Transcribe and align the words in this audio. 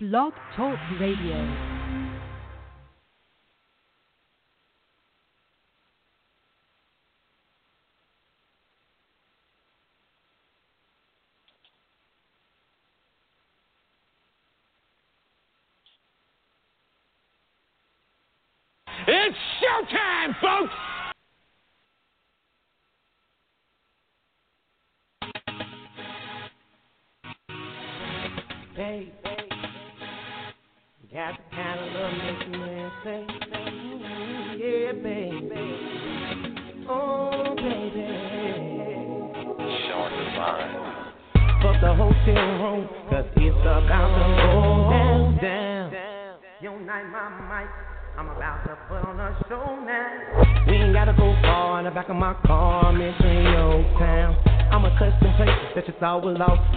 Blog 0.00 0.32
Talk 0.54 0.78
Radio. 1.00 1.77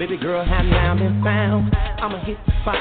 Baby 0.01 0.17
girl, 0.17 0.43
have 0.43 0.65
now 0.65 0.95
been 0.95 1.21
found. 1.23 1.71
I'ma 1.75 2.25
hit 2.25 2.35
the 2.47 2.51
spot. 2.63 2.75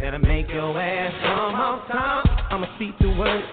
That'll 0.00 0.18
make 0.18 0.48
your 0.48 0.80
ass 0.80 1.14
come 1.22 1.54
off 1.54 1.86
top. 1.86 2.26
I'ma 2.50 2.66
speak 2.74 2.98
the 2.98 3.06
words. 3.16 3.46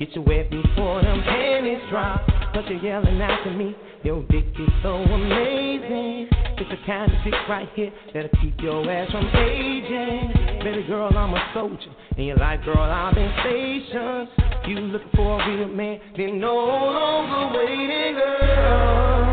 Get 0.00 0.08
you 0.16 0.22
wet 0.22 0.50
before 0.50 1.00
them 1.00 1.22
panties 1.22 1.78
drop. 1.90 2.26
Cause 2.52 2.64
you're 2.68 2.82
yelling 2.82 3.22
out 3.22 3.44
to 3.44 3.52
me. 3.52 3.76
Your 4.02 4.24
dick 4.24 4.46
is 4.58 4.68
so 4.82 4.96
amazing. 4.96 6.26
It's 6.58 6.68
the 6.68 6.76
kind 6.86 7.12
of 7.12 7.22
dick 7.22 7.34
right 7.48 7.68
here 7.76 7.92
that'll 8.12 8.30
keep 8.42 8.60
your 8.60 8.82
ass 8.90 9.12
from 9.12 9.28
aging. 9.28 10.32
Baby 10.64 10.88
girl, 10.88 11.16
I'm 11.16 11.32
a 11.32 11.50
soldier. 11.54 11.94
And 12.16 12.26
you're 12.26 12.36
like, 12.36 12.64
girl, 12.64 12.78
I've 12.78 13.14
been 13.14 13.32
stationed. 13.42 14.28
You 14.66 14.74
looking 14.90 15.08
for 15.14 15.40
a 15.40 15.48
real 15.48 15.68
man, 15.68 16.00
then 16.16 16.40
no 16.40 16.56
longer 16.56 17.60
waiting, 17.60 18.16
girl. 18.16 19.29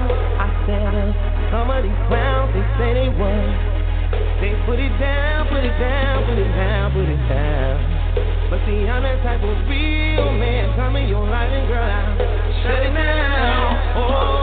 Some 1.52 1.72
of 1.72 1.84
these 1.84 2.02
clowns, 2.12 2.52
they 2.52 2.66
say 2.76 2.94
they 2.94 3.10
want. 3.10 3.56
They 4.44 4.52
put 4.68 4.80
it 4.80 4.92
down, 5.00 5.48
put 5.48 5.64
it 5.64 5.78
down, 5.80 6.26
put 6.28 6.38
it 6.38 6.52
down, 6.56 6.92
put 6.92 7.08
it 7.08 7.24
down. 7.32 7.80
But 8.50 8.60
see, 8.68 8.84
I'm 8.88 9.04
that 9.04 9.24
type 9.24 9.42
of 9.42 9.56
real 9.68 10.32
man. 10.36 10.76
Come 10.76 10.96
in 10.98 11.08
your 11.08 11.24
life 11.24 11.52
and 11.52 11.68
girl, 11.68 11.84
I'll 11.84 12.18
shut 12.64 12.84
it 12.84 12.94
down. 12.94 13.98
Oh, 13.98 14.37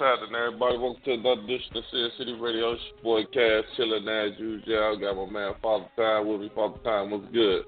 what's 0.00 0.20
happening, 0.20 0.40
everybody? 0.40 0.78
Welcome 0.78 1.02
to 1.04 1.12
another 1.12 1.42
edition 1.42 1.76
of 1.76 1.84
Sin 1.90 2.08
City 2.16 2.32
Radio. 2.32 2.72
It's 2.72 2.82
your 2.94 3.02
boy 3.02 3.24
Cass, 3.32 3.64
chilling 3.76 4.08
as 4.08 4.38
usual. 4.38 4.98
Got 4.98 5.16
my 5.16 5.30
man 5.30 5.54
Father 5.60 5.86
Time 5.96 6.26
with 6.26 6.40
me. 6.40 6.50
Father 6.54 6.78
Time, 6.82 7.10
what's 7.10 7.30
good? 7.32 7.64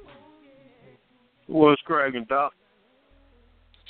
What's 1.47 1.83
cracking, 1.83 2.25
Doc? 2.29 2.53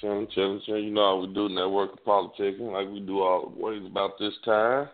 Chilling, 0.00 0.26
chilling, 0.34 0.60
chilling. 0.66 0.84
You 0.84 0.91
know 0.91 1.20
how 1.20 1.26
we 1.26 1.34
do 1.34 1.48
network 1.48 2.04
politicking, 2.04 2.72
like 2.72 2.92
we 2.92 3.00
do 3.00 3.20
always 3.20 3.84
about 3.86 4.19
this 4.19 4.34
time. 4.44 4.88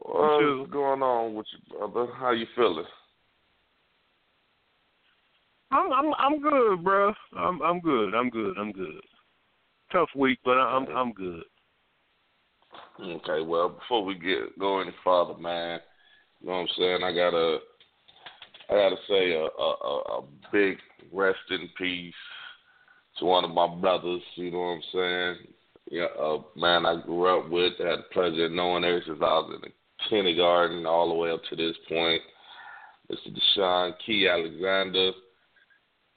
What's 0.00 0.70
going 0.70 1.02
on 1.02 1.34
with 1.34 1.46
you, 1.52 1.88
brother? 1.88 2.10
How 2.14 2.30
you 2.30 2.46
feeling? 2.54 2.86
I'm 5.70 5.92
I'm 5.92 6.14
I'm 6.18 6.40
good, 6.40 6.84
bro. 6.84 7.12
I'm 7.36 7.60
I'm 7.60 7.80
good. 7.80 8.14
I'm 8.14 8.30
good. 8.30 8.56
I'm 8.58 8.72
good. 8.72 9.00
Tough 9.92 10.08
week, 10.16 10.38
but 10.44 10.52
I'm 10.52 10.86
I'm 10.88 11.12
good. 11.12 11.42
Okay, 13.00 13.42
well, 13.44 13.70
before 13.70 14.04
we 14.04 14.14
get 14.14 14.58
go 14.58 14.80
any 14.80 14.92
further, 15.02 15.36
man, 15.38 15.80
you 16.40 16.46
know 16.46 16.54
what 16.54 16.60
I'm 16.60 16.68
saying? 16.78 17.02
I 17.02 17.12
gotta, 17.12 17.58
I 18.70 18.74
gotta 18.74 18.96
say 19.08 19.32
a 19.32 19.44
a, 19.44 20.20
a, 20.20 20.24
big 20.52 20.78
rest 21.12 21.38
in 21.50 21.68
peace 21.76 22.14
to 23.18 23.24
one 23.24 23.44
of 23.44 23.50
my 23.50 23.66
brothers. 23.66 24.22
You 24.36 24.52
know 24.52 24.58
what 24.58 24.64
I'm 24.64 24.82
saying? 24.92 25.36
Yeah, 25.90 26.06
a 26.18 26.38
man 26.56 26.86
I 26.86 27.02
grew 27.04 27.26
up 27.26 27.50
with, 27.50 27.72
had 27.78 27.98
the 27.98 28.04
pleasure 28.12 28.46
of 28.46 28.52
knowing 28.52 28.84
ever 28.84 29.02
since 29.04 29.18
I 29.20 29.24
was 29.24 29.60
in 29.64 29.72
kindergarten 30.08 30.86
all 30.86 31.08
the 31.08 31.14
way 31.14 31.30
up 31.30 31.42
to 31.50 31.56
this 31.56 31.76
point. 31.88 32.22
Mr. 33.10 33.36
Deshaun 33.36 33.92
Key 34.06 34.28
Alexander. 34.28 35.12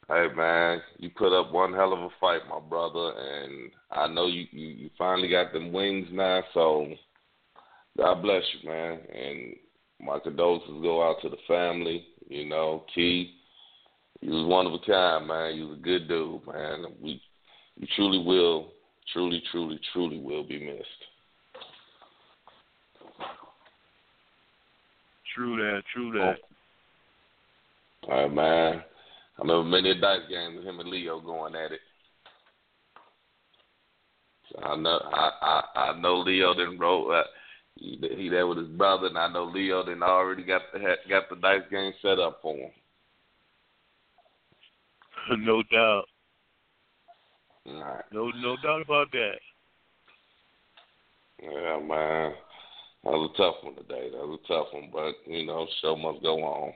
Hey 0.09 0.28
man, 0.35 0.81
you 1.00 1.09
put 1.09 1.38
up 1.38 1.51
one 1.51 1.73
hell 1.73 1.91
of 1.91 2.00
a 2.00 2.09
fight, 2.22 2.40
my 2.50 2.62
brother, 2.62 3.12
and 3.18 3.69
I 3.91 4.07
know 4.07 4.28
you, 4.28 4.45
you, 4.51 4.68
you 4.68 4.90
finally 4.97 5.28
got 5.28 5.51
them 5.51 5.73
wings 5.73 6.07
now, 6.13 6.44
so 6.53 6.88
God 7.97 8.22
bless 8.22 8.44
you, 8.53 8.69
man. 8.69 9.00
And 9.13 9.56
my 10.00 10.19
condolences 10.19 10.81
go 10.81 11.03
out 11.03 11.17
to 11.23 11.29
the 11.29 11.38
family. 11.46 12.06
You 12.29 12.46
know, 12.47 12.85
Key, 12.96 13.34
you 14.22 14.31
was 14.31 14.47
one 14.47 14.66
of 14.66 14.73
a 14.73 14.79
kind, 14.79 15.28
man. 15.28 15.56
You 15.56 15.67
was 15.67 15.79
a 15.79 15.81
good 15.81 16.07
dude, 16.07 16.47
man. 16.47 16.85
We, 17.01 17.22
you 17.75 17.88
truly 17.97 18.23
will, 18.23 18.72
truly, 19.12 19.44
truly, 19.51 19.78
truly 19.91 20.19
will 20.19 20.47
be 20.47 20.66
missed. 20.66 20.88
True 25.35 25.57
that. 25.57 25.81
True 25.94 26.12
that. 26.13 26.38
All 28.09 28.22
right, 28.22 28.34
man. 28.34 28.84
I 29.37 29.41
remember 29.41 29.69
many 29.69 29.91
a 29.91 29.95
dice 29.95 30.21
games 30.29 30.57
with 30.57 30.65
him 30.65 30.79
and 30.79 30.89
Leo 30.89 31.19
going 31.19 31.55
at 31.55 31.71
it. 31.71 31.79
So 34.51 34.59
I 34.63 34.75
know 34.75 34.99
I 35.13 35.31
I, 35.41 35.79
I 35.81 35.99
know 35.99 36.19
Leo 36.19 36.53
didn't 36.53 36.79
roll. 36.79 37.11
Uh, 37.11 37.23
he, 37.75 37.99
he 38.17 38.29
there 38.29 38.47
with 38.47 38.57
his 38.57 38.67
brother, 38.69 39.07
and 39.07 39.17
I 39.17 39.31
know 39.31 39.45
Leo 39.45 39.83
didn't 39.83 40.03
already 40.03 40.43
got 40.43 40.61
the 40.73 40.79
got 41.07 41.29
the 41.29 41.35
dice 41.35 41.61
game 41.69 41.93
set 42.01 42.19
up 42.19 42.39
for 42.41 42.55
him. 42.55 42.71
no 45.39 45.61
doubt. 45.71 46.05
All 47.67 47.83
right. 47.83 48.05
No 48.11 48.31
no 48.41 48.55
doubt 48.63 48.81
about 48.81 49.11
that. 49.11 49.39
Yeah, 51.41 51.79
man. 51.79 52.33
That 53.03 53.11
was 53.11 53.31
a 53.33 53.37
tough 53.37 53.55
one 53.61 53.75
today. 53.75 54.09
That 54.11 54.25
was 54.25 54.39
a 54.43 54.47
tough 54.47 54.67
one, 54.73 54.89
but 54.91 55.15
you 55.31 55.45
know, 55.45 55.67
show 55.81 55.95
must 55.95 56.23
go 56.23 56.43
on. 56.43 56.73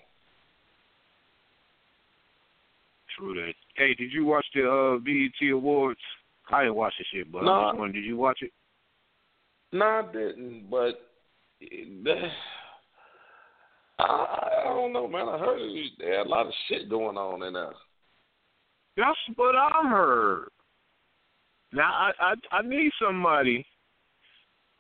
True 3.18 3.34
that. 3.34 3.54
Hey, 3.76 3.94
did 3.96 4.12
you 4.12 4.26
watch 4.26 4.46
the 4.54 4.70
uh, 4.70 4.98
BET 5.00 5.50
Awards? 5.52 6.00
I 6.52 6.64
didn't 6.64 6.76
watch 6.76 6.94
the 6.98 7.06
shit, 7.12 7.32
but 7.32 7.40
just 7.40 7.50
wondering, 7.50 7.94
did 7.94 8.04
you 8.04 8.18
watch 8.18 8.40
it? 8.42 8.52
No, 9.72 9.86
I 9.86 10.02
didn't, 10.12 10.70
but 10.70 11.00
I, 14.00 14.62
I 14.62 14.64
don't 14.66 14.94
know, 14.94 15.08
man. 15.08 15.30
I 15.30 15.38
heard 15.38 15.60
there 16.00 16.18
had 16.18 16.28
a 16.28 16.30
lot 16.30 16.48
of 16.48 16.54
shit 16.68 16.90
going 16.90 17.18
on 17.18 17.44
in 17.44 17.54
there. 17.54 17.74
That's 18.98 19.18
what 19.36 19.56
I 19.56 19.70
heard. 19.90 20.50
Now 21.74 21.90
I 21.92 22.12
I 22.20 22.58
I 22.58 22.62
need 22.64 22.92
somebody. 23.02 23.66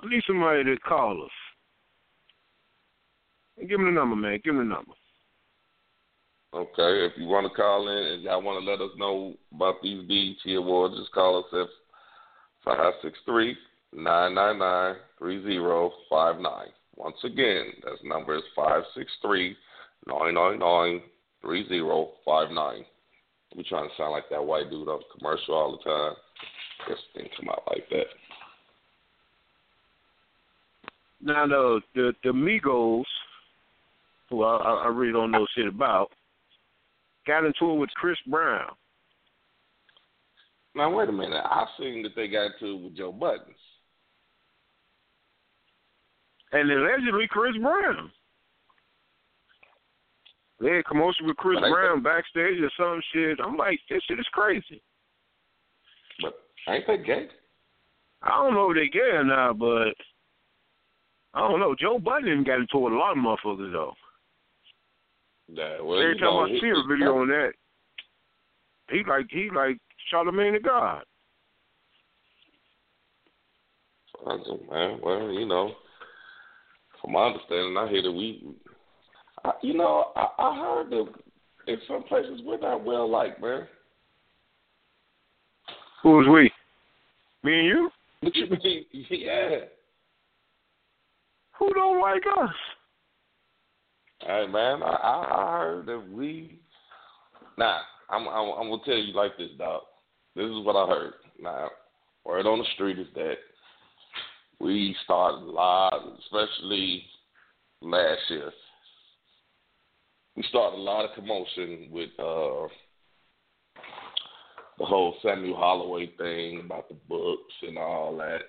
I 0.01 0.09
need 0.09 0.23
somebody 0.27 0.63
to 0.65 0.77
call 0.79 1.23
us. 1.23 1.29
Give 3.67 3.79
me 3.79 3.85
the 3.85 3.91
number, 3.91 4.15
man. 4.15 4.39
Give 4.43 4.55
me 4.55 4.61
the 4.61 4.65
number. 4.65 4.93
Okay, 6.53 7.05
if 7.05 7.13
you 7.15 7.27
want 7.27 7.47
to 7.47 7.55
call 7.55 7.87
in 7.87 8.13
and 8.13 8.23
y'all 8.23 8.41
want 8.41 8.63
to 8.63 8.69
let 8.69 8.81
us 8.81 8.91
know 8.97 9.33
about 9.55 9.75
these 9.81 10.05
BET 10.05 10.53
awards, 10.55 10.97
just 10.97 11.13
call 11.13 11.39
us 11.39 11.45
at 11.53 11.67
five 12.65 12.93
six 13.01 13.17
three 13.25 13.55
nine 13.93 14.35
nine 14.35 14.59
nine 14.59 14.95
three 15.17 15.41
zero 15.43 15.91
five 16.09 16.41
nine. 16.41 16.67
Once 16.97 17.15
again, 17.23 17.67
that 17.83 18.03
number 18.03 18.35
is 18.35 18.43
five 18.53 18.83
six 18.95 19.09
three 19.21 19.55
nine 20.07 20.33
nine 20.33 20.59
nine 20.59 21.01
three 21.41 21.65
zero 21.69 22.09
five 22.25 22.51
nine. 22.51 22.83
We 23.55 23.63
trying 23.63 23.87
to 23.87 23.95
sound 23.97 24.11
like 24.11 24.29
that 24.29 24.45
white 24.45 24.69
dude 24.69 24.89
on 24.89 24.99
commercial 25.17 25.55
all 25.55 25.71
the 25.71 25.89
time. 25.89 26.15
It 26.89 26.97
didn't 27.15 27.31
come 27.37 27.49
out 27.49 27.63
like 27.67 27.87
that. 27.91 28.07
Now 31.21 31.47
the 31.47 31.79
the, 31.95 32.13
the 32.25 32.31
Migos 32.31 33.03
who 34.29 34.43
I, 34.43 34.57
I 34.57 34.87
really 34.87 35.11
don't 35.13 35.31
know 35.31 35.45
shit 35.55 35.67
about, 35.67 36.09
got 37.31 37.45
into 37.45 37.71
it 37.71 37.79
with 37.79 37.89
Chris 37.91 38.17
Brown. 38.27 38.71
Now 40.75 40.93
wait 40.93 41.07
a 41.09 41.11
minute. 41.13 41.41
I've 41.49 41.67
seen 41.79 42.03
that 42.03 42.15
they 42.15 42.27
got 42.27 42.51
into 42.53 42.75
it 42.75 42.83
with 42.83 42.97
Joe 42.97 43.11
Budden. 43.11 43.55
And 46.51 46.69
allegedly 46.69 47.27
Chris 47.29 47.55
Brown. 47.61 48.11
They 50.59 50.75
had 50.75 50.85
commotion 50.85 51.25
with 51.25 51.37
Chris 51.37 51.59
Brown 51.59 52.03
backstage 52.03 52.59
or 52.61 52.69
some 52.77 53.01
shit. 53.13 53.39
I'm 53.43 53.57
like, 53.57 53.79
this 53.89 54.03
shit 54.07 54.19
is 54.19 54.27
crazy. 54.31 54.81
But 56.21 56.33
ain't 56.67 56.85
they 56.85 56.97
gay? 56.97 57.27
I 58.21 58.29
don't 58.29 58.53
know 58.53 58.69
if 58.69 58.75
they 58.75 58.87
gay 58.89 59.15
or 59.15 59.23
not, 59.23 59.57
but 59.57 59.95
I 61.33 61.47
don't 61.47 61.59
know. 61.59 61.75
Joe 61.79 61.97
Budden 61.97 62.43
got 62.43 62.59
into 62.59 62.77
it 62.77 62.81
with 62.81 62.93
a 62.93 62.95
lot 62.95 63.17
of 63.17 63.23
motherfuckers 63.23 63.71
though. 63.71 63.93
Yeah, 65.53 65.81
well, 65.81 65.99
Every 65.99 66.17
time 66.17 66.29
know, 66.29 66.45
I 66.45 66.59
see 66.61 66.69
a 66.69 66.87
video 66.87 67.17
on 67.17 67.27
that, 67.27 67.51
he 68.89 69.03
like 69.07 69.25
he 69.29 69.49
like 69.53 69.77
Charlemagne 70.09 70.53
the 70.53 70.59
God. 70.59 71.03
Man, 74.25 74.99
well, 75.03 75.31
you 75.31 75.45
know, 75.45 75.73
from 77.01 77.13
my 77.13 77.25
understanding, 77.27 77.75
I 77.75 77.89
hear 77.89 78.03
that 78.03 78.11
we, 78.11 78.45
I, 79.43 79.51
you 79.61 79.73
know, 79.73 80.11
I, 80.15 80.27
I 80.37 80.55
heard 80.55 80.89
that 80.91 81.07
in 81.67 81.77
some 81.87 82.03
places 82.03 82.39
we're 82.45 82.59
not 82.59 82.85
well 82.85 83.09
liked, 83.09 83.41
man. 83.41 83.67
Who's 86.03 86.27
we? 86.27 86.51
Me 87.43 87.59
and 87.59 87.67
you? 87.67 87.89
What 88.21 88.35
you 88.35 88.47
mean? 88.47 88.85
Yeah. 89.09 89.59
Who 91.57 91.73
don't 91.73 91.99
like 91.99 92.23
us? 92.39 92.53
Hey 94.25 94.45
man, 94.47 94.83
I, 94.83 94.87
I 94.87 95.59
heard 95.59 95.85
that 95.87 96.11
we. 96.11 96.59
Nah, 97.57 97.79
I'm 98.09 98.27
I'm 98.27 98.51
I'm 98.59 98.69
gonna 98.69 98.81
tell 98.85 98.95
you 98.95 99.13
like 99.13 99.35
this, 99.37 99.49
dog. 99.57 99.81
This 100.35 100.45
is 100.45 100.63
what 100.63 100.75
I 100.75 100.87
heard. 100.87 101.13
Now, 101.41 101.69
word 102.23 102.45
on 102.45 102.59
the 102.59 102.65
street 102.75 102.99
is 102.99 103.07
that 103.15 103.35
we 104.59 104.95
started 105.03 105.43
a 105.43 105.51
lot, 105.51 106.19
especially 106.19 107.03
last 107.81 108.21
year. 108.29 108.51
We 110.35 110.43
started 110.49 110.77
a 110.77 110.81
lot 110.81 111.05
of 111.05 111.15
commotion 111.15 111.87
with 111.91 112.11
uh 112.19 112.67
the 114.77 114.85
whole 114.85 115.15
Samuel 115.23 115.57
Holloway 115.57 116.11
thing 116.17 116.61
about 116.65 116.89
the 116.89 116.95
books 117.09 117.53
and 117.63 117.77
all 117.77 118.15
that. 118.17 118.41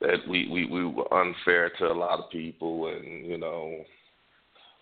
That 0.00 0.28
we, 0.28 0.48
we, 0.48 0.66
we 0.66 0.84
were 0.84 1.12
unfair 1.14 1.70
to 1.78 1.86
a 1.86 1.94
lot 1.94 2.18
of 2.18 2.30
people 2.30 2.88
and, 2.88 3.24
you 3.24 3.38
know, 3.38 3.84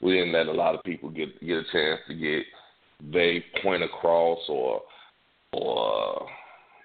we 0.03 0.15
didn't 0.15 0.33
let 0.33 0.47
a 0.47 0.53
lot 0.53 0.75
of 0.75 0.83
people 0.85 1.09
get 1.11 1.41
get 1.41 1.59
a 1.59 1.65
chance 1.73 2.01
to 2.09 2.15
get 2.15 2.43
they 3.13 3.45
point 3.63 3.83
across 3.83 4.39
or 4.49 4.83
or 5.53 6.27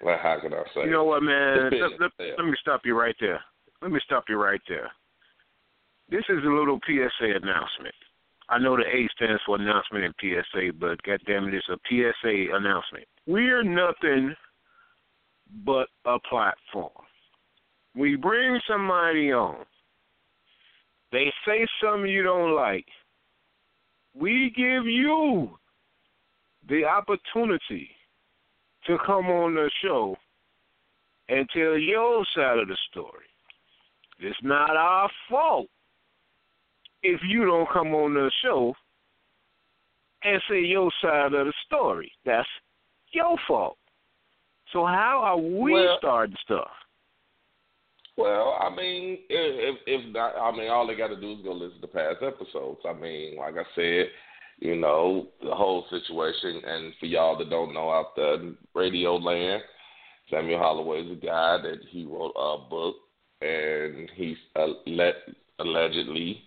well, 0.02 0.18
how 0.22 0.38
can 0.40 0.54
I 0.54 0.62
say? 0.74 0.84
You 0.84 0.90
know 0.90 1.04
what, 1.04 1.22
man? 1.22 1.70
Let, 1.72 2.00
let, 2.00 2.38
let 2.38 2.46
me 2.46 2.54
stop 2.60 2.82
you 2.84 2.98
right 2.98 3.16
there. 3.20 3.40
Let 3.82 3.90
me 3.90 4.00
stop 4.04 4.24
you 4.28 4.36
right 4.36 4.60
there. 4.68 4.90
This 6.10 6.24
is 6.28 6.38
a 6.44 6.48
little 6.48 6.78
PSA 6.86 7.26
announcement. 7.42 7.94
I 8.48 8.58
know 8.58 8.76
the 8.76 8.82
A 8.84 9.08
stands 9.16 9.42
for 9.44 9.56
announcement 9.56 10.04
and 10.04 10.14
PSA, 10.20 10.72
but 10.78 11.02
goddamn 11.02 11.48
it, 11.48 11.54
it's 11.54 11.68
a 11.68 11.76
PSA 11.88 12.56
announcement. 12.56 13.04
We're 13.26 13.62
nothing 13.62 14.34
but 15.64 15.88
a 16.06 16.18
platform. 16.30 16.90
We 17.94 18.16
bring 18.16 18.58
somebody 18.68 19.32
on. 19.32 19.64
They 21.12 21.32
say 21.46 21.66
something 21.82 22.10
you 22.10 22.22
don't 22.22 22.54
like. 22.54 22.86
We 24.18 24.52
give 24.56 24.86
you 24.86 25.50
the 26.68 26.84
opportunity 26.84 27.88
to 28.86 28.98
come 29.06 29.26
on 29.26 29.54
the 29.54 29.70
show 29.82 30.16
and 31.28 31.48
tell 31.54 31.78
your 31.78 32.24
side 32.34 32.58
of 32.58 32.68
the 32.68 32.76
story. 32.90 33.26
It's 34.18 34.38
not 34.42 34.70
our 34.76 35.08
fault 35.30 35.66
if 37.02 37.20
you 37.28 37.44
don't 37.44 37.68
come 37.70 37.94
on 37.94 38.14
the 38.14 38.30
show 38.42 38.74
and 40.24 40.42
say 40.50 40.60
your 40.62 40.90
side 41.00 41.32
of 41.32 41.46
the 41.46 41.52
story. 41.66 42.10
That's 42.24 42.48
your 43.12 43.36
fault. 43.46 43.78
So 44.72 44.84
how 44.84 45.20
are 45.22 45.36
we 45.36 45.72
Well- 45.72 45.98
starting 45.98 46.36
stuff? 46.42 46.72
Well, 48.18 48.58
I 48.60 48.74
mean, 48.74 49.20
if 49.28 49.76
if 49.86 50.12
not, 50.12 50.34
I 50.36 50.50
mean, 50.50 50.68
all 50.70 50.88
they 50.88 50.96
got 50.96 51.06
to 51.06 51.20
do 51.20 51.34
is 51.34 51.44
go 51.44 51.52
listen 51.52 51.80
to 51.80 51.86
past 51.86 52.16
episodes. 52.20 52.80
I 52.84 52.92
mean, 52.92 53.36
like 53.36 53.54
I 53.54 53.62
said, 53.76 54.06
you 54.58 54.74
know, 54.74 55.28
the 55.40 55.54
whole 55.54 55.84
situation. 55.88 56.60
And 56.66 56.92
for 56.98 57.06
y'all 57.06 57.38
that 57.38 57.48
don't 57.48 57.72
know 57.72 57.92
out 57.92 58.16
there 58.16 58.38
radio 58.74 59.14
land, 59.14 59.62
Samuel 60.30 60.58
Holloway 60.58 61.02
is 61.02 61.12
a 61.12 61.26
guy 61.26 61.58
that 61.62 61.78
he 61.90 62.06
wrote 62.06 62.32
a 62.36 62.68
book, 62.68 62.96
and 63.40 64.10
he's 64.16 64.36
uh, 64.56 64.66
let 64.86 65.14
allegedly 65.60 66.42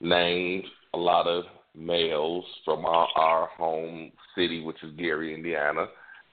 named 0.00 0.64
a 0.92 0.98
lot 0.98 1.28
of 1.28 1.44
males 1.76 2.44
from 2.64 2.84
our, 2.84 3.06
our 3.14 3.46
home 3.56 4.10
city, 4.34 4.60
which 4.60 4.82
is 4.82 4.90
Gary, 4.98 5.32
Indiana, 5.32 5.86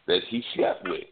that 0.07 0.21
he 0.29 0.43
slept 0.55 0.83
with. 0.87 1.03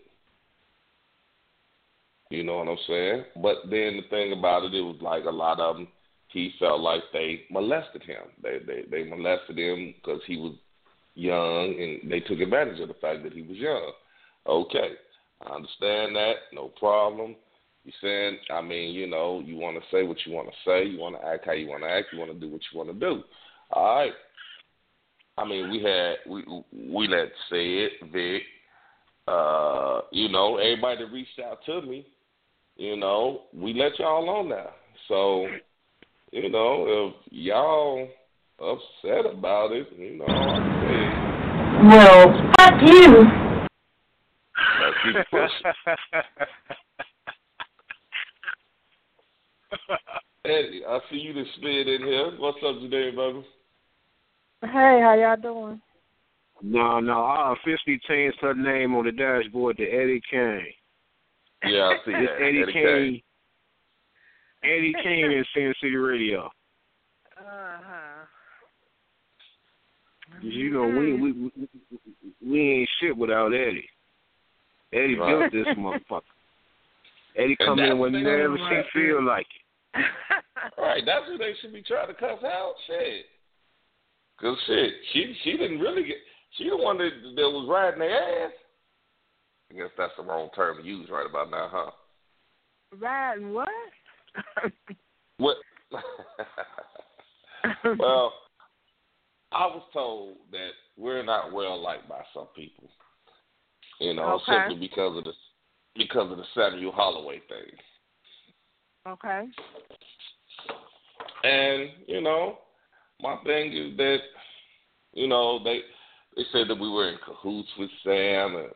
You 2.32 2.44
know 2.44 2.58
what 2.60 2.70
I'm 2.70 2.78
saying? 2.88 3.26
But 3.36 3.58
then 3.70 3.98
the 3.98 4.04
thing 4.10 4.32
about 4.32 4.64
it, 4.64 4.74
it 4.74 4.82
was 4.82 4.98
like 5.02 5.26
a 5.26 5.30
lot 5.30 5.60
of 5.60 5.76
them. 5.76 5.88
He 6.30 6.54
felt 6.60 6.80
like 6.80 7.02
they 7.12 7.42
molested 7.52 8.04
him. 8.04 8.24
They 8.42 8.60
they 8.66 8.84
they 8.90 9.04
molested 9.04 9.60
him 9.60 9.94
because 9.98 10.22
he 10.26 10.38
was 10.38 10.54
young, 11.14 11.76
and 11.78 12.10
they 12.10 12.22
took 12.22 12.40
advantage 12.40 12.80
of 12.80 12.88
the 12.88 12.94
fact 12.96 13.24
that 13.24 13.34
he 13.34 13.42
was 13.42 13.58
young. 13.58 13.92
Okay, 14.48 14.92
I 15.46 15.56
understand 15.56 16.16
that, 16.16 16.36
no 16.54 16.70
problem. 16.80 17.36
You 17.84 17.92
saying, 18.02 18.38
I 18.50 18.62
mean, 18.62 18.94
you 18.94 19.08
know, 19.08 19.42
you 19.44 19.58
want 19.58 19.76
to 19.76 19.84
say 19.92 20.04
what 20.04 20.18
you 20.26 20.34
want 20.34 20.48
to 20.48 20.56
say, 20.66 20.86
you 20.86 21.00
want 21.00 21.20
to 21.20 21.28
act 21.28 21.46
how 21.46 21.52
you 21.52 21.68
want 21.68 21.84
to 21.84 21.90
act, 21.90 22.08
you 22.14 22.20
want 22.20 22.32
to 22.32 22.40
do 22.40 22.50
what 22.50 22.62
you 22.72 22.78
want 22.78 22.90
to 22.90 23.00
do. 23.00 23.24
All 23.72 23.96
right. 23.96 24.14
I 25.38 25.46
mean, 25.46 25.70
we 25.70 25.82
had 25.82 26.16
we 26.30 26.44
we 26.72 27.08
let 27.08 27.30
it, 27.52 27.92
Vic. 28.12 28.44
Uh, 29.28 30.02
you 30.12 30.30
know, 30.30 30.58
everybody 30.58 31.06
reached 31.06 31.40
out 31.44 31.60
to 31.66 31.82
me, 31.82 32.06
you 32.82 32.98
know, 32.98 33.44
we 33.54 33.76
let 33.76 34.00
y'all 34.00 34.28
on 34.28 34.50
now. 34.50 34.72
So, 35.08 35.46
you 36.32 36.50
know, 36.50 36.86
if 36.88 37.14
y'all 37.32 38.10
upset 38.60 39.32
about 39.32 39.72
it, 39.72 39.88
you 39.96 40.18
know, 40.18 40.26
I 40.26 40.58
Well, 41.88 42.52
fuck 42.58 42.82
you. 42.82 43.28
say, 44.64 44.82
let's 44.82 44.98
keep 45.04 45.16
it 45.16 45.28
pushing. 45.30 45.74
Eddie, 50.46 50.84
I 50.88 51.00
see 51.12 51.18
you 51.18 51.34
to 51.34 51.44
spit 51.58 51.88
in 51.88 52.02
here. 52.02 52.32
What's 52.40 52.58
up 52.66 52.80
today, 52.80 53.12
baby? 53.12 53.46
Hey, 54.64 55.02
how 55.04 55.14
y'all 55.14 55.38
doing? 55.38 55.80
No, 56.64 57.00
no, 57.00 57.26
I 57.26 57.54
officially 57.54 58.00
changed 58.08 58.40
her 58.42 58.56
name 58.56 58.96
on 58.96 59.06
the 59.06 59.12
dashboard 59.12 59.78
to 59.78 59.84
Eddie 59.84 60.22
Kane. 60.32 60.74
Yeah, 61.66 61.84
I 61.84 61.96
see 62.06 62.12
It's 62.12 62.32
that. 62.32 62.46
Eddie, 62.46 62.62
Eddie 62.64 62.74
Kane. 62.74 63.22
Eddie 64.64 64.94
Kane 65.04 65.32
in 65.32 65.46
Sin 65.54 65.74
City 65.82 65.96
Radio. 65.96 66.46
Uh 67.38 67.42
huh. 67.44 68.26
You 70.42 70.70
know, 70.72 70.84
we 70.88 71.14
we 71.14 71.32
we, 71.32 71.52
we 72.46 72.72
ain't 72.72 72.90
shit 73.00 73.16
without 73.18 73.54
Eddie. 73.54 73.90
Eddie 74.94 75.16
Right. 75.16 75.50
built 75.52 75.66
this 75.66 75.76
motherfucker. 75.78 76.22
Eddie 77.38 77.56
come 77.58 77.80
in 77.80 77.98
what 77.98 78.12
when 78.12 78.14
they 78.14 78.30
never 78.30 78.58
do, 78.58 78.64
she 78.70 78.76
right. 78.76 78.86
feel 78.94 79.24
like 79.26 79.48
it. 79.96 80.04
Right, 80.78 81.04
that's 81.06 81.26
who 81.28 81.38
they 81.38 81.54
should 81.62 81.74
be 81.74 81.82
trying 81.82 82.08
to 82.08 82.14
cuss 82.14 82.44
out. 82.44 82.74
Shit. 82.88 83.26
Cause 84.40 84.58
shit, 84.68 84.94
she 85.14 85.36
she 85.44 85.52
didn't 85.58 85.80
really 85.80 86.04
get. 86.04 86.18
She 86.58 86.70
the 86.70 86.78
one 86.78 86.98
that 86.98 87.12
that 87.36 87.50
was 87.50 87.68
riding 87.70 88.00
their 88.00 88.46
ass. 88.46 88.52
I 89.72 89.78
guess 89.78 89.90
that's 89.98 90.14
the 90.18 90.24
wrong 90.24 90.50
term 90.56 90.78
to 90.78 90.84
use 90.84 91.10
right 91.10 91.30
about 91.30 91.50
now, 91.50 91.70
huh? 91.72 91.92
Riding 93.00 93.54
what? 93.54 93.70
What? 95.38 95.58
well, 98.00 98.34
I 99.52 99.66
was 99.66 99.82
told 99.92 100.38
that 100.52 100.70
we're 100.98 101.24
not 101.24 101.52
well 101.52 101.82
liked 101.82 102.08
by 102.08 102.22
some 102.34 102.48
people. 102.56 102.90
You 104.00 104.14
know, 104.14 104.40
Okay. 104.48 104.66
simply 104.68 104.88
because 104.88 105.18
of 105.18 105.24
the 105.24 105.34
because 105.96 106.32
of 106.32 106.38
the 106.38 106.44
Samuel 106.54 106.92
Holloway 106.92 107.40
thing. 107.50 107.78
okay. 109.08 109.48
And 111.44 111.90
you 112.08 112.22
know, 112.22 112.60
my 113.20 113.38
thing 113.46 113.74
is 113.74 113.98
that 113.98 114.18
you 115.14 115.28
know 115.28 115.64
they 115.64 115.80
they 116.36 116.44
said 116.52 116.68
that 116.68 116.80
we 116.80 116.90
were 116.90 117.10
in 117.10 117.18
cahoots 117.26 117.70
with 117.80 117.90
Sam 118.04 118.56
and 118.58 118.70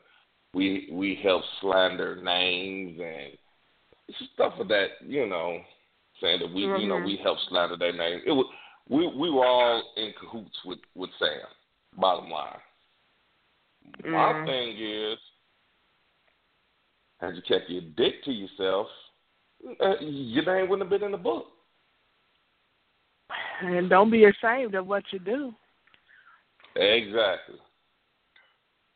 we 0.56 0.88
we 0.92 1.20
help 1.22 1.44
slander 1.60 2.16
names 2.24 3.00
and 3.00 4.18
stuff 4.34 4.54
of 4.58 4.70
that. 4.70 4.88
You 5.06 5.28
know, 5.28 5.60
saying 6.22 6.40
that 6.40 6.52
we 6.52 6.62
you 6.62 6.88
know 6.88 6.98
Mhm. 6.98 7.06
we 7.06 7.18
help 7.18 7.38
slander 7.50 7.76
their 7.76 7.92
name. 7.92 8.22
It 8.26 8.32
was 8.32 8.48
we 8.88 9.06
we 9.08 9.30
were 9.30 9.46
all 9.46 9.94
in 9.98 10.14
cahoots 10.14 10.58
with 10.64 10.80
with 10.96 11.10
Sam. 11.20 11.48
Bottom 11.98 12.30
line. 12.32 12.62
My 14.06 14.34
Mhm. 14.34 14.46
thing 14.46 14.78
is, 14.78 15.20
had 17.20 17.36
you 17.36 17.42
kept 17.42 17.70
your 17.70 17.82
dick 17.96 18.24
to 18.24 18.32
yourself, 18.32 18.90
uh, 19.80 19.98
your 20.00 20.46
name 20.46 20.70
wouldn't 20.70 20.90
have 20.90 21.00
been 21.00 21.04
in 21.06 21.12
the 21.12 21.18
book. 21.18 21.52
And 23.60 23.90
don't 23.90 24.10
be 24.10 24.26
ashamed 24.26 24.76
of 24.76 24.88
what 24.88 25.12
you 25.12 25.20
do. 25.20 25.56
Exactly. 26.76 27.60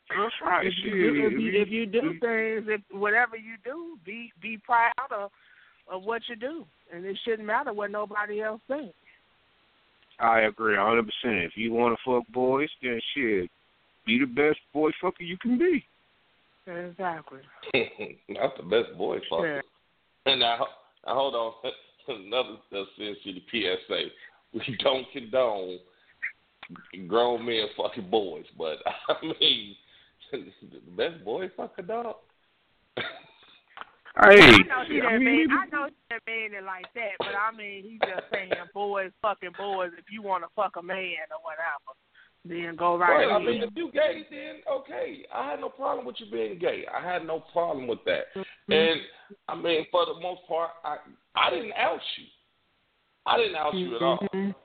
That's 0.09 0.33
right. 0.43 0.65
If 0.65 0.73
you, 0.83 0.91
do, 0.91 1.27
if, 1.27 1.39
you, 1.39 1.61
if 1.61 1.69
you 1.69 1.85
do 1.85 2.01
things, 2.19 2.67
if 2.67 2.81
whatever 2.91 3.35
you 3.35 3.55
do, 3.63 3.97
be 4.05 4.31
be 4.41 4.57
proud 4.57 4.91
of 5.11 5.31
of 5.91 6.03
what 6.03 6.21
you 6.27 6.35
do, 6.35 6.65
and 6.93 7.05
it 7.05 7.17
shouldn't 7.23 7.47
matter 7.47 7.73
what 7.73 7.91
nobody 7.91 8.41
else 8.41 8.61
thinks. 8.67 8.93
I 10.19 10.41
agree 10.41 10.75
a 10.75 10.81
hundred 10.81 11.05
percent. 11.05 11.43
If 11.43 11.53
you 11.55 11.73
want 11.73 11.97
to 11.97 12.11
fuck 12.11 12.27
boys, 12.33 12.69
then 12.81 12.99
shit, 13.13 13.49
be 14.05 14.19
the 14.19 14.25
best 14.25 14.59
boy 14.73 14.91
fucker 15.01 15.19
you 15.19 15.37
can 15.37 15.57
be. 15.57 15.85
Exactly. 16.67 17.39
Not 18.29 18.57
the 18.57 18.63
best 18.63 18.97
boy 18.97 19.19
fucker. 19.31 19.61
And 20.25 20.39
now, 20.39 20.67
now 21.05 21.13
hold 21.13 21.35
on. 21.35 21.53
Another 22.07 22.57
says 22.71 22.87
to 22.97 23.33
the 23.33 23.41
PSA, 23.51 24.05
we 24.53 24.77
don't 24.83 25.05
condone 25.13 25.77
grown 27.07 27.45
men 27.45 27.65
fucking 27.77 28.09
boys, 28.09 28.45
but 28.57 28.77
I 29.09 29.13
mean, 29.23 29.75
the 30.31 30.79
best 30.95 31.24
boy 31.25 31.50
fucker 31.57 31.86
dog. 31.88 32.15
Hey, 34.21 34.41
I 34.41 34.57
know 34.63 34.83
he 34.88 35.00
I 35.01 35.12
didn't 35.13 35.24
mean, 35.24 35.48
mean 35.48 35.51
I 35.51 35.65
know 35.71 35.86
he 35.88 35.93
didn't 36.09 36.27
mean 36.27 36.53
it 36.59 36.63
like 36.65 36.91
that, 36.95 37.12
but 37.19 37.27
I 37.36 37.55
mean 37.55 37.83
he's 37.83 38.00
just 38.01 38.24
saying 38.33 38.51
boys 38.74 39.12
fucking 39.21 39.51
boys. 39.57 39.91
If 39.98 40.05
you 40.12 40.21
want 40.21 40.43
to 40.43 40.50
fuck 40.55 40.75
a 40.77 40.81
man 40.83 41.29
or 41.31 41.39
whatever, 41.43 41.95
then 42.43 42.75
go 42.75 42.98
right, 42.98 43.25
Right. 43.25 43.27
I 43.31 43.36
ahead. 43.38 43.45
mean, 43.48 43.63
if 43.63 43.69
you 43.75 43.91
gay, 43.91 44.25
then 44.29 44.62
okay. 44.69 45.25
I 45.33 45.51
had 45.51 45.59
no 45.62 45.69
problem 45.69 46.05
with 46.05 46.15
you 46.19 46.25
being 46.31 46.57
gay. 46.59 46.86
I 46.93 47.01
had 47.05 47.25
no 47.25 47.43
problem 47.53 47.88
with 47.88 48.00
that. 48.05 48.25
And 48.69 49.00
I 49.48 49.55
mean, 49.55 49.86
for 49.91 50.05
the 50.05 50.19
most 50.19 50.41
part, 50.48 50.71
I 50.83 50.98
I 51.36 51.50
didn't 51.51 51.74
out 51.74 52.00
you. 52.17 52.25
I 53.25 53.38
didn't 53.38 53.55
out 53.55 53.74
you 53.75 53.95
at 53.95 54.01
all. 54.01 54.17
Mhm. 54.33 54.55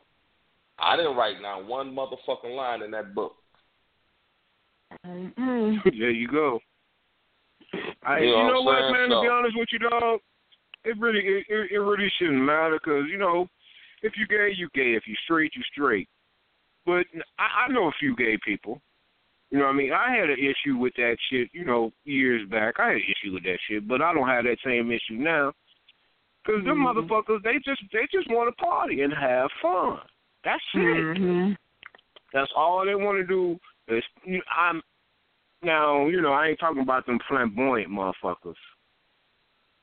I 0.79 0.97
didn't 0.97 1.17
write 1.17 1.41
down 1.41 1.69
one 1.69 1.95
motherfucking 1.95 2.57
line 2.57 2.83
in 2.83 2.91
that 2.93 3.15
book. 3.15 3.37
Mhm. 5.07 5.83
there 5.85 6.11
you 6.11 6.29
go. 6.29 6.61
I, 8.03 8.19
You 8.21 8.29
you 8.29 8.33
know 8.37 8.49
know 8.49 8.63
what 8.63 8.83
what, 8.83 8.93
man? 8.93 8.95
saying? 8.95 9.11
To 9.11 9.21
be 9.23 9.29
honest 9.29 9.57
with 9.57 9.69
you, 9.73 9.79
dog, 9.79 10.21
it 10.85 10.97
really 10.99 11.21
it, 11.21 11.47
it, 11.49 11.71
it 11.73 11.79
really 11.79 12.11
shouldn't 12.19 12.43
matter 12.43 12.79
because 12.83 13.05
you 13.11 13.19
know, 13.19 13.49
if 14.03 14.13
you 14.17 14.27
gay, 14.27 14.53
you 14.55 14.69
gay. 14.75 14.95
If 14.95 15.07
you 15.07 15.15
straight, 15.25 15.53
you 15.57 15.63
straight. 15.73 16.09
But 16.87 17.07
I, 17.39 17.65
I 17.67 17.73
know 17.73 17.89
a 17.89 17.93
few 17.99 18.15
gay 18.17 18.39
people. 18.45 18.81
You 19.51 19.59
know 19.59 19.67
what 19.67 19.75
I 19.75 19.77
mean? 19.77 19.93
I 19.93 20.11
had 20.15 20.31
an 20.31 20.39
issue 20.39 20.77
with 20.77 20.95
that 20.97 21.17
shit, 21.31 21.49
you 21.53 21.65
know, 21.65 21.93
years 22.05 22.47
back. 22.51 22.75
I 22.79 22.87
had 22.89 22.97
an 22.97 23.03
issue 23.03 23.33
with 23.35 23.45
that 23.45 23.59
shit, 23.69 23.87
but 23.87 24.03
I 24.03 24.13
don't 24.13 24.27
have 24.29 24.45
that 24.45 24.59
same 24.65 24.91
issue 24.91 25.15
now. 25.15 25.53
Cause 26.45 26.63
them 26.65 26.79
Mhm. 26.79 27.09
motherfuckers, 27.09 27.43
they 27.43 27.59
just 27.65 27.81
they 27.93 28.07
just 28.13 28.29
want 28.29 28.55
to 28.55 28.65
party 28.65 29.01
and 29.03 29.13
have 29.15 29.51
fun. 29.63 30.01
That's 30.45 30.63
it. 30.75 30.79
Mhm. 31.19 31.57
That's 32.35 32.53
all 32.55 32.85
they 32.85 32.95
want 32.97 33.19
to 33.19 33.25
do. 33.27 33.59
You 33.89 34.41
I'm 34.57 34.83
now, 35.63 36.07
you 36.07 36.21
know, 36.21 36.33
I 36.33 36.49
ain't 36.49 36.61
talking 36.61 36.83
about 36.83 37.07
them 37.07 37.19
flamboyant 37.29 37.91
motherfuckers. 37.91 38.55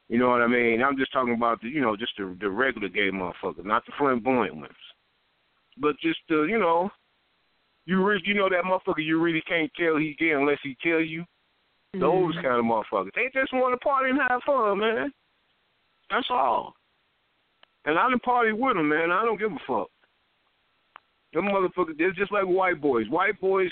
You 0.09 0.19
know 0.19 0.29
what 0.29 0.41
I 0.41 0.47
mean? 0.47 0.83
I'm 0.83 0.97
just 0.97 1.13
talking 1.13 1.33
about 1.33 1.61
the, 1.61 1.69
you 1.69 1.81
know, 1.81 1.95
just 1.95 2.13
the 2.17 2.35
the 2.39 2.49
regular 2.49 2.89
gay 2.89 3.09
motherfuckers, 3.11 3.65
not 3.65 3.85
the 3.85 3.93
flamboyant 3.97 4.55
ones. 4.55 4.73
But 5.77 5.97
just 5.99 6.19
the, 6.27 6.43
you 6.43 6.59
know, 6.59 6.89
you 7.85 8.03
re- 8.03 8.21
you 8.25 8.33
know 8.33 8.49
that 8.49 8.63
motherfucker 8.65 9.03
you 9.03 9.21
really 9.21 9.41
can't 9.47 9.71
tell 9.79 9.97
he 9.97 10.15
gay 10.19 10.31
unless 10.31 10.59
he 10.63 10.75
tell 10.83 10.99
you. 10.99 11.25
Those 11.93 12.35
Mhm. 12.35 12.43
kind 12.43 12.55
of 12.59 12.65
motherfuckers. 12.65 13.13
They 13.15 13.29
just 13.33 13.51
want 13.51 13.73
to 13.73 13.77
party 13.77 14.11
and 14.11 14.21
have 14.21 14.43
fun, 14.43 14.79
man. 14.79 15.13
That's 16.09 16.29
all. 16.29 16.75
And 17.85 17.97
I 17.97 18.09
done 18.09 18.19
party 18.19 18.53
with 18.53 18.75
them, 18.75 18.89
man. 18.89 19.11
I 19.11 19.25
don't 19.25 19.37
give 19.37 19.51
a 19.51 19.59
fuck. 19.59 19.89
Them 21.33 21.45
motherfuckers, 21.45 21.97
they're 21.97 22.11
just 22.11 22.31
like 22.31 22.45
white 22.45 22.79
boys. 22.79 23.09
White 23.09 23.39
boys 23.39 23.71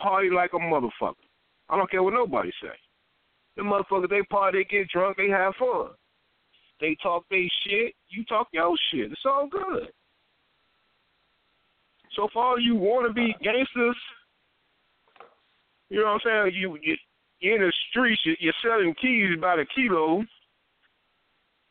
party 0.00 0.30
like 0.30 0.52
a 0.54 0.58
motherfucker. 0.58 1.14
I 1.68 1.76
don't 1.76 1.90
care 1.90 2.02
what 2.02 2.14
nobody 2.14 2.50
say. 2.62 2.68
The 3.56 3.62
motherfuckers, 3.62 4.08
they 4.10 4.22
party, 4.30 4.58
they 4.58 4.64
get 4.78 4.88
drunk, 4.88 5.16
they 5.16 5.28
have 5.28 5.54
fun. 5.58 5.88
They 6.80 6.96
talk 7.02 7.24
they 7.30 7.50
shit, 7.66 7.94
you 8.08 8.24
talk 8.24 8.48
your 8.52 8.74
shit. 8.90 9.10
It's 9.10 9.20
all 9.26 9.48
good. 9.48 9.88
So 12.14 12.28
far, 12.32 12.58
you 12.58 12.74
want 12.76 13.06
to 13.06 13.12
be 13.12 13.34
gangsters. 13.42 13.96
You 15.90 16.00
know 16.00 16.04
what 16.06 16.22
I'm 16.26 16.50
saying? 16.50 16.54
You, 16.54 16.78
you 16.82 16.96
in 17.40 17.60
the 17.60 17.72
streets, 17.90 18.20
you- 18.24 18.36
you're 18.40 18.52
selling 18.62 18.94
keys 19.00 19.38
by 19.40 19.56
the 19.56 19.64
kilo, 19.74 20.24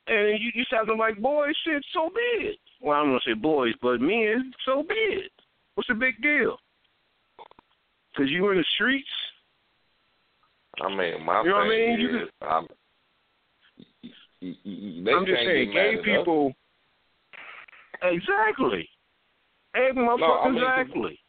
and 0.08 0.40
you 0.40 0.52
you 0.54 0.64
sounding 0.70 0.98
like 0.98 1.18
boys. 1.20 1.56
Shit, 1.66 1.84
so 1.94 2.10
big. 2.10 2.56
Well, 2.82 2.98
I'm 3.00 3.08
gonna 3.08 3.20
say 3.26 3.34
boys, 3.34 3.74
but 3.82 4.00
men, 4.00 4.54
so 4.66 4.84
big. 4.84 5.30
What's 5.76 5.88
the 5.90 5.96
big 5.96 6.22
deal? 6.22 6.58
Cause 8.18 8.26
you 8.30 8.42
were 8.44 8.54
in 8.54 8.58
the 8.58 8.66
streets. 8.76 9.08
I 10.82 10.90
mean, 10.90 11.24
my 11.24 11.42
You 11.44 11.50
know 11.50 11.56
what 11.56 11.66
I 11.66 11.70
thing 11.70 11.88
mean? 11.90 12.00
You 12.00 12.18
is, 12.24 12.30
I'm, 12.42 12.68
y- 13.78 13.84
y- 14.42 14.56
y- 14.66 15.02
they 15.06 15.12
I'm 15.14 15.26
just 15.26 15.38
saying, 15.40 15.72
gay 15.72 15.94
at 15.94 16.00
us. 16.00 16.06
people. 16.06 16.54
Exactly. 18.02 18.90
Hey, 19.76 19.90
motherfucker, 19.96 20.46
I 20.46 20.50
mean, 20.50 20.58
exactly. 20.64 21.20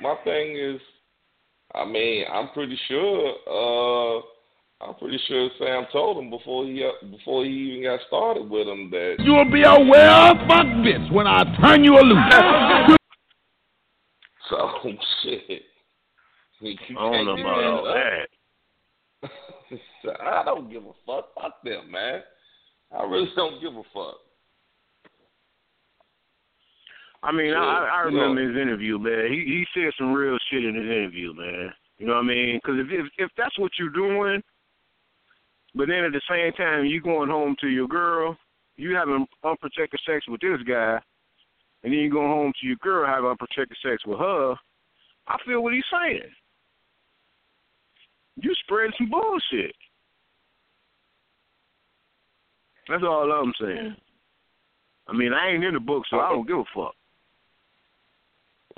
My 0.00 0.16
thing 0.24 0.56
is, 0.56 0.80
I 1.74 1.84
mean, 1.86 2.24
I'm 2.30 2.48
pretty 2.50 2.78
sure. 2.88 3.34
uh 3.48 4.22
I'm 4.82 4.94
pretty 4.94 5.18
sure 5.28 5.50
Sam 5.58 5.84
told 5.92 6.22
him 6.22 6.30
before 6.30 6.64
he 6.64 6.82
uh, 6.82 7.06
before 7.10 7.44
he 7.44 7.50
even 7.50 7.82
got 7.84 8.00
started 8.06 8.48
with 8.48 8.66
him 8.66 8.90
that 8.90 9.16
You'll 9.18 9.50
be 9.50 9.62
a 9.62 9.78
well 9.78 10.34
fuck 10.48 10.64
bitch 10.80 11.12
when 11.12 11.26
I 11.26 11.44
turn 11.60 11.84
you 11.84 11.92
loose. 12.00 12.96
so 14.48 14.70
shit. 15.22 15.62
You 16.60 16.76
I 16.98 17.10
don't 17.10 17.24
know 17.26 17.32
about 17.40 17.64
all 17.64 17.84
that. 17.84 18.28
I 20.20 20.44
don't 20.44 20.70
give 20.70 20.82
a 20.84 20.92
fuck. 21.06 21.34
Fuck 21.34 21.62
them, 21.64 21.90
man. 21.90 22.20
I 22.96 23.04
really 23.04 23.30
don't 23.36 23.60
give 23.60 23.74
a 23.74 23.82
fuck. 23.94 24.16
I 27.22 27.32
mean, 27.32 27.52
I, 27.54 27.58
I 27.58 28.04
You 28.06 28.12
know- 28.12 28.20
remember 28.28 28.48
his 28.52 28.60
interview, 28.60 28.98
man. 28.98 29.26
He 29.30 29.38
he 29.44 29.66
said 29.74 29.92
some 29.98 30.12
real 30.12 30.38
shit 30.50 30.64
in 30.64 30.74
his 30.74 30.84
interview, 30.84 31.34
man. 31.34 31.72
You 31.98 32.06
know 32.06 32.14
what 32.14 32.24
I 32.24 32.28
mean? 32.28 32.56
Because 32.62 32.80
if, 32.80 32.86
if 32.90 33.06
if 33.18 33.30
that's 33.36 33.58
what 33.58 33.72
you're 33.78 33.90
doing, 33.90 34.42
but 35.74 35.88
then 35.88 36.04
at 36.04 36.12
the 36.12 36.22
same 36.28 36.52
time 36.54 36.86
you 36.86 37.00
going 37.00 37.28
home 37.28 37.56
to 37.60 37.68
your 37.68 37.88
girl, 37.88 38.36
you 38.76 38.94
having 38.96 39.26
unprotected 39.44 40.00
sex 40.06 40.26
with 40.28 40.40
this 40.40 40.62
guy, 40.66 40.98
and 41.84 41.92
then 41.92 42.00
you 42.00 42.10
going 42.10 42.28
home 42.30 42.52
to 42.60 42.66
your 42.66 42.76
girl 42.76 43.06
having 43.06 43.28
unprotected 43.30 43.76
sex 43.84 44.04
with 44.06 44.18
her, 44.18 44.54
I 45.28 45.36
feel 45.46 45.62
what 45.62 45.74
he's 45.74 45.84
saying. 45.92 46.22
You 48.36 48.52
spread 48.64 48.90
some 48.96 49.10
bullshit. 49.10 49.74
That's 52.88 53.02
all 53.04 53.30
I'm 53.30 53.52
saying. 53.60 53.96
I 55.08 55.12
mean, 55.12 55.32
I 55.32 55.50
ain't 55.50 55.64
in 55.64 55.74
the 55.74 55.80
book, 55.80 56.04
so 56.10 56.18
I 56.18 56.30
don't 56.30 56.46
give 56.46 56.58
a 56.58 56.64
fuck. 56.74 56.94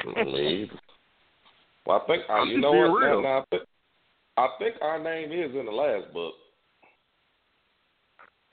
I 0.01 0.69
well, 1.87 2.03
I 2.03 2.07
think 2.07 2.23
uh, 2.29 2.33
I'm 2.33 2.49
you 2.49 2.61
know 2.61 2.73
what? 2.73 3.01
Real. 3.01 3.23
now, 3.23 3.39
I, 3.39 3.45
think, 3.51 3.63
I 4.37 4.49
think 4.59 4.77
our 4.83 5.03
name 5.03 5.33
is 5.33 5.55
in 5.55 5.67
the 5.67 5.73
last 5.73 6.13
book. 6.13 6.35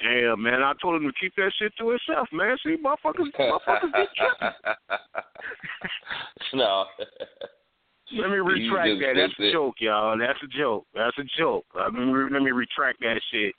Yeah, 0.01 0.36
man, 0.38 0.63
I 0.63 0.74
told 0.82 1.01
him 1.01 1.08
to 1.08 1.13
keep 1.20 1.36
that 1.36 1.51
shit 1.60 1.74
to 1.77 1.89
himself, 1.89 2.27
man. 2.32 2.58
See, 2.63 2.77
motherfuckers, 2.77 3.32
motherfuckers 3.38 3.94
get 3.94 4.08
tripping. 4.15 4.56
no. 6.53 6.86
Let 8.13 8.30
me 8.30 8.38
retract 8.38 9.00
that. 9.01 9.13
That's 9.16 9.34
said 9.38 9.46
a 9.48 9.51
joke, 9.51 9.75
y'all. 9.80 10.18
That's 10.18 10.39
a 10.44 10.48
joke. 10.48 10.86
That's 10.94 11.18
a 11.18 11.24
joke. 11.38 11.66
I 11.75 11.89
mean, 11.89 12.10
re- 12.10 12.30
let 12.32 12.42
me 12.42 12.51
retract 12.51 13.00
that 13.01 13.20
shit. 13.32 13.54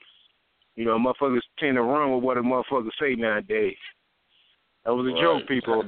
You 0.77 0.85
know, 0.85 0.99
motherfuckers 0.99 1.41
tend 1.59 1.77
to 1.77 1.83
run 1.83 2.15
with 2.15 2.25
what 2.25 2.39
a 2.39 2.43
motherfucker 2.43 2.91
say 3.01 3.15
nowadays. 3.15 3.77
That 4.85 4.95
was 4.95 5.07
a 5.07 5.13
Right. 5.13 5.21
joke, 5.21 5.47
people. 5.47 5.83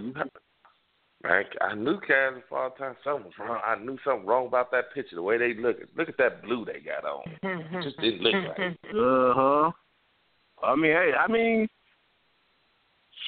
Man, 1.25 1.45
I 1.61 1.75
knew 1.75 2.01
Kaz 2.01 2.35
and 2.35 2.45
Father 2.51 2.75
Time 2.77 2.97
something 3.05 3.27
was 3.27 3.39
wrong. 3.39 3.61
I 3.65 3.77
knew 3.77 3.97
something 4.05 4.27
wrong 4.27 4.49
about 4.49 4.71
that 4.73 4.93
picture, 4.93 5.15
the 5.15 5.23
way 5.23 5.39
they 5.39 5.55
look. 5.55 5.79
Look 5.97 6.09
at 6.09 6.17
that 6.19 6.43
blue 6.43 6.65
they 6.65 6.81
got 6.81 7.05
on. 7.05 7.23
It 7.43 7.83
just 7.83 7.97
didn't 7.99 8.23
look 8.23 8.35
right. 8.59 8.77
Uh 8.95 9.35
huh. 9.35 9.71
I 10.65 10.75
mean, 10.77 10.93
hey, 10.93 11.13
I 11.19 11.31
mean, 11.31 11.69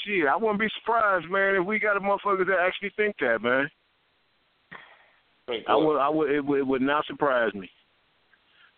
shit, 0.04 0.26
I 0.26 0.36
wouldn't 0.36 0.60
be 0.60 0.68
surprised, 0.80 1.30
man, 1.30 1.56
if 1.56 1.64
we 1.64 1.78
got 1.78 1.96
a 1.96 2.00
motherfucker 2.00 2.46
that 2.46 2.58
actually 2.60 2.90
think 2.96 3.16
that, 3.20 3.40
man. 3.42 3.68
I 5.68 5.76
would, 5.76 5.98
I 5.98 6.08
would, 6.08 6.30
it 6.30 6.44
would, 6.44 6.58
it 6.60 6.66
would 6.66 6.82
not 6.82 7.04
surprise 7.06 7.52
me. 7.54 7.70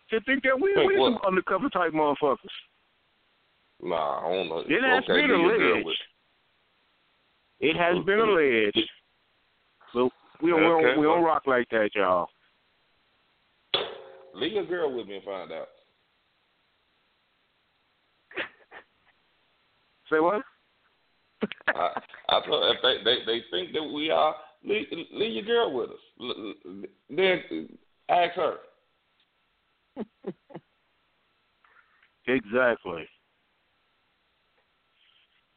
To 0.09 0.19
think 0.21 0.43
that 0.43 0.59
we 0.59 0.73
Think 0.73 0.87
we 0.91 0.99
what? 0.99 1.13
some 1.13 1.19
undercover 1.27 1.69
type 1.69 1.91
motherfuckers. 1.91 2.37
Nah, 3.81 4.25
I 4.25 4.33
don't 4.33 4.49
know. 4.49 4.63
Then 4.67 4.83
ask 4.85 5.03
okay, 5.09 5.21
me 5.21 5.27
do 5.27 5.33
to 5.33 5.39
your 5.39 5.57
girl 5.57 5.75
ledge. 5.77 5.85
with 5.85 5.95
It 7.59 7.75
has 7.77 7.95
mm, 7.95 8.05
been 8.05 8.19
mm, 8.19 8.25
mm. 8.25 8.65
alleged, 8.65 8.89
but 9.93 10.09
we 10.41 10.49
don't, 10.51 10.61
we 10.61 10.65
Okay, 10.65 10.83
don't, 10.83 10.99
we 10.99 11.05
don't 11.05 11.23
rock 11.23 11.43
like 11.45 11.69
that, 11.69 11.89
y'all. 11.93 12.29
Leave 14.33 14.53
your 14.53 14.65
girl 14.65 14.95
with 14.95 15.07
me 15.07 15.15
and 15.15 15.23
find 15.23 15.51
out. 15.51 15.67
Say 20.09 20.19
what? 20.19 20.41
I, 21.67 22.01
I 22.29 22.45
told 22.45 22.75
if 22.75 22.81
they, 22.81 23.03
they 23.03 23.25
they 23.25 23.43
think 23.51 23.73
that 23.73 23.83
we 23.83 24.09
are, 24.09 24.35
leave, 24.67 24.87
leave 25.11 25.33
your 25.33 25.43
girl 25.45 25.73
with 25.73 25.89
us. 25.89 25.95
L- 26.21 26.53
l- 26.65 26.83
Then 27.09 27.69
ask 28.09 28.35
her. 28.35 28.55
Exactly. 32.29 33.07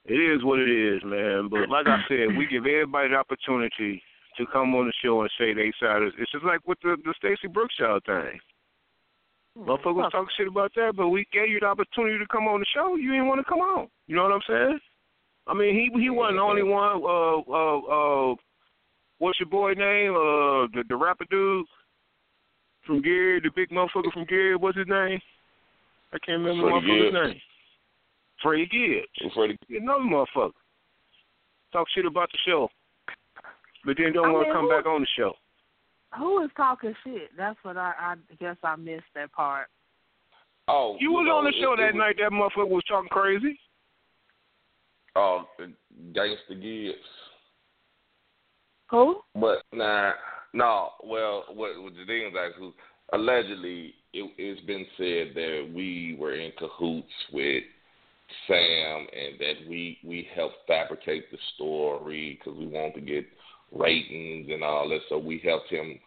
It 0.06 0.14
is 0.14 0.44
what 0.44 0.60
it 0.60 0.70
is, 0.70 1.02
man. 1.04 1.48
But 1.50 1.68
like 1.68 1.86
I 1.86 1.98
said, 2.08 2.36
we 2.36 2.46
give 2.46 2.64
everybody 2.64 3.08
the 3.08 3.16
opportunity 3.16 4.00
to 4.36 4.46
come 4.52 4.74
on 4.74 4.86
the 4.86 4.92
show 5.02 5.20
and 5.20 5.30
say 5.36 5.52
they 5.52 5.72
side. 5.80 6.02
It's 6.02 6.30
just 6.30 6.44
like 6.44 6.60
with 6.66 6.78
the 6.82 6.96
the 7.04 7.14
Stacey 7.18 7.48
Brooks 7.48 7.74
child 7.76 8.02
thing. 8.06 8.38
Motherfuckers 9.58 10.10
talk 10.12 10.28
shit 10.36 10.46
about 10.46 10.72
that, 10.76 10.94
but 10.96 11.08
we 11.08 11.26
gave 11.32 11.48
you 11.48 11.60
the 11.60 11.66
opportunity 11.66 12.18
to 12.18 12.26
come 12.28 12.46
on 12.46 12.60
the 12.60 12.66
show. 12.72 12.94
You 12.94 13.10
didn't 13.10 13.26
want 13.26 13.40
to 13.40 13.44
come 13.44 13.58
on. 13.60 13.88
You 14.06 14.16
know 14.16 14.22
what 14.22 14.32
I'm 14.32 14.40
saying? 14.48 14.78
I 15.46 15.54
mean, 15.54 15.74
he 15.74 16.00
he 16.00 16.08
wasn't 16.08 16.38
the 16.38 16.42
only 16.42 16.62
one. 16.62 17.02
Uh, 17.02 17.40
uh, 17.50 18.32
uh, 18.32 18.34
what's 19.20 19.38
your 19.38 19.48
boy 19.48 19.72
name? 19.74 20.10
Uh, 20.12 20.66
the 20.74 20.82
the 20.88 20.96
rapper 20.96 21.24
dude 21.30 21.64
from 22.84 23.00
Gary, 23.00 23.40
the 23.40 23.50
big 23.54 23.70
motherfucker 23.70 24.12
from 24.12 24.24
Gary. 24.24 24.56
What's 24.56 24.76
his 24.76 24.88
name? 24.88 25.20
I 26.12 26.18
can't 26.26 26.42
remember 26.42 26.66
the 26.66 26.80
Freddie 26.80 26.86
motherfucker's 26.88 27.12
Gibbs. 27.12 27.14
name. 27.28 27.40
Freddie 28.42 28.66
Gibbs. 28.66 29.34
Freddie, 29.34 29.58
Another 29.70 30.00
motherfucker. 30.02 30.52
Talk 31.72 31.86
shit 31.94 32.04
about 32.04 32.28
the 32.32 32.38
show, 32.44 32.68
but 33.84 33.96
then 33.96 34.12
don't 34.12 34.32
want 34.32 34.48
to 34.48 34.52
come 34.52 34.64
who- 34.64 34.70
back 34.70 34.86
on 34.86 35.02
the 35.02 35.06
show. 35.16 35.34
Who 36.18 36.42
is 36.42 36.50
talking 36.56 36.92
shit? 37.04 37.30
That's 37.36 37.56
what 37.62 37.76
I, 37.76 37.92
I 38.00 38.14
guess 38.40 38.56
I 38.64 38.74
missed 38.74 39.04
that 39.14 39.30
part. 39.30 39.68
oh, 40.66 40.96
You 40.98 41.12
was 41.12 41.24
know, 41.28 41.36
on 41.36 41.44
the 41.44 41.52
show 41.60 41.74
it 41.74 41.76
that 41.76 41.94
was- 41.94 41.98
night. 41.98 42.16
That 42.18 42.32
motherfucker 42.32 42.68
was 42.68 42.82
talking 42.88 43.08
crazy. 43.10 43.56
Oh, 45.14 45.44
Gangsta 46.12 46.60
Gibbs. 46.60 46.98
Who? 48.90 49.20
But 49.34 49.62
nah, 49.72 50.12
no. 50.52 50.90
Well, 51.04 51.44
what, 51.48 51.82
what 51.82 51.92
the 51.94 52.04
thing 52.06 52.26
is 52.28 52.34
actually 52.38 52.74
allegedly 53.12 53.94
it, 54.12 54.32
it's 54.38 54.60
been 54.66 54.86
said 54.96 55.34
that 55.34 55.72
we 55.74 56.16
were 56.18 56.34
in 56.34 56.52
cahoots 56.58 57.06
with 57.32 57.64
Sam 58.46 59.06
and 59.12 59.38
that 59.38 59.68
we 59.68 59.98
we 60.04 60.28
helped 60.34 60.56
fabricate 60.66 61.30
the 61.30 61.38
story 61.54 62.38
because 62.38 62.58
we 62.58 62.66
wanted 62.66 62.94
to 62.94 63.00
get 63.00 63.26
ratings 63.72 64.48
and 64.50 64.62
all 64.62 64.88
that. 64.88 65.00
So 65.08 65.18
we 65.18 65.40
helped 65.44 65.70
him, 65.70 65.98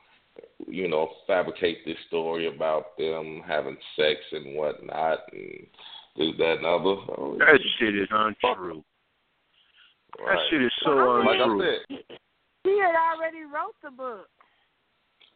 you 0.68 0.88
know, 0.88 1.10
fabricate 1.28 1.86
this 1.86 1.98
story 2.08 2.54
about 2.54 2.98
them 2.98 3.42
having 3.48 3.78
sex 3.96 4.20
and 4.32 4.56
whatnot 4.56 5.20
and 5.32 5.68
this 6.18 6.34
that 6.38 6.58
and 6.58 6.66
other. 6.66 6.96
So, 7.08 7.36
That 7.40 7.60
shit 7.80 7.96
is 7.96 8.08
untrue. 8.12 8.84
That 10.20 10.38
shit 10.50 10.62
is 10.62 10.72
so 10.84 10.92
Like 10.92 11.40
I 11.40 11.44
untrue. 11.44 11.76
said, 11.90 12.18
He 12.64 12.80
had 12.80 12.96
already 12.96 13.44
wrote 13.44 13.76
the 13.84 13.92
book. 13.92 14.28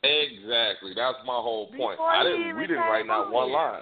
Exactly. 0.03 0.93
That's 0.95 1.17
my 1.25 1.33
whole 1.33 1.67
point. 1.67 1.97
Before 1.97 2.09
I 2.09 2.23
didn't. 2.23 2.55
We 2.55 2.61
didn't 2.67 2.77
write 2.83 3.05
not 3.07 3.31
one 3.31 3.51
line. 3.51 3.81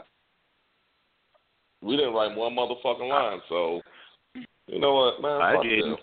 We 1.81 1.95
didn't 1.97 2.13
write 2.13 2.35
one 2.35 2.55
motherfucking 2.55 3.07
line. 3.09 3.41
So, 3.49 3.81
you 4.67 4.79
know 4.79 4.95
what, 4.95 5.21
man? 5.21 5.41
I 5.41 5.61
didn't. 5.61 5.91
them. 5.91 5.99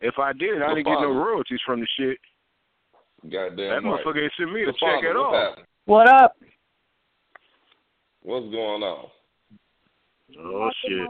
If 0.00 0.18
I 0.18 0.32
did, 0.32 0.60
I 0.62 0.68
didn't 0.74 0.84
get 0.86 1.00
no 1.00 1.12
royalties 1.12 1.60
from 1.64 1.80
the 1.80 1.86
shit. 1.96 2.18
Goddamn 3.30 3.56
That 3.56 3.64
right. 3.64 4.04
motherfucker 4.04 4.22
ain't 4.22 4.32
sent 4.36 4.52
me 4.52 4.64
The 4.64 4.70
a 4.70 4.72
check 4.72 4.80
father, 4.80 5.10
at 5.10 5.16
all. 5.16 5.34
happening? 5.34 5.66
What 5.86 6.08
up? 6.08 6.36
What's 8.22 8.46
going 8.50 8.82
on? 8.82 9.06
Oh 10.38 10.70
shit. 10.82 11.08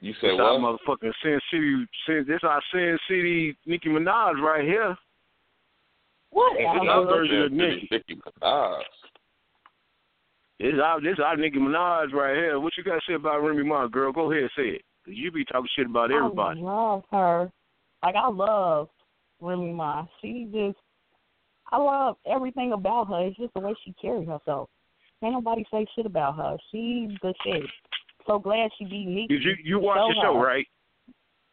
You 0.00 0.14
said 0.20 0.30
This 0.30 0.40
our 0.40 0.58
motherfucking 0.58 1.12
Sin 1.22 1.40
City, 1.50 1.86
Sin, 2.06 2.24
this 2.26 2.40
our 2.42 2.62
Sin 2.72 2.98
City 3.06 3.56
Nicki 3.66 3.88
Minaj 3.88 4.40
right 4.40 4.64
here. 4.64 4.96
What? 6.30 6.56
This 6.56 6.66
Albert? 6.66 6.90
our 6.90 7.06
version 7.06 7.42
of 7.42 7.52
Nicki. 7.52 7.88
Nicki. 7.90 8.04
Nicki 8.08 8.20
Minaj. 8.42 8.82
This 10.58 10.74
our 10.82 11.00
this 11.00 11.18
our 11.22 11.36
Nicki 11.36 11.58
Minaj 11.58 12.12
right 12.12 12.34
here. 12.34 12.58
What 12.58 12.72
you 12.78 12.84
got 12.84 12.94
to 12.94 13.00
say 13.06 13.14
about 13.14 13.42
Remy 13.42 13.62
Ma, 13.64 13.86
girl? 13.88 14.12
Go 14.12 14.30
ahead, 14.32 14.44
and 14.44 14.50
say 14.56 14.68
it. 14.76 14.82
'Cause 15.04 15.14
you 15.14 15.30
be 15.30 15.44
talking 15.44 15.68
shit 15.74 15.86
about 15.86 16.10
everybody. 16.10 16.60
I 16.60 16.62
love 16.62 17.04
her. 17.10 17.50
Like 18.02 18.14
I 18.16 18.28
love 18.28 18.88
Remy 19.40 19.72
Ma. 19.72 20.06
She 20.20 20.48
just 20.52 20.78
I 21.72 21.76
love 21.78 22.16
everything 22.26 22.72
about 22.72 23.08
her. 23.08 23.26
It's 23.26 23.36
just 23.36 23.54
the 23.54 23.60
way 23.60 23.74
she 23.84 23.92
carries 24.00 24.28
herself. 24.28 24.68
Can't 25.20 25.34
nobody 25.34 25.64
say 25.70 25.86
shit 25.94 26.06
about 26.06 26.36
her. 26.36 26.56
She's 26.70 27.10
the 27.22 27.34
shit. 27.44 27.64
So 28.30 28.38
glad 28.38 28.70
she 28.78 28.84
beat 28.84 29.08
Nicki. 29.08 29.26
Did 29.26 29.42
you 29.42 29.54
you 29.64 29.78
watch 29.80 29.98
the 30.14 30.22
show 30.22 30.34
her. 30.34 30.46
right? 30.46 30.66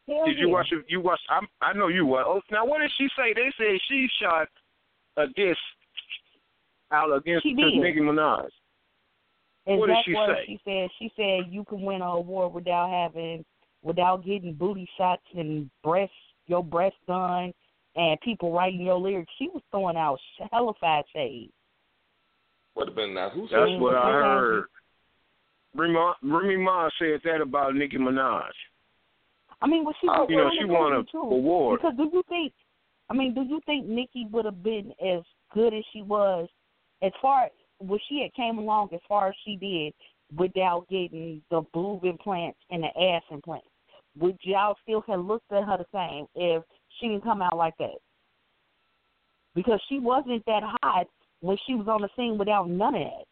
Hell 0.08 0.26
Did 0.28 0.38
you 0.38 0.50
watch 0.50 0.68
it? 0.72 0.86
You 0.88 1.02
watched? 1.02 1.24
I'm, 1.28 1.48
I 1.60 1.74
know 1.74 1.88
you 1.88 2.06
watched. 2.06 2.28
Oh, 2.30 2.42
now 2.52 2.66
what 2.66 2.80
did 2.80 2.92
she 2.98 3.08
say? 3.18 3.34
They 3.34 3.52
said 3.58 3.80
she 3.90 4.08
shot 4.22 4.48
a 5.18 5.26
diss 5.36 5.58
out 6.92 7.12
against 7.12 7.44
She 7.44 7.56
did. 7.56 7.74
Nicki 7.74 8.00
Minaj. 8.00 8.48
What 9.66 9.88
did 9.88 9.98
she 10.06 10.14
words 10.14 10.34
say? 10.38 10.46
She 10.46 10.60
said 10.64 10.90
she 11.00 11.12
said 11.16 11.52
you 11.52 11.66
can 11.66 11.82
win 11.82 11.98
an 11.98 12.04
award 12.04 12.54
without 12.54 12.90
having 12.92 13.44
without 13.82 14.24
getting 14.24 14.54
booty 14.54 14.88
shots 14.98 15.24
and 15.36 15.70
breast 15.84 16.12
your 16.46 16.64
breast 16.64 16.96
done 17.08 17.52
and 17.96 18.22
people 18.22 18.54
writing 18.54 18.82
your 18.82 19.00
lyrics. 19.00 19.32
She 19.40 19.50
was 19.52 19.64
throwing 19.72 19.98
out 19.98 20.20
hella 20.52 20.74
fat 20.80 21.06
shade. 21.12 21.50
Would 22.76 22.90
have 22.90 22.96
been 22.96 23.16
now. 23.16 23.32
Who 23.32 23.48
said? 23.48 23.58
That's 23.62 23.82
what 23.82 23.96
I 23.96 24.12
heard. 24.12 24.66
Remy 25.78 26.58
Ma, 26.58 26.90
said 27.00 27.22
that 27.24 27.42
about 27.42 27.76
Nicki 27.76 27.98
Minaj. 27.98 28.50
I 29.62 29.68
mean, 29.68 29.84
was 29.84 29.96
she? 30.02 30.08
Was 30.08 30.28
uh, 30.30 30.32
You 30.32 30.38
know, 30.38 30.50
she 30.58 30.66
won 30.66 30.94
a 30.94 31.04
too. 31.04 31.18
award. 31.18 31.80
Because 31.80 31.96
do 31.98 32.10
you 32.12 32.24
think? 32.30 32.54
I 33.10 33.14
mean, 33.14 33.34
do 33.34 33.42
you 33.42 33.62
think 33.66 33.86
Nicki 33.88 34.28
would 34.32 34.46
have 34.46 34.64
been 34.64 34.92
as 35.06 35.22
good 35.54 35.74
as 35.74 35.84
she 35.94 36.02
was, 36.02 36.50
as 37.02 37.12
far 37.22 37.50
when 37.80 38.00
she 38.10 38.22
had 38.22 38.34
came 38.34 38.58
along 38.58 38.90
as 38.94 39.00
far 39.08 39.30
as 39.30 39.36
she 39.46 39.56
did, 39.56 39.94
without 40.36 40.88
getting 40.90 41.42
the 41.50 41.62
boob 41.74 42.04
implants 42.04 42.60
and 42.70 42.84
the 42.84 43.02
ass 43.02 43.24
implants? 43.32 43.68
Would 44.20 44.38
y'all 44.42 44.76
still 44.84 45.04
have 45.08 45.20
looked 45.20 45.52
at 45.52 45.64
her 45.64 45.78
the 45.78 45.86
same 45.94 46.26
if 46.36 46.64
she 47.00 47.08
didn't 47.08 47.24
come 47.24 47.42
out 47.42 47.56
like 47.56 47.78
that? 47.78 47.98
Because 49.56 49.80
she 49.88 50.00
wasn't 50.00 50.44
that 50.46 50.64
hot 50.82 51.08
when 51.42 51.58
she 51.66 51.76
was 51.76 51.88
on 51.88 52.02
the 52.02 52.10
scene 52.16 52.38
without 52.38 52.70
none 52.70 52.96
of 52.96 53.02
that. 53.02 53.26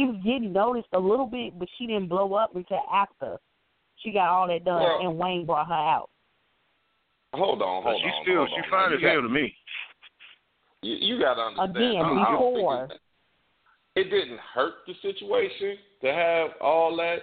She 0.00 0.06
was 0.06 0.16
getting 0.24 0.54
noticed 0.54 0.88
a 0.94 0.98
little 0.98 1.26
bit, 1.26 1.58
but 1.58 1.68
she 1.76 1.86
didn't 1.86 2.08
blow 2.08 2.32
up 2.32 2.56
until 2.56 2.80
after 2.90 3.36
she 3.96 4.12
got 4.12 4.30
all 4.30 4.48
that 4.48 4.64
done 4.64 4.82
Well- 4.82 5.00
and 5.02 5.18
Wayne 5.18 5.44
brought 5.44 5.66
her 5.66 5.74
out. 5.74 6.08
Hold 7.34 7.60
on, 7.60 7.82
hold 7.82 8.00
she 8.00 8.08
on. 8.08 8.22
still 8.22 8.36
hold 8.36 8.48
she 8.48 8.56
on. 8.56 8.70
fine 8.70 8.90
Now, 8.90 8.96
as 8.96 9.02
hell 9.02 9.22
to 9.22 9.28
me. 9.28 9.54
You, 10.80 10.94
you 10.94 11.20
got 11.20 11.34
to 11.34 11.42
understand. 11.42 11.76
Again, 11.76 12.02
I, 12.02 12.22
I 12.22 12.32
before. 12.32 12.84
it, 12.84 14.00
it 14.00 14.04
didn't 14.04 14.40
hurt 14.54 14.72
the 14.86 14.94
situation 15.02 15.76
to 16.00 16.12
have 16.12 16.50
all 16.62 16.96
that, 16.96 17.18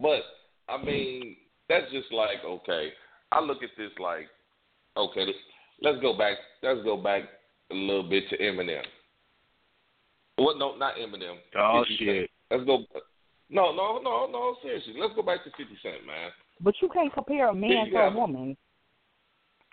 but 0.00 0.20
I 0.68 0.82
mean, 0.82 1.34
that's 1.68 1.90
just 1.90 2.12
like 2.12 2.44
okay. 2.46 2.92
I 3.32 3.40
look 3.40 3.64
at 3.64 3.70
this 3.76 3.90
like, 3.98 4.28
okay, 4.96 5.26
let's, 5.26 5.38
let's 5.82 6.00
go 6.00 6.16
back. 6.16 6.36
Let's 6.62 6.84
go 6.84 6.96
back 6.96 7.24
a 7.72 7.74
little 7.74 8.08
bit 8.08 8.22
to 8.30 8.38
Eminem. 8.38 8.84
What? 10.36 10.58
No, 10.58 10.76
not 10.76 10.96
Eminem. 10.96 11.36
Oh 11.56 11.84
shit. 11.98 11.98
Cent. 11.98 12.30
Let's 12.50 12.64
go. 12.64 12.84
No, 13.50 13.72
no, 13.72 14.00
no, 14.02 14.28
no. 14.30 14.56
Seriously, 14.62 14.94
let's 14.98 15.14
go 15.14 15.22
back 15.22 15.44
to 15.44 15.50
Fifty 15.50 15.76
Cent, 15.82 16.06
man. 16.06 16.30
But 16.60 16.74
you 16.80 16.88
can't 16.88 17.12
compare 17.12 17.48
a 17.48 17.54
man 17.54 17.86
you 17.86 17.92
to 17.92 17.98
a 17.98 18.14
woman. 18.14 18.56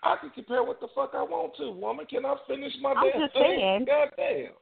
I 0.04 0.16
can 0.20 0.32
compare 0.32 0.64
what 0.64 0.80
the 0.80 0.88
fuck 0.96 1.12
I 1.14 1.22
want 1.22 1.56
to. 1.58 1.72
Woman, 1.72 2.06
can 2.08 2.26
I 2.26 2.36
finish 2.48 2.74
my 2.82 2.94
I'm 2.94 3.10
damn 3.12 3.22
just 3.22 3.34
thing? 3.34 3.58
saying. 3.58 3.86
God 3.86 4.10
damn. 4.18 4.54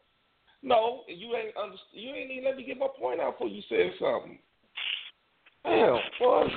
No, 0.62 1.04
you 1.08 1.36
ain't 1.36 1.56
under, 1.56 1.78
you 1.94 2.14
ain't 2.14 2.32
even 2.32 2.44
let 2.44 2.58
me 2.58 2.66
get 2.66 2.78
my 2.78 2.88
point 3.00 3.22
out 3.22 3.40
before 3.40 3.48
you 3.48 3.62
said 3.70 3.92
something. 4.00 4.38
Damn, 5.64 6.00
boy. 6.20 6.48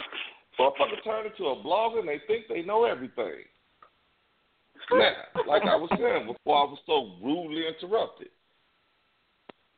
Motherfucker 0.58 1.02
turn 1.04 1.26
into 1.26 1.46
a 1.46 1.56
blogger 1.62 2.00
and 2.00 2.08
they 2.08 2.20
think 2.26 2.46
they 2.48 2.62
know 2.62 2.84
everything. 2.84 3.46
Now, 4.90 5.12
like 5.46 5.62
I 5.62 5.76
was 5.76 5.88
saying 5.96 6.26
before 6.26 6.58
I 6.58 6.64
was 6.68 6.78
so 6.86 7.14
rudely 7.24 7.62
interrupted. 7.66 8.28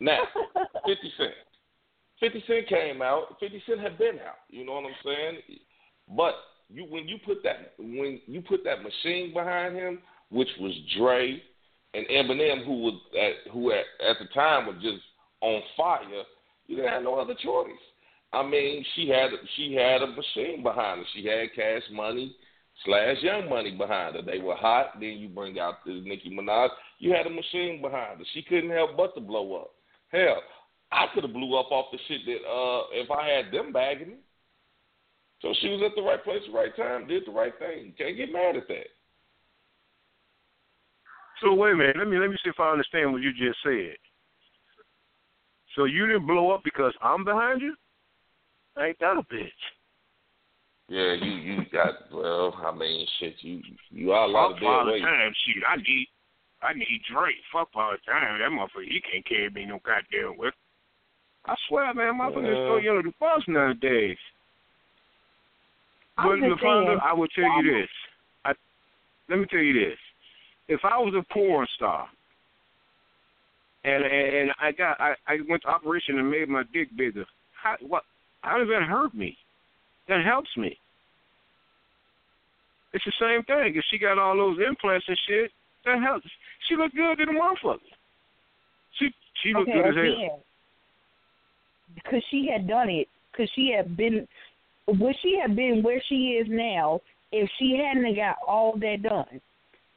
Now, 0.00 0.18
50 0.87 1.12
Cent. 1.16 1.35
50 2.20 2.44
Cent 2.46 2.68
came 2.68 3.02
out. 3.02 3.37
50 3.40 3.62
Cent 3.66 3.80
had 3.80 3.98
been 3.98 4.18
out. 4.20 4.38
You 4.48 4.64
know 4.64 4.72
what 4.72 4.85
I'm 4.85 4.94
saying? 5.04 5.38
But 6.16 6.35
you 6.68 6.87
when 6.88 7.09
you 7.09 7.18
put 7.24 7.42
that 7.42 7.74
when 7.78 8.20
you 8.26 8.40
put 8.42 8.64
that 8.64 8.83
machine 8.83 9.33
behind 9.33 9.76
him, 9.76 10.00
which 10.30 10.48
was 10.61 10.72
Dre 10.96 11.42
and 11.94 12.07
Eminem, 12.09 12.64
who 12.64 12.83
was 12.83 13.00
at, 13.14 13.52
who 13.52 13.70
at, 13.70 13.85
at 14.09 14.16
the 14.18 14.26
time 14.35 14.66
was 14.66 14.76
just 14.83 15.02
on 15.40 15.61
fire, 15.76 16.24
you 16.66 16.76
didn't 16.76 16.90
have 16.90 17.02
no 17.02 17.16
other 17.16 17.35
choice. 17.35 17.70
I 18.33 18.42
mean, 18.42 18.85
she 18.94 19.09
had 19.09 19.30
she 19.57 19.74
had 19.74 20.02
a 20.02 20.07
machine 20.09 20.62
behind 20.62 21.00
her. 21.00 21.07
She 21.14 21.24
had 21.26 21.54
cash 21.54 21.83
money 21.92 22.35
slash 22.85 23.16
young 23.22 23.48
money 23.48 23.76
behind 23.76 24.16
her. 24.16 24.22
They 24.22 24.38
were 24.38 24.57
hot. 24.57 24.94
Then 24.98 25.18
you 25.18 25.28
bring 25.28 25.59
out 25.59 25.85
this 25.87 26.02
Nicki 26.04 26.30
Minaj. 26.30 26.70
You 26.98 27.12
had 27.12 27.26
a 27.26 27.30
machine 27.30 27.80
behind 27.80 28.18
her. 28.18 28.24
She 28.33 28.42
couldn't 28.42 28.70
help 28.70 28.96
but 28.96 29.14
to 29.14 29.20
blow 29.20 29.54
up. 29.54 29.73
Hell, 30.14 30.42
I 30.92 31.07
could 31.12 31.24
have 31.24 31.33
blew 31.33 31.59
up 31.59 31.72
off 31.72 31.87
the 31.90 31.98
shit 32.07 32.20
that 32.27 32.46
uh 32.46 32.83
if 32.92 33.11
I 33.11 33.27
had 33.27 33.53
them 33.53 33.72
bagging 33.72 34.09
me. 34.09 34.14
So 35.42 35.53
she 35.61 35.68
was 35.68 35.83
at 35.85 35.96
the 35.96 36.03
right 36.03 36.22
place 36.22 36.40
at 36.46 36.53
the 36.53 36.57
right 36.57 36.74
time, 36.77 37.09
did 37.09 37.27
the 37.27 37.33
right 37.33 37.53
thing. 37.59 37.92
Can't 37.98 38.16
get 38.16 38.33
mad 38.33 38.57
at 38.57 38.68
that. 38.68 38.87
So 41.42 41.53
wait 41.53 41.72
a 41.72 41.77
minute. 41.77 41.96
Let 41.98 42.07
me 42.07 42.18
let 42.18 42.31
me 42.31 42.37
see 42.44 42.50
if 42.50 42.61
I 42.61 42.70
understand 42.70 43.12
what 43.12 43.22
you 43.22 43.33
just 43.33 43.59
said. 43.64 43.96
So 45.74 45.85
you 45.85 46.07
didn't 46.07 46.29
blow 46.29 46.53
up 46.53 46.62
because 46.62 46.94
I'm 47.03 47.24
behind 47.24 47.61
you? 47.61 47.74
Ain't 48.79 48.98
that 49.00 49.16
a 49.16 49.22
bitch? 49.22 49.50
Yeah, 50.88 51.14
you 51.14 51.33
you 51.33 51.62
got 51.72 51.94
well. 52.12 52.55
I 52.64 52.72
mean, 52.72 53.05
shit. 53.18 53.35
You 53.40 53.61
you 53.90 54.12
are 54.12 54.27
a 54.27 54.29
lot 54.29 54.53
of 54.53 54.61
dead 54.61 54.66
all 54.66 54.85
the 54.85 54.92
weight. 54.92 55.03
time, 55.03 55.33
shit. 55.44 55.62
I 55.68 55.77
need 55.77 56.07
I 56.64 56.72
need 56.72 57.03
Drake. 57.12 57.37
Fuck 57.53 57.68
all 57.74 57.92
the 57.92 58.11
time. 58.11 58.38
That 58.40 58.50
motherfucker, 58.50 58.88
he 58.88 59.00
can't 59.00 59.27
carry 59.27 59.50
me 59.50 59.66
no 59.66 59.81
goddamn 59.85 60.38
with. 60.38 60.55
I 61.46 61.55
swear, 61.68 61.92
man, 61.92 62.14
motherfuckers 62.14 62.57
Yeah. 62.57 62.68
so 62.68 62.77
yellow 62.77 63.03
the 63.03 63.12
bus 63.20 63.42
nowadays. 63.46 64.16
But 66.16 66.22
I'm 66.22 66.40
just 66.40 66.62
LaFonda, 66.62 67.03
I 67.03 67.12
will 67.12 67.29
tell 67.29 67.62
you 67.62 67.81
this. 67.81 67.90
I 68.44 68.53
let 69.29 69.38
me 69.38 69.46
tell 69.46 69.61
you 69.61 69.74
this. 69.74 69.98
If 70.68 70.81
I 70.85 70.96
was 70.98 71.14
a 71.14 71.33
porn 71.33 71.66
star 71.74 72.09
and 73.85 74.05
and, 74.05 74.37
and 74.37 74.50
I 74.61 74.72
got 74.72 75.00
I, 75.00 75.14
I 75.27 75.38
went 75.48 75.62
to 75.62 75.68
operation 75.68 76.18
and 76.18 76.31
made 76.31 76.48
my 76.48 76.62
dick 76.72 76.88
bigger, 76.96 77.27
how 77.61 77.77
what 77.81 78.05
how 78.42 78.59
does 78.59 78.68
that 78.68 78.85
hurt 78.85 79.14
me? 79.14 79.37
That 80.09 80.24
helps 80.24 80.50
me. 80.57 80.79
It's 82.92 83.05
the 83.05 83.12
same 83.20 83.42
thing. 83.42 83.74
If 83.74 83.85
she 83.90 83.98
got 83.98 84.18
all 84.18 84.37
those 84.37 84.59
implants 84.66 85.07
and 85.09 85.18
shit, 85.27 85.50
that 85.84 86.00
helps. 86.02 86.26
She 86.68 86.76
look 86.76 86.92
good 86.92 87.18
to 87.18 87.26
the 87.26 87.32
motherfucker. 87.32 87.78
She 88.98 89.10
she 89.42 89.52
look 89.52 89.68
okay, 89.68 89.72
good 89.72 89.86
as 89.88 89.94
hell. 89.94 90.04
again, 90.04 90.38
because 91.94 92.22
she 92.30 92.48
had 92.50 92.66
done 92.68 92.88
it, 92.88 93.08
because 93.32 93.50
she 93.54 93.72
had 93.76 93.96
been, 93.96 94.26
would 94.86 95.16
she 95.22 95.38
have 95.40 95.54
been 95.56 95.82
where 95.82 96.02
she 96.08 96.38
is 96.40 96.46
now 96.48 97.00
if 97.32 97.48
she 97.58 97.76
hadn't 97.76 98.14
got 98.16 98.36
all 98.46 98.76
that 98.78 99.02
done? 99.02 99.40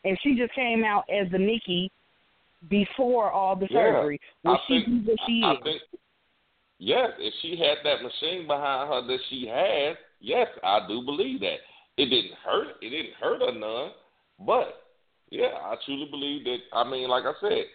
If 0.04 0.19
she 0.23 0.36
just 0.36 0.54
came 0.54 0.84
out 0.84 1.04
as 1.10 1.30
the 1.32 1.38
Nicki 1.38 1.91
before 2.69 3.32
all 3.32 3.56
the 3.56 3.67
Yeah, 3.69 3.91
surgery, 3.93 4.19
would 4.43 4.52
I 4.54 4.58
she 4.67 4.84
think- 4.86 4.86
be 5.06 5.08
where 5.08 5.17
she 5.28 5.41
I 5.43 5.52
is? 5.54 5.58
think 5.63 5.82
yes, 6.80 7.12
if 7.19 7.34
she 7.41 7.56
had 7.58 7.78
that 7.84 8.02
machine 8.04 8.47
behind 8.47 8.89
her 8.89 9.02
that 9.08 9.19
she 9.30 9.47
had, 9.47 9.97
yes, 10.19 10.47
I 10.63 10.86
do 10.88 11.02
believe 11.04 11.39
that. 11.41 11.58
It 11.97 12.06
didn't 12.10 12.34
hurt. 12.45 12.76
It 12.82 12.89
didn't 12.89 13.13
hurt 13.19 13.41
her 13.41 13.52
none. 13.58 13.91
But 14.39 14.84
yeah, 15.30 15.58
I 15.63 15.76
truly 15.86 16.06
believe 16.10 16.44
that. 16.46 16.58
I 16.74 16.84
mean, 16.90 17.10
like 17.10 17.24
I 17.26 17.34
said, 17.42 17.66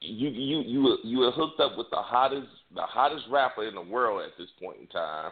you 0.00 0.28
you 0.30 0.60
you 0.60 0.82
were- 0.82 0.98
you 1.04 1.18
were 1.18 1.30
hooked 1.30 1.60
up 1.60 1.76
with 1.76 1.90
the 1.90 1.96
hottest 2.00 2.48
the 2.74 2.82
hottest 2.82 3.24
rapper 3.30 3.64
in 3.64 3.74
the 3.74 3.82
world 3.82 4.22
at 4.22 4.36
this 4.38 4.48
point 4.62 4.78
in 4.80 4.86
time. 4.88 5.30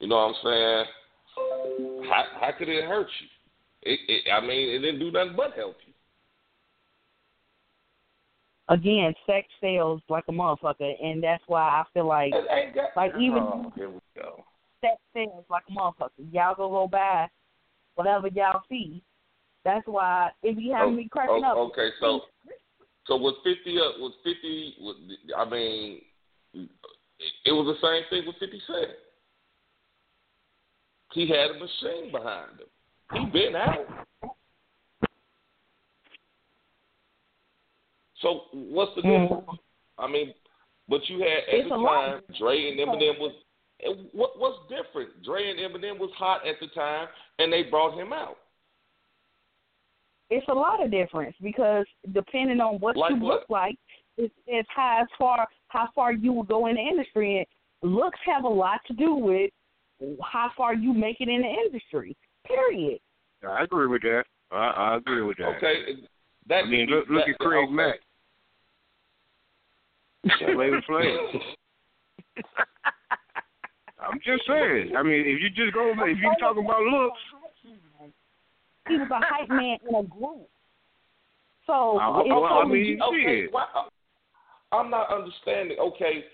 You 0.00 0.08
know 0.08 0.16
what 0.16 0.34
I'm 0.34 0.34
saying? 0.44 0.84
How 2.08 2.24
how 2.40 2.52
could 2.56 2.68
it 2.68 2.84
hurt 2.84 3.08
you? 3.20 3.28
It, 3.92 4.00
it 4.08 4.30
I 4.32 4.40
mean, 4.40 4.68
it 4.70 4.78
didn't 4.80 5.00
do 5.00 5.10
nothing 5.10 5.36
but 5.36 5.52
help 5.54 5.76
you. 5.86 5.92
Again, 8.70 9.14
sex 9.26 9.48
sells 9.60 10.02
like 10.08 10.24
a 10.28 10.32
motherfucker, 10.32 10.92
and 11.02 11.22
that's 11.22 11.42
why 11.46 11.62
I 11.62 11.84
feel 11.94 12.06
like 12.06 12.32
got, 12.74 12.94
Like, 12.96 13.12
even- 13.18 13.38
oh, 13.38 13.72
here 13.74 13.88
we 13.88 13.98
go. 14.14 14.44
sex 14.82 14.96
sells 15.14 15.44
like 15.48 15.62
a 15.68 15.72
motherfucker. 15.72 16.10
Y'all 16.32 16.54
go 16.54 16.68
go 16.68 16.86
buy 16.86 17.28
whatever 17.94 18.28
y'all 18.28 18.62
see. 18.68 19.02
That's 19.68 19.86
why 19.86 20.30
if 20.42 20.56
you 20.56 20.72
have 20.72 20.88
Oh, 20.88 20.90
me 20.92 21.08
cracking 21.12 21.42
oh, 21.44 21.50
up, 21.50 21.56
Okay, 21.72 21.90
so 22.00 22.22
so 23.06 23.16
was 23.16 23.34
fifty 23.44 23.78
up? 23.78 23.98
Was 23.98 24.14
fifty? 24.24 24.74
Was, 24.80 24.96
I 25.36 25.44
mean, 25.44 26.00
it 26.54 27.52
was 27.52 27.76
the 27.76 27.86
same 27.86 28.02
thing 28.08 28.26
with 28.26 28.36
Fifty 28.40 28.62
Cent. 28.66 28.96
He 31.12 31.28
had 31.28 31.50
a 31.50 31.54
machine 31.58 32.10
behind 32.10 32.60
him. 32.60 32.68
He 33.12 33.30
been 33.30 33.56
out. 33.56 33.86
So 38.22 38.44
what's 38.52 38.94
the 38.94 39.02
Mhm. 39.02 39.28
difference? 39.28 39.60
I 39.98 40.06
mean, 40.06 40.34
but 40.88 41.06
you 41.10 41.18
had 41.18 41.44
at 41.44 41.48
It's 41.48 41.68
the 41.68 41.76
time 41.76 42.22
Dre 42.38 42.70
and 42.70 42.80
Eminem 42.80 43.18
was. 43.18 43.34
What 44.12 44.38
what's 44.38 44.66
different? 44.70 45.22
Dre 45.22 45.50
and 45.50 45.60
Eminem 45.60 45.98
was 45.98 46.10
hot 46.12 46.46
at 46.46 46.58
the 46.58 46.68
time, 46.68 47.08
and 47.38 47.52
they 47.52 47.64
brought 47.64 47.92
him 47.92 48.14
out. 48.14 48.38
It's 50.30 50.46
a 50.48 50.54
lot 50.54 50.82
of 50.82 50.90
difference 50.90 51.34
because 51.42 51.86
depending 52.12 52.60
on 52.60 52.78
what 52.80 52.96
Like 52.96 53.10
you 53.12 53.16
what? 53.20 53.34
look 53.40 53.50
like, 53.50 53.76
it's, 54.16 54.34
it's 54.46 54.68
how 54.74 55.06
far 55.18 55.46
how 55.68 55.88
far 55.94 56.12
you 56.12 56.32
will 56.32 56.42
go 56.42 56.66
in 56.66 56.74
the 56.76 56.80
industry. 56.80 57.46
And 57.82 57.94
looks 57.94 58.18
have 58.26 58.44
a 58.44 58.48
lot 58.48 58.80
to 58.88 58.94
do 58.94 59.14
with 59.14 59.50
how 60.22 60.50
far 60.56 60.74
you 60.74 60.92
make 60.92 61.20
it 61.20 61.28
in 61.28 61.42
the 61.42 61.48
industry. 61.48 62.16
Period. 62.46 63.00
I 63.48 63.62
agree 63.64 63.86
with 63.86 64.02
that. 64.02 64.24
I, 64.50 64.56
I 64.56 64.96
agree 64.96 65.22
with 65.22 65.36
that. 65.38 65.56
Okay, 65.56 66.02
that 66.48 66.64
I 66.64 66.66
mean, 66.68 66.88
look, 66.88 67.06
look 67.08 67.24
that- 67.26 67.34
at 67.34 67.38
Craig 67.38 67.64
okay. 67.64 67.72
Mack. 67.72 68.00
Flavor 70.38 70.82
Flav. 70.88 71.40
I'm 74.00 74.18
just 74.24 74.46
saying. 74.46 74.94
I 74.96 75.02
mean, 75.02 75.20
if 75.26 75.40
you 75.42 75.50
just 75.50 75.74
go, 75.74 75.90
if 75.92 76.18
you 76.18 76.32
talking 76.40 76.64
about 76.64 76.82
looks, 76.82 77.18
He 78.88 78.96
was 78.96 79.08
a 79.10 79.20
hype 79.24 79.48
man 79.48 79.78
in 79.88 79.94
a 79.94 80.02
group. 80.02 80.48
So 81.66 81.98
I- 81.98 82.20
it's 82.20 82.28
well, 82.30 82.44
I 82.44 82.62
so- 82.62 82.68
mean, 82.68 83.00
okay, 83.02 83.22
shit. 83.24 83.48
Uh, 83.48 83.52
why, 83.52 83.66
I'm 84.72 84.90
not 84.90 85.10
understanding. 85.10 85.78
Okay, 85.78 86.24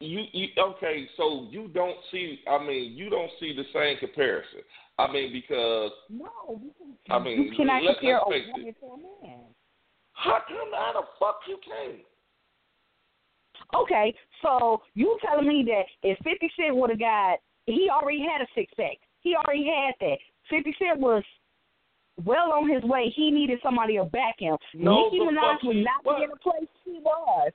you, 0.00 0.24
you 0.32 0.48
okay? 0.58 1.08
So 1.16 1.46
you 1.50 1.68
don't 1.68 1.96
see? 2.10 2.40
I 2.48 2.58
mean, 2.64 2.92
you 2.96 3.08
don't 3.10 3.30
see 3.40 3.54
the 3.54 3.64
same 3.72 3.98
comparison. 3.98 4.60
I 4.98 5.10
mean, 5.10 5.32
because 5.32 5.90
no, 6.10 6.28
you, 6.48 6.70
I 7.10 7.18
mean, 7.18 7.42
you 7.42 7.56
cannot 7.56 7.82
let- 7.82 7.96
compare 7.98 8.18
a 8.18 8.24
woman 8.28 8.68
it. 8.68 8.76
to 8.80 8.86
a 8.86 8.96
man. 8.96 9.40
how 10.12 10.38
come 10.46 10.70
how 10.72 10.92
the 11.00 11.06
fuck 11.18 11.40
you 11.48 11.58
came? 11.64 12.00
Okay, 13.74 14.14
so 14.42 14.82
you 14.94 15.18
telling 15.24 15.48
me 15.48 15.64
that 15.66 15.84
if 16.08 16.18
Fifty 16.18 16.50
Cent 16.56 16.76
would 16.76 16.90
have 16.90 16.98
got, 16.98 17.38
he 17.66 17.88
already 17.90 18.20
had 18.20 18.40
a 18.42 18.46
six 18.54 18.72
pack. 18.76 18.98
He 19.20 19.34
already 19.34 19.64
had 19.66 19.94
that. 20.00 20.18
Fifty 20.50 20.74
Cent 20.78 21.00
was 21.00 21.22
well 22.24 22.52
on 22.52 22.68
his 22.70 22.82
way. 22.84 23.12
He 23.14 23.30
needed 23.30 23.58
somebody 23.62 23.96
to 23.96 24.04
back 24.04 24.36
him. 24.38 24.56
No, 24.74 25.08
Nicki 25.10 25.20
Minaj 25.24 25.64
would 25.64 25.76
not 25.76 26.04
was. 26.04 26.16
be 26.18 26.24
in 26.24 26.30
the 26.30 26.36
place 26.36 26.68
she 26.84 27.00
was. 27.02 27.52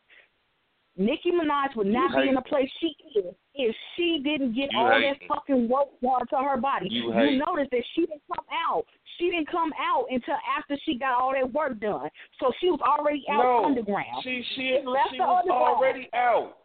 Nicki 0.97 1.31
Minaj 1.31 1.75
would 1.77 1.87
not 1.87 2.11
You 2.11 2.23
be 2.23 2.29
in 2.29 2.35
the 2.35 2.41
place 2.41 2.69
she 2.81 2.87
is 3.17 3.33
if 3.55 3.75
she 3.95 4.19
didn't 4.21 4.53
get 4.53 4.67
You 4.73 4.79
all 4.79 4.89
that 4.89 5.15
fucking 5.29 5.69
work 5.69 5.87
done 6.01 6.27
to 6.29 6.37
her 6.37 6.57
body. 6.57 6.87
You 6.91 7.11
hate- 7.13 7.37
notice 7.37 7.67
that 7.71 7.83
she 7.95 8.01
didn't 8.01 8.21
come 8.27 8.43
out. 8.51 8.85
She 9.17 9.29
didn't 9.31 9.47
come 9.49 9.71
out 9.79 10.05
until 10.09 10.35
after 10.57 10.75
she 10.83 10.95
got 10.97 11.13
all 11.21 11.31
that 11.31 11.51
work 11.53 11.79
done. 11.79 12.09
So 12.39 12.51
she 12.59 12.69
was 12.69 12.81
already 12.81 13.23
out 13.31 13.43
no, 13.43 13.65
underground. 13.65 14.23
she 14.23 14.43
she 14.55 14.79
She 14.81 14.85
left 14.85 15.11
she 15.11 15.17
the 15.17 15.23
was 15.23 15.39
underground. 15.43 15.75
already 15.77 16.09
out. 16.13 16.57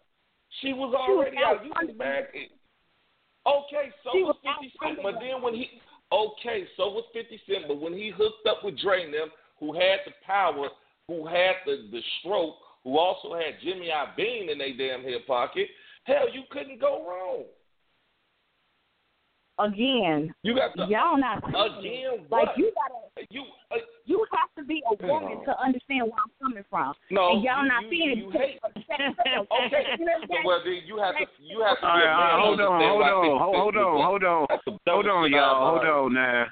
She 0.62 0.72
was 0.72 0.90
She 1.06 1.12
was 1.12 1.26
already 1.30 1.36
out 1.38 1.56
out. 1.58 1.86
You 1.86 1.94
back. 1.94 2.34
Okay, 3.46 3.92
so 4.02 4.10
She 4.12 4.22
was 4.24 4.34
was 4.34 4.36
out 4.48 4.62
Fifty 4.62 4.72
Cent, 4.82 4.98
but 5.02 5.20
then 5.20 5.42
when 5.42 5.54
he 5.54 5.68
okay, 6.12 6.64
so 6.76 6.90
was 6.90 7.04
Fifty 7.12 7.40
Cent, 7.46 7.64
but 7.68 7.80
when 7.80 7.92
he 7.92 8.10
hooked 8.10 8.46
up 8.48 8.64
with 8.64 8.78
Dre 8.78 9.10
them, 9.10 9.28
who 9.60 9.72
had 9.72 10.00
the 10.06 10.12
power, 10.26 10.68
who 11.08 11.26
had 11.26 11.56
the 11.66 11.88
the 11.90 12.00
stroke, 12.20 12.56
who 12.82 12.98
also 12.98 13.34
had 13.34 13.60
Jimmy 13.62 13.88
Iovine 13.88 14.50
in 14.50 14.58
their 14.58 14.76
damn 14.76 15.02
hip 15.02 15.26
pocket, 15.26 15.68
hell, 16.04 16.32
you 16.32 16.42
couldn't 16.50 16.80
go 16.80 17.06
wrong. 17.06 17.44
Again, 19.58 20.34
You 20.42 20.54
got 20.56 20.74
the 20.74 20.86
y'all 20.86 21.16
not 21.16 21.38
seeing 21.46 21.54
it. 21.54 21.78
again 21.78 22.26
like 22.28 22.48
you 22.56 22.72
gotta 22.74 23.26
you 23.30 23.44
uh, 23.70 23.76
you 24.04 24.26
have 24.34 24.50
to 24.58 24.64
be 24.64 24.82
a 24.90 25.06
woman 25.06 25.38
No. 25.38 25.44
to 25.46 25.62
understand 25.62 26.02
where 26.10 26.18
I'm 26.18 26.32
coming 26.42 26.64
from. 26.68 26.92
no, 27.10 27.30
and 27.34 27.44
y'all 27.44 27.62
you, 27.62 27.68
not 27.68 27.82
you, 27.84 27.90
seeing 27.90 28.18
you 28.18 28.30
it. 28.30 28.36
hate. 28.36 28.58
Okay, 28.66 29.84
so 29.96 30.36
well 30.44 30.60
then 30.64 30.82
you 30.86 30.98
have 30.98 31.14
to 31.14 31.26
you 31.38 31.62
have 31.62 31.78
to 31.78 31.86
all 31.86 31.96
be 31.96 32.02
a 32.02 32.06
right, 32.06 32.10
all 32.10 32.18
man 32.18 32.34
right, 32.34 32.42
hold 32.42 32.58
to 32.58 32.64
on, 32.64 32.82
understand 32.82 32.90
hold 32.90 33.06
on, 33.06 33.38
hold, 33.38 33.54
Cent 33.54 33.62
hold 33.62 33.76
on, 33.76 34.02
hold 34.02 34.24
on, 34.24 34.46
That's 34.50 34.62
hold 34.88 35.06
on, 35.06 35.30
y'all, 35.30 35.54
I've 35.54 35.70
hold 35.70 35.86
on 35.86 36.14
now. 36.14 36.46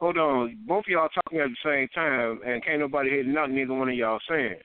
Hold 0.00 0.18
on, 0.18 0.58
both 0.66 0.84
of 0.84 0.88
y'all 0.88 1.08
talking 1.14 1.38
at 1.38 1.50
the 1.50 1.56
same 1.64 1.86
time, 1.94 2.40
and 2.44 2.64
can't 2.64 2.80
nobody 2.80 3.10
hear 3.10 3.22
nothing 3.22 3.54
neither 3.54 3.74
one 3.74 3.88
of 3.88 3.94
y'all 3.94 4.18
saying. 4.28 4.56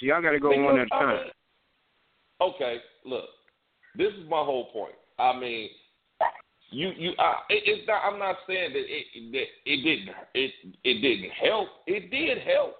So 0.00 0.06
y'all 0.06 0.22
got 0.22 0.30
to 0.32 0.40
go 0.40 0.48
one 0.64 0.78
at 0.78 0.86
a 0.86 0.88
time. 0.88 1.26
okay, 2.40 2.78
look, 3.04 3.26
this 3.96 4.08
is 4.14 4.24
my 4.30 4.42
whole 4.42 4.72
point. 4.72 4.94
I 5.18 5.38
mean, 5.38 5.68
you 6.74 6.90
you 6.96 7.10
it, 7.10 7.62
it's 7.66 7.86
not. 7.86 8.02
I'm 8.04 8.18
not 8.18 8.36
saying 8.46 8.72
that 8.72 8.84
it 8.84 9.32
that 9.32 9.46
it 9.64 9.76
didn't 9.82 10.14
it 10.34 10.50
it 10.82 11.00
didn't 11.00 11.30
help. 11.30 11.68
It 11.86 12.10
did 12.10 12.38
help. 12.38 12.74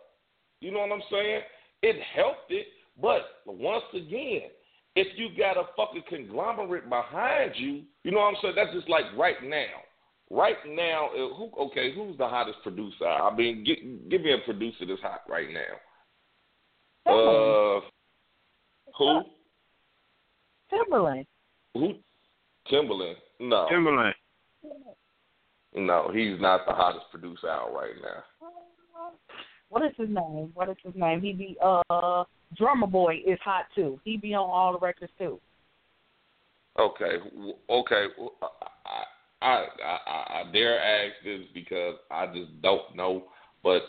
You 0.61 0.73
know 0.73 0.81
what 0.81 0.93
I'm 0.93 1.03
saying? 1.11 1.41
It 1.83 1.97
helped 2.15 2.51
it, 2.51 2.67
but 3.01 3.23
once 3.47 3.85
again, 3.93 4.51
if 4.97 5.07
you 5.17 5.29
got 5.37 5.57
a 5.57 5.65
fucking 5.77 6.05
conglomerate 6.09 6.89
behind 6.89 7.53
you, 7.57 7.83
you 8.03 8.11
know 8.11 8.19
what 8.19 8.29
I'm 8.29 8.37
saying? 8.43 8.55
That's 8.57 8.75
just 8.75 8.89
like 8.89 9.05
right 9.17 9.43
now. 9.43 9.83
Right 10.31 10.57
now, 10.67 11.09
uh, 11.09 11.35
who? 11.35 11.51
Okay, 11.67 11.95
who's 11.95 12.17
the 12.17 12.27
hottest 12.27 12.59
producer? 12.63 13.07
I 13.07 13.35
mean, 13.37 13.63
give, 13.63 13.77
give 14.11 14.23
me 14.23 14.33
a 14.33 14.39
producer 14.45 14.87
that's 14.89 15.03
hot 15.03 15.21
right 15.29 15.49
now. 15.53 17.13
Uh, 17.13 17.81
who? 18.97 19.21
Timbaland. 20.73 21.27
Who? 21.75 21.95
Timbaland. 22.73 23.17
No, 23.41 23.69
Timbaland. 23.71 24.13
no, 25.75 26.11
he's 26.13 26.41
not 26.41 26.67
the 26.67 26.73
hottest 26.73 27.07
producer 27.11 27.49
out 27.49 27.75
right 27.75 27.95
now. 28.03 28.23
What 29.69 29.85
is 29.85 29.93
his 29.97 30.09
name? 30.09 30.51
What 30.55 30.69
is 30.69 30.77
his 30.85 30.95
name? 30.95 31.21
He 31.21 31.33
be 31.33 31.57
uh 31.61 32.25
Drummer 32.57 32.87
Boy 32.87 33.17
is 33.27 33.39
hot 33.45 33.65
too. 33.75 34.01
He 34.05 34.17
be 34.17 34.35
on 34.35 34.49
all 34.49 34.73
the 34.73 34.79
records 34.79 35.13
too. 35.19 35.41
Okay, 36.79 37.19
w- 37.35 37.55
okay. 37.69 38.07
I 39.43 40.45
dare 40.53 40.81
ask 40.81 41.15
this 41.25 41.43
because 41.53 41.97
I 42.11 42.27
just 42.27 42.61
don't 42.63 42.95
know. 42.97 43.25
But 43.63 43.83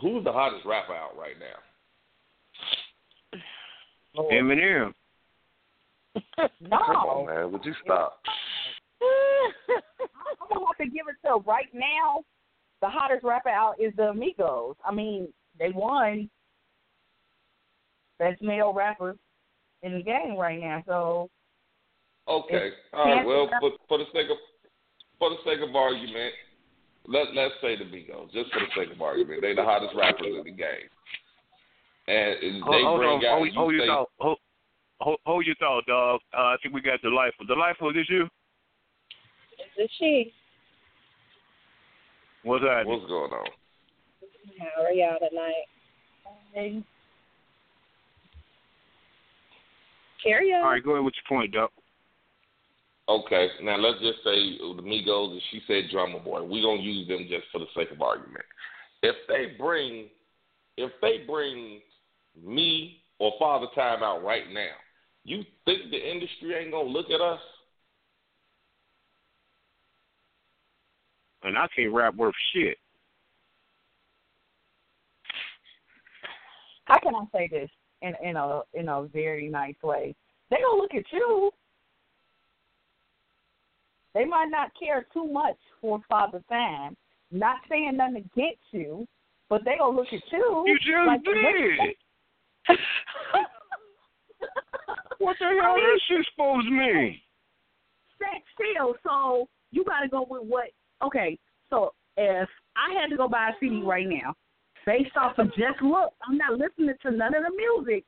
who's 0.00 0.24
the 0.24 0.32
hottest 0.32 0.64
rapper 0.64 0.94
out 0.94 1.16
right 1.18 1.36
now? 1.38 1.58
Eminem. 4.32 4.94
No, 6.60 6.78
Come 6.86 6.96
on, 6.96 7.26
man. 7.26 7.52
Would 7.52 7.64
you 7.64 7.74
stop? 7.84 8.20
I'm 10.50 10.58
gonna 10.58 10.66
have 10.66 10.78
to 10.78 10.92
give 10.94 11.06
it 11.08 11.26
to 11.26 11.36
right 11.46 11.72
now. 11.72 12.22
The 12.82 12.88
hottest 12.88 13.24
rapper 13.24 13.48
out 13.48 13.80
is 13.80 13.92
the 13.96 14.10
Amigos. 14.10 14.76
I 14.84 14.92
mean, 14.92 15.28
they 15.58 15.70
won 15.70 16.28
best 18.18 18.42
male 18.42 18.72
rapper 18.72 19.16
in 19.82 19.94
the 19.94 20.02
game 20.02 20.36
right 20.36 20.60
now. 20.60 20.82
So 20.86 21.30
Okay. 22.28 22.70
All 22.92 23.04
right. 23.04 23.26
Well, 23.26 23.48
Panther. 23.48 23.70
for, 23.88 23.88
for 23.88 23.98
the 23.98 24.04
sake 24.12 24.30
of 24.30 24.36
for 25.18 25.30
the 25.30 25.36
sake 25.44 25.60
of 25.62 25.74
argument, 25.74 26.34
let 27.06 27.34
let's 27.34 27.54
say 27.62 27.76
the 27.76 27.84
Migos, 27.84 28.32
just 28.32 28.52
for 28.52 28.60
the 28.60 28.72
sake 28.76 28.94
of 28.94 29.00
argument, 29.00 29.42
they 29.42 29.54
the 29.54 29.62
hottest 29.62 29.94
rappers 29.94 30.26
in 30.26 30.44
the 30.44 30.50
game, 30.50 30.90
and 32.08 32.36
they 32.42 32.60
Hold, 32.60 32.84
hold 32.84 33.00
bring 33.00 33.10
on. 33.10 33.24
out. 33.24 33.38
Hold, 33.38 33.48
you 33.48 33.58
hold 33.58 33.74
your 33.74 33.86
thought. 33.86 34.08
Hold, 34.18 34.38
hold, 35.00 35.18
hold 35.24 35.46
your 35.46 35.54
thought, 35.56 35.86
dog. 35.86 36.20
Uh, 36.36 36.40
I 36.40 36.56
think 36.62 36.74
we 36.74 36.80
got 36.80 37.00
the 37.02 37.10
life. 37.10 37.32
The 37.46 37.54
life 37.54 37.76
was 37.80 37.94
this 37.94 38.10
you? 38.10 38.28
Is 39.78 39.90
she? 39.98 40.32
What's 42.44 42.64
that? 42.64 42.86
What's 42.86 43.06
going 43.06 43.32
on? 43.32 43.46
How 44.58 44.84
are 44.84 44.92
y'all 44.92 45.18
tonight? 45.18 46.84
Carry 50.22 50.52
on. 50.52 50.62
All 50.62 50.70
right, 50.70 50.82
go 50.82 50.92
ahead 50.92 51.04
with 51.04 51.14
your 51.14 51.38
point, 51.38 51.52
dog. 51.52 51.70
Okay, 53.08 53.48
now 53.62 53.76
let's 53.76 54.00
just 54.00 54.18
say 54.24 54.58
the 54.58 54.82
Migos, 54.82 55.32
and 55.32 55.42
she 55.50 55.60
said 55.66 55.84
Drummer 55.92 56.18
Boy. 56.18 56.42
We're 56.42 56.62
gonna 56.62 56.82
use 56.82 57.06
them 57.06 57.26
just 57.30 57.44
for 57.52 57.58
the 57.58 57.66
sake 57.76 57.92
of 57.92 58.02
argument. 58.02 58.44
If 59.02 59.14
they 59.28 59.54
bring, 59.58 60.06
if 60.76 60.90
they 61.00 61.24
bring 61.26 61.80
me 62.42 63.02
or 63.18 63.32
Father 63.38 63.66
Time 63.74 64.02
out 64.02 64.24
right 64.24 64.50
now, 64.52 64.74
you 65.24 65.44
think 65.64 65.90
the 65.90 66.10
industry 66.10 66.54
ain't 66.54 66.72
gonna 66.72 66.88
look 66.88 67.10
at 67.10 67.20
us? 67.20 67.40
And 71.42 71.56
I 71.56 71.66
can't 71.74 71.92
rap 71.92 72.14
worth 72.14 72.34
shit. 72.52 72.78
how 76.86 76.98
can 77.00 77.14
I 77.14 77.24
say 77.32 77.48
this 77.50 77.70
in 78.02 78.14
in 78.22 78.36
a 78.36 78.62
in 78.74 78.88
a 78.88 79.02
very 79.12 79.48
nice 79.48 79.74
way? 79.82 80.14
They 80.50 80.56
gonna 80.56 80.80
look 80.80 80.94
at 80.94 81.04
you. 81.12 81.50
They 84.14 84.24
might 84.24 84.48
not 84.50 84.70
care 84.78 85.06
too 85.12 85.26
much 85.26 85.58
for 85.80 86.00
Father 86.08 86.42
Time. 86.48 86.96
Not 87.30 87.56
saying 87.68 87.96
nothing 87.96 88.16
against 88.16 88.62
you, 88.70 89.06
but 89.48 89.62
they 89.64 89.76
gonna 89.78 89.96
look 89.96 90.06
at 90.06 90.22
you. 90.32 90.64
You 90.66 90.78
just 90.78 91.06
like, 91.06 91.22
did. 91.24 91.36
What 95.18 95.36
the 95.40 95.46
hell 95.62 95.76
this 95.76 96.02
shit 96.08 96.26
supposed 96.30 96.66
to 96.66 96.70
mean? 96.70 97.18
sex 98.18 98.44
still. 98.54 98.94
So 99.02 99.48
you 99.70 99.84
got 99.84 100.00
to 100.00 100.08
go 100.08 100.26
with 100.28 100.42
what? 100.46 100.66
Okay, 101.02 101.38
so 101.70 101.92
if 102.16 102.48
I 102.76 103.00
had 103.00 103.10
to 103.10 103.16
go 103.16 103.28
buy 103.28 103.50
a 103.50 103.52
CD 103.60 103.82
right 103.82 104.06
now, 104.08 104.34
based 104.86 105.16
off 105.16 105.38
of 105.38 105.48
just 105.48 105.82
look, 105.82 106.12
I'm 106.26 106.38
not 106.38 106.52
listening 106.52 106.94
to 107.02 107.10
none 107.10 107.34
of 107.34 107.42
the 107.42 107.50
music, 107.56 108.04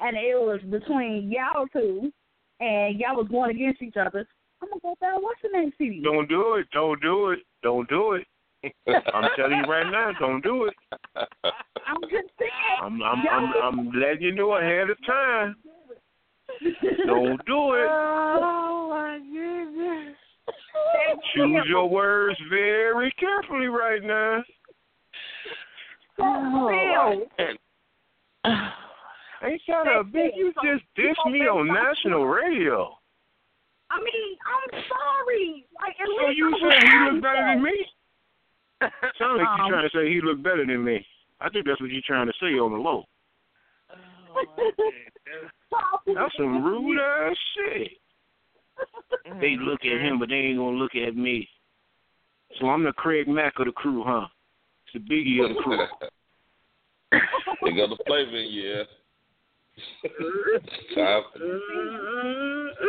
and 0.00 0.16
it 0.16 0.34
was 0.34 0.60
between 0.70 1.30
y'all 1.30 1.66
two, 1.72 2.12
and 2.60 2.98
y'all 2.98 3.16
was 3.16 3.28
going 3.30 3.50
against 3.50 3.82
each 3.82 3.96
other. 3.96 4.26
I'm 4.62 4.68
gonna 4.68 4.80
go 4.82 4.94
buy 5.00 5.16
what's 5.18 5.40
the 5.42 5.48
name 5.52 5.72
CD. 5.78 6.02
Don't 6.02 6.28
do 6.28 6.56
it. 6.56 6.66
Don't 6.72 7.00
do 7.00 7.30
it. 7.30 7.40
Don't 7.62 7.88
do 7.88 8.12
it. 8.14 8.26
I'm 9.14 9.30
telling 9.36 9.58
you 9.58 9.64
right 9.64 9.90
now, 9.90 10.12
don't 10.18 10.42
do 10.42 10.64
it. 10.64 10.74
I'm 11.16 12.02
just 12.02 12.28
saying. 12.38 12.50
I'm 12.82 13.02
I'm 13.02 13.24
I'm, 13.28 13.52
I'm 13.62 13.92
letting 13.92 14.22
you 14.22 14.32
know 14.32 14.56
ahead 14.56 14.90
of 14.90 14.98
time. 15.06 15.56
Don't 17.06 17.44
do 17.46 17.74
it. 17.74 17.88
Oh 17.88 18.88
my 18.90 19.18
goodness. 19.18 20.16
Choose 21.34 21.64
your 21.68 21.88
words 21.88 22.38
very 22.50 23.10
carefully 23.18 23.66
right 23.66 24.02
now. 24.02 24.42
Still, 26.14 27.26
Ain't 29.42 29.62
that 29.68 29.86
a 30.00 30.04
big? 30.04 30.32
You 30.36 30.52
just 30.62 30.84
dissed 30.98 31.30
me 31.32 31.40
on 31.40 31.66
national 31.68 32.26
radio. 32.26 32.94
I 33.90 33.98
mean, 33.98 34.36
I'm 34.46 34.82
sorry. 34.88 35.66
Like, 35.80 35.96
at 35.98 36.06
So 36.06 36.26
least 36.26 36.38
you 36.38 36.46
I'm 36.46 36.60
saying 36.60 36.82
he 36.82 36.88
sorry. 36.90 37.12
look 37.14 37.22
better 37.22 37.46
than 37.54 37.62
me? 37.62 37.86
Sound 39.18 39.38
like 39.38 39.48
you 39.58 39.64
Um, 39.64 39.70
trying 39.70 39.88
to 39.88 39.96
say 39.96 40.08
he 40.12 40.20
look 40.22 40.42
better 40.42 40.64
than 40.66 40.84
me. 40.84 41.06
I 41.40 41.48
think 41.48 41.66
that's 41.66 41.80
what 41.80 41.90
you're 41.90 42.02
trying 42.06 42.26
to 42.26 42.32
say 42.40 42.58
on 42.58 42.72
the 42.72 42.78
low. 42.78 43.04
That's 46.06 46.36
some 46.36 46.62
rude 46.64 46.98
ass 47.00 47.36
shit. 47.56 47.92
They 49.40 49.52
mm-hmm. 49.52 49.64
look 49.64 49.80
at 49.84 50.00
him, 50.00 50.18
but 50.18 50.28
they 50.28 50.36
ain't 50.36 50.58
gonna 50.58 50.76
look 50.76 50.94
at 50.94 51.16
me. 51.16 51.48
So 52.58 52.68
I'm 52.68 52.84
the 52.84 52.92
Craig 52.92 53.28
Mack 53.28 53.54
of 53.58 53.66
the 53.66 53.72
crew, 53.72 54.02
huh? 54.04 54.26
It's 54.86 55.04
the 55.04 55.14
biggie 55.14 55.44
of 55.44 55.56
the 55.56 55.62
crew. 55.62 55.78
they 57.62 57.72
got 57.72 57.90
the 57.90 57.98
flavor 58.06 58.36
in 58.36 58.50
you, 58.50 58.62
yeah. 58.62 58.82
Time 60.94 61.22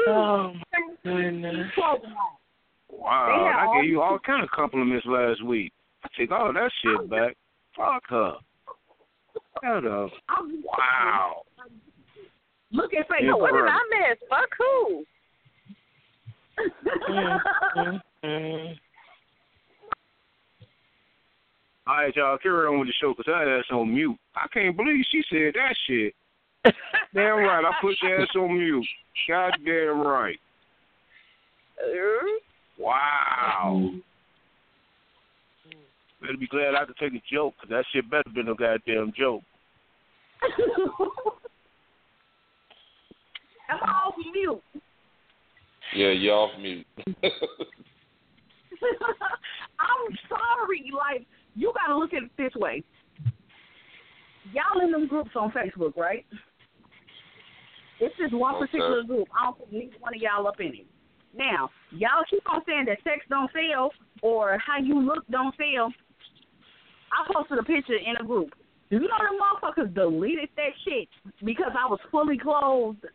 Oh 0.08 0.54
my 0.54 0.96
goodness. 1.04 1.68
Wow, 2.90 3.70
I 3.74 3.82
gave 3.82 3.90
you 3.90 4.02
all 4.02 4.20
kind 4.20 4.44
of 4.44 4.50
compliments 4.50 5.06
last 5.06 5.44
week. 5.44 5.72
I 6.04 6.08
take 6.18 6.32
all 6.32 6.52
that 6.52 6.72
shit 6.82 7.10
back. 7.10 7.38
Fuck 7.78 8.04
her. 8.10 8.34
Shut 9.64 9.86
up. 9.86 10.10
I'm, 10.30 10.64
Wow. 10.64 11.44
Look 12.72 12.94
at 12.94 13.06
Yeah, 13.10 13.32
Facebook. 13.32 13.40
What 13.40 13.52
did 13.54 13.68
I 13.68 13.80
miss? 13.90 14.20
Fuck 14.30 14.50
who? 14.58 15.06
Mm-hmm. 18.24 18.74
All 21.88 21.96
right, 21.98 22.16
y'all, 22.16 22.38
carry 22.38 22.68
on 22.68 22.80
with 22.80 22.88
the 22.88 22.94
show 23.02 23.14
because 23.14 23.26
her 23.26 23.60
ass 23.60 23.66
on 23.72 23.94
mute. 23.94 24.18
I 24.36 24.48
can't 24.54 24.78
believe 24.78 25.04
she 25.12 25.24
said 25.30 25.54
that 25.56 25.76
shit. 25.88 26.14
Damn 27.14 27.38
right, 27.38 27.66
I 27.66 27.72
put 27.82 27.96
your 28.02 28.22
ass 28.22 28.28
on 28.36 28.58
mute. 28.58 28.86
Goddamn 29.28 30.00
right. 30.02 30.40
Wow. 32.78 33.92
Better 36.22 36.38
be 36.40 36.48
glad 36.48 36.76
I 36.76 36.86
could 36.86 36.98
take 36.98 37.14
a 37.14 37.22
joke 37.34 37.56
because 37.60 37.70
that 37.72 37.86
shit 37.92 38.10
better 38.10 38.30
been 38.34 38.46
no 38.46 38.54
goddamn 38.54 39.12
joke. 39.18 39.42
I'm 43.70 43.80
off 43.80 44.14
mute. 44.34 44.62
Yeah, 45.96 46.12
you 46.12 46.32
off 46.32 46.52
mute. 46.60 46.86
I'm 49.80 50.18
sorry. 50.30 50.92
Like, 50.96 51.26
you 51.56 51.74
got 51.74 51.88
to 51.94 51.98
look 51.98 52.14
at 52.14 52.24
it 52.24 52.32
this 52.38 52.54
way. 52.56 52.84
Y'all 54.54 54.82
in 54.84 54.92
them 54.92 55.08
groups 55.08 55.32
on 55.36 55.52
Facebook, 55.52 55.96
right? 55.98 56.26
It's 58.00 58.16
just 58.18 58.34
one 58.34 58.56
Okay. 58.56 58.66
particular 58.66 59.04
group. 59.04 59.28
I 59.38 59.46
don't 59.46 59.60
put 59.60 59.72
neither 59.72 59.96
one 60.00 60.16
of 60.16 60.22
y'all 60.22 60.48
up 60.48 60.60
in 60.60 60.68
it. 60.68 60.86
Now, 61.36 61.70
y'all 61.92 62.24
keep 62.30 62.42
on 62.50 62.62
saying 62.66 62.86
that 62.86 62.98
sex 63.04 63.26
don't 63.30 63.50
sell 63.54 63.92
or 64.22 64.58
how 64.66 64.80
you 64.80 65.00
look 65.00 65.26
don't 65.30 65.56
sell. 65.56 65.94
I 67.14 67.32
posted 67.34 67.60
a 67.60 67.64
picture 67.64 67.96
in 67.96 68.16
a 68.20 68.24
group. 68.24 68.54
You 68.90 69.00
know 69.00 69.08
the 69.08 69.38
motherfuckers 69.40 69.94
deleted 69.94 70.50
that 70.58 70.72
shit 70.84 71.08
because 71.46 71.72
I 71.78 71.88
was 71.88 72.00
fully 72.12 72.38
clothed, 72.38 73.06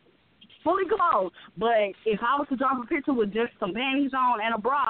fully 0.67 0.83
clothed. 0.85 1.33
But 1.57 1.95
if 2.05 2.19
I 2.21 2.35
was 2.37 2.47
to 2.49 2.57
drop 2.57 2.83
a 2.83 2.87
picture 2.87 3.13
with 3.13 3.33
just 3.33 3.53
some 3.59 3.73
panties 3.73 4.11
on 4.13 4.39
and 4.43 4.53
a 4.53 4.57
bra, 4.57 4.83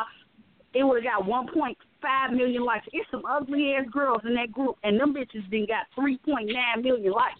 it 0.73 0.83
would 0.83 1.03
have 1.03 1.25
got 1.25 1.29
1.5 1.29 2.33
million 2.35 2.63
likes. 2.65 2.85
It's 2.91 3.09
some 3.11 3.23
ugly 3.29 3.75
ass 3.77 3.85
girls 3.91 4.21
in 4.25 4.33
that 4.35 4.51
group, 4.51 4.75
and 4.83 4.99
them 4.99 5.13
bitches 5.13 5.45
then 5.51 5.67
got 5.67 5.85
3.9 5.97 6.83
million 6.83 7.11
likes. 7.11 7.39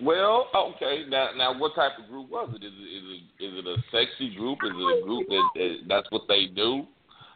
Well, 0.00 0.48
okay. 0.54 1.04
Now, 1.08 1.30
now, 1.36 1.58
what 1.58 1.74
type 1.74 1.92
of 2.02 2.08
group 2.08 2.30
was 2.30 2.48
it? 2.54 2.64
Is 2.64 2.72
it 2.72 2.88
is 2.88 3.04
it, 3.04 3.44
is 3.44 3.58
it 3.58 3.66
a 3.66 3.76
sexy 3.92 4.34
group? 4.34 4.58
Is 4.64 4.70
it 4.72 5.02
a 5.02 5.04
group 5.04 5.28
that, 5.28 5.48
that 5.56 5.76
that's 5.88 6.06
what 6.10 6.22
they 6.26 6.46
do? 6.46 6.86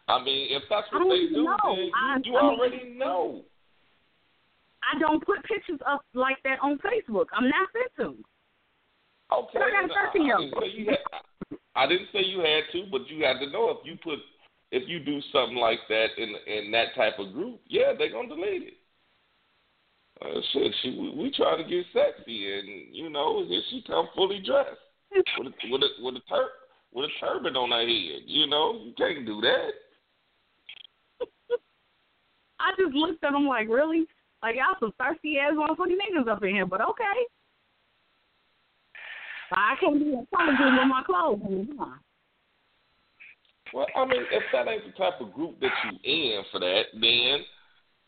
I 0.09 0.23
mean, 0.23 0.49
if 0.51 0.63
that's 0.71 0.87
what 0.91 1.05
they 1.11 1.29
do, 1.29 1.45
know. 1.45 1.57
then 1.65 1.77
you, 1.77 1.93
I- 1.95 2.19
you 2.25 2.37
I 2.37 2.43
mean- 2.43 2.59
already 2.59 2.95
know. 2.97 3.43
I 4.85 4.99
don't 4.99 5.25
put 5.25 5.43
pictures 5.45 5.81
up 5.87 6.03
like 6.13 6.37
that 6.45 6.59
on 6.63 6.79
Facebook. 6.79 7.27
I'm 7.33 7.49
not 7.49 7.69
to. 7.99 8.17
Okay. 9.35 9.59
I 9.59 9.71
got 9.71 9.91
a 9.91 10.11
13 10.13 10.27
year 10.27 10.37
I, 10.37 10.39
didn't 10.39 10.61
say 10.61 10.69
you 10.71 10.87
had, 10.87 11.59
I 11.75 11.87
didn't 11.87 12.09
say 12.13 12.23
you 12.23 12.39
had 12.41 12.65
to, 12.73 12.87
but 12.91 13.09
you 13.09 13.25
had 13.25 13.41
to 13.41 13.51
know 13.51 13.71
if 13.71 13.79
you 13.85 13.97
put 14.03 14.19
if 14.71 14.89
you 14.89 14.99
do 14.99 15.21
something 15.33 15.57
like 15.57 15.81
that 15.89 16.09
in 16.19 16.35
in 16.47 16.71
that 16.73 16.95
type 16.97 17.19
of 17.19 17.33
group, 17.33 17.61
yeah, 17.69 17.93
they're 17.97 18.11
gonna 18.11 18.29
delete 18.29 18.63
it. 18.63 18.75
Uh, 20.23 20.41
shit, 20.53 20.75
she 20.83 20.91
we, 20.91 21.11
we 21.11 21.31
try 21.31 21.57
to 21.57 21.65
get 21.65 21.85
sexy, 21.93 22.59
and 22.59 22.95
you 22.95 23.11
know, 23.11 23.45
here 23.47 23.63
she 23.71 23.83
come 23.87 24.09
fully 24.15 24.41
dressed 24.45 24.79
with 25.39 25.49
a, 25.49 25.71
with 25.71 25.83
a 25.83 25.89
with 26.03 26.15
a 26.17 26.21
tur 26.29 26.49
with 26.93 27.11
a 27.11 27.21
turban 27.21 27.57
on 27.57 27.71
her 27.71 27.81
head. 27.81 28.23
You 28.27 28.47
know, 28.47 28.81
you 28.85 28.93
can't 28.97 29.27
do 29.27 29.41
that. 29.41 29.71
I 32.61 32.71
just 32.79 32.95
looked 32.95 33.23
at 33.25 33.33
them 33.33 33.47
like, 33.47 33.69
really? 33.69 34.07
Like 34.43 34.57
y'all 34.57 34.77
some 34.79 34.93
thirsty 34.99 35.39
ass 35.39 35.55
motherfucking 35.55 35.99
niggas 35.99 36.29
up 36.29 36.43
in 36.43 36.51
here, 36.51 36.67
but 36.67 36.81
okay. 36.81 37.27
I 39.57 39.75
can't 39.81 39.99
be 39.99 40.13
in 40.13 40.27
front 40.31 40.51
of 40.51 40.57
you 40.61 40.67
with 40.67 40.89
my 40.89 41.03
clothes 41.05 41.41
on. 41.43 41.69
huh? 41.79 41.97
Well, 43.73 43.87
I 43.97 44.05
mean, 44.07 44.23
if 44.31 44.43
that 44.53 44.69
ain't 44.69 44.85
the 44.85 44.93
type 44.93 45.21
of 45.21 45.33
group 45.33 45.59
that 45.61 45.71
you 45.85 45.99
in 46.05 46.43
for 46.53 46.61
that, 46.61 46.83
then 46.93 47.45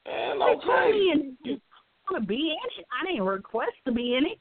and 0.07 0.41
They 0.41 0.47
told 0.47 0.65
me 0.65 0.69
okay. 0.69 1.11
in 1.13 1.37
it. 1.45 1.63
I 2.09 2.13
want 2.13 2.23
to 2.23 2.29
be 2.29 2.55
in 2.55 2.83
it. 2.83 2.87
I 2.93 3.07
didn't 3.07 3.27
request 3.27 3.73
to 3.87 3.93
be 3.93 4.15
in 4.17 4.27
it. 4.27 4.39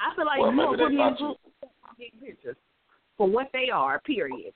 I 0.00 0.14
feel 0.16 0.26
like 0.26 0.40
Well, 0.40 0.50
you 0.50 0.56
maybe 0.56 0.76
don't 0.76 0.78
put 0.78 0.92
me 0.92 1.00
in 1.02 1.12
a 1.12 1.16
group 1.16 1.36
pictures 2.20 2.56
for 3.16 3.28
what 3.28 3.48
they 3.52 3.70
are. 3.72 4.00
Period. 4.00 4.52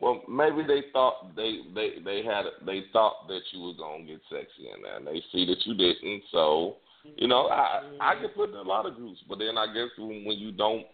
Well, 0.00 0.22
maybe 0.28 0.62
they 0.66 0.84
thought 0.92 1.36
they 1.36 1.60
they 1.74 1.96
they 2.04 2.22
had 2.24 2.44
they 2.64 2.84
thought 2.92 3.28
that 3.28 3.40
you 3.52 3.62
were 3.62 3.74
gonna 3.78 4.04
get 4.04 4.20
sexy 4.30 4.70
in 4.74 4.82
there, 4.82 4.96
and 4.96 5.06
they 5.06 5.22
see 5.32 5.44
that 5.46 5.58
you 5.66 5.74
didn't. 5.74 6.22
So, 6.32 6.76
you 7.16 7.28
know, 7.28 7.48
I 7.48 7.82
I 8.00 8.20
get 8.20 8.34
put 8.34 8.50
in 8.50 8.56
a 8.56 8.62
lot 8.62 8.86
of 8.86 8.96
groups, 8.96 9.20
but 9.28 9.38
then 9.38 9.56
I 9.58 9.66
guess 9.66 9.88
when, 9.98 10.24
when 10.24 10.38
you 10.38 10.52
don't 10.52 10.86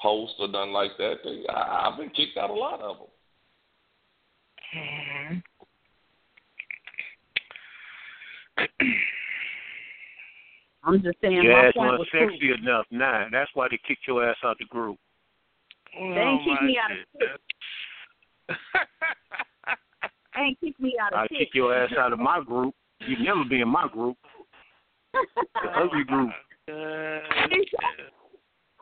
post 0.00 0.34
or 0.38 0.48
nothing 0.48 0.72
like 0.72 0.90
that, 0.98 1.16
they, 1.24 1.44
I, 1.52 1.88
I've 1.88 1.98
been 1.98 2.10
kicked 2.10 2.36
out 2.36 2.50
a 2.50 2.54
lot 2.54 2.80
of 2.80 2.96
them. 2.98 3.06
Mm-hmm. 4.76 5.38
I'm 10.86 11.02
just 11.02 11.16
saying 11.22 11.42
Your 11.42 11.52
my 11.52 11.68
ass 11.68 11.74
point 11.74 11.92
not 11.92 11.98
was 11.98 12.08
sexy 12.12 12.38
true. 12.38 12.54
enough. 12.54 12.86
Nah, 12.90 13.24
that's 13.32 13.50
why 13.54 13.68
they 13.70 13.78
kicked 13.88 14.06
your 14.06 14.28
ass 14.28 14.36
out 14.44 14.58
the 14.58 14.66
group. 14.66 14.98
Oh, 15.98 16.10
they 16.14 16.20
ain't 16.20 16.44
kick 16.44 16.62
me 16.62 16.78
out 16.78 16.90
of 16.90 16.98
They 20.34 20.42
ain't 20.42 20.60
kick 20.60 20.80
me 20.80 20.96
out 21.00 21.12
of 21.12 21.18
I 21.20 21.26
shit. 21.28 21.38
kick 21.38 21.48
your 21.54 21.74
ass 21.74 21.90
out 21.98 22.12
of 22.12 22.18
my 22.18 22.42
group. 22.44 22.74
You'd 23.06 23.20
never 23.20 23.44
be 23.48 23.60
in 23.60 23.68
my 23.68 23.88
group. 23.88 24.16
The 25.14 25.70
ugly 25.74 26.04
group. 26.08 26.30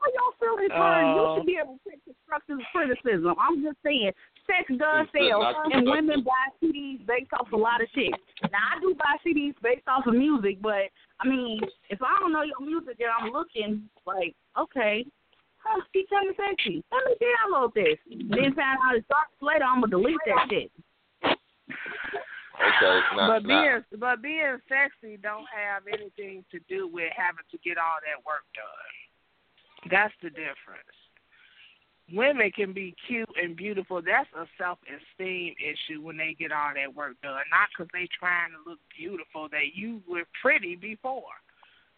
How 0.02 0.10
y'all 0.18 0.34
feel 0.40 0.58
in 0.58 0.68
turn? 0.70 1.14
you 1.14 1.34
should 1.36 1.46
be 1.46 1.58
able 1.62 1.78
to 1.78 1.90
take 1.90 2.02
constructive 2.04 2.58
criticism. 2.72 3.34
I'm 3.38 3.62
just 3.62 3.76
saying, 3.84 4.10
sex 4.46 4.66
does 4.78 5.06
It's 5.14 5.30
sell, 5.30 5.46
and 5.70 5.86
women 5.86 6.24
buy 6.24 6.50
CDs 6.58 7.06
based 7.06 7.30
off 7.38 7.52
a 7.52 7.56
lot 7.56 7.80
of 7.80 7.88
shit. 7.94 8.10
Now, 8.50 8.74
I 8.74 8.80
do 8.80 8.94
buy 8.98 9.16
CDs 9.24 9.54
based 9.62 9.86
off 9.86 10.06
of 10.06 10.14
music, 10.14 10.60
but 10.60 10.90
I 11.20 11.28
mean, 11.28 11.60
if 11.90 12.02
I 12.02 12.18
don't 12.18 12.32
know 12.32 12.42
your 12.42 12.60
music 12.60 12.98
and 12.98 13.10
I'm 13.14 13.32
looking 13.32 13.88
like, 14.06 14.34
okay, 14.58 15.06
huh, 15.58 15.80
she 15.92 16.04
kind 16.10 16.28
of 16.28 16.36
sexy. 16.36 16.82
Let 16.90 17.04
me 17.06 17.14
download 17.22 17.74
this. 17.74 17.98
Then 18.10 18.54
find 18.54 18.78
out 18.82 18.96
it's 18.96 19.06
dark 19.06 19.28
later, 19.40 19.64
I'm 19.64 19.82
gonna 19.82 19.90
delete 19.90 20.18
that 20.26 20.48
shit. 20.50 20.70
Okay, 22.60 23.00
now, 23.16 23.26
but 23.28 23.44
now, 23.44 23.62
being 23.62 24.00
but 24.00 24.22
being 24.22 24.58
sexy 24.68 25.16
don't 25.16 25.46
have 25.48 25.84
anything 25.88 26.44
to 26.50 26.60
do 26.68 26.86
with 26.86 27.10
having 27.16 27.46
to 27.50 27.58
get 27.64 27.78
all 27.78 27.98
that 28.04 28.20
work 28.26 28.44
done. 28.54 29.90
That's 29.90 30.14
the 30.22 30.30
difference. 30.30 30.96
Women 32.12 32.50
can 32.54 32.72
be 32.72 32.94
cute 33.06 33.28
and 33.42 33.56
beautiful. 33.56 34.02
That's 34.02 34.28
a 34.36 34.44
self 34.58 34.78
esteem 34.84 35.54
issue 35.56 36.02
when 36.02 36.16
they 36.16 36.36
get 36.38 36.52
all 36.52 36.72
that 36.74 36.94
work 36.94 37.14
done. 37.22 37.40
Not 37.50 37.68
because 37.72 37.88
they 37.92 38.06
trying 38.18 38.50
to 38.52 38.68
look 38.68 38.78
beautiful. 38.96 39.48
That 39.48 39.72
you 39.74 40.02
were 40.06 40.24
pretty 40.42 40.76
before. 40.76 41.32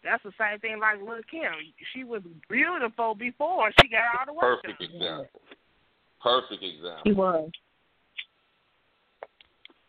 That's 0.03 0.23
the 0.23 0.31
same 0.39 0.59
thing 0.59 0.79
like 0.79 1.01
Lil 1.01 1.21
Kim. 1.29 1.51
She 1.93 2.03
was 2.03 2.21
beautiful 2.49 3.15
before 3.15 3.71
she 3.81 3.89
got 3.89 4.03
all 4.19 4.25
the 4.25 4.33
work 4.33 4.61
perfect 4.63 4.79
done. 4.79 5.01
example. 5.01 5.41
Perfect 6.21 6.63
example. 6.63 7.01
He 7.03 7.13
was. 7.13 7.51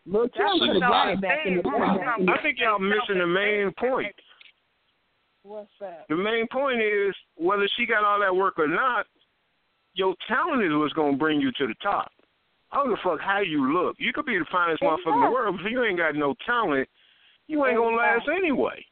Lil 0.07 0.29
Kim 0.29 0.45
That's 0.45 0.59
could 0.59 0.69
a 0.69 0.73
have 0.73 0.81
got 0.81 1.09
it 1.09 1.19
self-esteem 1.19 1.21
back 1.21 1.45
in 1.45 1.55
the 1.57 1.63
day. 1.63 2.31
I 2.31 2.41
think 2.41 2.59
y'all 2.59 2.79
missing 2.79 3.19
the 3.19 3.27
main 3.27 3.71
point. 3.77 4.15
What's 5.43 5.69
that? 5.79 6.05
The 6.09 6.15
main 6.15 6.47
point 6.51 6.81
is 6.81 7.13
whether 7.35 7.67
she 7.75 7.85
got 7.85 8.03
all 8.03 8.19
that 8.19 8.35
work 8.35 8.57
or 8.57 8.67
not, 8.67 9.05
your 9.93 10.15
talent 10.27 10.63
is 10.63 10.71
what's 10.73 10.93
gonna 10.93 11.17
bring 11.17 11.41
you 11.41 11.51
to 11.53 11.67
the 11.67 11.75
top. 11.81 12.11
I 12.71 12.77
don't 12.77 12.89
give 12.89 12.99
a 12.99 13.09
fuck 13.09 13.19
how 13.21 13.39
you 13.39 13.73
look. 13.73 13.95
You 13.97 14.11
could 14.13 14.25
be 14.25 14.37
the 14.37 14.45
finest 14.51 14.81
motherfucker 14.81 15.15
in 15.15 15.21
the 15.21 15.31
world, 15.31 15.57
but 15.57 15.65
if 15.65 15.71
you 15.71 15.83
ain't 15.83 15.97
got 15.97 16.15
no 16.15 16.35
talent, 16.45 16.87
you 17.47 17.65
ain't 17.65 17.77
gonna 17.77 17.95
last 17.95 18.27
anyway. 18.27 18.85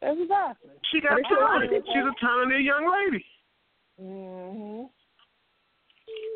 Exactly. 0.00 0.70
She 0.90 1.00
got 1.00 1.20
But 1.22 1.36
talent. 1.36 1.70
She's 1.70 1.96
a 1.96 2.14
talented 2.20 2.64
young 2.64 2.90
lady. 2.90 3.26
Mhm. 4.00 4.90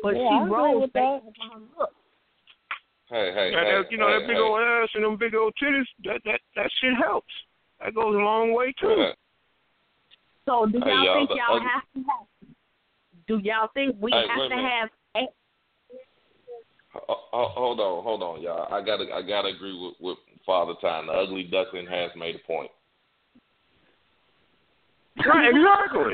But 0.01 0.15
Yeah, 0.15 0.21
I 0.21 0.29
she 0.29 0.35
agree 0.45 0.51
rose 0.51 0.81
with 0.81 0.93
based 0.93 1.25
that. 1.25 1.51
on 1.51 1.69
look. 1.77 1.93
Hey, 3.09 3.31
hey, 3.33 3.51
That, 3.55 3.63
hey, 3.65 3.71
that, 3.81 3.91
you 3.91 3.97
know 3.97 4.07
hey, 4.07 4.19
that 4.19 4.27
big 4.27 4.35
hey. 4.37 4.41
old 4.41 4.59
ass 4.61 4.89
and 4.93 5.03
them 5.03 5.17
big 5.17 5.33
old 5.35 5.53
titties. 5.61 5.85
That 6.05 6.21
that 6.25 6.39
that 6.55 6.69
shit 6.79 6.93
helps. 6.95 7.33
That 7.83 7.95
goes 7.95 8.13
a 8.15 8.19
long 8.19 8.53
way 8.53 8.73
too. 8.79 8.93
Yeah. 8.97 9.11
So 10.45 10.65
do 10.65 10.79
y'all 10.79 11.03
y'all, 11.05 11.15
think 11.27 11.29
y'all 11.39 11.55
other- 11.57 11.65
have 11.67 11.83
to 11.95 11.99
have? 11.99 12.27
Do 13.27 13.37
y'all 13.43 13.69
think 13.73 13.95
we 13.99 14.11
Hey, 14.11 14.25
have 14.27 14.49
to 14.49 14.55
have? 14.55 14.89
A, 15.15 15.27
Ho- 16.93 17.03
ho- 17.31 17.51
Hold 17.55 17.79
on, 17.79 18.03
hold 18.03 18.23
on, 18.23 18.41
y'all. 18.41 18.71
I 18.73 18.81
gotta, 18.83 19.05
I 19.13 19.21
gotta 19.21 19.49
agree 19.49 19.77
with, 19.79 19.93
with 19.99 20.17
Father 20.43 20.73
Time. 20.81 21.05
The 21.05 21.13
ugly 21.13 21.43
duckling 21.43 21.85
has 21.85 22.09
made 22.15 22.35
a 22.35 22.39
point. 22.47 22.71
Right, 25.23 25.49
exactly. 25.49 26.13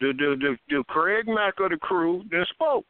the, 0.00 0.12
the 0.12 0.36
the 0.38 0.56
the 0.68 0.84
Craig 0.88 1.26
Mack 1.26 1.54
of 1.58 1.70
the 1.70 1.76
crew 1.78 2.22
then 2.30 2.44
spoke. 2.52 2.84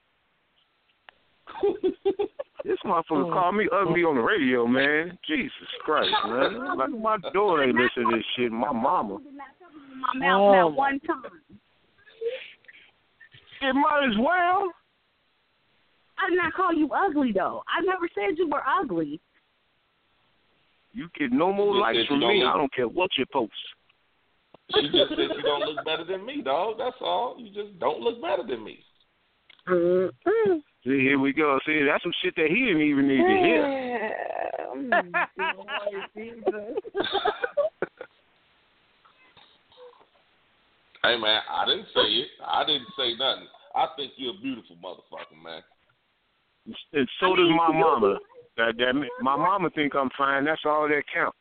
This 2.64 2.76
motherfucker 2.84 3.24
oh, 3.24 3.32
called 3.32 3.54
me 3.54 3.66
ugly 3.72 4.02
on 4.02 4.16
the 4.16 4.20
radio, 4.20 4.66
man. 4.66 5.16
Jesus 5.26 5.52
Christ, 5.84 6.10
man. 6.26 6.76
Like 6.76 6.90
my 6.90 7.16
daughter 7.32 7.62
ain't 7.62 7.76
listen 7.76 8.10
to 8.10 8.16
this 8.16 8.24
shit. 8.36 8.52
My 8.52 8.72
mama. 8.72 9.18
my 10.12 10.18
mouth 10.18 10.40
Oh, 10.40 10.52
not 10.52 10.74
one 10.74 11.00
time. 11.00 11.22
It 13.62 13.72
might 13.72 14.08
as 14.10 14.18
well. 14.18 14.70
I 16.18 16.28
did 16.28 16.36
not 16.36 16.52
call 16.52 16.74
you 16.74 16.90
ugly 16.92 17.32
though. 17.32 17.62
I 17.68 17.80
never 17.84 18.08
said 18.14 18.36
you 18.36 18.50
were 18.50 18.62
ugly. 18.80 19.20
You 20.92 21.08
get 21.18 21.32
no 21.32 21.52
more 21.52 21.74
You 21.74 21.80
likes 21.80 22.06
from 22.06 22.20
me. 22.20 22.42
look- 22.42 22.54
I 22.54 22.56
don't 22.58 22.72
care 22.74 22.88
what 22.88 23.10
you 23.16 23.24
post. 23.32 23.52
She 24.74 24.82
just 24.90 25.10
said 25.10 25.18
you 25.18 25.42
don't 25.42 25.60
look 25.60 25.84
better 25.86 26.04
than 26.04 26.26
me, 26.26 26.42
dog. 26.42 26.76
That's 26.78 26.96
all. 27.00 27.36
You 27.38 27.50
just 27.50 27.78
don't 27.78 28.00
look 28.00 28.20
better 28.20 28.42
than 28.42 28.62
me. 28.62 28.84
Mm-mm. 29.68 30.62
See, 30.84 31.00
here 31.00 31.18
we 31.18 31.32
go. 31.32 31.58
See, 31.66 31.82
that's 31.84 32.02
some 32.02 32.12
shit 32.22 32.34
that 32.36 32.46
he 32.48 32.64
didn't 32.66 32.82
even 32.82 33.08
need 33.08 33.18
to 33.18 33.36
hear. 33.42 34.14
Hey 41.02 41.16
man, 41.16 41.40
I 41.48 41.64
didn't 41.64 41.86
say 41.94 42.00
it. 42.02 42.28
I 42.44 42.64
didn't 42.64 42.88
say 42.98 43.14
nothing. 43.16 43.46
I 43.74 43.86
think 43.96 44.12
you're 44.16 44.34
a 44.34 44.40
beautiful 44.42 44.76
motherfucker, 44.82 45.42
man. 45.42 45.62
And 46.92 47.08
so 47.20 47.32
I 47.32 47.36
does 47.36 47.48
my 47.56 47.68
you- 47.68 47.80
mama. 47.80 48.18
That, 48.56 48.76
that 48.78 48.92
my 49.22 49.36
mama 49.36 49.70
think 49.70 49.94
I'm 49.94 50.10
fine. 50.18 50.44
That's 50.44 50.60
all 50.64 50.88
that 50.88 51.02
counts. 51.14 51.36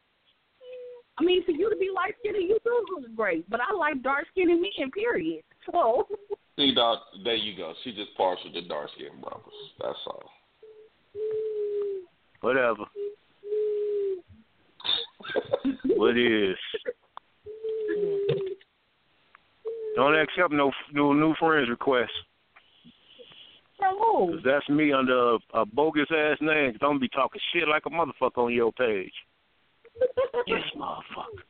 I 1.17 1.23
mean, 1.23 1.43
for 1.43 1.51
you 1.51 1.67
to 1.71 1.75
be 1.75 1.89
light 1.93 2.13
skinned, 2.19 2.37
you 2.37 2.59
do 2.63 2.85
look 2.95 3.15
great. 3.15 3.49
But 3.49 3.59
I 3.59 3.73
like 3.75 4.03
dark 4.03 4.27
skinned 4.31 4.61
men. 4.61 4.91
Period. 4.91 5.43
So 5.71 6.07
See, 6.57 6.73
dog, 6.73 6.99
there 7.23 7.35
you 7.35 7.55
go. 7.55 7.73
She 7.83 7.91
just 7.93 8.15
partial 8.17 8.51
to 8.51 8.61
dark 8.67 8.89
skinned 8.95 9.21
brothers. 9.21 9.43
That's 9.79 9.97
all. 10.07 10.23
Whatever. 12.41 12.85
what 15.95 16.17
is? 16.17 16.55
Don't 19.95 20.15
accept 20.15 20.51
no 20.51 20.71
no 20.93 21.13
new 21.13 21.33
friends 21.39 21.69
requests. 21.69 22.09
from 23.77 23.95
who? 23.97 24.33
'cause 24.33 24.43
that's 24.43 24.67
me 24.69 24.91
under 24.93 25.33
a, 25.35 25.37
a 25.53 25.65
bogus 25.65 26.09
ass 26.11 26.37
name. 26.41 26.77
Don't 26.79 26.99
be 26.99 27.07
talking 27.09 27.41
shit 27.53 27.67
like 27.67 27.85
a 27.85 27.89
motherfucker 27.89 28.37
on 28.45 28.53
your 28.53 28.71
page. 28.73 29.13
Yes, 30.45 30.61
motherfucker. 30.77 31.43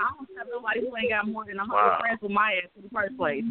I 0.00 0.10
don't 0.16 0.28
have 0.38 0.48
nobody 0.50 0.80
who 0.80 0.96
ain't 0.96 1.10
got 1.10 1.28
more 1.28 1.44
than 1.44 1.56
a 1.58 1.60
hundred 1.64 1.74
Wow. 1.74 1.98
friends 2.00 2.20
with 2.22 2.32
my 2.32 2.52
ass 2.62 2.70
in 2.76 2.82
the 2.82 2.88
first 2.90 3.16
place. 3.16 3.44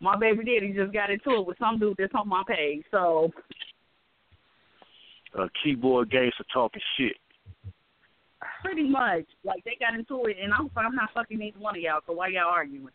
My 0.00 0.16
baby 0.16 0.44
daddy 0.44 0.72
just 0.72 0.92
got 0.92 1.10
into 1.10 1.30
it 1.34 1.46
with 1.46 1.58
some 1.58 1.78
dude 1.78 1.96
that's 1.98 2.14
on 2.14 2.28
my 2.28 2.42
page. 2.46 2.84
So 2.90 3.30
A 5.34 5.48
keyboard 5.62 6.10
gangster 6.10 6.44
talking 6.52 6.82
shit. 6.96 7.16
pretty 8.62 8.88
much, 8.88 9.24
like 9.44 9.62
they 9.64 9.76
got 9.78 9.94
into 9.98 10.24
it, 10.26 10.36
and 10.42 10.52
I'm 10.52 10.70
I'm 10.76 10.94
not 10.94 11.10
fucking 11.14 11.40
either 11.40 11.58
one 11.58 11.76
of 11.76 11.82
y'all. 11.82 12.00
So 12.06 12.12
why 12.14 12.28
y'all 12.28 12.48
arguing? 12.48 12.88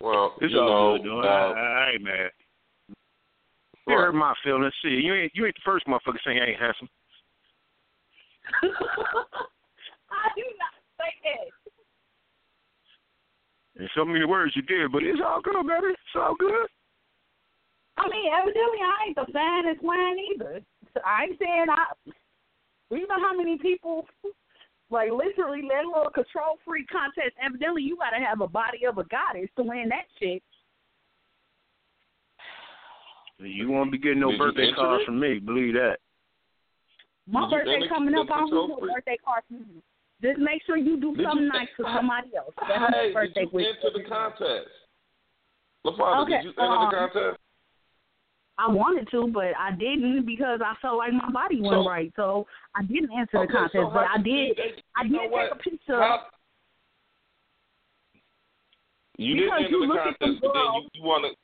Well, 0.00 0.34
It's 0.40 0.52
you 0.52 0.60
all 0.60 0.98
know, 0.98 1.02
good 1.02 1.24
uh, 1.24 1.28
I, 1.28 1.86
I 1.86 1.90
ain't 1.94 2.02
mad. 2.04 2.30
You 3.86 3.94
Right. 3.94 4.04
hurt 4.06 4.14
my 4.14 4.34
feelings. 4.42 4.74
See, 4.82 4.88
you 4.88 5.14
ain't 5.14 5.34
you 5.34 5.46
ain't 5.46 5.54
the 5.54 5.60
first 5.64 5.86
motherfucker 5.86 6.22
saying 6.24 6.40
I 6.40 6.46
ain't 6.46 6.60
handsome. 6.60 6.88
I 10.10 10.28
do 10.34 10.42
not 10.58 10.74
say 10.98 11.12
that. 11.22 11.50
In 13.82 13.88
so 13.94 14.04
many 14.04 14.24
words 14.24 14.56
you 14.56 14.62
did, 14.62 14.90
but 14.90 15.02
it's 15.02 15.20
all 15.24 15.40
good, 15.40 15.66
baby. 15.66 15.88
It's 15.92 16.16
all 16.16 16.34
good. 16.34 16.66
I 17.98 18.08
mean, 18.08 18.32
evidently 18.32 18.78
I 18.82 19.06
ain't 19.06 19.16
the 19.16 19.32
finest 19.32 19.82
one 19.82 20.16
either. 20.34 20.60
So 20.94 21.00
I 21.04 21.24
ain't 21.24 21.38
saying 21.38 21.66
I. 21.70 21.86
You 22.90 23.06
know 23.08 23.18
how 23.18 23.36
many 23.36 23.58
people, 23.58 24.06
like 24.90 25.10
literally, 25.10 25.62
that 25.68 25.84
little 25.86 26.10
control 26.10 26.58
freak 26.64 26.88
contest. 26.88 27.34
Evidently, 27.42 27.82
you 27.82 27.96
got 27.96 28.10
to 28.10 28.24
have 28.24 28.40
a 28.40 28.46
body 28.48 28.84
of 28.86 28.98
a 28.98 29.04
goddess 29.04 29.50
to 29.56 29.62
win 29.62 29.88
that 29.90 30.06
shit. 30.20 30.42
You 33.38 33.70
won't 33.70 33.92
be 33.92 33.98
getting 33.98 34.20
no 34.20 34.30
Did 34.30 34.38
birthday 34.38 34.72
cards 34.74 35.04
from 35.04 35.20
me. 35.20 35.38
Believe 35.38 35.74
that. 35.74 35.98
My 37.28 37.42
Did 37.50 37.64
birthday 37.66 37.88
coming 37.88 38.14
up. 38.14 38.26
I 38.30 38.38
don't 38.38 38.48
control 38.48 38.68
need 38.68 38.74
no 38.86 38.94
birthday 38.94 39.18
card 39.24 39.42
from 39.48 39.56
you. 39.58 39.82
Just 40.22 40.38
make 40.40 40.62
sure 40.64 40.76
you 40.78 40.98
do 40.98 41.10
Did 41.14 41.18
you- 41.20 41.24
something 41.28 41.48
nice 41.48 41.68
for 41.76 41.84
somebody 41.94 42.30
else. 42.36 42.54
That's 42.56 42.80
my 42.80 42.88
Hey, 42.92 43.06
did 43.08 43.14
birthday 43.14 43.40
you 43.42 43.50
wish. 43.52 43.66
enter 43.66 43.98
the 43.98 44.08
contest? 44.08 44.68
LaFonda, 45.84 46.22
Okay, 46.22 46.32
did 46.42 46.44
you 46.44 46.50
enter 46.52 46.62
um, 46.62 46.88
the 46.90 46.96
contest? 46.96 47.40
I 48.58 48.68
wanted 48.72 49.06
to, 49.10 49.28
but 49.34 49.52
I 49.58 49.72
didn't 49.72 50.24
because 50.24 50.60
I 50.64 50.72
felt 50.80 50.96
like 50.96 51.12
my 51.12 51.30
body 51.30 51.60
wasn't 51.60 51.84
So- 51.84 51.88
right. 51.90 52.10
So 52.16 52.46
I 52.74 52.82
didn't 52.84 53.12
answer 53.12 53.38
Okay, 53.40 53.52
the 53.52 53.68
so 53.72 53.82
contest, 53.82 53.92
but 53.92 54.06
I 54.08 54.16
did 54.16 54.48
you- 54.48 54.54
they- 54.54 54.82
I 54.96 55.02
did 55.02 55.12
take 55.20 55.30
what? 55.30 55.52
a 55.52 55.56
picture. 55.56 56.00
How- 56.00 56.26
You 59.18 59.34
didn't 59.34 59.52
enter 59.52 59.68
you 59.68 59.86
the 59.86 59.94
contest, 59.94 60.40
but 60.40 60.52
then 60.54 60.64
you, 60.74 60.88
you 60.94 61.02
want 61.02 61.24
to 61.24 61.36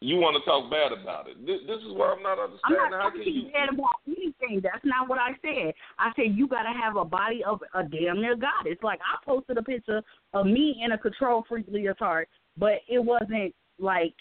you 0.00 0.16
want 0.16 0.36
to 0.36 0.44
talk 0.44 0.70
bad 0.70 0.92
about 0.92 1.28
it. 1.28 1.40
This, 1.46 1.60
this 1.66 1.78
is 1.78 1.92
what 1.96 2.16
I'm 2.16 2.22
not 2.22 2.38
understanding. 2.38 2.84
I'm 2.84 2.90
not 2.90 3.02
How 3.02 3.10
can 3.10 3.20
talking 3.20 3.34
you? 3.34 3.52
bad 3.52 3.68
about 3.72 3.96
anything. 4.06 4.60
That's 4.62 4.84
not 4.84 5.08
what 5.08 5.18
I 5.18 5.32
said. 5.40 5.72
I 5.98 6.12
said 6.16 6.36
you 6.36 6.46
got 6.46 6.62
to 6.62 6.72
have 6.72 6.96
a 6.96 7.04
body 7.04 7.42
of 7.44 7.60
a 7.74 7.82
damn 7.82 8.20
near 8.20 8.36
goddess. 8.36 8.78
Like 8.82 9.00
I 9.00 9.24
posted 9.24 9.56
a 9.56 9.62
picture 9.62 10.02
of 10.34 10.46
me 10.46 10.82
in 10.84 10.92
a 10.92 10.98
control 10.98 11.44
freak 11.48 11.66
leotard, 11.68 12.26
but 12.58 12.82
it 12.88 13.02
wasn't 13.02 13.54
like 13.78 14.14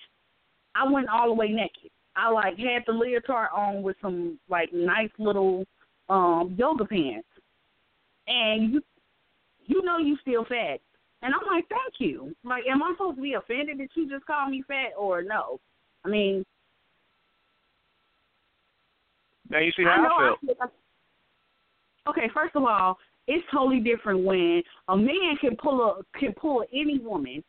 I 0.76 0.90
went 0.90 1.10
all 1.10 1.28
the 1.28 1.34
way 1.34 1.50
naked. 1.50 1.92
I 2.16 2.30
like 2.30 2.58
had 2.58 2.84
the 2.88 2.94
leotard 2.94 3.50
on 3.54 3.84
with 3.84 3.98
some 4.02 4.40
like 4.50 4.72
nice 4.74 5.12
little 5.20 5.66
um 6.08 6.56
yoga 6.58 6.86
pants, 6.86 7.28
and 8.28 8.74
you 8.74 8.82
you 9.66 9.84
know 9.84 9.98
you 9.98 10.18
still 10.22 10.46
fat. 10.46 10.80
And 11.22 11.34
I'm 11.34 11.48
like, 11.48 11.66
thank 11.70 11.96
you. 12.00 12.36
Like, 12.44 12.64
am 12.70 12.84
I 12.84 12.92
supposed 12.94 13.18
to 13.18 13.22
be 13.22 13.34
offended 13.34 13.80
that 13.80 13.88
you 13.96 14.10
just 14.10 14.26
called 14.26 14.52
me 14.52 14.64
fat 14.68 14.92
or 14.98 15.24
no? 15.24 15.60
I 16.04 16.10
mean, 16.10 16.44
Now 19.50 19.60
you 19.60 19.72
see 19.76 19.84
I 19.86 19.96
how 19.96 20.02
know 20.04 20.10
I 20.16 20.36
feel 20.42 20.56
like- 20.60 20.70
okay, 22.10 22.30
first 22.34 22.56
of 22.56 22.64
all, 22.64 22.98
it's 23.28 23.46
totally 23.52 23.80
different 23.80 24.24
when 24.24 24.62
a 24.88 24.96
man 24.98 25.36
can 25.42 25.56
pull 25.56 25.82
a 25.82 26.20
can 26.20 26.34
pull 26.34 26.64
any 26.72 27.00
woman, 27.00 27.44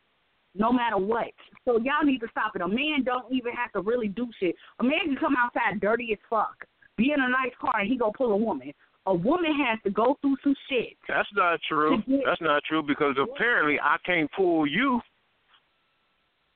no 0.54 0.72
matter 0.72 0.96
what. 0.96 1.32
So 1.66 1.78
y'all 1.78 2.02
need 2.04 2.20
to 2.20 2.28
stop 2.30 2.56
it. 2.56 2.62
A 2.62 2.68
man 2.68 3.02
don't 3.04 3.30
even 3.30 3.52
have 3.52 3.72
to 3.72 3.80
really 3.82 4.08
do 4.08 4.28
shit. 4.40 4.54
A 4.80 4.84
man 4.84 5.00
can 5.04 5.16
come 5.16 5.36
outside 5.38 5.80
dirty 5.80 6.12
as 6.12 6.18
fuck, 6.30 6.64
be 6.96 7.12
in 7.12 7.20
a 7.20 7.28
nice 7.28 7.52
car, 7.60 7.80
and 7.80 7.88
he 7.90 7.98
go 7.98 8.10
pull 8.10 8.32
a 8.32 8.36
woman. 8.36 8.72
A 9.06 9.14
woman 9.14 9.52
has 9.64 9.78
to 9.84 9.90
go 9.90 10.18
through 10.20 10.36
some 10.42 10.54
shit. 10.68 10.96
That's 11.08 11.28
not 11.34 11.60
true. 11.68 12.02
Get- 12.08 12.22
That's 12.24 12.40
not 12.40 12.62
true 12.64 12.82
because 12.82 13.16
apparently 13.20 13.78
I 13.80 13.96
can't 14.04 14.30
pull 14.36 14.66
you. 14.66 15.00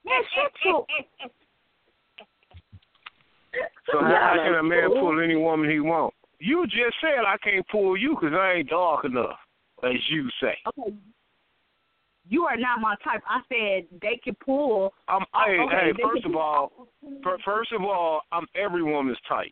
Shit 0.05 0.53
you. 0.65 0.85
So 3.93 4.01
how, 4.01 4.35
can 4.37 4.55
a 4.55 4.63
man 4.63 4.91
pull 4.91 5.21
any 5.23 5.37
woman 5.37 5.71
he 5.71 5.81
want? 5.81 6.15
You 6.39 6.67
just 6.67 6.97
said 7.01 7.25
I 7.27 7.37
can't 7.43 7.67
pull 7.69 7.97
you 7.97 8.17
because 8.19 8.35
I 8.35 8.55
ain't 8.59 8.71
dark 8.71 9.05
enough, 9.05 9.37
as 9.83 9.93
you 10.11 10.29
say. 10.41 10.57
Okay. 10.69 10.95
You 12.29 12.45
are 12.45 12.57
not 12.57 12.81
my 12.81 12.95
type. 13.03 13.23
I 13.29 13.41
said 13.49 13.89
they 14.01 14.21
can 14.23 14.37
pull. 14.45 14.93
I'm, 15.09 15.23
Oh, 15.35 15.45
hey, 15.47 15.59
okay, 15.59 15.93
hey, 15.97 16.03
first 16.03 16.23
can 16.23 16.31
of 16.33 16.37
all, 16.37 16.89
first 17.45 17.73
of 17.73 17.83
all, 17.83 18.23
I'm 18.31 18.47
every 18.55 18.83
woman's 18.85 19.19
type. 19.29 19.51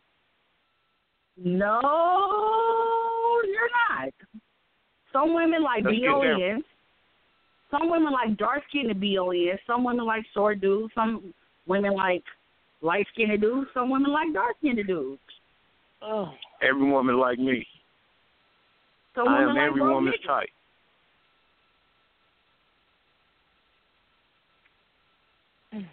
No, 1.43 1.79
you're 3.45 3.69
not. 3.89 4.13
Some 5.13 5.33
women 5.33 5.63
like 5.63 5.83
Let's 5.83 5.95
get. 5.95 6.01
B-O-N. 6.01 6.63
Some 7.71 7.89
women 7.89 8.11
like 8.11 8.37
dark 8.37 8.63
skinned 8.69 8.99
B-O-N. 8.99 9.57
Some 9.65 9.83
women 9.83 10.05
like 10.05 10.25
short 10.33 10.59
dudes. 10.59 10.93
Some 10.95 11.33
women 11.67 11.93
like 11.93 12.23
light 12.81 13.07
skinned 13.13 13.39
dudes. 13.39 13.69
Some 13.73 13.89
women 13.89 14.11
like 14.11 14.33
dark 14.33 14.55
skinned 14.59 14.85
dudes. 14.85 15.21
Oh. 16.01 16.29
Every 16.61 16.89
woman 16.89 17.17
like 17.17 17.39
me. 17.39 17.65
Some 19.15 19.27
I 19.27 19.43
am 19.43 19.49
like 19.49 19.57
every 19.57 19.79
both 19.79 19.93
woman's 19.93 20.15
niggas. 20.15 20.27
type. 20.27 20.49
Mm. 25.73 25.87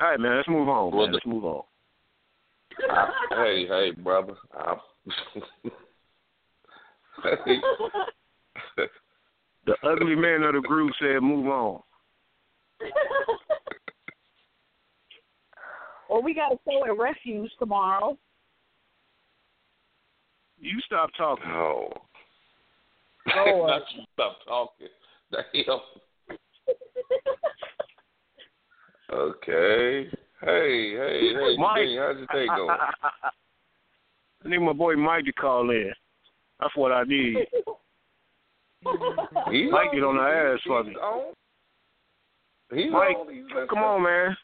All 0.00 0.10
right, 0.10 0.20
man. 0.20 0.36
Let's 0.36 0.48
move 0.48 0.68
on. 0.68 0.92
Well, 0.92 1.06
Man. 1.06 1.12
Let's 1.12 1.26
move 1.26 1.44
on. 1.44 1.62
I, 2.90 3.10
hey, 3.30 3.66
hey, 3.66 3.90
brother. 3.92 4.34
I, 4.54 4.76
hey, 7.22 7.60
The 9.66 9.74
ugly 9.82 10.14
man 10.14 10.42
of 10.42 10.54
the 10.54 10.60
group 10.60 10.92
said, 11.00 11.22
"Move 11.22 11.46
on." 11.46 11.80
Well, 16.10 16.22
we 16.22 16.34
got 16.34 16.50
to 16.50 16.58
show 16.64 16.84
at 16.84 16.98
Refuge 16.98 17.50
tomorrow. 17.58 18.18
You 20.60 20.78
stop 20.86 21.10
talking. 21.16 21.48
no. 21.48 21.92
Lord. 23.36 23.70
Not 23.70 23.82
you 23.96 24.02
stop 24.12 24.38
talking. 24.46 24.88
Damn. 25.32 25.80
Okay. 29.12 30.08
Hey, 30.44 30.92
hey, 30.92 31.32
hey, 31.32 31.56
Mike. 31.56 31.80
Jimmy, 31.82 31.96
how's 31.96 32.16
your 32.18 32.26
day 32.26 32.46
going? 32.46 32.68
I 34.44 34.48
need 34.48 34.58
my 34.58 34.74
boy 34.74 34.94
Mike 34.94 35.24
to 35.24 35.32
call 35.32 35.70
in. 35.70 35.90
That's 36.60 36.76
what 36.76 36.92
I 36.92 37.04
need. 37.04 37.46
He's 39.50 39.70
Mike 39.72 39.92
get 39.92 40.04
on 40.04 40.16
the 40.16 40.22
ass 40.22 40.60
He's 40.62 40.68
for 40.68 40.84
me. 40.84 40.94
on. 40.96 41.32
He's 42.74 42.92
Mike, 42.92 43.16
on. 43.16 43.68
Come 43.68 43.78
on, 43.78 44.02
man. 44.02 44.36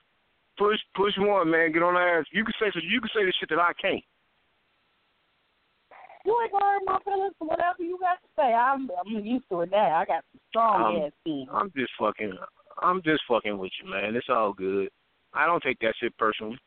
Push, 0.56 0.78
push 0.96 1.12
one, 1.18 1.50
man. 1.50 1.72
Get 1.72 1.82
on 1.82 1.94
the 1.94 2.00
ass. 2.00 2.24
You 2.32 2.44
can 2.44 2.54
say 2.58 2.70
so. 2.72 2.80
You 2.82 3.00
can 3.02 3.10
say 3.14 3.24
the 3.26 3.32
shit 3.38 3.50
that 3.50 3.58
I 3.58 3.72
can't. 3.80 4.02
You 6.24 6.38
ain't 6.42 6.52
gonna 6.52 6.64
hurt 6.64 6.82
my 6.86 6.98
feelings 7.04 7.34
for 7.38 7.48
whatever 7.48 7.82
you 7.82 7.98
got 8.00 8.14
to 8.22 8.28
say. 8.36 8.54
I'm 8.54 8.90
I'm 8.98 9.24
used 9.24 9.44
to 9.50 9.62
it 9.62 9.70
now. 9.70 9.96
I 9.96 10.04
got 10.06 10.24
some 10.32 10.40
strong 10.48 10.96
Um, 10.96 11.02
ass 11.02 11.12
skin. 11.20 11.46
I'm 11.52 11.70
just 11.76 11.92
fucking. 11.98 12.32
I'm 12.82 13.02
just 13.02 13.22
fucking 13.28 13.58
with 13.58 13.72
you, 13.82 13.90
man. 13.90 14.16
It's 14.16 14.28
all 14.30 14.54
good. 14.54 14.88
I 15.32 15.46
don't 15.46 15.62
take 15.62 15.78
that 15.80 15.94
shit 16.00 16.16
personally. 16.18 16.58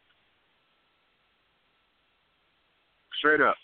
Straight 3.20 3.42
up. 3.42 3.56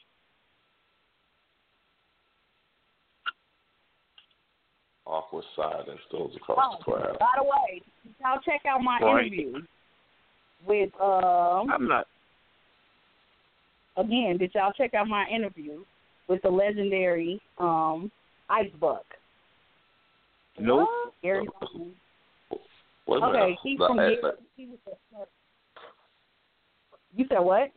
Awkward 5.05 5.43
silence 5.55 5.99
goes 6.11 6.31
across 6.35 6.59
Oh, 6.61 6.77
the 6.77 6.83
crowd. 6.83 7.17
by 7.19 7.31
the 7.37 7.43
way, 7.43 7.81
y'all 8.21 8.39
check 8.41 8.65
out 8.65 8.81
my 8.81 8.99
Right. 9.01 9.25
interview 9.25 9.65
with 10.65 10.93
um 11.01 11.71
I'm 11.71 11.87
not. 11.87 12.07
again. 13.97 14.37
Did 14.37 14.53
y'all 14.53 14.71
check 14.73 14.93
out 14.93 15.07
my 15.07 15.27
interview 15.29 15.83
with 16.27 16.41
the 16.43 16.49
legendary 16.49 17.41
um 17.57 18.11
Ice 18.49 18.71
Buck? 18.79 19.05
Nope. 20.57 20.89
Gary. 21.21 21.47
Wait 23.09 23.23
a 23.23 23.25
Okay, 23.25 23.39
minute. 23.39 23.59
he's 23.63 23.77
The- 23.79 23.87
from. 23.87 23.97
Gary- 23.97 24.19
he 24.55 24.67
was 24.67 24.79
You 27.11 27.25
said 27.27 27.39
what? 27.39 27.71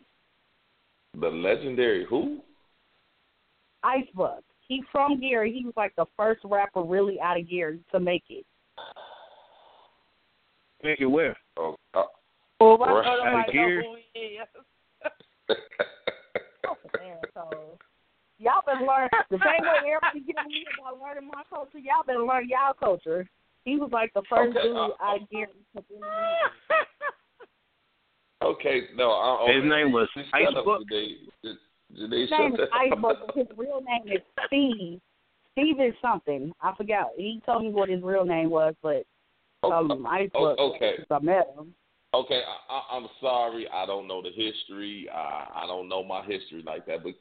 The 1.14 1.30
legendary 1.30 2.04
who? 2.04 2.42
Ice 3.82 4.08
Buck. 4.14 4.44
He's 4.68 4.84
from 4.92 5.18
Gary. 5.20 5.50
He 5.52 5.64
was 5.64 5.74
like 5.76 5.94
the 5.96 6.04
first 6.16 6.40
rapper 6.44 6.82
really 6.82 7.18
out 7.20 7.38
of 7.40 7.48
Gary 7.48 7.80
to 7.92 7.98
make 8.00 8.24
it. 8.28 8.44
Make 10.82 11.00
it 11.00 11.06
where? 11.06 11.36
Oh, 11.56 11.76
uh, 11.94 12.04
Oh, 12.60 12.76
my 12.78 12.92
Right. 12.92 13.04
God, 13.04 13.20
Out 13.26 13.48
of 13.48 13.52
gear. 13.52 13.82
know 13.82 13.90
who 13.94 13.98
he 14.12 14.20
is. 14.20 14.48
Man, 17.00 17.18
so 17.34 17.78
y'all 18.38 18.62
better 18.64 18.84
learn 18.84 19.08
the 19.30 19.38
same 19.38 19.62
way 19.64 19.78
everybody 19.78 20.20
giving 20.20 20.46
me 20.48 20.64
about 20.78 21.00
learning 21.00 21.28
my 21.32 21.42
culture. 21.50 21.78
Y'all 21.78 22.04
better 22.06 22.22
learn 22.22 22.48
y'all 22.48 22.74
culture. 22.74 23.28
He 23.64 23.76
was 23.76 23.90
like 23.92 24.12
the 24.14 24.22
first 24.28 24.56
Okay, 24.56 24.68
dude 24.68 24.76
uh, 24.76 24.88
I 25.00 25.18
guarantee. 25.30 25.58
okay, 28.42 28.80
no, 28.96 29.10
I, 29.12 29.52
His 29.54 29.64
name 29.64 29.92
was 29.92 30.08
Shut 30.14 30.24
Ice 30.32 30.48
up, 30.56 30.64
Book. 30.64 30.82
Janae. 30.92 31.14
Janae, 31.44 32.20
His 32.22 32.30
name 32.30 32.52
is 32.54 32.58
the 32.58 32.66
hell 32.72 32.92
Iceberg. 32.92 33.16
His 33.36 33.46
real 33.56 33.80
name 33.80 34.12
is 34.16 34.22
Steve. 34.46 35.00
Steve 35.52 35.80
is 35.80 35.94
something. 36.00 36.52
I 36.60 36.74
forgot. 36.76 37.08
He 37.16 37.42
told 37.44 37.62
me 37.62 37.70
what 37.70 37.88
his 37.88 38.02
real 38.02 38.24
name 38.24 38.50
was, 38.50 38.74
but 38.82 39.04
um, 39.64 39.90
Oh, 39.90 40.06
Iceberg. 40.08 40.56
oh, 40.58 40.72
okay. 40.74 40.94
I 41.10 41.18
met 41.20 41.54
him. 41.56 41.74
Okay, 42.14 42.42
I, 42.68 42.74
I, 42.74 42.96
I'm 42.96 43.06
sorry. 43.20 43.66
I 43.72 43.86
don't 43.86 44.06
know 44.06 44.20
the 44.22 44.30
history. 44.30 45.08
I, 45.12 45.62
I 45.62 45.66
don't 45.66 45.88
know 45.88 46.02
my 46.04 46.22
history 46.24 46.62
like 46.66 46.84
that. 46.86 47.02
But 47.04 47.12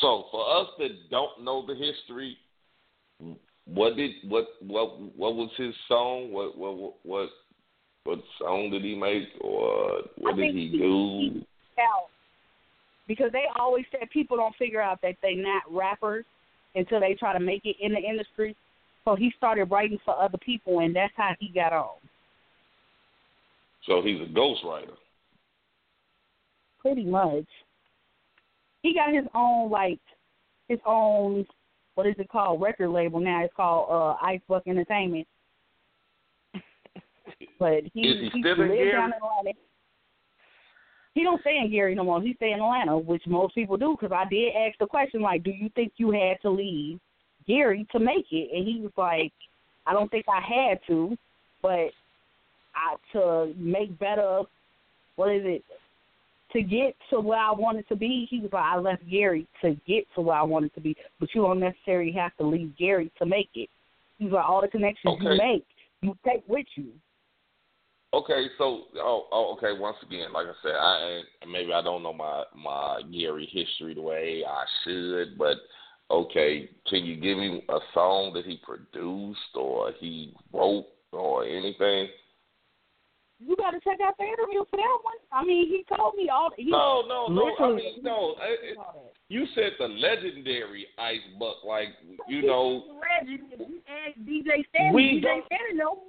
so 0.00 0.24
for 0.30 0.60
us 0.60 0.68
that 0.78 1.10
don't 1.10 1.44
know 1.44 1.66
the 1.66 1.74
history, 1.74 2.36
what 3.66 3.96
did 3.96 4.12
what 4.28 4.46
what 4.60 5.00
what 5.16 5.34
was 5.34 5.50
his 5.56 5.74
song? 5.88 6.32
What 6.32 6.56
what 6.56 6.94
what 7.04 7.30
what, 8.04 8.18
song 8.40 8.70
did 8.70 8.82
he 8.82 8.96
make, 8.96 9.28
or 9.40 10.02
what 10.18 10.34
I 10.34 10.36
did 10.36 10.54
he 10.54 10.68
he- 10.68 10.78
do? 10.78 11.44
out 11.78 12.08
because 13.08 13.32
they 13.32 13.44
always 13.58 13.84
said 13.90 14.08
people 14.10 14.36
don't 14.36 14.54
figure 14.56 14.80
out 14.80 15.00
that 15.02 15.16
they're 15.22 15.36
not 15.36 15.62
rappers 15.70 16.24
until 16.74 17.00
they 17.00 17.14
try 17.14 17.32
to 17.32 17.40
make 17.40 17.64
it 17.64 17.76
in 17.80 17.92
the 17.92 17.98
industry. 17.98 18.56
So 19.04 19.16
he 19.16 19.32
started 19.36 19.64
writing 19.64 19.98
for 20.04 20.16
other 20.20 20.38
people, 20.38 20.80
and 20.80 20.94
that's 20.94 21.12
how 21.16 21.32
he 21.40 21.48
got 21.48 21.72
on. 21.72 21.96
So 23.86 24.00
he's 24.02 24.20
a 24.20 24.32
ghostwriter. 24.32 24.94
Pretty 26.80 27.04
much. 27.04 27.46
He 28.82 28.94
got 28.94 29.12
his 29.12 29.24
own 29.34 29.70
like 29.70 30.00
his 30.68 30.78
own 30.86 31.46
what 31.94 32.06
is 32.06 32.14
it 32.18 32.28
called 32.28 32.60
record 32.60 32.90
label 32.90 33.20
now? 33.20 33.42
It's 33.44 33.54
called 33.54 33.88
uh 33.90 34.24
Ice 34.24 34.40
Buck 34.48 34.64
Entertainment. 34.66 35.26
But 37.58 37.84
he 37.94 38.00
Is 38.02 38.20
he 38.20 38.30
he 38.32 38.42
still 38.42 38.52
in 38.54 38.68
lives 38.68 38.74
Gary? 38.74 38.92
down 38.92 39.10
in 39.10 39.12
Atlanta. 39.14 39.58
He 41.14 41.22
don't 41.22 41.40
stay 41.42 41.58
in 41.62 41.70
Gary 41.70 41.94
no 41.94 42.04
more. 42.04 42.22
He 42.22 42.34
stay 42.34 42.52
in 42.52 42.60
Atlanta, 42.60 42.96
which 42.96 43.22
most 43.26 43.54
people 43.54 43.76
do. 43.76 43.96
Because 43.98 44.14
I 44.16 44.28
did 44.28 44.54
ask 44.56 44.78
the 44.78 44.86
question 44.86 45.20
like, 45.20 45.42
do 45.44 45.50
you 45.50 45.68
think 45.74 45.92
you 45.96 46.10
had 46.10 46.40
to 46.42 46.50
leave 46.50 46.98
Gary 47.46 47.86
to 47.92 47.98
make 47.98 48.26
it? 48.30 48.50
And 48.56 48.66
he 48.66 48.80
was 48.80 48.92
like, 48.96 49.32
I 49.86 49.92
don't 49.92 50.10
think 50.10 50.24
I 50.28 50.40
had 50.40 50.78
to, 50.88 51.16
but 51.60 51.90
I 52.74 52.96
to 53.12 53.52
make 53.56 53.98
better. 53.98 54.42
What 55.16 55.30
is 55.30 55.42
it? 55.44 55.64
To 56.52 56.62
get 56.62 56.94
to 57.10 57.20
where 57.20 57.38
I 57.38 57.52
wanted 57.52 57.88
to 57.88 57.96
be, 57.96 58.26
he 58.28 58.40
was 58.40 58.50
like, 58.52 58.62
I 58.62 58.76
left 58.76 59.08
Gary 59.10 59.46
to 59.62 59.74
get 59.86 60.04
to 60.14 60.20
where 60.20 60.36
I 60.36 60.42
wanted 60.42 60.74
to 60.74 60.80
be, 60.80 60.94
but 61.18 61.30
you 61.34 61.40
don't 61.40 61.60
necessarily 61.60 62.12
have 62.12 62.36
to 62.36 62.46
leave 62.46 62.76
Gary 62.76 63.10
to 63.18 63.26
make 63.26 63.48
it. 63.54 63.70
He 64.18 64.24
was 64.24 64.34
like, 64.34 64.44
all 64.44 64.60
the 64.60 64.68
connections 64.68 65.16
you 65.20 65.30
Okay. 65.30 65.38
make, 65.38 65.66
you 66.02 66.14
take 66.26 66.44
with 66.46 66.66
you. 66.76 66.92
Okay, 68.14 68.46
so 68.58 68.82
oh, 68.96 69.26
oh 69.32 69.56
okay. 69.56 69.78
Once 69.78 69.96
again, 70.02 70.34
like 70.34 70.46
I 70.46 70.52
said, 70.62 70.74
I 70.74 71.22
maybe 71.50 71.72
I 71.72 71.80
don't 71.80 72.02
know 72.02 72.12
my 72.12 72.44
my 72.54 73.00
Gary 73.10 73.48
history 73.50 73.94
the 73.94 74.02
way 74.02 74.44
I 74.46 74.64
should, 74.84 75.38
but 75.38 75.56
okay, 76.10 76.68
can 76.88 77.06
you 77.06 77.16
give 77.16 77.38
me 77.38 77.64
a 77.70 77.78
song 77.94 78.34
that 78.34 78.44
he 78.44 78.60
produced 78.62 79.38
or 79.54 79.92
he 79.98 80.34
wrote 80.52 80.88
or 81.12 81.44
anything? 81.44 82.08
You 83.46 83.56
got 83.56 83.72
to 83.72 83.80
check 83.80 83.98
out 84.04 84.14
the 84.18 84.24
interview 84.24 84.64
for 84.70 84.76
that 84.76 84.98
one. 85.02 85.18
I 85.32 85.44
mean, 85.44 85.66
he 85.68 85.84
told 85.94 86.14
me 86.14 86.28
all. 86.28 86.50
He, 86.56 86.70
No, 86.70 87.02
no, 87.08 87.26
no. 87.26 87.54
I 87.58 87.72
mean, 87.74 88.02
no. 88.02 88.36
It- 88.40 88.78
You 89.28 89.46
said 89.54 89.72
the 89.78 89.88
legendary 89.88 90.86
Ice 90.98 91.24
Buck, 91.38 91.64
like 91.64 91.88
you 92.28 92.42
know. 92.42 93.00
Ask 93.02 93.26
DJ 94.20 94.64
Stanley, 94.68 94.94
We 94.94 95.20
DJ 95.20 95.40
Stanley 95.46 95.74
no. 95.74 96.02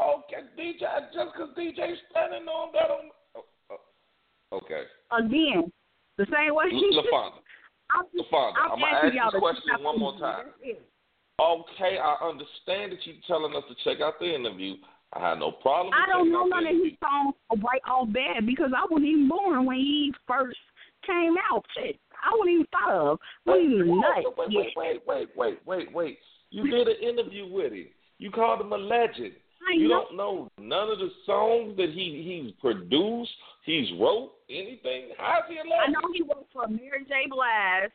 Okay, 0.00 0.42
DJ, 0.58 0.80
just 1.12 1.32
because 1.32 1.50
DJ 1.56 1.94
standing 2.10 2.48
on 2.48 2.72
that 2.72 2.90
on. 2.90 3.10
Oh, 3.36 3.44
oh, 3.70 4.56
okay, 4.56 4.82
Again, 5.12 5.70
the 6.18 6.26
same 6.26 6.54
way. 6.54 6.64
LaFonda. 6.72 7.38
LaFonda, 8.18 8.52
I'm 8.58 8.72
I'm 8.72 8.80
gonna 8.80 8.86
asking 8.86 9.08
ask 9.08 9.14
y'all 9.14 9.32
this 9.32 9.40
question 9.40 9.84
one 9.84 10.00
more 10.00 10.18
time. 10.18 10.46
Okay, 11.40 11.98
I 11.98 12.16
understand 12.26 12.92
that 12.92 13.04
you're 13.04 13.16
telling 13.26 13.54
us 13.54 13.64
to 13.68 13.74
check 13.84 14.00
out 14.00 14.18
the 14.20 14.34
interview. 14.34 14.74
I 15.14 15.20
have 15.20 15.38
no 15.38 15.52
problem. 15.52 15.94
I 15.94 16.10
don't 16.10 16.32
know 16.32 16.44
none 16.44 16.66
of 16.66 16.72
his 16.74 16.92
songs 17.00 17.34
right 17.62 17.80
off 17.88 18.08
bad 18.12 18.46
because 18.46 18.70
I 18.76 18.84
wasn't 18.90 19.06
even 19.08 19.28
born 19.28 19.66
when 19.66 19.76
he 19.76 20.12
first 20.26 20.58
came 21.06 21.34
out. 21.50 21.64
Shit, 21.76 21.98
I 22.12 22.30
wasn't 22.36 22.50
even 22.54 22.66
thought 22.72 22.92
of. 22.92 23.18
Wait, 23.46 23.68
nuts 23.68 24.26
wait, 24.36 24.48
wait, 24.54 24.72
wait, 24.76 25.00
wait, 25.06 25.28
wait, 25.36 25.58
wait, 25.66 25.92
wait. 25.94 26.18
You 26.50 26.70
did 26.70 26.88
an 26.88 26.96
interview 27.02 27.46
with 27.52 27.72
him. 27.72 27.86
You 28.18 28.30
called 28.30 28.60
him 28.60 28.72
a 28.72 28.76
legend. 28.76 29.32
I 29.66 29.74
You 29.76 29.88
know. 29.88 30.04
don't 30.04 30.16
know 30.16 30.48
none 30.58 30.90
of 30.90 30.98
the 30.98 31.10
songs 31.26 31.76
that 31.76 31.90
he 31.90 32.42
he's 32.42 32.52
produced, 32.60 33.32
he's 33.64 33.88
wrote, 33.98 34.32
anything. 34.50 35.10
How's 35.16 35.44
he 35.48 35.56
a 35.56 35.62
legend? 35.62 35.72
I 35.86 35.90
know 35.90 36.12
he 36.12 36.22
wrote 36.22 36.46
for 36.52 36.66
Mary 36.68 37.04
J. 37.08 37.26
Blige, 37.30 37.90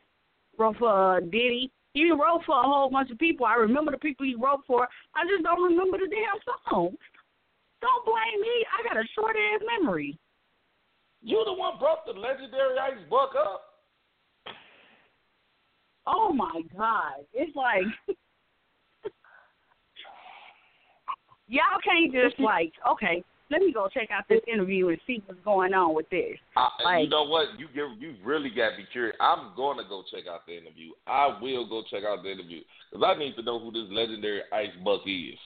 wrote 0.58 0.76
for 0.78 1.16
uh, 1.16 1.20
Diddy. 1.20 1.70
He 1.94 2.10
wrote 2.12 2.42
for 2.46 2.58
a 2.58 2.62
whole 2.62 2.88
bunch 2.90 3.10
of 3.10 3.18
people. 3.18 3.46
I 3.46 3.54
remember 3.54 3.90
the 3.90 3.98
people 3.98 4.24
he 4.24 4.36
wrote 4.36 4.60
for. 4.66 4.86
I 5.16 5.24
just 5.28 5.42
don't 5.42 5.62
remember 5.62 5.98
the 5.98 6.06
damn 6.08 6.54
song. 6.70 6.94
Don't 7.80 8.04
blame 8.04 8.40
me. 8.40 8.64
I 8.78 8.82
got 8.86 8.96
a 9.02 9.06
short 9.14 9.36
ass 9.36 9.60
memory. 9.78 10.18
You 11.22 11.42
the 11.44 11.52
one 11.52 11.78
brought 11.78 12.04
the 12.06 12.12
legendary 12.12 12.78
Ice 12.78 12.98
Buck 13.08 13.30
up. 13.38 13.62
Oh 16.06 16.32
my 16.32 16.62
god. 16.76 17.24
It's 17.34 17.54
like 17.54 17.82
y'all 21.48 21.80
can't 21.84 22.12
just 22.12 22.38
like, 22.40 22.72
okay, 22.90 23.22
let 23.50 23.60
me 23.60 23.72
go 23.72 23.88
check 23.92 24.10
out 24.10 24.24
this 24.28 24.40
interview 24.52 24.88
and 24.88 24.98
see 25.06 25.22
what's 25.26 25.40
going 25.44 25.74
on 25.74 25.94
with 25.94 26.08
this. 26.10 26.36
Uh, 26.56 26.68
I, 26.78 26.84
Like- 26.84 27.04
you 27.04 27.10
know 27.10 27.24
what? 27.24 27.58
You 27.58 27.66
give, 27.74 28.00
you 28.00 28.14
really 28.24 28.50
got 28.50 28.78
me 28.78 28.86
curious. 28.92 29.16
I'm 29.20 29.54
going 29.56 29.76
to 29.78 29.84
go 29.84 30.02
check 30.10 30.26
out 30.30 30.46
the 30.46 30.56
interview. 30.56 30.92
I 31.06 31.36
will 31.40 31.68
go 31.68 31.82
check 31.90 32.04
out 32.04 32.22
the 32.22 32.30
interview 32.30 32.60
because 32.90 33.04
I 33.06 33.18
need 33.18 33.34
to 33.36 33.42
know 33.42 33.58
who 33.58 33.72
this 33.72 33.90
legendary 33.90 34.42
Ice 34.52 34.70
Buck 34.84 35.02
is. 35.06 35.38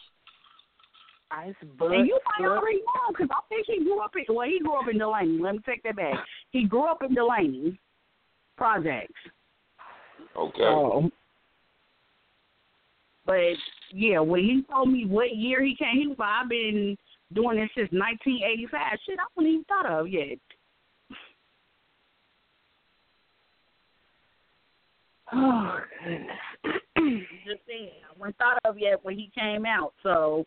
Iceberg. 1.35 1.93
And 1.93 2.07
you 2.07 2.19
might 2.39 2.49
already 2.49 2.79
know 2.79 3.13
because 3.13 3.29
I 3.31 3.41
think 3.49 3.67
he 3.67 3.85
grew 3.85 4.01
up 4.01 4.13
in 4.17 4.35
well, 4.35 4.47
he 4.47 4.59
grew 4.61 4.79
up 4.79 4.89
in 4.91 4.99
Delaney. 4.99 5.41
Let 5.41 5.55
me 5.55 5.61
take 5.67 5.83
that 5.83 5.97
back. 5.97 6.15
He 6.51 6.65
grew 6.65 6.85
up 6.85 7.03
in 7.03 7.15
Delaney 7.15 7.79
projects. 8.57 9.15
Okay. 10.37 10.65
Um, 10.65 11.13
but 13.27 13.57
yeah, 13.93 14.19
when 14.21 14.41
he 14.41 14.63
told 14.71 14.91
me 14.91 15.07
what 15.07 15.37
year 15.37 15.63
he 15.63 15.75
came, 15.77 16.01
he 16.01 16.07
was 16.07 16.19
like, 16.19 16.29
"I've 16.43 16.49
been 16.49 16.97
doing 17.33 17.59
this 17.59 17.71
since 17.75 17.91
1985." 17.93 18.99
Shit, 19.07 19.19
I 19.19 19.25
wouldn't 19.35 19.53
even 19.53 19.65
thought 19.65 19.87
of 19.87 20.09
yet. 20.09 20.39
Oh 25.33 25.79
goodness. 26.05 26.31
Just 27.47 27.61
saying, 27.67 27.91
I 28.09 28.19
wasn't 28.19 28.37
thought 28.39 28.59
of 28.65 28.79
yet 28.79 29.05
when 29.05 29.17
he 29.17 29.31
came 29.37 29.67
out. 29.67 29.93
So, 30.03 30.47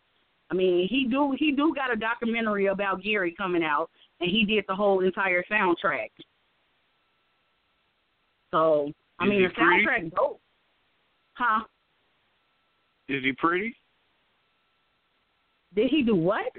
I 0.50 0.54
mean, 0.54 0.88
he 0.88 1.06
do 1.10 1.34
he 1.38 1.52
do 1.52 1.74
got 1.74 1.92
a 1.92 1.96
documentary 1.96 2.66
about 2.66 3.02
Gary 3.02 3.34
coming 3.36 3.62
out, 3.62 3.90
and 4.20 4.30
he 4.30 4.44
did 4.44 4.64
the 4.66 4.74
whole 4.74 5.00
entire 5.04 5.44
soundtrack. 5.50 6.10
So, 8.50 8.90
I 9.18 9.24
Is 9.24 9.30
mean, 9.30 9.42
the 9.42 9.48
pretty? 9.50 9.86
soundtrack 9.86 10.14
dope. 10.14 10.40
Huh? 11.34 11.64
Is 13.08 13.22
he 13.22 13.32
pretty? 13.32 13.76
Did 15.74 15.90
he 15.90 16.02
do 16.02 16.14
what? 16.14 16.50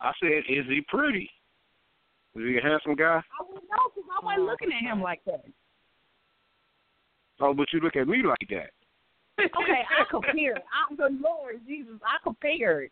I 0.00 0.12
said, 0.20 0.42
is 0.48 0.64
he 0.68 0.80
pretty? 0.88 1.30
Is 2.34 2.42
he 2.42 2.58
a 2.58 2.62
handsome 2.62 2.96
guy? 2.96 3.20
I 3.38 3.44
wouldn't 3.46 3.64
know 3.70 3.90
because 3.94 4.10
I 4.20 4.24
wasn't 4.24 4.46
looking 4.46 4.70
at 4.72 4.82
him 4.82 5.02
like 5.02 5.22
that. 5.26 5.44
Oh, 7.40 7.52
but 7.54 7.66
you 7.72 7.80
look 7.80 7.96
at 7.96 8.08
me 8.08 8.22
like 8.22 8.48
that. 8.50 8.70
Okay, 9.44 9.82
I 9.82 10.04
compared. 10.10 10.60
I'm 10.72 10.96
the 10.96 11.10
Lord 11.20 11.60
Jesus. 11.66 11.94
I 12.02 12.22
compared. 12.22 12.90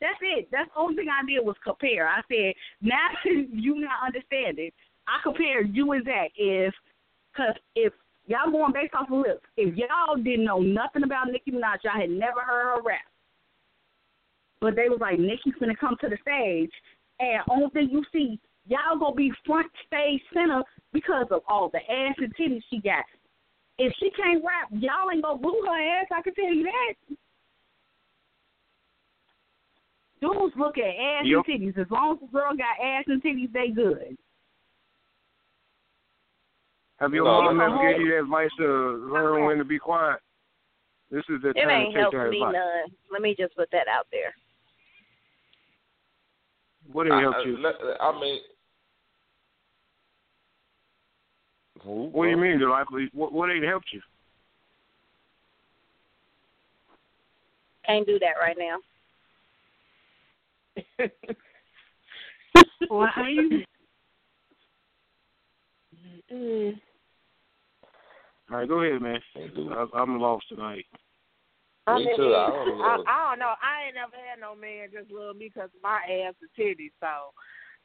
That's 0.00 0.18
it. 0.20 0.48
That's 0.50 0.70
the 0.74 0.80
only 0.80 0.96
thing 0.96 1.08
I 1.08 1.24
did 1.26 1.44
was 1.44 1.56
compare. 1.64 2.08
I 2.08 2.20
said, 2.28 2.54
now 2.82 3.08
you 3.24 3.80
not 3.80 4.06
understanding. 4.06 4.70
I 5.06 5.20
compared 5.22 5.74
you 5.74 5.92
and 5.92 6.04
Zach 6.04 6.32
if, 6.36 6.74
cause 7.36 7.54
if 7.74 7.92
y'all 8.26 8.50
going 8.50 8.72
based 8.72 8.94
off 8.94 9.10
of 9.10 9.18
lips, 9.18 9.44
if 9.56 9.76
y'all 9.76 10.16
didn't 10.16 10.44
know 10.44 10.60
nothing 10.60 11.04
about 11.04 11.28
Nicki 11.30 11.52
Minaj, 11.52 11.84
y'all 11.84 12.00
had 12.00 12.10
never 12.10 12.40
heard 12.40 12.76
her 12.76 12.82
rap. 12.82 13.04
But 14.60 14.76
they 14.76 14.88
was 14.88 14.98
like, 15.00 15.18
Nicki's 15.18 15.54
gonna 15.60 15.76
come 15.76 15.96
to 16.00 16.08
the 16.08 16.16
stage, 16.22 16.72
and 17.20 17.42
only 17.50 17.70
thing 17.70 17.88
you 17.90 18.02
see, 18.12 18.40
y'all 18.66 18.98
gonna 18.98 19.14
be 19.14 19.30
front 19.46 19.70
stage 19.86 20.22
center 20.32 20.62
because 20.92 21.26
of 21.30 21.42
all 21.48 21.68
the 21.68 21.80
ass 21.80 22.14
and 22.18 22.34
titties 22.36 22.62
she 22.70 22.80
got. 22.80 23.04
If 23.78 23.92
she 23.98 24.10
can't 24.10 24.42
rap, 24.44 24.68
y'all 24.70 25.10
ain't 25.12 25.22
gonna 25.22 25.38
boo 25.38 25.62
her 25.66 26.00
ass. 26.00 26.06
I 26.12 26.22
can 26.22 26.34
tell 26.34 26.52
you 26.52 26.64
that. 26.64 27.16
Dudes 30.20 30.54
look 30.56 30.78
at 30.78 30.84
ass 30.84 31.26
Yep. 31.26 31.44
and 31.48 31.74
titties. 31.74 31.78
As 31.78 31.90
long 31.90 32.14
as 32.14 32.20
the 32.20 32.26
girl 32.28 32.54
got 32.54 32.78
ass 32.80 33.04
and 33.08 33.22
titties, 33.22 33.52
they 33.52 33.68
good. 33.68 34.16
Have 37.00 37.12
your 37.12 37.24
No, 37.24 37.42
mom 37.42 37.58
that's- 37.58 37.72
ever 37.80 37.92
gave 37.92 38.00
you 38.00 38.10
that 38.12 38.20
advice 38.20 38.50
to 38.58 38.66
learn 39.12 39.44
when 39.44 39.58
to 39.58 39.64
be 39.64 39.78
quiet? 39.78 40.20
This 41.10 41.28
is 41.28 41.42
the 41.42 41.50
It 41.50 41.54
time 41.54 41.70
ain't 41.70 41.88
to 41.90 41.92
take 41.94 42.00
helped 42.00 42.16
that 42.16 42.30
me 42.30 42.36
advice. 42.40 42.52
none. 42.54 42.96
Let 43.10 43.22
me 43.22 43.34
just 43.34 43.54
put 43.56 43.70
that 43.72 43.88
out 43.88 44.06
there. 44.10 44.34
What 46.92 47.04
did 47.04 47.12
I, 47.12 47.20
help 47.20 47.36
I, 47.36 47.40
you? 47.42 47.56
Uh, 47.56 47.60
let- 47.60 48.00
I 48.00 48.20
mean, 48.20 48.40
who, 51.84 52.08
What 52.12 52.24
do 52.24 52.30
you 52.30 52.36
mean, 52.36 52.58
Delightful? 52.58 53.06
What, 53.12 53.32
what 53.32 53.50
ain't 53.50 53.64
helped 53.64 53.92
you? 53.92 54.00
Can't 57.86 58.06
do 58.06 58.18
that 58.18 58.34
right 58.40 58.56
now. 58.58 58.78
Why? 62.88 63.10
Mm. 66.32 66.80
All 68.50 68.56
right, 68.58 68.68
go 68.68 68.80
ahead, 68.80 69.02
man. 69.02 69.20
Can't 69.34 69.54
do 69.54 69.70
it. 69.70 69.74
I, 69.74 69.98
I'm 69.98 70.18
lost 70.20 70.48
tonight. 70.48 70.84
I 71.86 71.98
Me 71.98 72.12
too. 72.16 72.34
I 72.34 72.48
don't 72.48 72.80
I, 72.80 72.96
know. 72.96 73.04
I 73.06 73.30
don't 73.30 73.38
know. 73.38 73.54
I 73.62 73.86
ain't 73.86 73.94
never 73.94 74.16
had 74.16 74.40
no 74.40 74.54
man 74.54 74.88
just 74.90 75.10
love 75.12 75.36
me 75.36 75.50
because 75.52 75.68
my 75.82 76.00
ass 76.26 76.34
and 76.40 76.50
titties. 76.58 76.92
So 77.00 77.06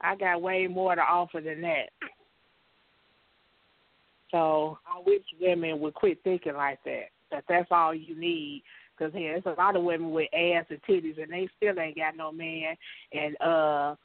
I 0.02 0.16
got 0.16 0.42
way 0.42 0.68
more 0.68 0.96
to 0.96 1.02
offer 1.02 1.42
than 1.42 1.62
that. 1.62 1.90
So 4.32 4.78
I 4.86 5.02
wish 5.06 5.24
women 5.40 5.80
would 5.80 5.94
quit 5.94 6.20
thinking 6.24 6.56
like 6.56 6.80
that. 6.86 7.10
That 7.32 7.44
that's 7.48 7.68
all 7.72 7.94
you 7.94 8.20
need. 8.20 8.64
Because 8.98 9.14
yeah, 9.14 9.40
there's 9.40 9.58
a 9.58 9.60
lot 9.60 9.76
of 9.76 9.84
women 9.84 10.12
with 10.12 10.34
ass 10.34 10.66
and 10.70 10.82
titties, 10.84 11.22
and 11.22 11.32
they 11.32 11.48
still 11.58 11.80
ain't 11.80 11.96
got 11.96 12.18
no 12.18 12.32
man, 12.32 12.76
and 13.14 13.42
uh, 13.42 13.96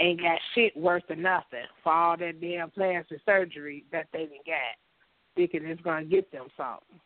ain't 0.00 0.20
got 0.20 0.38
shit 0.54 0.76
worth 0.76 1.08
of 1.08 1.18
nothing 1.18 1.66
for 1.84 1.92
all 1.92 2.16
that 2.16 2.40
damn 2.40 2.70
plastic 2.70 3.20
surgery 3.24 3.84
that 3.92 4.06
they 4.12 4.20
done 4.20 4.38
got, 4.44 4.76
thinking 5.36 5.64
it's 5.64 5.80
gonna 5.82 6.04
get 6.04 6.32
them 6.32 6.46
something. 6.56 7.00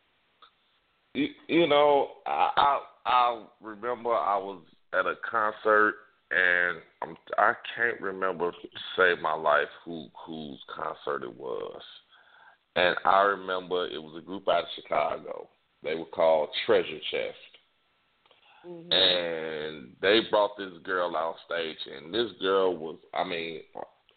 You, 1.13 1.27
you 1.47 1.67
know, 1.67 2.09
I, 2.25 2.49
I 2.57 2.79
I 3.05 3.45
remember 3.61 4.09
I 4.09 4.37
was 4.37 4.61
at 4.93 5.05
a 5.05 5.15
concert 5.29 5.95
and 6.31 6.81
I'm 7.01 7.15
I 7.37 7.53
can't 7.75 8.01
remember 8.01 8.51
to 8.51 8.67
save 8.97 9.21
my 9.21 9.33
life 9.33 9.67
who 9.85 10.07
whose 10.25 10.59
concert 10.73 11.23
it 11.23 11.37
was. 11.37 11.81
And 12.75 12.95
I 13.05 13.21
remember 13.21 13.87
it 13.87 14.01
was 14.01 14.15
a 14.17 14.25
group 14.25 14.47
out 14.47 14.63
of 14.63 14.69
Chicago. 14.75 15.47
They 15.83 15.95
were 15.95 16.05
called 16.05 16.49
Treasure 16.65 16.99
Chest. 17.11 17.37
Mm-hmm. 18.67 18.91
And 18.91 19.89
they 20.01 20.21
brought 20.29 20.57
this 20.57 20.71
girl 20.83 21.15
out 21.17 21.35
stage 21.45 21.77
and 21.97 22.13
this 22.13 22.31
girl 22.41 22.75
was 22.75 22.97
I 23.13 23.23
mean, 23.25 23.59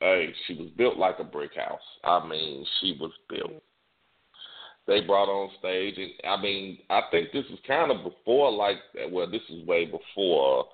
hey, 0.00 0.32
she 0.46 0.54
was 0.54 0.70
built 0.76 0.96
like 0.96 1.18
a 1.18 1.24
brick 1.24 1.56
house. 1.56 1.80
I 2.04 2.26
mean, 2.26 2.64
she 2.80 2.96
was 3.00 3.10
built 3.28 3.50
mm-hmm. 3.50 4.86
they 4.86 5.00
brought 5.00 5.28
on 5.28 5.50
stage 5.58 5.96
and 5.98 6.12
I 6.24 6.40
mean, 6.40 6.78
I 6.88 7.02
think 7.10 7.32
this 7.32 7.44
is 7.46 7.58
kind 7.66 7.90
of 7.90 8.04
before 8.04 8.52
like 8.52 8.76
well, 9.10 9.28
this 9.28 9.42
is 9.50 9.66
way 9.66 9.84
before 9.84 10.66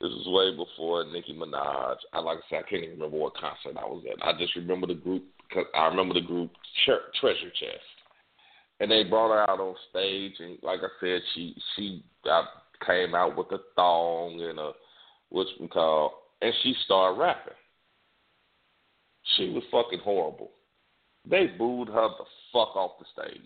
this 0.00 0.12
is 0.12 0.28
way 0.28 0.56
before 0.56 1.04
Nicki 1.04 1.36
Minaj. 1.36 1.96
I 2.12 2.20
like 2.20 2.38
I 2.38 2.40
said, 2.48 2.62
I 2.64 2.70
can't 2.70 2.84
even 2.84 2.96
remember 2.96 3.18
what 3.18 3.34
concert 3.34 3.76
I 3.76 3.84
was 3.84 4.04
at. 4.10 4.24
I 4.24 4.38
just 4.38 4.54
remember 4.56 4.86
the 4.86 4.94
group 4.94 5.24
because 5.50 5.66
I 5.74 5.86
remember 5.86 6.14
the 6.14 6.20
group 6.20 6.50
Tre- 6.84 7.10
Treasure 7.20 7.50
Chest, 7.50 7.84
and 8.78 8.90
they 8.90 9.04
brought 9.04 9.30
her 9.30 9.50
out 9.50 9.60
on 9.60 9.74
stage, 9.90 10.34
and 10.38 10.58
like 10.62 10.80
I 10.80 10.88
said, 11.00 11.20
she 11.34 11.54
she 11.76 12.04
got, 12.24 12.46
came 12.86 13.14
out 13.14 13.36
with 13.36 13.50
a 13.52 13.58
thong 13.76 14.40
and 14.40 14.58
a 14.58 14.72
what's 15.30 15.50
we 15.60 15.68
call, 15.68 16.14
and 16.40 16.52
she 16.62 16.74
started 16.84 17.18
rapping. 17.18 17.52
She 19.36 19.50
was 19.50 19.62
fucking 19.70 20.00
horrible. 20.00 20.50
They 21.28 21.48
booed 21.58 21.88
her 21.88 22.08
the 22.08 22.24
fuck 22.52 22.74
off 22.76 22.92
the 22.98 23.04
stage. 23.12 23.40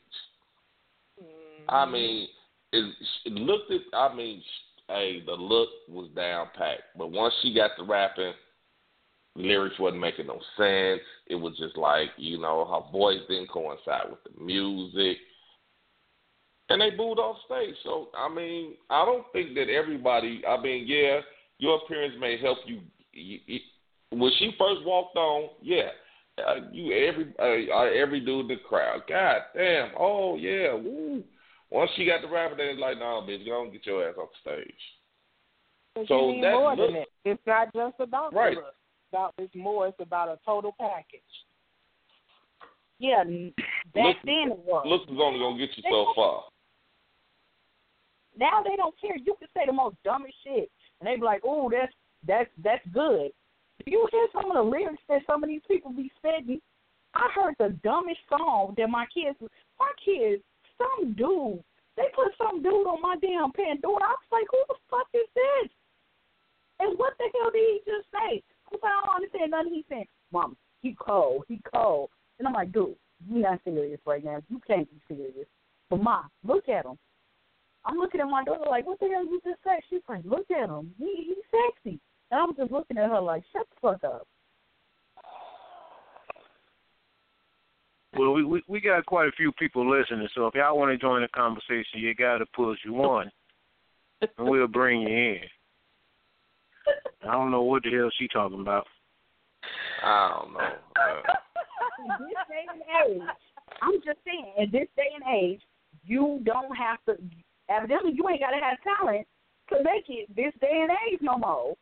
I 1.69 1.85
mm. 1.85 1.93
mean, 1.93 2.29
it, 2.73 2.95
it 3.25 3.33
looked 3.33 3.71
at. 3.73 3.81
I 3.93 4.15
mean, 4.15 4.43
hey, 4.89 5.23
the 5.27 5.33
look 5.33 5.69
was 5.89 6.09
down 6.15 6.49
packed, 6.57 6.97
but 6.97 7.11
once 7.11 7.35
she 7.43 7.55
got 7.55 7.71
to 7.79 7.85
rapping, 7.85 8.33
lyrics 9.37 9.79
wasn't 9.79 10.01
making 10.01 10.27
no 10.27 10.41
sense. 10.57 11.01
It 11.27 11.35
was 11.35 11.57
just 11.59 11.77
like 11.77 12.11
you 12.17 12.39
know 12.39 12.65
her 12.65 12.91
voice 12.93 13.21
didn't 13.29 13.51
coincide 13.51 14.11
with 14.11 14.21
the 14.25 14.43
music, 14.43 15.19
and 16.69 16.81
they 16.81 16.91
booed 16.91 17.19
off 17.19 17.37
stage. 17.47 17.75
So 17.83 18.09
I 18.17 18.29
mean, 18.29 18.75
I 18.91 19.05
don't 19.05 19.25
think 19.33 19.55
that 19.55 19.69
everybody. 19.69 20.43
I 20.47 20.61
mean, 20.61 20.85
yeah, 20.87 21.21
your 21.59 21.81
appearance 21.85 22.15
may 22.21 22.39
help 22.41 22.59
you. 22.67 22.81
when 24.11 24.33
she 24.39 24.55
first 24.59 24.85
walked 24.85 25.17
on, 25.17 25.51
yeah, 25.63 25.89
uh, 26.39 26.57
you 26.73 26.93
every 26.93 27.35
uh, 27.39 27.75
uh, 27.75 27.91
every 27.95 28.21
dude 28.21 28.43
in 28.43 28.49
the 28.49 28.57
crowd. 28.69 29.03
God 29.09 29.43
damn! 29.55 29.91
Oh 29.99 30.37
yeah, 30.37 30.75
woo. 30.75 31.23
Once 31.71 31.91
she 31.97 32.07
got 32.07 32.23
the 32.23 32.29
rapping, 32.29 32.59
then 32.59 32.69
it's 32.69 32.81
like, 32.81 32.99
no, 32.99 33.21
nah, 33.21 33.27
bitch, 33.27 33.45
go 33.45 33.63
and 33.63 33.73
get 33.73 33.85
your 33.85 34.09
ass 34.09 34.15
off 34.17 34.29
the 34.45 34.53
stage. 34.53 36.07
So 36.09 36.29
you 36.29 36.35
need 36.35 36.45
that 36.45 36.53
more 36.53 36.77
look- 36.77 36.87
than 36.89 36.97
it. 37.03 37.09
It's 37.25 37.43
not 37.47 37.73
just 37.75 37.97
about 37.99 38.33
Right. 38.33 38.57
look. 38.57 38.75
About 39.15 39.33
it's 39.39 39.55
more. 39.55 39.87
It's 39.87 40.01
about 40.01 40.27
a 40.27 40.41
total 40.45 40.75
package. 40.77 41.23
Yeah, 42.99 43.23
back 43.95 44.17
Look- 44.17 44.17
then 44.25 44.51
it 44.51 44.59
was. 44.59 44.85
Looks 44.89 45.05
is 45.05 45.19
only 45.23 45.39
gonna 45.39 45.57
get 45.57 45.71
you 45.77 45.85
so 45.89 46.13
far. 46.17 46.43
Now 48.37 48.61
they 48.65 48.75
don't 48.75 48.99
care. 49.01 49.15
You 49.17 49.37
can 49.39 49.47
say 49.55 49.67
the 49.67 49.73
most 49.73 49.95
dumbest 50.03 50.35
shit, 50.43 50.69
and 50.99 51.07
they 51.07 51.15
be 51.15 51.23
like, 51.23 51.43
"Oh, 51.45 51.71
that's 51.71 51.95
that's 52.27 52.51
that's 52.59 52.85
good." 52.89 53.31
Do 53.85 53.91
you 53.93 54.09
hear 54.11 54.27
some 54.33 54.51
of 54.51 54.57
the 54.57 54.63
lyrics 54.63 55.03
that 55.09 55.25
some 55.27 55.45
of 55.45 55.49
these 55.49 55.63
people 55.69 55.93
be 55.93 56.11
spitting? 56.17 56.61
I 57.15 57.31
heard 57.37 57.55
the 57.61 57.69
dumbest 57.85 58.19
song 58.29 58.75
that 58.79 58.91
my 58.91 59.07
kids, 59.15 59.39
my 59.79 59.93
kids, 60.05 60.43
some 60.77 61.13
dude, 61.13 61.63
they 61.97 62.09
put 62.17 62.35
some 62.37 62.65
dude 62.65 62.89
on 62.89 63.01
my 63.01 63.15
damn 63.23 63.53
Pandora. 63.53 64.03
I 64.03 64.17
was 64.19 64.33
like, 64.33 64.47
"Who 64.51 64.59
the 64.67 64.75
fuck 64.91 65.07
is 65.15 65.29
this?" 65.37 65.71
And 66.81 66.99
what 66.99 67.17
the 67.19 67.31
hell 67.33 67.53
did 67.53 67.63
he 67.63 67.81
just 67.87 68.11
say? 68.11 68.43
I 68.67 68.71
was 68.73 68.81
I 68.83 69.07
don't 69.07 69.17
understand 69.17 69.51
nothing 69.51 69.75
he 69.75 69.85
said. 69.89 70.07
Mom, 70.33 70.57
he 70.83 70.97
cold, 70.99 71.45
he 71.49 71.61
cold. 71.75 72.11
And 72.39 72.49
I'm 72.49 72.55
like, 72.55 72.73
dude, 72.73 72.97
you 73.29 73.41
not 73.41 73.61
serious 73.65 74.01
right 74.07 74.25
now. 74.25 74.43
You 74.49 74.61
can't 74.67 74.89
be 74.91 75.01
serious. 75.09 75.47
But 75.91 76.03
mom, 76.03 76.31
look 76.45 76.69
at 76.69 76.85
him. 76.85 76.99
I'm 77.85 77.97
looking 77.97 78.21
at 78.21 78.27
my 78.27 78.45
daughter 78.45 78.65
like, 78.69 78.87
what 78.87 78.99
the 78.99 79.09
hell 79.09 79.25
you 79.25 79.41
just 79.45 79.63
said? 79.63 79.81
She's 79.91 80.01
like, 80.09 80.25
look 80.25 80.51
at 80.51 80.69
him. 80.69 80.95
He 80.99 81.35
he's 81.35 81.45
sexy. 81.51 82.01
And 82.31 82.41
I'm 82.41 82.57
just 82.57 82.73
looking 82.73 82.99
at 82.99 83.11
her 83.11 83.21
like, 83.21 83.43
shut 83.53 83.67
the 83.71 83.89
fuck 83.89 84.05
up. 84.05 84.27
Well, 88.17 88.33
we, 88.33 88.45
we 88.45 88.63
we 88.69 88.81
got 88.81 89.05
quite 89.07 89.29
a 89.29 89.33
few 89.33 89.51
people 89.53 89.91
listening, 89.91 90.29
so 90.35 90.47
if 90.47 90.55
y'all 90.55 90.79
want 90.79 90.93
to 90.93 90.99
join 90.99 91.23
the 91.23 91.29
conversation, 91.29 91.99
you 91.99 92.15
got 92.15 92.39
to 92.39 92.47
push 92.55 92.79
you 92.85 92.97
on, 92.99 93.31
and 94.21 94.49
we'll 94.49 94.69
bring 94.69 95.03
you 95.03 95.09
in. 95.09 95.41
I 97.27 97.33
don't 97.33 97.51
know 97.51 97.63
what 97.63 97.83
the 97.83 97.91
hell 97.91 98.11
she 98.19 98.29
talking 98.29 98.61
about. 98.61 98.87
I 100.05 100.41
don't 100.41 100.53
know. 100.53 100.59
Uh, 100.59 101.33
in 102.05 102.27
this 102.27 102.37
day 102.49 102.65
and 102.71 102.83
age, 103.13 103.29
I'm 103.83 103.95
just 104.05 104.19
saying, 104.25 104.53
in 104.59 104.71
this 104.71 104.89
day 104.97 105.09
and 105.15 105.25
age, 105.35 105.61
you 106.05 106.41
don't 106.45 106.75
have 106.77 106.99
to. 107.07 107.17
Evidently, 107.71 108.13
you 108.15 108.29
ain't 108.29 108.41
gotta 108.41 108.61
have 108.63 108.79
talent 108.99 109.27
to 109.71 109.77
make 109.83 110.05
it 110.09 110.29
this 110.37 110.53
day 110.61 110.83
and 110.83 110.91
age 111.11 111.21
no 111.23 111.39
more. 111.39 111.75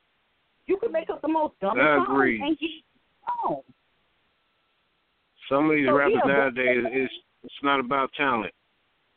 You 0.67 0.77
can 0.79 0.93
make 0.93 1.11
up 1.11 1.21
the 1.23 1.29
most 1.29 1.55
dumbest 1.61 1.83
I 1.85 2.03
agree. 2.05 2.41
and 2.41 2.57
get 2.59 2.71
on. 3.45 3.63
Some 5.49 5.69
of 5.71 5.77
these 5.77 5.89
So, 5.89 5.95
rappers 5.95 6.15
yeah, 6.25 6.33
nowadays, 6.33 6.85
it's 6.93 7.13
it's 7.43 7.55
not 7.65 7.81
about 7.81 8.13
talent. 8.17 8.53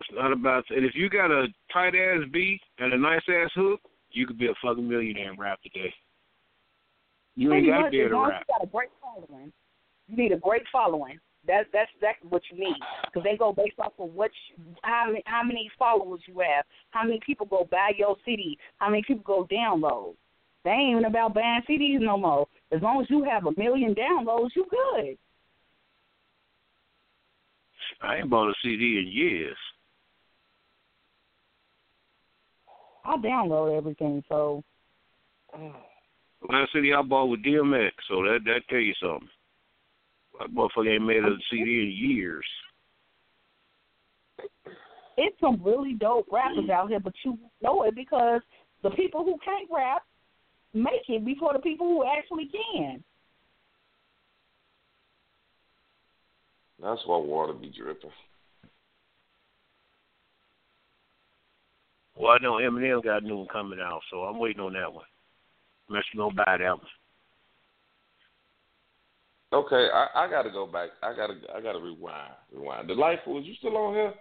It's 0.01 0.09
not 0.13 0.31
about. 0.31 0.65
And 0.69 0.83
if 0.83 0.95
you 0.95 1.09
got 1.09 1.29
a 1.29 1.47
tight 1.71 1.93
ass 1.95 2.23
beat 2.33 2.61
and 2.79 2.93
a 2.93 2.97
nice 2.97 3.21
ass 3.29 3.51
hook, 3.53 3.79
you 4.16 4.26
could 4.26 4.38
be 4.38 4.47
a 4.47 4.53
fucking 4.63 4.88
millionaire 4.88 5.32
in 5.32 5.39
rap 5.39 5.59
today. 5.61 5.93
You 7.36 7.53
ain't 7.53 7.68
got 7.68 7.84
to 7.84 7.91
be 7.91 7.99
able 7.99 8.09
to 8.09 8.30
rap. 8.30 8.45
you 8.47 8.55
got 8.55 8.63
a 8.63 8.72
great 8.72 8.89
following. 9.01 9.51
You 10.07 10.18
need 10.18 10.32
a 10.32 10.38
great 10.38 10.63
following. 10.72 11.20
That's 11.47 11.68
that's 11.74 11.91
exactly 11.95 12.28
what 12.30 12.41
you 12.51 12.57
need 12.57 12.76
because 13.05 13.24
they 13.24 13.38
go 13.38 13.53
based 13.53 13.78
off 13.78 13.93
of 13.99 14.11
what 14.13 14.32
you, 14.49 14.63
how 14.82 15.05
many 15.07 15.22
how 15.28 15.43
many 15.43 15.70
followers 15.78 16.22
you 16.26 16.39
have, 16.39 16.66
how 16.89 17.03
many 17.03 17.20
people 17.24 17.45
go 17.45 17.68
buy 17.70 17.91
your 17.95 18.16
CD, 18.26 18.57
how 18.78 18.89
many 18.89 19.03
people 19.05 19.24
go 19.24 19.47
download. 19.53 20.16
They 20.63 20.72
ain't 20.72 20.91
even 20.91 21.05
about 21.05 21.36
buying 21.36 21.61
CDs 21.70 21.99
no 21.99 22.18
more. 22.18 22.47
As 22.72 22.82
long 22.82 22.99
as 22.99 23.07
you 23.11 23.24
have 23.26 23.45
a 23.45 23.51
million 23.55 23.93
downloads, 23.93 24.49
you 24.55 24.66
good. 24.72 25.18
I 28.01 28.18
ain't 28.18 28.30
bought 28.30 28.49
a 28.49 28.53
CD 28.63 28.97
in 28.99 29.07
years. 29.07 29.57
I 33.05 33.17
download 33.17 33.77
everything, 33.77 34.23
so 34.27 34.63
Last 36.49 36.73
CD 36.73 36.93
I 36.93 37.01
bought 37.01 37.25
was 37.25 37.39
DMX, 37.45 37.91
so 38.07 38.23
that 38.23 38.39
that 38.45 38.61
tell 38.69 38.79
you 38.79 38.93
something. 39.01 39.29
That 40.39 40.49
motherfucker 40.53 40.93
ain't 40.93 41.05
made 41.05 41.23
a 41.23 41.35
CD 41.49 41.81
in 41.81 41.91
years. 41.91 42.45
it's 45.17 45.39
some 45.39 45.61
really 45.63 45.93
dope 45.93 46.27
rappers 46.31 46.69
out 46.69 46.89
here, 46.89 46.99
but 46.99 47.13
you 47.23 47.37
know 47.61 47.83
it 47.83 47.95
because 47.95 48.41
the 48.83 48.89
people 48.91 49.23
who 49.23 49.37
can't 49.43 49.69
rap 49.73 50.03
make 50.73 51.07
it 51.07 51.25
before 51.25 51.53
the 51.53 51.59
people 51.59 51.87
who 51.87 52.05
actually 52.05 52.49
can. 52.51 53.03
That's 56.81 57.01
why 57.05 57.17
water 57.17 57.53
be 57.53 57.73
dripping. 57.75 58.09
Well, 62.16 62.32
I 62.32 62.38
know 62.41 62.53
Eminem 62.53 63.03
got 63.03 63.24
a 63.24 63.26
new 63.26 63.38
one 63.38 63.47
coming 63.47 63.80
out, 63.80 64.01
so 64.09 64.22
I'm 64.22 64.39
waiting 64.39 64.61
on 64.61 64.74
that 64.74 64.91
one. 64.91 65.05
Unless 65.89 66.03
you 66.13 66.20
gonna 66.20 66.34
buy 66.34 66.57
that 66.57 66.78
one. 66.78 66.88
Okay, 69.53 69.88
I, 69.93 70.07
I 70.16 70.30
gotta 70.30 70.49
go 70.49 70.66
back. 70.66 70.89
I 71.03 71.16
gotta 71.16 71.36
I 71.55 71.61
gotta 71.61 71.80
rewind. 71.80 72.34
Rewind. 72.53 72.88
Delightful, 72.88 73.39
is 73.39 73.45
you 73.45 73.53
still 73.55 73.78
on 73.78 73.93
here? 73.93 74.13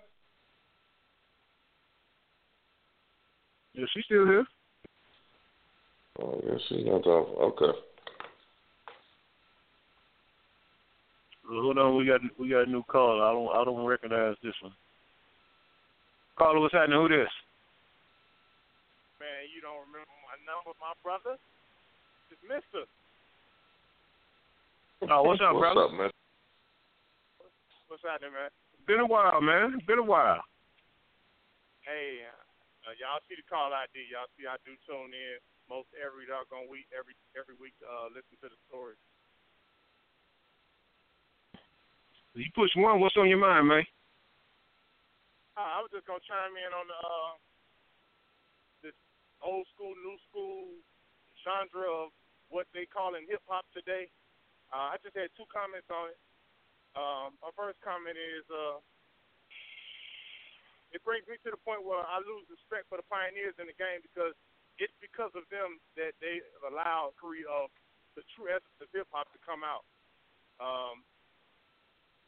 Is 3.77 3.91
she 3.93 4.03
still 4.03 4.27
here? 4.27 4.45
Oh 6.21 6.41
yeah, 6.47 6.59
she's 6.69 6.87
not 6.87 7.07
off. 7.07 7.55
Okay. 7.55 7.79
Hold 11.49 11.79
on, 11.79 11.97
we 11.97 12.07
got 12.07 12.21
we 12.39 12.51
got 12.51 12.69
a 12.69 12.71
new 12.71 12.83
caller. 12.85 13.25
I 13.25 13.33
don't 13.33 13.49
I 13.49 13.65
don't 13.65 13.85
recognize 13.85 14.37
this 14.43 14.55
one. 14.63 14.73
Caller, 16.37 16.61
what's 16.61 16.75
happening? 16.75 16.99
Who 16.99 17.09
this? 17.09 17.29
Man, 19.25 19.49
you 19.49 19.65
don't 19.65 19.81
remember 19.89 20.13
my 20.29 20.37
number, 20.45 20.77
my 20.77 20.93
brother? 21.01 21.41
It's 22.29 22.45
Mister. 22.45 22.85
Oh, 25.09 25.25
what's 25.25 25.41
up, 25.41 25.57
what's 25.57 25.65
brother? 25.65 25.89
up, 25.89 25.97
man? 25.97 26.13
What's 27.89 28.05
happening, 28.05 28.37
man? 28.37 28.53
Been 28.85 29.01
a 29.01 29.09
while, 29.09 29.41
man. 29.41 29.81
Been 29.89 29.97
a 29.97 30.05
while. 30.05 30.45
Hey, 31.89 32.21
uh, 32.85 32.93
y'all 33.01 33.25
see 33.25 33.33
the 33.41 33.49
call 33.49 33.73
ID? 33.73 33.97
Y'all 34.13 34.29
see 34.37 34.45
I 34.45 34.61
do 34.69 34.77
tune 34.85 35.17
in 35.17 35.41
most 35.73 35.89
every 35.97 36.29
doggone 36.29 36.69
week, 36.69 36.85
every 36.93 37.17
every 37.33 37.57
week 37.57 37.73
to 37.81 37.89
uh, 37.89 38.13
listen 38.13 38.37
to 38.45 38.53
the 38.53 38.61
stories. 38.69 39.01
You 42.37 42.53
push 42.53 42.77
one. 42.77 43.01
What's 43.01 43.17
on 43.17 43.33
your 43.33 43.41
mind, 43.41 43.73
man? 43.73 43.89
Uh, 45.57 45.65
I 45.65 45.81
was 45.81 45.89
just 45.89 46.05
gonna 46.05 46.21
chime 46.29 46.53
in 46.61 46.71
on 46.77 46.85
the 46.93 47.01
uh, 47.01 47.41
this 47.41 47.54
old 49.45 49.69
school, 49.77 49.93
new 50.01 50.17
school 50.27 50.73
genre 51.45 52.09
of 52.09 52.09
what 52.49 52.65
they 52.73 52.89
call 52.89 53.15
in 53.15 53.29
hip 53.29 53.45
hop 53.45 53.69
today. 53.77 54.09
Uh, 54.73 54.97
I 54.97 54.99
just 55.05 55.15
had 55.15 55.29
two 55.37 55.47
comments 55.53 55.87
on 55.93 56.11
it. 56.11 56.19
Um, 56.97 57.37
my 57.45 57.53
first 57.53 57.77
comment 57.85 58.17
is 58.17 58.47
uh, 58.49 58.81
it 60.95 61.03
brings 61.05 61.27
me 61.29 61.37
to 61.45 61.51
the 61.53 61.61
point 61.61 61.85
where 61.85 62.01
I 62.01 62.23
lose 62.23 62.47
respect 62.49 62.89
for 62.89 62.97
the 62.97 63.07
pioneers 63.11 63.55
in 63.61 63.69
the 63.69 63.77
game 63.77 64.01
because 64.01 64.33
it's 64.81 64.95
because 65.03 65.31
of 65.35 65.45
them 65.53 65.83
that 65.99 66.17
they 66.23 66.41
allow 66.65 67.15
Korea 67.19 67.47
of 67.51 67.69
the 68.15 68.23
true 68.35 68.47
essence 68.47 68.79
of 68.79 68.89
hip 68.95 69.11
hop 69.11 69.27
to 69.35 69.41
come 69.43 69.67
out. 69.67 69.85
Um, 70.63 71.03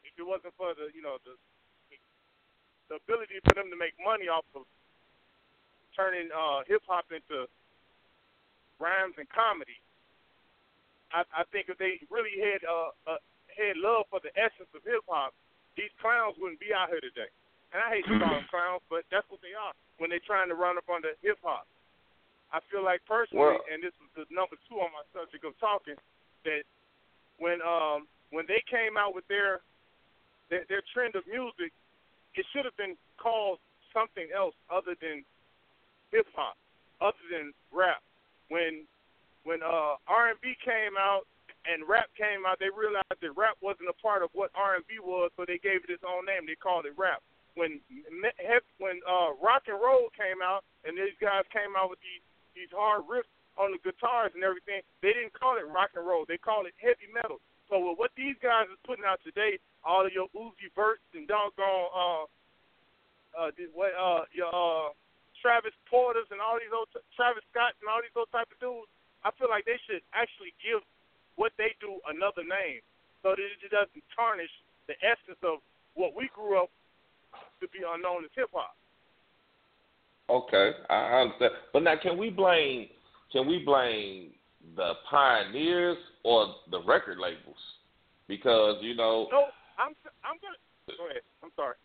if 0.03 0.11
it 0.19 0.27
wasn't 0.27 0.55
for 0.59 0.75
the 0.75 0.91
you 0.91 0.99
know 0.99 1.15
the 1.23 1.35
the 2.91 2.99
ability 3.03 3.39
for 3.43 3.55
them 3.55 3.71
to 3.71 3.77
make 3.79 3.95
money 3.99 4.27
off 4.27 4.47
of 4.55 4.67
turning 5.97 6.29
uh, 6.29 6.61
hip 6.69 6.85
hop 6.85 7.09
into 7.09 7.49
rhymes 8.77 9.17
and 9.17 9.25
comedy, 9.33 9.81
I, 11.09 11.25
I 11.33 11.43
think 11.49 11.67
if 11.73 11.81
they 11.81 11.97
really 12.13 12.37
had 12.37 12.61
uh, 12.63 12.93
uh, 13.09 13.21
had 13.57 13.75
love 13.81 14.05
for 14.13 14.21
the 14.21 14.29
essence 14.37 14.69
of 14.77 14.85
hip 14.85 15.01
hop, 15.09 15.33
these 15.73 15.89
clowns 15.97 16.37
wouldn't 16.37 16.61
be 16.61 16.69
out 16.69 16.93
here 16.93 17.01
today. 17.01 17.27
And 17.73 17.81
I 17.81 17.99
hate 17.99 18.05
to 18.05 18.15
call 18.21 18.37
them 18.37 18.45
clowns, 18.53 18.85
but 18.87 19.03
that's 19.09 19.25
what 19.33 19.41
they 19.41 19.57
are 19.57 19.73
when 19.97 20.13
they're 20.13 20.23
trying 20.23 20.47
to 20.53 20.55
run 20.55 20.77
up 20.77 20.85
under 20.87 21.17
hip 21.25 21.41
hop. 21.41 21.65
I 22.53 22.61
feel 22.71 22.85
like 22.85 23.01
personally, 23.09 23.57
Well- 23.57 23.65
and 23.67 23.81
this 23.81 23.97
is 23.97 24.09
the 24.13 24.23
number 24.29 24.55
two 24.69 24.77
on 24.79 24.93
my 24.93 25.03
subject 25.11 25.41
of 25.43 25.57
talking, 25.57 25.97
that 26.45 26.63
when 27.41 27.59
um 27.65 28.05
when 28.29 28.45
they 28.45 28.61
came 28.69 28.95
out 28.95 29.15
with 29.15 29.25
their 29.27 29.59
their, 30.49 30.63
their 30.69 30.83
trend 30.93 31.15
of 31.15 31.27
music, 31.27 31.73
it 32.35 32.45
should 32.53 32.63
have 32.63 32.77
been 32.77 32.95
called 33.19 33.59
something 33.91 34.29
else 34.31 34.55
other 34.71 34.95
than 35.01 35.25
hip 36.11 36.27
hop, 36.35 36.55
other 37.01 37.23
than 37.31 37.53
rap. 37.71 38.01
When 38.49 38.85
when 39.43 39.63
uh 39.63 39.95
R&B 40.07 40.55
came 40.63 40.95
out 40.99 41.23
and 41.67 41.83
rap 41.87 42.07
came 42.15 42.47
out, 42.47 42.59
they 42.59 42.71
realized 42.71 43.19
that 43.19 43.35
rap 43.35 43.59
wasn't 43.59 43.91
a 43.91 43.97
part 43.99 44.23
of 44.23 44.31
what 44.31 44.51
R&B 44.55 44.99
was, 45.03 45.31
so 45.35 45.43
they 45.43 45.59
gave 45.59 45.83
it 45.83 45.91
its 45.91 46.03
own 46.03 46.23
name. 46.27 46.47
They 46.47 46.55
called 46.55 46.87
it 46.87 46.95
rap. 46.95 47.23
When 47.55 47.79
when 48.79 48.99
uh 49.07 49.35
rock 49.41 49.67
and 49.67 49.79
roll 49.79 50.11
came 50.15 50.39
out 50.43 50.63
and 50.85 50.95
these 50.95 51.15
guys 51.19 51.43
came 51.51 51.75
out 51.75 51.89
with 51.89 51.99
these 51.99 52.23
these 52.55 52.71
hard 52.71 53.03
riffs 53.05 53.29
on 53.57 53.73
the 53.73 53.81
guitars 53.81 54.31
and 54.37 54.43
everything, 54.43 54.81
they 55.01 55.13
didn't 55.13 55.33
call 55.33 55.57
it 55.57 55.65
rock 55.67 55.89
and 55.97 56.05
roll. 56.05 56.25
They 56.27 56.37
called 56.37 56.67
it 56.69 56.77
heavy 56.77 57.09
metal. 57.09 57.41
So 57.69 57.81
with 57.81 57.99
what 57.99 58.11
these 58.15 58.37
guys 58.39 58.69
are 58.69 58.83
putting 58.87 59.03
out 59.03 59.19
today, 59.25 59.59
all 59.83 60.05
of 60.05 60.13
your 60.13 60.27
Uzi 60.37 60.69
Verts 60.75 61.03
and 61.15 61.27
doggone 61.27 61.89
uh 61.91 62.23
uh 63.35 63.49
the- 63.57 63.73
what 63.73 63.91
uh 63.97 64.23
your 64.31 64.53
uh 64.53 64.93
Travis 65.41 65.75
Porters 65.89 66.27
and 66.29 66.41
all 66.41 66.57
these 66.57 66.73
old 66.73 66.89
Travis 67.15 67.45
Scott 67.53 67.77
and 67.79 67.87
all 67.87 68.01
these 68.01 68.13
old 68.15 68.31
type 68.33 68.49
of 68.49 68.59
dudes, 68.59 68.89
I 69.25 69.33
feel 69.35 69.49
like 69.49 69.65
they 69.65 69.79
should 69.85 70.01
actually 70.13 70.53
give 70.61 70.81
what 71.37 71.53
they 71.57 71.77
do 71.81 72.01
another 72.09 72.43
name 72.43 72.81
so 73.21 73.33
that 73.33 73.41
it 73.41 73.71
doesn't 73.71 74.05
tarnish 74.13 74.51
the 74.89 74.95
essence 75.03 75.39
of 75.43 75.59
what 75.93 76.13
we 76.15 76.29
grew 76.33 76.57
up 76.57 76.69
to 77.61 77.65
be 77.69 77.81
unknown 77.85 78.25
as 78.25 78.33
hip 78.33 78.49
hop. 78.53 78.75
Okay, 80.29 80.71
I 80.89 81.23
understand. 81.23 81.53
But 81.71 81.83
now, 81.83 81.95
can 82.01 82.17
we 82.17 82.29
blame 82.29 82.87
can 83.31 83.47
we 83.47 83.59
blame 83.63 84.31
the 84.75 84.93
pioneers 85.09 85.97
or 86.23 86.55
the 86.71 86.81
record 86.83 87.17
labels? 87.17 87.57
Because 88.27 88.77
you 88.81 88.95
know, 88.95 89.27
No, 89.31 89.47
I'm 89.79 89.95
I'm 90.23 90.37
gonna 90.41 90.97
go 90.97 91.09
ahead. 91.09 91.23
I'm 91.43 91.51
sorry. 91.55 91.75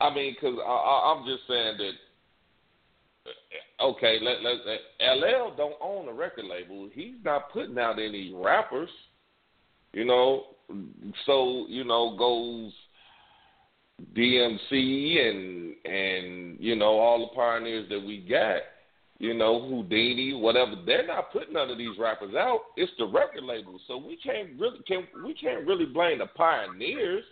I 0.00 0.12
mean, 0.12 0.34
because 0.34 0.58
I, 0.58 0.70
I, 0.70 1.14
I'm 1.14 1.24
just 1.26 1.46
saying 1.48 1.76
that. 1.78 1.92
Okay, 3.80 4.18
let 4.22 4.42
let 4.42 4.58
LL 5.00 5.54
don't 5.56 5.74
own 5.80 6.08
a 6.08 6.12
record 6.12 6.44
label. 6.44 6.88
He's 6.92 7.16
not 7.24 7.52
putting 7.52 7.78
out 7.78 7.98
any 7.98 8.32
rappers. 8.34 8.90
You 9.92 10.04
know, 10.04 10.44
so 11.26 11.66
you 11.68 11.84
know 11.84 12.16
goes 12.16 12.72
DMC 14.16 15.28
and 15.28 15.74
and 15.84 16.56
you 16.60 16.76
know 16.76 16.98
all 16.98 17.20
the 17.20 17.34
pioneers 17.34 17.88
that 17.88 18.00
we 18.00 18.18
got. 18.18 18.60
You 19.18 19.34
know 19.34 19.68
Houdini, 19.68 20.34
whatever. 20.34 20.74
They're 20.86 21.06
not 21.06 21.32
putting 21.32 21.54
none 21.54 21.70
of 21.70 21.78
these 21.78 21.98
rappers 21.98 22.34
out. 22.34 22.60
It's 22.76 22.92
the 22.98 23.06
record 23.06 23.44
labels. 23.44 23.80
So 23.86 23.96
we 23.96 24.16
can't 24.16 24.50
really 24.58 24.80
can 24.86 25.06
we 25.24 25.34
can't 25.34 25.66
really 25.66 25.86
blame 25.86 26.18
the 26.18 26.26
pioneers. 26.26 27.24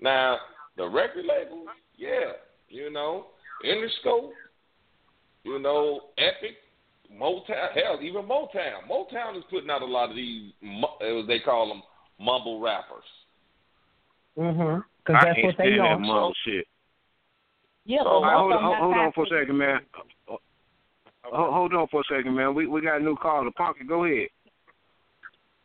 Now 0.00 0.38
the 0.76 0.88
record 0.88 1.26
labels, 1.26 1.68
yeah, 1.96 2.32
you 2.68 2.90
know 2.90 3.26
Interscope, 3.64 4.30
you 5.44 5.58
know 5.58 6.00
Epic, 6.18 6.56
Motown, 7.12 7.72
hell 7.74 7.98
even 8.02 8.22
Motown. 8.22 8.88
Motown 8.90 9.36
is 9.36 9.44
putting 9.50 9.70
out 9.70 9.82
a 9.82 9.86
lot 9.86 10.10
of 10.10 10.16
these 10.16 10.52
mu- 10.60 10.98
as 11.00 11.26
they 11.26 11.40
call 11.40 11.68
them 11.68 11.82
mumble 12.18 12.60
rappers. 12.60 13.04
Mhm. 14.38 14.84
Because 14.98 15.20
I 15.20 15.24
that's 15.26 15.34
can't 15.36 15.46
what 15.46 15.56
they 15.58 15.64
stand 15.76 15.80
that 15.80 16.00
mumble 16.00 16.34
shit. 16.44 16.66
Yeah, 17.84 17.98
So, 17.98 18.04
but 18.04 18.10
All 18.10 18.22
right, 18.22 18.32
most 18.32 18.40
hold 18.40 18.52
on, 18.52 18.80
hold, 18.80 18.96
on 18.96 19.12
for 19.12 19.24
a 19.24 19.40
second, 19.40 19.58
man. 19.58 19.80
Hold, 21.24 21.54
hold 21.54 21.74
on 21.74 21.88
for 21.88 22.00
a 22.00 22.04
second, 22.04 22.34
man. 22.34 22.54
We 22.54 22.66
we 22.66 22.80
got 22.80 23.00
a 23.00 23.04
new 23.04 23.16
caller. 23.16 23.50
Pocket, 23.50 23.88
go 23.88 24.04
ahead. 24.04 24.28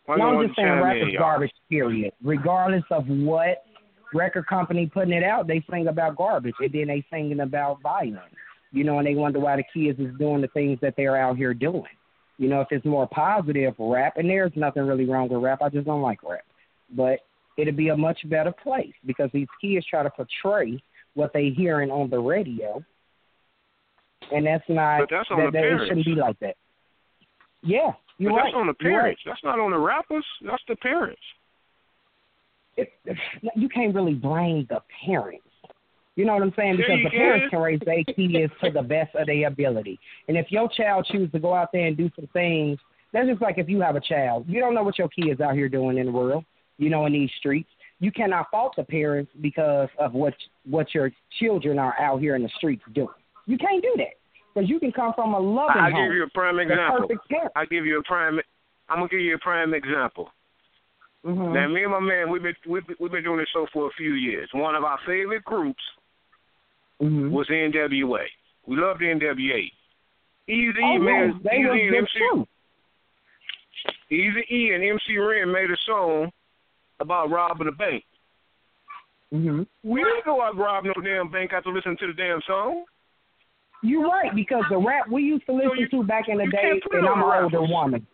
Why 0.06 0.16
No, 0.16 0.24
you 0.24 0.30
I'm 0.30 0.36
want 0.36 0.48
just 0.48 0.56
to 0.56 0.62
saying 0.62 0.74
chime 0.74 0.84
rap 0.84 0.96
is 1.08 1.16
garbage, 1.18 1.52
period. 1.70 2.14
Regardless 2.24 2.84
of 2.92 3.08
what 3.08 3.66
record 4.14 4.48
company 4.48 4.88
putting 4.88 5.14
it 5.14 5.24
out, 5.24 5.48
they 5.48 5.64
sing 5.70 5.88
about 5.88 6.16
garbage 6.16 6.56
and 6.60 6.72
then 6.72 6.88
they 6.88 7.06
singing 7.12 7.42
about 7.42 7.82
violence. 7.82 8.34
You 8.72 8.84
know, 8.84 8.98
and 9.00 9.08
they 9.08 9.16
wonder 9.16 9.40
why 9.40 9.56
the 9.56 9.64
kids 9.74 10.00
is 10.00 10.18
doing 10.18 10.42
the 10.42 10.48
things 10.50 10.78
that 10.82 10.96
they're 10.98 11.18
out 11.18 11.38
here 11.38 11.54
doing. 11.54 11.84
You 12.38 12.50
know, 12.50 12.62
if 12.62 12.68
it's 12.72 12.86
more 12.86 13.08
positive 13.08 13.74
rap, 13.80 14.18
and 14.18 14.30
there's 14.30 14.52
nothing 14.56 14.84
really 14.86 15.06
wrong 15.06 15.30
with 15.30 15.42
rap, 15.42 15.62
I 15.62 15.70
just 15.70 15.86
don't 15.88 16.02
like 16.02 16.22
rap. 16.24 16.46
But 16.96 17.20
it'd 17.58 17.76
be 17.78 17.90
a 17.90 17.98
much 17.98 18.20
better 18.30 18.52
place 18.52 18.94
because 19.06 19.30
these 19.34 19.48
kids 19.62 19.86
try 19.90 20.04
to 20.04 20.10
portray 20.10 20.82
what 21.16 21.34
they 21.34 21.50
hearing 21.50 21.90
on 21.90 22.10
the 22.10 22.20
radio, 22.20 22.84
and 24.32 24.46
that's 24.46 24.64
not 24.70 25.00
But 25.00 25.10
that's 25.10 25.30
on 25.32 25.40
that, 25.40 25.52
the 25.54 25.58
that 25.58 25.64
it 25.66 25.88
shouldn't 25.88 26.06
be 26.06 26.16
like 26.16 26.38
that. 26.40 26.56
Yeah, 27.64 27.94
you're 28.20 28.32
but 28.32 28.38
right. 28.38 28.44
that's 28.46 28.56
on 28.56 28.68
the 28.68 28.76
You're 28.82 28.92
right. 28.94 29.02
parents. 29.02 29.22
That's 29.26 29.44
not 29.44 29.60
on 29.60 29.72
the 29.72 29.80
rappers. 29.80 30.26
That's 30.46 30.62
the 30.68 30.76
parents. 30.76 31.22
it, 32.78 32.90
you 33.56 33.68
can't 33.70 33.96
really 33.96 34.14
blame 34.14 34.68
the 34.70 34.82
parents. 35.06 35.47
You 36.18 36.26
know 36.26 36.34
what 36.34 36.42
I'm 36.42 36.54
saying? 36.58 36.78
Because 36.78 36.98
the 37.04 37.12
parents 37.12 37.46
can 37.52 37.60
raise 37.60 37.80
their 37.86 38.04
kids 38.04 38.52
to 38.64 38.72
the 38.72 38.82
best 38.82 39.14
of 39.16 39.28
their 39.28 39.48
ability. 39.48 40.00
And 40.28 40.36
if 40.36 40.48
your 40.52 40.68
child 40.68 41.08
chooses 41.12 41.32
to 41.32 41.40
go 41.40 41.54
out 41.54 41.70
there 41.72 41.86
and 41.86 41.96
do 41.96 42.10
some 42.16 42.28
things, 42.34 42.80
that's 43.14 43.28
just 43.28 43.40
like 43.40 43.60
if 43.60 43.70
you 43.70 43.80
have 43.82 43.96
a 43.96 44.02
child. 44.02 44.46
You 44.48 44.60
don't 44.60 44.74
know 44.74 44.82
what 44.82 44.98
your 44.98 45.10
kids 45.10 45.40
out 45.42 45.54
here 45.54 45.70
doing 45.70 46.00
in 46.00 46.08
the 46.08 46.12
world, 46.12 46.44
you 46.80 46.90
know, 46.90 47.06
in 47.06 47.14
these 47.14 47.30
streets. 47.38 47.70
You 48.00 48.12
cannot 48.12 48.50
fault 48.50 48.74
the 48.76 48.84
parents 48.84 49.32
because 49.42 49.90
of 50.00 50.14
what 50.14 50.34
what 50.68 50.94
your 50.96 51.12
children 51.40 51.78
are 51.78 51.94
out 52.00 52.20
here 52.20 52.36
in 52.36 52.42
the 52.42 52.50
streets 52.58 52.82
doing. 52.94 53.08
You 53.46 53.60
can't 53.60 53.82
do 53.84 53.94
that. 53.98 54.18
Because 54.56 54.68
you 54.68 54.80
can 54.80 54.92
come 54.92 55.14
from 55.14 55.36
a 55.36 55.40
loving 55.40 55.76
I'll 55.78 55.92
home. 55.92 56.08
give 56.10 56.16
you 56.16 56.24
a 56.24 56.30
prime 56.30 56.58
example. 56.58 57.08
I'll 57.56 57.66
give 57.68 57.86
you 57.86 58.00
a 58.00 58.04
prime. 58.04 58.40
I'm 58.90 58.98
gonna 58.98 59.08
give 59.10 59.20
you 59.20 59.36
a 59.36 59.40
prime 59.40 59.76
example. 59.76 60.32
Mhm. 61.24 61.54
Now, 61.54 61.68
me 61.68 61.84
and 61.84 61.92
my 61.92 62.00
man, 62.00 62.32
we've 62.32 62.42
been 62.42 62.56
we've, 62.66 62.86
been- 62.88 62.96
we've 63.00 63.12
been 63.12 63.24
doing 63.24 63.38
this 63.38 63.50
show 63.54 63.68
for 63.72 63.86
a 63.88 63.92
few 63.92 64.14
years. 64.14 64.50
One 64.54 64.74
of 64.76 64.84
our 64.84 64.98
favorite 65.06 65.44
groups 65.44 65.84
Mhm. 67.02 67.32
was 67.32 67.48
NWA. 67.50 68.26
We 68.66 68.76
loved 68.78 69.02
NWA. 69.02 69.72
Easy 70.48 70.74
Oh, 70.84 70.94
E 70.94 70.98
made 70.98 71.44
they 71.44 71.58
Easy 71.58 71.68
and 71.68 71.94
the 71.94 71.98
MC 71.98 72.18
truth. 72.18 72.48
Easy 74.10 74.46
E 74.52 74.74
and 74.74 74.84
MC 74.84 75.18
Ren 75.18 75.52
made 75.52 75.70
a 75.70 75.78
song 75.86 76.32
about 77.00 77.30
robbing 77.30 77.68
a 77.68 77.72
bank. 77.72 78.04
hmm 79.32 79.64
We 79.84 80.04
didn't 80.04 80.26
go 80.26 80.42
out 80.42 80.52
and 80.52 80.60
rob 80.60 80.86
no 80.86 80.94
damn 81.04 81.30
bank 81.30 81.52
after 81.54 81.72
listening 81.72 81.98
to 81.98 82.08
the 82.08 82.14
damn 82.14 82.42
song. 82.48 82.86
You're 83.84 84.08
right 84.10 84.34
because 84.34 84.64
the 84.70 84.78
rap 84.78 85.08
we 85.10 85.22
used 85.24 85.46
to 85.46 85.52
listen 85.54 85.78
you- 85.78 85.90
to 85.90 86.04
back 86.04 86.30
in 86.30 86.38
the 86.38 86.48
day, 86.48 86.82
and 86.94 87.08
I'm 87.08 87.22
an 87.22 87.44
older 87.44 87.62
woman. 87.62 88.08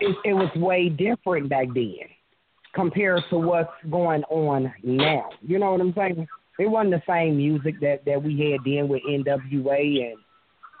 It, 0.00 0.16
it 0.24 0.32
was 0.34 0.54
way 0.56 0.88
different 0.88 1.48
back 1.48 1.68
then 1.74 2.08
compared 2.74 3.22
to 3.30 3.38
what's 3.38 3.72
going 3.90 4.22
on 4.24 4.72
now. 4.82 5.30
You 5.42 5.58
know 5.58 5.72
what 5.72 5.80
I'm 5.80 5.92
saying? 5.94 6.28
It 6.58 6.66
wasn't 6.66 6.92
the 6.94 7.02
same 7.08 7.36
music 7.36 7.80
that 7.80 8.04
that 8.04 8.22
we 8.22 8.52
had 8.52 8.60
then 8.64 8.88
with 8.88 9.02
NWA 9.08 10.12
and 10.12 10.18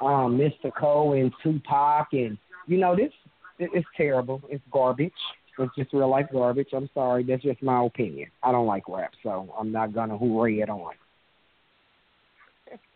um 0.00 0.38
Mr. 0.38 0.70
Cole 0.78 1.14
and 1.14 1.32
Tupac 1.42 2.08
and 2.12 2.36
you 2.66 2.78
know 2.78 2.94
this 2.94 3.12
it, 3.58 3.70
it's 3.72 3.86
terrible. 3.96 4.42
It's 4.48 4.62
garbage. 4.70 5.12
It's 5.58 5.74
just 5.76 5.92
real 5.92 6.08
life 6.08 6.26
garbage. 6.32 6.68
I'm 6.74 6.88
sorry, 6.94 7.24
that's 7.24 7.42
just 7.42 7.62
my 7.62 7.84
opinion. 7.84 8.30
I 8.42 8.52
don't 8.52 8.66
like 8.66 8.88
rap, 8.88 9.12
so 9.22 9.52
I'm 9.58 9.72
not 9.72 9.94
gonna 9.94 10.16
hooray 10.16 10.60
it 10.60 10.70
on. 10.70 10.94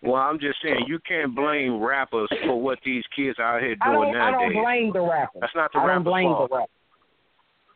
Well, 0.03 0.15
I'm 0.23 0.39
just 0.39 0.59
saying 0.63 0.85
you 0.87 0.99
can't 1.07 1.35
blame 1.35 1.83
rappers 1.83 2.31
for 2.47 2.61
what 2.61 2.79
these 2.85 3.05
kids 3.15 3.39
out 3.39 3.61
here 3.61 3.77
I 3.83 3.93
doing 3.93 4.13
don't, 4.13 4.23
I 4.23 4.31
don't 4.31 4.63
blame 4.63 4.93
the 4.93 5.01
rappers. 5.01 5.41
That's 5.41 5.55
not 5.55 5.73
the 5.73 5.81
I 5.81 5.83
don't 5.83 5.89
rapper's 5.91 6.05
blame 6.05 6.29
fault. 6.29 6.51
the 6.51 6.57
rappers. 6.57 6.71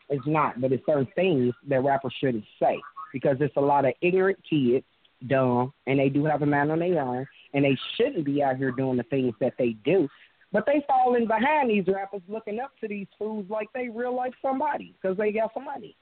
It's 0.08 0.26
not, 0.26 0.60
but 0.60 0.72
it's 0.72 0.84
certain 0.86 1.08
things 1.14 1.54
that 1.68 1.84
rappers 1.84 2.14
shouldn't 2.20 2.44
say 2.58 2.80
because 3.12 3.36
it's 3.40 3.56
a 3.56 3.60
lot 3.60 3.84
of 3.84 3.92
ignorant 4.00 4.38
kids, 4.48 4.84
dumb, 5.26 5.72
and 5.86 5.98
they 5.98 6.08
do 6.08 6.24
have 6.24 6.42
a 6.42 6.46
man 6.46 6.70
on 6.70 6.78
their 6.78 7.00
own, 7.00 7.26
and 7.54 7.64
they 7.64 7.76
shouldn't 7.96 8.24
be 8.24 8.42
out 8.42 8.56
here 8.56 8.70
doing 8.70 8.96
the 8.96 9.02
things 9.04 9.34
that 9.40 9.54
they 9.58 9.76
do. 9.84 10.08
But 10.52 10.66
they 10.66 10.84
falling 10.86 11.26
behind 11.26 11.70
these 11.70 11.84
rappers, 11.86 12.22
looking 12.28 12.58
up 12.58 12.72
to 12.80 12.88
these 12.88 13.06
fools 13.18 13.46
like 13.48 13.68
they 13.72 13.88
real 13.88 14.14
life 14.14 14.34
somebody 14.42 14.94
because 15.00 15.16
they 15.16 15.32
got 15.32 15.54
some 15.54 15.64
money, 15.64 15.96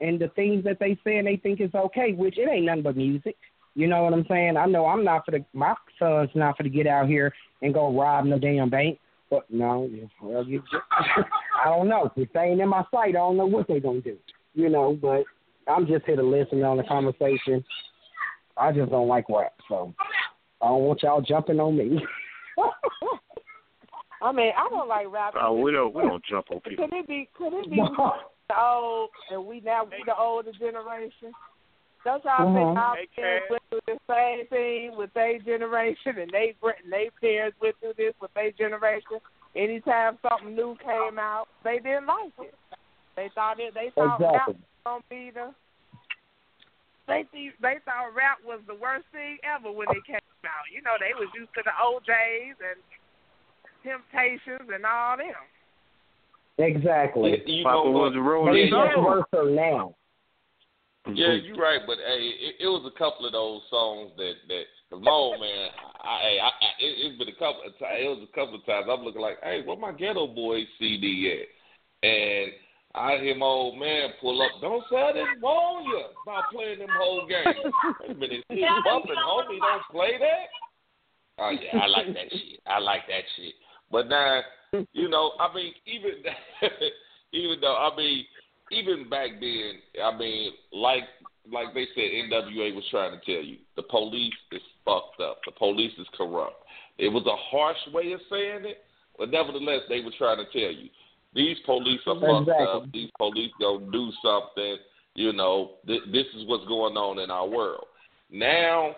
and 0.00 0.20
the 0.20 0.28
things 0.28 0.64
that 0.64 0.78
they 0.78 0.98
say 1.04 1.16
and 1.18 1.26
they 1.26 1.36
think 1.36 1.60
is 1.60 1.74
okay, 1.74 2.12
which 2.12 2.38
it 2.38 2.48
ain't 2.48 2.66
nothing 2.66 2.82
but 2.82 2.96
music. 2.96 3.36
You 3.74 3.88
know 3.88 4.04
what 4.04 4.12
I'm 4.12 4.26
saying? 4.28 4.56
I 4.56 4.66
know 4.66 4.86
I'm 4.86 5.04
not 5.04 5.24
for 5.24 5.32
the 5.32 5.44
my 5.52 5.74
son's 5.98 6.30
not 6.34 6.56
for 6.56 6.62
to 6.62 6.68
get 6.68 6.86
out 6.86 7.08
here 7.08 7.32
and 7.62 7.74
go 7.74 7.92
rob 7.92 8.24
no 8.24 8.38
damn 8.38 8.70
bank. 8.70 8.98
But 9.30 9.50
no, 9.50 9.90
well, 10.22 10.44
you 10.44 10.62
I 11.64 11.70
don't 11.70 11.88
know. 11.88 12.10
If 12.14 12.32
they 12.32 12.40
ain't 12.40 12.60
in 12.60 12.68
my 12.68 12.84
sight, 12.92 13.10
I 13.10 13.12
don't 13.12 13.36
know 13.36 13.46
what 13.46 13.66
they 13.66 13.80
gonna 13.80 14.00
do. 14.00 14.16
You 14.54 14.68
know, 14.68 14.96
but 15.00 15.24
I'm 15.68 15.86
just 15.86 16.04
here 16.04 16.16
to 16.16 16.22
listen 16.22 16.62
on 16.62 16.76
the 16.76 16.82
conversation. 16.84 17.64
I 18.56 18.72
just 18.72 18.90
don't 18.90 19.08
like 19.08 19.24
rap, 19.28 19.54
so 19.68 19.94
I 20.60 20.68
don't 20.68 20.82
want 20.82 21.02
y'all 21.02 21.20
jumping 21.20 21.60
on 21.60 21.76
me. 21.76 21.98
I 24.22 24.32
mean, 24.32 24.52
I 24.56 24.68
don't 24.70 24.88
like 24.88 25.10
rap. 25.10 25.34
Oh, 25.40 25.60
we 25.60 25.72
don't 25.72 25.94
we 25.94 26.02
don't 26.02 26.24
jump 26.24 26.46
on 26.50 26.60
people. 26.60 26.86
Could 26.88 26.96
it 26.96 27.08
be? 27.08 27.28
Could 27.36 27.52
it 27.52 27.70
be 27.70 27.76
the 28.48 28.60
old 28.60 29.10
and 29.30 29.44
we 29.44 29.60
now 29.60 29.84
we 29.84 30.04
the 30.06 30.16
older 30.16 30.52
generation? 30.52 31.34
Don't 32.04 32.22
y'all 32.24 32.46
Mhm. 32.46 32.54
think 32.54 32.78
our 32.78 32.96
parents 33.16 33.50
went 33.50 33.62
through 33.70 33.80
the 33.86 33.98
same 34.08 34.46
thing 34.48 34.96
with 34.96 35.12
their 35.14 35.38
generation, 35.38 36.18
and 36.18 36.30
they 36.30 36.54
and 36.62 36.92
they 36.92 37.10
parents 37.20 37.58
went 37.60 37.76
through 37.80 37.94
this 37.96 38.14
with 38.20 38.32
their 38.34 38.52
generation? 38.52 39.18
Anytime 39.56 40.18
something 40.22 40.54
new 40.54 40.76
came 40.84 41.18
out, 41.18 41.48
they 41.62 41.78
didn't 41.78 42.06
like 42.06 42.32
it. 42.40 42.54
They 43.16 43.30
thought 43.34 43.60
it. 43.60 43.72
They 43.74 43.90
thought 43.94 44.20
Exactly. 44.20 44.54
was 44.54 44.62
gonna 44.84 45.02
be 45.08 45.30
the. 45.32 45.52
They 47.06 47.24
th- 47.32 47.56
they 47.60 47.76
thought 47.84 48.16
rap 48.16 48.38
was 48.44 48.60
the 48.66 48.74
worst 48.74 49.04
thing 49.12 49.36
ever 49.44 49.72
when 49.72 49.88
it 49.90 50.04
came 50.06 50.24
out. 50.44 50.68
You 50.72 50.80
know, 50.80 50.96
they 51.00 51.12
was 51.12 51.28
used 51.36 51.52
to 51.56 51.62
the 51.64 51.72
O'Jays 51.76 52.56
and 52.60 52.80
Temptations 53.84 54.68
and 54.72 54.84
all 54.84 55.16
them. 55.16 55.44
exactly. 56.56 57.42
You 57.44 57.64
Papa 57.64 57.84
know 57.84 57.90
what? 57.92 58.12
was 58.12 58.16
a 58.16 58.20
But 58.20 58.24
rolling 58.24 58.56
it's 58.56 58.72
just 58.72 58.96
worse 58.96 59.52
now. 59.52 59.94
Yeah, 61.12 61.36
you're 61.36 61.60
right, 61.60 61.80
but 61.86 61.98
hey, 62.00 62.32
it, 62.40 62.64
it 62.64 62.68
was 62.68 62.88
a 62.88 62.98
couple 62.98 63.26
of 63.26 63.32
those 63.36 63.60
songs 63.68 64.12
that 64.16 64.40
that 64.48 64.64
cause 64.88 65.02
my 65.04 65.12
old 65.12 65.36
man, 65.38 65.68
I, 66.00 66.40
I, 66.40 66.48
I 66.48 66.68
it, 66.80 66.96
it's 67.04 67.18
been 67.18 67.28
a 67.28 67.36
couple 67.36 67.60
of 67.68 67.76
times. 67.76 68.00
It 68.00 68.08
was 68.08 68.24
a 68.24 68.32
couple 68.32 68.56
of 68.56 68.64
times. 68.64 68.88
I'm 68.88 69.04
looking 69.04 69.20
like, 69.20 69.36
hey, 69.44 69.60
where 69.60 69.76
my 69.76 69.92
Geto 69.92 70.34
Boys 70.34 70.64
CD 70.78 71.28
at? 71.28 72.08
And 72.08 72.52
I 72.94 73.18
hear 73.18 73.34
my 73.34 73.46
old 73.46 73.78
man 73.78 74.10
pull 74.20 74.40
up. 74.40 74.52
Don't 74.60 74.84
didn't 74.88 75.42
warn 75.42 75.84
you 75.84 76.02
about 76.22 76.44
playing 76.52 76.78
them 76.78 76.88
whole 76.96 77.26
games. 77.26 77.56
Wait 78.00 78.10
a 78.10 78.14
minute, 78.14 78.44
he's 78.48 78.64
bumping, 78.84 79.16
homie. 79.16 79.58
Don't 79.58 79.82
play 79.90 80.12
that. 80.18 80.46
Oh 81.38 81.50
yeah, 81.50 81.80
I 81.80 81.86
like 81.86 82.06
that 82.14 82.30
shit. 82.30 82.60
I 82.66 82.78
like 82.78 83.02
that 83.08 83.24
shit. 83.36 83.54
But 83.90 84.08
now, 84.08 84.42
you 84.92 85.08
know, 85.08 85.32
I 85.40 85.52
mean, 85.52 85.72
even 85.86 86.12
even 87.32 87.60
though 87.60 87.74
I 87.76 87.96
mean, 87.96 88.24
even 88.70 89.08
back 89.10 89.30
then, 89.40 89.72
I 90.02 90.16
mean, 90.16 90.52
like 90.72 91.02
like 91.50 91.74
they 91.74 91.86
said, 91.94 92.30
NWA 92.30 92.74
was 92.74 92.84
trying 92.90 93.18
to 93.18 93.24
tell 93.26 93.44
you, 93.44 93.58
the 93.76 93.82
police 93.82 94.32
is 94.52 94.62
fucked 94.84 95.20
up. 95.20 95.40
The 95.44 95.52
police 95.52 95.92
is 95.98 96.06
corrupt. 96.16 96.62
It 96.98 97.08
was 97.08 97.26
a 97.26 97.36
harsh 97.50 97.76
way 97.92 98.12
of 98.12 98.20
saying 98.30 98.64
it, 98.64 98.84
but 99.18 99.30
nevertheless, 99.30 99.80
they 99.88 100.00
were 100.00 100.12
trying 100.16 100.38
to 100.38 100.44
tell 100.52 100.72
you, 100.72 100.88
these 101.34 101.56
police 101.64 102.00
are 102.06 102.14
fucked 102.14 102.48
Exactly. 102.48 102.66
up. 102.66 102.92
These 102.92 103.10
police 103.18 103.52
gonna 103.60 103.90
do 103.90 104.10
something. 104.22 104.76
You 105.14 105.32
know, 105.32 105.72
th- 105.86 106.02
this 106.12 106.26
is 106.36 106.46
what's 106.46 106.66
going 106.66 106.96
on 106.96 107.18
in 107.20 107.30
our 107.30 107.46
world. 107.46 107.86
Now, 108.30 108.96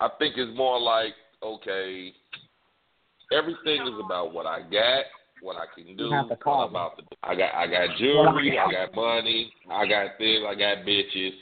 I 0.00 0.08
think 0.18 0.34
it's 0.36 0.56
more 0.56 0.80
like, 0.80 1.14
okay, 1.42 2.12
everything 3.32 3.82
is 3.82 4.00
about 4.04 4.32
what 4.32 4.46
I 4.46 4.60
got, 4.60 5.04
what 5.40 5.56
I 5.56 5.66
can 5.74 5.96
do, 5.96 6.10
what 6.10 6.68
about 6.68 6.98
do. 6.98 7.04
I 7.22 7.34
got 7.34 7.54
I 7.54 7.66
got 7.66 7.96
jewelry, 7.98 8.58
I 8.58 8.70
got 8.70 8.94
money, 8.94 9.52
I 9.70 9.86
got 9.86 10.18
this, 10.18 10.38
I 10.46 10.54
got 10.54 10.86
bitches. 10.86 11.32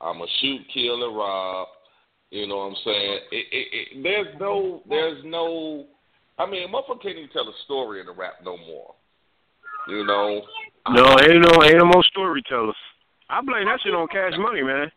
I'm 0.00 0.20
a 0.20 0.26
shoot, 0.40 0.60
kill, 0.72 1.08
and 1.08 1.16
rob. 1.16 1.68
You 2.30 2.46
know 2.46 2.58
what 2.58 2.64
I'm 2.64 2.76
saying? 2.84 3.18
It, 3.32 3.46
it, 3.50 3.68
it, 3.72 4.02
there's 4.02 4.40
no, 4.40 4.82
there's 4.88 5.22
no. 5.24 5.86
I 6.38 6.46
mean, 6.46 6.72
motherfucker 6.72 7.02
can't 7.02 7.18
even 7.18 7.30
tell 7.30 7.48
a 7.48 7.52
story 7.64 8.00
in 8.00 8.06
the 8.06 8.12
rap 8.12 8.34
no 8.44 8.56
more. 8.56 8.94
You 9.88 10.04
know? 10.04 10.42
No, 10.90 11.16
ain't 11.20 11.42
no 11.42 11.62
ain't 11.64 11.78
no 11.78 11.86
more 11.86 12.04
storytellers. 12.04 12.76
I 13.28 13.40
blame 13.42 13.66
that 13.66 13.80
shit 13.82 13.94
on 13.94 14.08
Cash 14.08 14.38
Money, 14.38 14.62
man. 14.62 14.90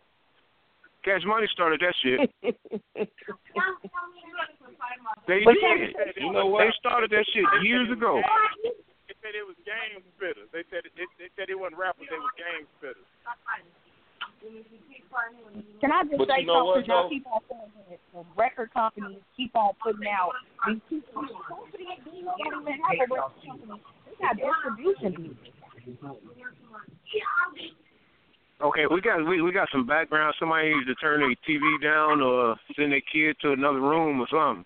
Cash 1.03 1.21
Money 1.25 1.47
started 1.51 1.81
that 1.81 1.95
shit. 2.03 2.29
They 5.27 5.39
did. 5.43 5.95
You 6.17 6.31
know 6.31 6.45
what? 6.47 6.65
They 6.65 6.71
started 6.79 7.09
that 7.11 7.25
shit 7.33 7.45
years 7.63 7.89
ago. 7.91 8.21
They 9.07 9.15
said 9.21 9.33
it 9.35 9.45
was 9.45 9.57
game 9.65 10.03
spitters. 10.15 10.47
They 10.53 10.63
said 10.69 10.85
it, 10.85 10.93
they 10.95 11.29
said 11.35 11.49
it 11.49 11.57
wasn't 11.57 11.77
rappers. 11.79 12.07
They 12.09 12.17
was 12.17 12.31
game 12.37 12.67
spitters. 12.79 13.09
Can 15.81 15.91
I 15.91 16.03
just 16.03 16.17
But 16.17 16.27
say 16.29 16.41
you 16.41 16.47
know 16.47 16.65
something? 16.65 16.81
what, 16.81 16.87
Y'all 16.87 17.09
keep 17.09 17.25
on 17.27 17.41
saying 17.49 17.71
that 17.89 17.99
the 18.13 18.23
record 18.35 18.73
companies 18.73 19.21
keep 19.37 19.55
on 19.55 19.73
putting 19.83 20.07
out 20.07 20.31
these 20.67 20.79
people. 20.89 21.25
They 21.73 21.83
don't 22.49 22.61
even 22.61 22.73
have 22.81 22.97
a 22.97 23.13
record 23.13 23.33
company. 23.45 23.81
They 24.05 24.13
got 24.21 24.37
distribution. 24.37 25.37
Okay, 28.61 28.85
we 28.91 29.01
got 29.01 29.25
we 29.27 29.41
we 29.41 29.51
got 29.51 29.67
some 29.71 29.87
background. 29.87 30.35
Somebody 30.39 30.73
needs 30.73 30.85
to 30.87 30.95
turn 30.95 31.19
their 31.19 31.35
TV 31.47 31.81
down 31.81 32.21
or 32.21 32.55
send 32.75 32.91
their 32.91 33.01
kid 33.11 33.35
to 33.41 33.53
another 33.53 33.81
room 33.81 34.21
or 34.21 34.27
something. 34.29 34.65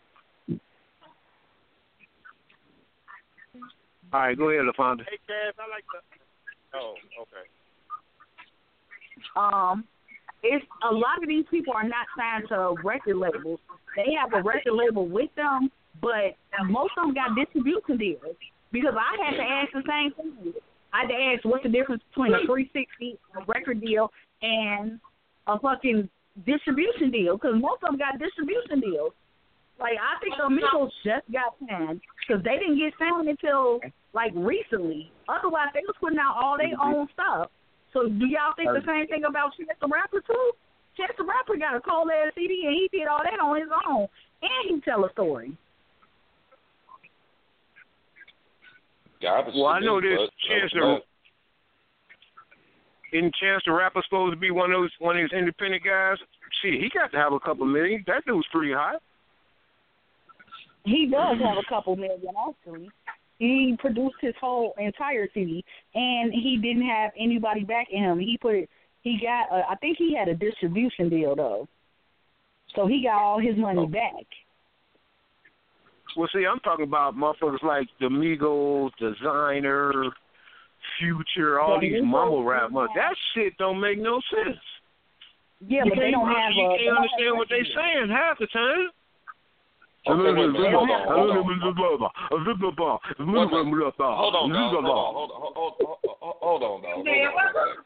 All 4.14 4.20
right, 4.22 4.38
go 4.38 4.50
ahead, 4.50 4.66
LaFonda. 4.66 5.00
Hey, 5.00 5.18
Cass, 5.28 5.56
I 5.60 5.68
like 5.72 5.86
the. 5.92 6.00
Oh, 6.78 6.96
okay. 7.22 7.48
Um, 9.36 9.84
it's 10.44 10.66
a 10.90 10.94
lot 10.94 11.22
of 11.22 11.28
these 11.28 11.46
people 11.50 11.74
are 11.74 11.84
not 11.84 12.06
signed 12.18 12.46
to 12.50 12.76
record 12.84 13.18
labels. 13.18 13.60
They 13.96 14.14
have 14.20 14.34
a 14.34 14.44
record 14.44 14.74
label 14.74 15.08
with 15.08 15.30
them, 15.36 15.72
but 16.02 16.38
most 16.68 16.94
of 16.98 17.08
them 17.08 17.16
got 17.16 17.36
distribution 17.36 17.98
deals. 17.98 18.36
Because 18.72 18.94
I 18.94 19.24
had 19.24 19.38
to 19.38 19.44
ask 19.44 19.72
the 19.72 19.84
same 19.88 20.12
thing. 20.14 20.54
I 20.94 21.02
had 21.02 21.08
to 21.08 21.16
ask 21.16 21.46
what's 21.46 21.64
the 21.64 21.70
difference 21.70 22.04
between 22.10 22.34
a 22.34 22.44
360 22.46 23.18
record 23.48 23.82
deal 23.82 24.12
and 24.42 25.00
a 25.48 25.60
fucking 25.60 26.10
distribution 26.46 27.12
deal. 27.12 27.38
Because 27.38 27.56
most 27.56 27.84
of 27.84 27.92
them 27.92 27.98
got 27.98 28.20
distribution 28.20 28.82
deals. 28.82 29.14
Like 29.80 29.98
I 30.00 30.20
think 30.22 30.36
the 30.38 30.48
Migos 30.48 30.92
just 31.04 31.28
got 31.32 31.56
signed 31.68 32.00
because 32.20 32.44
they 32.44 32.58
didn't 32.60 32.80
get 32.80 32.94
signed 33.00 33.28
until 33.28 33.80
like 34.14 34.32
recently. 34.36 35.12
Otherwise, 35.28 35.68
they 35.74 35.82
was 35.82 35.96
putting 36.00 36.20
out 36.20 36.36
all 36.40 36.58
their 36.58 36.76
own 36.80 37.08
stuff. 37.14 37.52
So 37.96 38.10
do 38.10 38.28
y'all 38.28 38.52
think 38.58 38.76
the 38.76 38.84
same 38.86 39.08
thing 39.08 39.24
about 39.24 39.56
Chance 39.56 39.80
the 39.80 39.88
Rapper 39.88 40.20
too? 40.20 40.52
Chance 41.00 41.16
the 41.18 41.24
Rapper 41.24 41.56
got 41.56 41.80
a 41.80 41.80
cold 41.80 42.12
ass 42.12 42.34
CD 42.36 42.68
and 42.68 42.76
he 42.76 42.90
did 42.92 43.08
all 43.08 43.24
that 43.24 43.40
on 43.40 43.56
his 43.56 43.72
own, 43.88 44.08
and 44.44 44.64
he 44.68 44.82
tell 44.82 45.06
a 45.06 45.12
story. 45.14 45.56
Garbage 49.22 49.54
Well, 49.56 49.68
I 49.68 49.80
know 49.80 50.02
me, 50.02 50.10
this 50.10 50.28
Chance 50.44 50.74
the 50.74 51.00
Isn't 53.18 53.34
Chance 53.40 53.64
the 53.66 53.72
Rapper 53.72 54.04
supposed 54.04 54.34
to 54.34 54.40
be 54.40 54.52
one 54.52 54.74
of 54.74 54.82
those 54.82 54.92
one 55.00 55.16
of 55.16 55.24
these 55.24 55.40
independent 55.40 55.82
guys? 55.86 56.18
See, 56.62 56.76
he 56.76 56.92
got 56.94 57.14
to 57.14 57.18
have 57.18 57.32
a 57.32 57.40
couple 57.40 57.66
million. 57.66 58.04
That 58.08 58.26
dude's 58.28 58.46
pretty 58.52 58.74
hot. 58.74 59.02
He 60.84 61.08
does 61.08 61.38
have 61.40 61.58
a 61.58 61.70
couple 61.70 61.96
million 61.96 62.36
actually. 62.36 62.90
He 63.38 63.76
produced 63.80 64.16
his 64.22 64.34
whole 64.40 64.74
entire 64.78 65.28
CD, 65.34 65.64
and 65.94 66.34
he 66.34 66.58
didn't 66.62 66.88
have 66.88 67.12
anybody 67.20 67.64
backing 67.64 68.02
him. 68.02 68.20
He 68.20 68.38
put 68.42 68.56
it. 68.56 68.70
He 69.02 69.20
got. 69.22 69.52
A, 69.52 69.70
I 69.70 69.76
think 69.76 69.98
he 69.98 70.16
had 70.16 70.28
a 70.30 70.36
distribution 70.36 71.10
deal 71.10 71.36
though, 71.36 71.68
so 72.76 72.88
he 72.88 73.04
got 73.04 73.22
all 73.22 73.40
his 73.40 73.58
money 73.58 73.82
oh. 73.82 73.88
back. 73.88 74.26
Well, 76.16 76.30
see, 76.34 76.46
I'm 76.50 76.60
talking 76.60 76.86
about 76.86 77.16
motherfuckers 77.16 77.62
like 77.62 77.88
the 78.00 78.08
Migos, 78.08 78.92
Desiigner, 79.02 80.10
Future, 80.98 81.60
all 81.60 81.84
Yeah, 81.84 81.90
these 81.90 82.04
mumble 82.04 82.44
rap. 82.46 82.64
don't 82.64 82.74
Mother. 82.74 82.88
That 82.96 83.16
shit 83.34 83.58
don't 83.58 83.82
make 83.82 84.00
no 84.00 84.22
sense. 84.34 84.58
Yeah, 85.68 85.84
but 85.84 86.00
they 86.00 86.12
don't 86.12 86.28
have 86.28 86.52
you 86.54 86.72
a- 86.72 86.78
can't 86.78 86.98
understand 86.98 87.38
what 87.38 87.50
they 87.50 87.60
record 87.60 87.76
saying 87.76 88.10
half 88.10 88.40
the 88.40 88.48
time. 88.48 88.90
Okay, 90.06 90.22
wait 90.22 90.38
a 90.38 90.54
minute. 90.54 90.74
Hold 90.74 90.90
on, 90.90 91.02
hold 91.10 91.30
on. 91.34 91.42
Hold 91.42 91.80
Hold 94.18 94.36
on, 94.36 94.50
dog. 94.54 94.70
Hold 94.70 94.86
on, 94.86 95.14
hold 95.14 95.32
on, 95.32 95.42
hold, 95.42 95.74
hold, 95.82 95.98
hold, 96.22 96.38
hold 96.42 96.62
on, 96.64 96.82
dog. 96.86 96.94
Hold 96.94 97.10
on. 97.10 97.82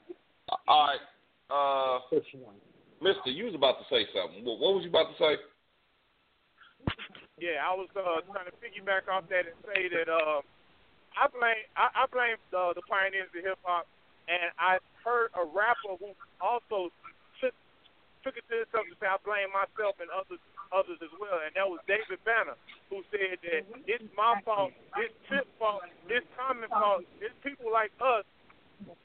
All 0.68 0.88
right, 0.88 1.00
uh, 1.48 2.00
Mister, 3.00 3.32
you 3.32 3.46
was 3.46 3.56
about 3.56 3.80
to 3.80 3.86
say 3.88 4.04
something. 4.12 4.44
What, 4.44 4.60
what 4.60 4.76
was 4.76 4.84
you 4.84 4.90
about 4.90 5.16
to 5.16 5.18
say? 5.18 5.40
Yeah, 7.40 7.64
I 7.64 7.72
was 7.72 7.88
uh, 7.96 8.20
trying 8.28 8.52
to 8.52 8.56
piggyback 8.60 9.08
off 9.08 9.24
that 9.32 9.48
and 9.48 9.56
say 9.64 9.88
that 9.88 10.12
uh, 10.12 10.44
I 11.16 11.32
blame 11.32 11.64
I, 11.80 12.04
I 12.04 12.06
blame 12.12 12.36
uh, 12.52 12.76
the 12.76 12.84
pioneers 12.84 13.32
of 13.32 13.40
hip 13.40 13.60
hop, 13.64 13.88
and 14.28 14.52
I 14.60 14.84
heard 15.08 15.32
a 15.40 15.48
rapper 15.48 15.96
who 15.96 16.12
also 16.44 16.92
took 18.24 18.36
it 18.36 18.46
to 18.52 18.66
himself 18.66 18.86
to 18.88 18.96
say 19.00 19.08
I 19.08 19.18
blame 19.24 19.52
myself 19.54 19.98
and 20.00 20.10
others 20.12 20.42
others 20.70 21.02
as 21.02 21.14
well, 21.18 21.42
and 21.42 21.50
that 21.58 21.66
was 21.66 21.82
David 21.90 22.22
Banner 22.22 22.54
who 22.94 23.02
said 23.10 23.42
that 23.42 23.66
it's 23.90 24.10
my 24.14 24.38
fault, 24.46 24.74
it's 25.02 25.16
Tip 25.26 25.50
fault, 25.58 25.82
it's 26.06 26.26
Common 26.38 26.70
fault, 26.70 27.06
it's 27.18 27.34
people 27.42 27.74
like 27.74 27.90
us 27.98 28.26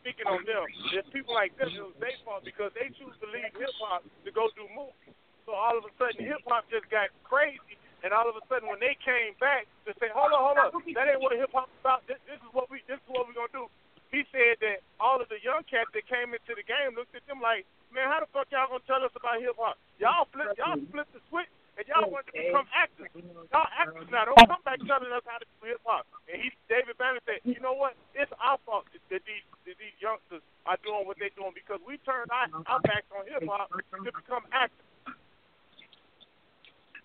speaking 0.00 0.28
on 0.28 0.44
them. 0.46 0.64
It's 0.94 1.08
people 1.10 1.34
like 1.34 1.56
them, 1.58 1.72
it 1.72 1.82
was 1.82 1.96
their 1.98 2.14
fault 2.22 2.46
because 2.46 2.70
they 2.78 2.92
choose 2.94 3.14
to 3.18 3.26
leave 3.32 3.50
hip 3.56 3.74
hop 3.82 4.06
to 4.06 4.30
go 4.30 4.46
do 4.54 4.68
movies. 4.70 5.16
So 5.48 5.52
all 5.52 5.76
of 5.76 5.84
a 5.84 5.92
sudden 5.98 6.22
hip 6.22 6.44
hop 6.46 6.68
just 6.70 6.86
got 6.92 7.10
crazy 7.26 7.80
and 8.04 8.12
all 8.12 8.28
of 8.28 8.36
a 8.36 8.44
sudden 8.46 8.68
when 8.68 8.78
they 8.78 8.94
came 9.00 9.32
back 9.40 9.64
to 9.88 9.96
say, 9.98 10.12
Hold 10.12 10.36
on, 10.36 10.42
hold 10.52 10.58
on, 10.60 10.68
that 10.94 11.08
ain't 11.08 11.24
what 11.24 11.34
hip 11.34 11.50
hop 11.50 11.72
about. 11.80 12.04
This, 12.06 12.20
this 12.28 12.38
is 12.38 12.50
what 12.52 12.68
we 12.68 12.84
this 12.86 13.00
is 13.00 13.08
what 13.08 13.26
we're 13.26 13.36
gonna 13.36 13.52
do. 13.52 13.66
He 14.12 14.22
said 14.30 14.62
that 14.62 14.78
all 15.02 15.18
of 15.18 15.26
the 15.26 15.42
young 15.42 15.66
cats 15.66 15.90
that 15.90 16.06
came 16.06 16.30
into 16.30 16.54
the 16.54 16.62
game 16.62 16.94
looked 16.94 17.18
at 17.18 17.26
them 17.26 17.42
like, 17.42 17.66
Man, 17.94 18.10
how 18.10 18.18
the 18.18 18.26
fuck 18.34 18.50
y'all 18.50 18.66
gonna 18.66 18.82
tell 18.90 18.98
us 19.06 19.14
about 19.14 19.38
hip 19.38 19.54
hop? 19.54 19.78
Y'all 20.02 20.26
flip 20.34 20.50
y'all 20.58 20.74
flip 20.90 21.06
the 21.14 21.22
switch 21.30 21.46
and 21.78 21.86
y'all 21.86 22.10
want 22.10 22.26
to 22.26 22.34
become 22.34 22.66
actors. 22.74 23.06
Y'all 23.14 23.70
actors 23.70 24.06
now, 24.10 24.26
don't 24.26 24.38
come 24.50 24.62
back 24.66 24.82
telling 24.82 25.14
us 25.14 25.22
how 25.22 25.38
to 25.38 25.46
do 25.46 25.70
hip 25.70 25.78
hop. 25.86 26.02
And 26.26 26.42
he 26.42 26.50
David 26.66 26.98
Banner 26.98 27.22
said, 27.22 27.38
You 27.46 27.62
know 27.62 27.74
what? 27.78 27.94
It's 28.18 28.30
our 28.42 28.58
fault 28.66 28.90
that 28.90 29.22
these 29.22 29.46
that 29.62 29.78
these 29.78 29.94
youngsters 30.02 30.42
are 30.66 30.74
doing 30.82 31.06
what 31.06 31.22
they're 31.22 31.34
doing 31.38 31.54
because 31.54 31.78
we 31.86 32.02
turned 32.02 32.34
our, 32.34 32.50
our 32.66 32.82
backs 32.82 33.06
on 33.14 33.30
hip 33.30 33.46
hop 33.46 33.70
to 33.70 34.10
become 34.10 34.42
actors. 34.50 34.82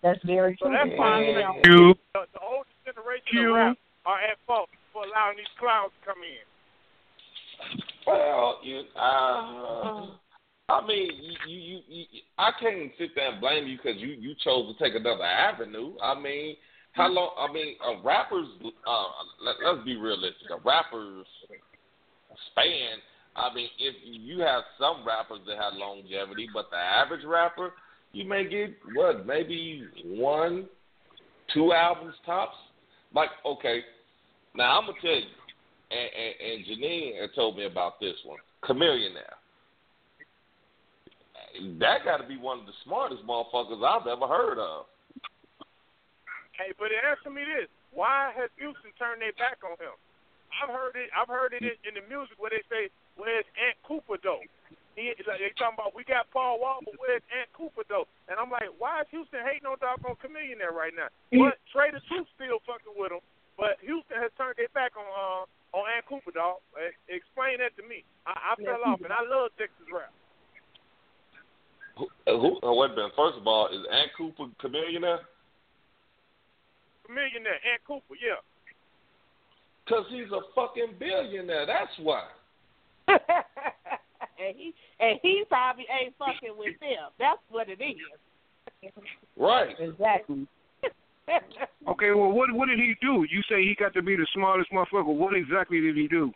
That's 0.01 0.21
very 0.25 0.57
So 0.57 0.67
true. 0.69 0.73
that's 0.73 0.95
why 0.97 1.21
You. 1.69 1.93
the, 2.17 2.25
the 2.33 2.41
oldest 2.41 2.73
generation 2.81 3.29
You. 3.29 3.53
of 3.53 3.77
rap 3.77 3.77
are 4.09 4.17
at 4.25 4.41
fault 4.49 4.73
for 4.89 5.05
allowing 5.05 5.37
these 5.37 5.53
clowns 5.61 5.93
to 5.93 6.01
come 6.01 6.21
in. 6.25 6.41
Well, 8.07 8.57
you, 8.63 8.81
uh, 8.95 10.17
I 10.69 10.85
mean, 10.85 11.09
you, 11.47 11.57
you, 11.57 11.79
you, 11.87 12.05
I 12.37 12.51
can't 12.59 12.91
sit 12.99 13.09
there 13.15 13.31
and 13.31 13.41
blame 13.41 13.67
you 13.67 13.77
because 13.77 13.99
you, 13.99 14.09
you 14.09 14.35
chose 14.43 14.71
to 14.71 14.83
take 14.83 14.95
another 14.95 15.23
avenue. 15.23 15.93
I 16.01 16.19
mean, 16.19 16.55
how 16.93 17.07
long? 17.09 17.31
I 17.39 17.51
mean, 17.51 17.75
a 17.83 18.03
rapper's. 18.03 18.47
Uh, 18.63 19.03
let, 19.43 19.55
let's 19.65 19.85
be 19.85 19.97
realistic. 19.97 20.49
A 20.51 20.57
rapper's 20.63 21.25
span. 22.51 23.01
I 23.35 23.53
mean, 23.53 23.67
if 23.79 23.95
you 24.03 24.39
have 24.39 24.63
some 24.79 25.05
rappers 25.05 25.39
that 25.47 25.57
have 25.57 25.73
longevity, 25.75 26.49
but 26.53 26.69
the 26.71 26.77
average 26.77 27.25
rapper, 27.25 27.73
you 28.11 28.27
may 28.27 28.47
get 28.47 28.75
what, 28.95 29.25
maybe 29.25 29.85
one, 30.03 30.67
two 31.53 31.73
albums 31.73 32.15
tops. 32.25 32.55
Like, 33.13 33.29
okay, 33.45 33.81
now 34.55 34.79
I'm 34.79 34.85
gonna 34.85 34.97
tell 35.01 35.11
you, 35.11 35.35
and, 35.91 36.09
and, 36.19 36.51
and 36.51 36.65
Janine 36.65 37.35
told 37.35 37.57
me 37.57 37.65
about 37.65 37.99
this 37.99 38.15
one, 38.25 38.39
Chamillionaire. 38.63 39.38
That 41.79 42.05
got 42.05 42.17
to 42.17 42.27
be 42.27 42.37
one 42.37 42.59
of 42.61 42.65
the 42.65 42.77
smartest 42.85 43.25
motherfuckers 43.25 43.81
I've 43.81 44.07
ever 44.07 44.27
heard 44.27 44.59
of. 44.59 44.85
Hey, 46.53 46.75
but 46.77 46.91
answer 46.91 47.31
me 47.31 47.47
this: 47.47 47.71
Why 47.95 48.35
has 48.35 48.51
Houston 48.59 48.91
turned 48.99 49.23
their 49.23 49.33
back 49.39 49.63
on 49.63 49.79
him? 49.79 49.95
I've 50.51 50.73
heard 50.73 50.97
it. 50.97 51.09
I've 51.15 51.31
heard 51.31 51.53
it 51.53 51.63
in, 51.63 51.93
the 51.95 52.03
music 52.09 52.35
where 52.37 52.51
they 52.51 52.65
say, 52.67 52.91
"Where's 53.15 53.47
Aunt 53.55 53.77
Cooper 53.85 54.19
though?" 54.21 54.43
He 54.99 55.15
like 55.23 55.39
they 55.39 55.53
talking 55.55 55.79
about 55.79 55.95
we 55.95 56.03
got 56.03 56.27
Paul 56.35 56.59
Wall, 56.59 56.83
but 56.83 56.99
where's 56.99 57.23
Aunt 57.31 57.47
Cooper 57.55 57.87
though? 57.87 58.09
And 58.27 58.35
I'm 58.35 58.51
like, 58.51 58.67
why 58.75 59.05
is 59.05 59.09
Houston 59.15 59.45
hating 59.47 59.63
on 59.63 59.79
doggone 59.79 60.19
Chamillionaire 60.19 60.75
right 60.75 60.91
now? 60.91 61.07
But 61.31 61.61
Trae 61.71 61.93
tha 61.95 62.03
Truth 62.11 62.27
still 62.35 62.59
fucking 62.67 62.97
with 62.99 63.15
him. 63.15 63.23
But 63.55 63.79
Houston 63.79 64.19
has 64.19 64.33
turned 64.35 64.59
their 64.59 64.71
back 64.75 64.99
on 64.99 65.07
uh, 65.07 65.43
on 65.71 65.87
Aunt 65.87 66.03
Cooper, 66.03 66.35
dog. 66.35 66.59
Explain 67.07 67.63
that 67.63 67.71
to 67.79 67.83
me. 67.87 68.03
I, 68.27 68.53
I 68.53 68.59
fell 68.59 68.83
off, 68.83 68.99
and 68.99 69.15
I 69.15 69.23
love 69.23 69.55
Texas 69.55 69.87
rap. 69.87 70.11
Who, 71.99 72.05
uh, 72.05 72.39
who, 72.39 72.59
oh, 72.63 72.75
wait 72.75 72.91
a 72.91 72.95
minute. 72.95 73.11
First 73.15 73.37
of 73.37 73.45
all, 73.45 73.67
is 73.67 73.85
Aunt 73.91 74.09
Cooper 74.17 74.45
Chamillionaire? 74.63 75.19
Chamillionaire, 77.05 77.59
Aunt 77.67 77.83
Cooper, 77.85 78.15
yeah. 78.15 78.39
Because 79.83 80.05
he's 80.09 80.31
a 80.31 80.41
fucking 80.55 80.95
billionaire. 80.97 81.65
That's 81.65 81.91
why. 82.01 82.23
and 83.07 84.55
he 84.55 84.73
and 84.99 85.19
he 85.21 85.43
probably 85.49 85.85
ain't 85.89 86.13
fucking 86.17 86.55
with 86.57 86.79
them. 86.79 87.09
That's 87.17 87.41
what 87.49 87.67
it 87.69 87.81
is. 87.81 88.91
Right. 89.37 89.75
Exactly. 89.79 90.47
Okay, 91.87 92.09
well, 92.09 92.31
what 92.31 92.51
what 92.53 92.69
did 92.69 92.79
he 92.79 92.95
do? 93.01 93.23
You 93.29 93.43
say 93.47 93.61
he 93.61 93.75
got 93.79 93.93
to 93.93 94.01
be 94.01 94.15
the 94.15 94.25
smartest 94.33 94.71
motherfucker. 94.71 95.13
What 95.13 95.35
exactly 95.35 95.79
did 95.79 95.95
he 95.95 96.07
do? 96.07 96.31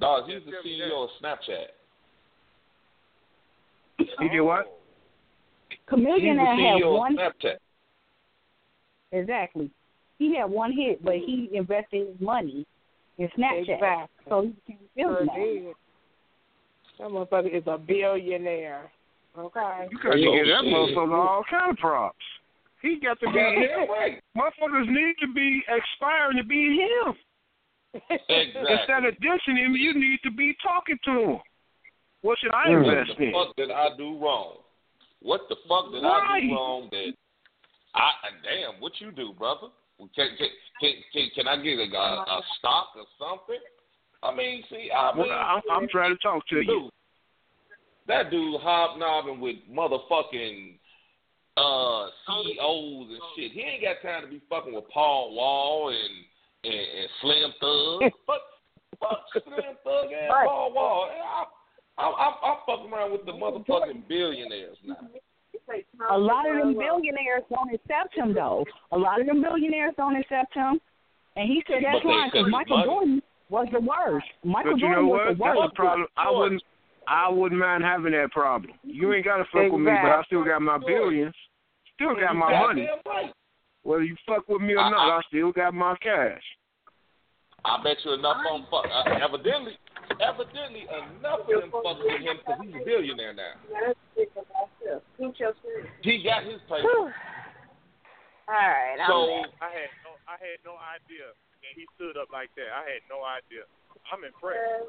Dog, 0.00 0.24
he's 0.28 0.40
the 0.44 0.52
CEO 0.68 1.04
of 1.04 1.10
Snapchat. 1.22 1.66
He 3.98 4.28
did 4.28 4.40
what? 4.40 4.78
He's 5.70 5.78
Chameleon 5.88 6.36
the 6.36 6.44
had 6.44 6.56
CEO 6.58 6.96
one 6.98 7.18
of 7.18 7.32
Snapchat. 7.42 7.56
exactly. 9.12 9.70
He 10.18 10.34
had 10.36 10.46
one 10.50 10.72
hit, 10.72 11.04
but 11.04 11.14
he 11.14 11.48
invested 11.52 12.08
his 12.08 12.20
money 12.20 12.66
in 13.18 13.28
Snapchat, 13.38 13.74
Exactly. 13.74 14.08
so 14.28 14.42
he 14.42 14.48
became 14.72 14.78
a 14.96 15.00
Sure 15.00 15.26
billionaire. 15.26 15.62
did. 15.62 15.74
That 16.98 17.08
motherfucker 17.10 17.54
is 17.54 17.62
a 17.66 17.78
billionaire. 17.78 18.90
Okay. 19.38 19.86
You 19.90 19.98
got 20.02 20.12
to 20.14 20.18
give 20.18 20.46
that 20.46 20.64
motherfucker 20.64 21.28
all 21.28 21.44
kind 21.48 21.70
of 21.70 21.76
props. 21.76 22.16
He 22.82 22.98
got 23.00 23.18
to 23.20 23.26
be 23.26 23.32
Goddamn 23.32 23.88
right. 23.88 24.20
Motherfuckers 24.36 24.86
need 24.88 25.14
to 25.20 25.32
be 25.32 25.62
aspiring 25.68 26.36
to 26.38 26.44
be 26.44 26.76
him. 26.80 27.14
Exactly. 27.94 28.74
Instead 28.78 29.04
of 29.04 29.14
dissing 29.16 29.56
him, 29.64 29.74
you 29.74 29.94
need 29.94 30.18
to 30.24 30.30
be 30.30 30.54
talking 30.62 30.98
to 31.04 31.10
him. 31.10 31.38
What 32.22 32.38
should 32.40 32.52
I 32.52 32.70
invest 32.70 33.18
in? 33.18 33.32
What 33.32 33.48
the 33.48 33.54
fuck 33.54 33.56
did 33.56 33.70
I 33.70 33.88
do 33.96 34.18
wrong? 34.18 34.56
What 35.22 35.42
the 35.48 35.56
fuck 35.68 35.90
did 35.92 36.04
I 36.04 36.40
do 36.40 36.52
wrong 36.54 36.88
that 36.90 37.12
I 37.94 38.10
damn 38.42 38.80
what 38.80 38.92
you 39.00 39.10
do, 39.12 39.32
brother? 39.38 39.68
Can 39.98 40.28
can 40.38 40.48
can, 40.80 40.92
can, 41.12 41.30
can 41.34 41.48
I 41.48 41.56
get 41.62 41.78
a, 41.78 41.96
a, 41.96 42.22
a 42.22 42.42
stock 42.58 42.88
or 42.96 43.04
something? 43.18 43.60
I 44.22 44.34
mean, 44.34 44.64
see, 44.70 44.90
I 44.96 45.14
mean, 45.16 45.28
Well, 45.28 45.38
I'm, 45.38 45.62
I'm 45.70 45.88
trying 45.88 46.10
to 46.16 46.18
talk 46.22 46.46
to 46.48 46.56
you. 46.56 46.90
that 48.08 48.30
dude 48.30 48.60
hobnobbing 48.60 49.40
with 49.40 49.56
motherfucking 49.70 50.74
uh 51.56 52.06
CEOs 52.26 53.08
and 53.10 53.20
shit. 53.36 53.52
He 53.52 53.60
ain't 53.60 53.82
got 53.82 54.02
time 54.08 54.22
to 54.24 54.28
be 54.28 54.40
fucking 54.48 54.74
with 54.74 54.88
Paul 54.92 55.34
Wall 55.34 55.88
and 55.90 56.24
and, 56.64 56.74
and 56.74 57.08
Slim 57.20 57.52
Thug. 57.60 58.12
fuck, 58.26 58.40
fuck 59.00 59.42
Slim 59.44 59.74
Thug 59.84 60.04
and 60.12 60.28
Right. 60.30 60.46
Paul 60.46 60.72
Wall. 60.74 61.10
I, 61.10 61.42
I, 61.42 61.44
I'm, 61.98 62.12
I'm 62.14 62.34
I'm 62.42 62.56
fucking 62.64 62.92
around 62.92 63.12
with 63.12 63.26
the 63.26 63.32
motherfucking 63.32 64.08
billionaires 64.08 64.76
now. 64.84 64.96
A 66.10 66.16
lot 66.16 66.48
of 66.48 66.56
them 66.56 66.74
billionaires 66.74 67.42
don't 67.50 67.74
accept 67.74 68.14
him, 68.14 68.32
though. 68.32 68.64
A 68.92 68.98
lot 68.98 69.20
of 69.20 69.26
them 69.26 69.42
billionaires 69.42 69.94
don't 69.96 70.16
accept 70.16 70.54
him, 70.54 70.80
and 71.36 71.48
he 71.48 71.62
said 71.66 71.82
that's 71.84 72.02
But 72.02 72.08
why. 72.08 72.28
Because 72.32 72.48
Michael 72.50 72.76
money. 72.78 72.88
Jordan 72.88 73.22
was 73.50 73.68
the 73.72 73.80
worst. 73.80 74.26
Michael 74.44 74.72
But 74.72 74.80
you 74.80 74.86
Jordan 74.86 75.04
know 75.04 75.10
was 75.10 75.36
the 75.36 75.42
worst. 75.42 75.42
That's 75.42 75.58
worst. 75.58 75.70
the 75.70 75.76
problem. 75.76 76.06
I 76.16 76.30
wouldn't. 76.30 76.62
I 77.08 77.28
wouldn't 77.30 77.60
mind 77.60 77.84
having 77.84 78.12
that 78.12 78.30
problem. 78.32 78.72
You 78.82 79.14
ain't 79.14 79.24
gotta 79.24 79.44
fuck 79.52 79.72
with 79.72 79.80
me, 79.80 79.90
but 79.90 80.10
I 80.10 80.22
still 80.26 80.44
got 80.44 80.60
my 80.62 80.78
billions. 80.78 81.34
Still 81.94 82.14
got 82.14 82.36
my 82.36 82.52
money. 82.60 82.88
Whether 83.82 84.04
you 84.04 84.16
fuck 84.26 84.48
with 84.48 84.60
me 84.60 84.74
or 84.74 84.90
not, 84.90 85.18
I 85.18 85.20
still 85.28 85.50
got 85.50 85.74
my 85.74 85.96
cash. 86.02 86.42
I 87.64 87.82
bet 87.82 87.96
you 88.04 88.12
enough 88.12 88.36
on 88.50 88.66
fuck. 88.70 88.84
Uh, 88.86 89.24
evidently, 89.24 89.72
evidently 90.16 90.88
enough 90.88 91.44
of 91.44 91.60
them 91.60 91.70
fuck 91.70 91.98
with 92.00 92.20
him 92.20 92.40
because 92.40 92.58
he's 92.64 92.74
a 92.74 92.84
billionaire 92.84 93.36
now. 93.36 93.54
He 96.02 96.22
got 96.24 96.44
his 96.44 96.60
paper. 96.68 96.88
All 96.88 97.12
right. 98.48 98.96
I'm 98.96 99.08
So. 99.08 99.18
I 99.60 99.68
had 99.68 99.92
no, 100.04 100.10
I 100.24 100.36
had 100.40 100.58
no 100.64 100.80
idea 100.80 101.36
that 101.60 101.72
he 101.76 101.84
stood 102.00 102.16
up 102.16 102.32
like 102.32 102.48
that. 102.56 102.72
I 102.72 102.84
had 102.96 103.02
no 103.12 103.20
idea. 103.20 103.68
I'm 104.08 104.24
impressed. 104.24 104.88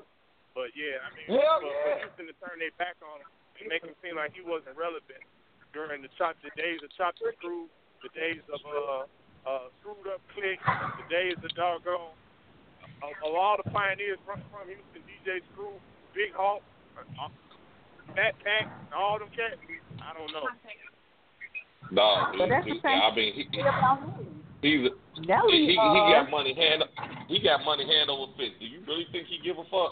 But 0.56 0.74
yeah, 0.74 1.04
I 1.04 1.10
mean, 1.14 1.28
Hell 1.30 1.62
for, 1.62 1.70
for 1.70 1.94
Houston 2.04 2.26
to 2.32 2.36
turn 2.42 2.58
their 2.58 2.74
back 2.82 2.98
on 3.06 3.22
him 3.22 3.30
and 3.62 3.66
make 3.70 3.86
him 3.86 3.94
seem 4.02 4.18
like 4.18 4.34
he 4.34 4.42
wasn't 4.42 4.74
relevant 4.80 5.22
during 5.76 6.02
the 6.02 6.10
chop, 6.18 6.36
the 6.42 6.50
days 6.58 6.82
of 6.82 6.90
chop 6.98 7.14
and 7.22 7.36
screw, 7.38 7.70
the 8.02 8.10
days 8.18 8.42
of 8.50 8.60
uh, 8.66 9.06
uh, 9.46 9.70
screwed 9.80 10.10
up 10.10 10.22
click, 10.34 10.58
the 10.98 11.08
days 11.12 11.38
of 11.38 11.52
doggone, 11.54 12.18
of, 13.06 13.14
of 13.22 13.32
all 13.36 13.56
the 13.62 13.70
pioneers 13.70 14.18
from, 14.26 14.42
from 14.50 14.66
Houston, 14.68 14.99
DJ 15.26 15.40
Screw, 15.52 15.74
Big 16.16 16.34
Hawk, 16.36 16.62
uh, 16.98 17.28
Fat 18.16 18.34
Pat, 18.44 18.72
all 18.96 19.20
them 19.20 19.30
cats. 19.30 19.60
I 20.02 20.18
don't 20.18 20.32
know. 20.32 20.48
Dog, 21.96 22.36
But 22.38 22.50
that's 22.50 22.66
he, 22.66 22.74
the 22.74 22.80
same 22.84 23.02
I 23.02 23.16
mean, 23.16 23.34
he, 23.34 23.44
thing 23.50 23.62
about 23.62 24.00
he's 24.62 24.86
a, 24.86 25.26
Nelly, 25.26 25.52
he, 25.52 25.66
he, 25.68 25.72
he 25.74 25.78
uh, 25.78 26.24
got 26.24 26.30
money 26.30 26.54
hand 26.54 26.84
he 27.28 27.42
got 27.42 27.66
money 27.66 27.86
hand 27.86 28.10
over 28.10 28.32
fist. 28.38 28.60
Do 28.60 28.66
you 28.66 28.82
really 28.88 29.08
think 29.12 29.28
he 29.28 29.40
give 29.44 29.58
a 29.58 29.64
fuck? 29.70 29.92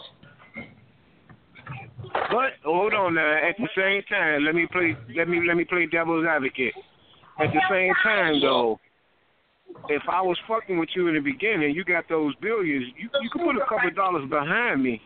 But 2.30 2.58
hold 2.64 2.94
on 2.94 3.14
now. 3.14 3.48
At 3.48 3.56
the 3.58 3.68
same 3.76 4.02
time, 4.08 4.44
let 4.44 4.54
me 4.54 4.66
play. 4.70 4.96
Let 5.16 5.28
me 5.28 5.42
let 5.46 5.56
me 5.56 5.64
play 5.64 5.86
devil's 5.86 6.26
advocate. 6.26 6.74
At 7.38 7.52
the 7.52 7.60
same 7.70 7.92
time, 8.02 8.40
though, 8.40 8.78
if 9.88 10.02
I 10.08 10.22
was 10.22 10.36
fucking 10.46 10.78
with 10.78 10.88
you 10.94 11.08
in 11.08 11.14
the 11.14 11.20
beginning, 11.20 11.74
you 11.74 11.84
got 11.84 12.08
those 12.08 12.34
billions. 12.36 12.86
You 12.96 13.08
you 13.22 13.30
could 13.30 13.42
put 13.42 13.56
a 13.56 13.66
couple 13.68 13.88
of 13.88 13.96
dollars 13.96 14.28
behind 14.28 14.82
me. 14.82 15.00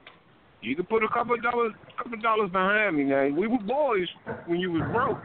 You 0.63 0.77
can 0.77 0.87
put 0.87 1.03
a 1.03 1.09
couple 1.09 1.35
of 1.35 1.43
dollars 1.43 1.73
couple 1.99 2.15
of 2.15 2.23
dollars 2.23 2.51
behind 2.51 2.97
me. 2.97 3.05
Now 3.05 3.29
we 3.29 3.49
were 3.49 3.59
boys 3.59 4.07
when 4.47 4.61
you 4.61 4.71
was 4.71 4.83
broke. 4.93 5.19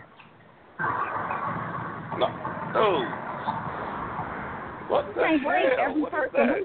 No. 2.19 2.27
Oh. 2.75 3.03
What 4.87 5.05
the 5.15 5.21
hell? 5.21 5.39
every 5.79 6.01
What 6.01 6.13
is 6.13 6.31
person 6.31 6.47
that? 6.47 6.59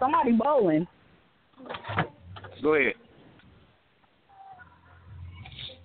Somebody 0.00 0.32
bowling. 0.32 0.86
Go 2.62 2.74
ahead. 2.74 2.94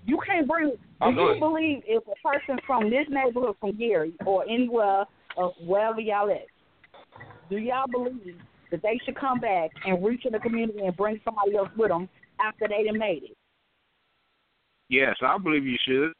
You 0.05 0.19
can't 0.25 0.47
bring. 0.47 0.73
I'm 1.01 1.17
oh, 1.17 1.27
Do 1.27 1.33
you 1.33 1.39
believe 1.39 1.83
if 1.85 2.03
a 2.07 2.27
person 2.27 2.57
from 2.65 2.89
this 2.89 3.05
neighborhood, 3.09 3.55
from 3.59 3.77
Gary 3.77 4.13
or 4.25 4.43
anywhere 4.49 5.05
of 5.37 5.51
wherever 5.65 5.99
y'all 5.99 6.29
at, 6.29 6.47
do 7.49 7.57
y'all 7.57 7.87
believe 7.91 8.35
that 8.71 8.81
they 8.81 8.99
should 9.05 9.15
come 9.15 9.39
back 9.39 9.69
and 9.85 10.03
reach 10.03 10.25
in 10.25 10.31
the 10.31 10.39
community 10.39 10.79
and 10.79 10.95
bring 10.95 11.19
somebody 11.23 11.55
else 11.55 11.69
with 11.77 11.89
them 11.89 12.09
after 12.39 12.67
they 12.67 12.83
done 12.83 12.97
made 12.97 13.23
it? 13.23 13.37
Yes, 14.89 15.15
I 15.21 15.37
believe 15.37 15.65
you 15.65 15.77
should. 15.87 16.11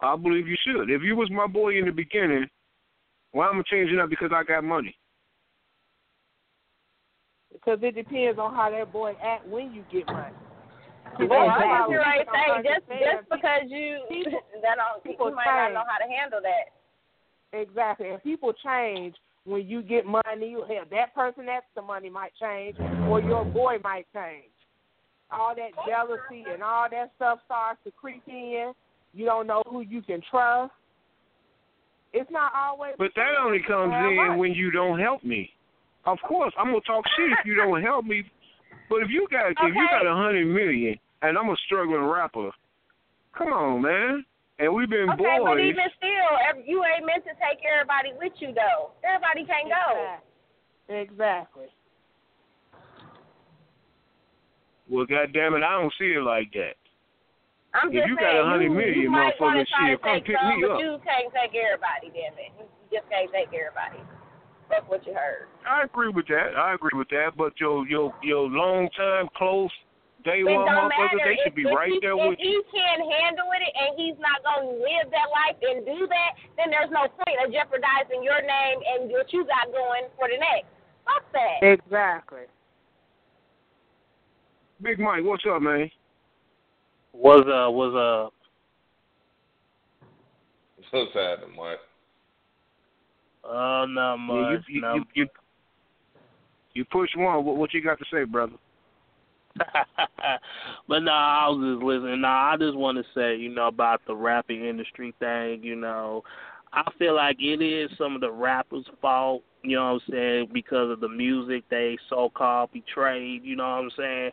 I 0.00 0.16
believe 0.16 0.46
you 0.46 0.56
should. 0.66 0.90
If 0.90 1.02
you 1.02 1.16
was 1.16 1.30
my 1.30 1.46
boy 1.46 1.78
in 1.78 1.86
the 1.86 1.92
beginning, 1.92 2.46
why 3.32 3.48
am 3.48 3.58
I 3.58 3.62
changing 3.70 3.98
up 3.98 4.10
because 4.10 4.30
I 4.32 4.42
got 4.44 4.64
money? 4.64 4.96
Because 7.52 7.78
it 7.82 7.94
depends 7.94 8.38
on 8.38 8.54
how 8.54 8.70
that 8.70 8.92
boy 8.92 9.14
act 9.22 9.46
when 9.48 9.72
you 9.72 9.84
get 9.92 10.06
money. 10.06 10.34
See, 11.18 11.26
Well, 11.26 11.46
that's 11.46 11.62
I 11.62 11.66
how 11.66 11.90
you're 11.90 12.00
right 12.00 12.26
people 12.26 12.62
just 12.62 12.86
just 12.88 13.28
because 13.30 13.62
you 13.66 13.98
that 14.62 14.76
don't 14.76 15.02
people 15.02 15.30
you 15.30 15.34
might 15.36 15.46
not 15.46 15.72
know 15.72 15.84
how 15.88 15.98
to 15.98 16.10
handle 16.10 16.40
that. 16.42 17.58
Exactly. 17.58 18.10
And 18.10 18.22
people 18.22 18.52
change 18.64 19.14
when 19.48 19.66
you 19.66 19.82
get 19.82 20.06
money. 20.06 20.22
You 20.40 20.64
hell, 20.68 20.84
that 20.90 21.14
person 21.14 21.46
that's 21.46 21.66
the 21.74 21.82
money 21.82 22.10
might 22.10 22.32
change, 22.40 22.76
or 23.08 23.20
your 23.20 23.44
boy 23.44 23.76
might 23.82 24.06
change. 24.14 24.52
All 25.30 25.54
that 25.54 25.70
jealousy 25.86 26.44
and 26.52 26.62
all 26.62 26.86
that 26.90 27.10
stuff 27.16 27.38
starts 27.44 27.80
to 27.84 27.90
creep 27.90 28.22
in. 28.28 28.72
You 29.14 29.24
don't 29.24 29.46
know 29.46 29.62
who 29.68 29.80
you 29.80 30.02
can 30.02 30.22
trust. 30.30 30.72
It's 32.12 32.30
not 32.30 32.52
always. 32.54 32.94
But 32.98 33.10
that 33.16 33.34
only 33.42 33.60
comes 33.66 33.92
in 33.92 34.16
right. 34.16 34.36
when 34.36 34.52
you 34.52 34.70
don't 34.70 34.98
help 34.98 35.24
me. 35.24 35.50
Of 36.06 36.18
course, 36.26 36.52
I'm 36.58 36.68
gonna 36.68 36.80
talk 36.86 37.04
shit 37.16 37.32
if 37.32 37.44
you 37.44 37.54
don't 37.54 37.82
help 37.82 38.04
me. 38.04 38.24
But 38.88 39.02
if 39.02 39.08
you 39.10 39.26
got 39.30 39.50
if 39.50 39.74
you 39.74 39.86
got 39.90 40.06
a 40.06 40.14
hundred 40.14 40.46
million 40.46 40.96
and 41.20 41.36
I'm 41.36 41.48
a 41.50 41.56
struggling 41.66 42.04
rapper, 42.04 42.50
come 43.36 43.48
on, 43.48 43.82
man. 43.82 44.24
And 44.58 44.74
we've 44.74 44.90
been 44.90 45.08
Okay, 45.10 45.38
but 45.38 45.60
even 45.60 45.86
still, 45.96 46.30
you 46.66 46.82
ain't 46.82 47.06
meant 47.06 47.22
to 47.24 47.34
take 47.38 47.62
everybody 47.62 48.10
with 48.18 48.32
you 48.42 48.50
though. 48.52 48.90
Everybody 49.06 49.46
can't 49.46 49.70
go. 49.70 50.18
Exactly. 50.90 51.70
Well, 54.90 55.06
goddamn 55.06 55.54
it, 55.54 55.62
I 55.62 55.78
don't 55.78 55.92
see 55.98 56.16
it 56.16 56.22
like 56.24 56.50
that. 56.54 56.74
I'm 57.74 57.92
If 57.92 58.00
just 58.00 58.08
you 58.08 58.16
got 58.16 58.32
saying, 58.32 58.40
a 58.40 58.48
hundred 58.48 58.72
you, 58.72 58.80
million, 58.80 58.98
you 58.98 59.10
might 59.10 59.38
want 59.38 59.60
to 59.60 59.62
motherfucker, 59.62 59.76
try 59.76 59.88
shit, 59.90 59.98
to 60.00 60.02
come 60.02 60.14
take 60.16 60.24
pick 60.26 60.36
some, 60.40 60.48
me 60.48 60.64
but 60.66 60.72
up. 60.72 60.80
you 60.80 60.90
can't 61.04 61.30
take 61.36 61.52
everybody. 61.54 62.08
Damn 62.10 62.34
it, 62.40 62.50
you 62.58 62.64
just 62.90 63.06
can't 63.12 63.30
take 63.30 63.52
everybody. 63.52 64.00
That's 64.72 64.88
what 64.88 65.06
you 65.06 65.12
heard. 65.14 65.46
I 65.68 65.84
agree 65.84 66.08
with 66.08 66.26
that. 66.28 66.56
I 66.56 66.74
agree 66.74 66.96
with 66.96 67.08
that. 67.10 67.36
But 67.36 67.60
your 67.60 67.86
your 67.86 68.12
your 68.24 68.48
long 68.48 68.88
time 68.96 69.28
close 69.36 69.70
day 70.24 70.40
It 70.40 70.44
one 70.44 70.66
don't 70.66 70.88
matter 70.88 71.18
they 71.22 71.38
should 71.42 71.54
if, 71.54 71.58
be 71.58 71.62
if 71.62 71.74
right 71.74 71.92
he, 71.92 72.00
there 72.02 72.18
if 72.18 72.28
with 72.28 72.38
you. 72.42 72.62
he 72.62 72.78
can't 72.78 73.02
handle 73.06 73.46
it 73.54 73.62
and 73.62 73.90
he's 73.98 74.18
not 74.18 74.42
going 74.42 74.66
to 74.66 74.74
live 74.82 75.06
that 75.14 75.28
life 75.30 75.58
and 75.62 75.86
do 75.86 76.06
that, 76.10 76.30
then 76.56 76.70
there's 76.70 76.90
no 76.90 77.06
point 77.06 77.38
of 77.44 77.52
jeopardizing 77.52 78.22
your 78.22 78.40
name 78.42 78.78
and 78.94 79.10
what 79.10 79.30
you 79.32 79.46
got 79.46 79.70
going 79.70 80.10
for 80.18 80.26
the 80.28 80.38
next. 80.38 80.70
Fuck 81.06 81.24
that. 81.32 81.62
Exactly. 81.62 82.50
Big 84.82 84.98
Mike, 84.98 85.24
what's 85.24 85.44
up, 85.48 85.62
man? 85.62 85.90
Was 87.12 87.42
uh 87.46 87.70
was 87.70 87.94
uh 87.94 88.30
What's 90.90 91.12
happening, 91.14 91.56
Mike? 91.56 91.78
uh 93.44 93.86
not 93.86 94.16
Yeah, 94.16 94.52
you, 94.52 94.60
you, 94.68 94.80
no. 94.80 94.94
you, 94.94 95.04
you, 95.14 95.26
you 96.74 96.84
push 96.84 97.10
one. 97.16 97.44
What, 97.44 97.56
what 97.56 97.74
you 97.74 97.82
got 97.82 97.98
to 97.98 98.04
say, 98.12 98.24
brother? 98.24 98.52
but 100.88 101.00
no, 101.00 101.12
I 101.12 101.48
was 101.48 101.74
just 101.74 101.84
listening. 101.84 102.20
No, 102.22 102.28
I 102.28 102.56
just 102.58 102.76
want 102.76 102.98
to 102.98 103.04
say, 103.14 103.36
you 103.36 103.48
know, 103.48 103.68
about 103.68 104.00
the 104.06 104.14
rapping 104.14 104.64
industry 104.64 105.14
thing. 105.18 105.62
You 105.62 105.76
know, 105.76 106.22
I 106.72 106.90
feel 106.98 107.14
like 107.14 107.36
it 107.40 107.62
is 107.62 107.90
some 107.98 108.14
of 108.14 108.20
the 108.20 108.30
rappers' 108.30 108.86
fault. 109.00 109.42
You 109.62 109.76
know 109.76 109.94
what 109.94 110.02
I'm 110.08 110.12
saying? 110.12 110.48
Because 110.52 110.90
of 110.90 111.00
the 111.00 111.08
music 111.08 111.64
they 111.70 111.98
so-called 112.08 112.72
betrayed. 112.72 113.44
You 113.44 113.56
know 113.56 113.68
what 113.68 113.84
I'm 113.84 113.90
saying? 113.96 114.30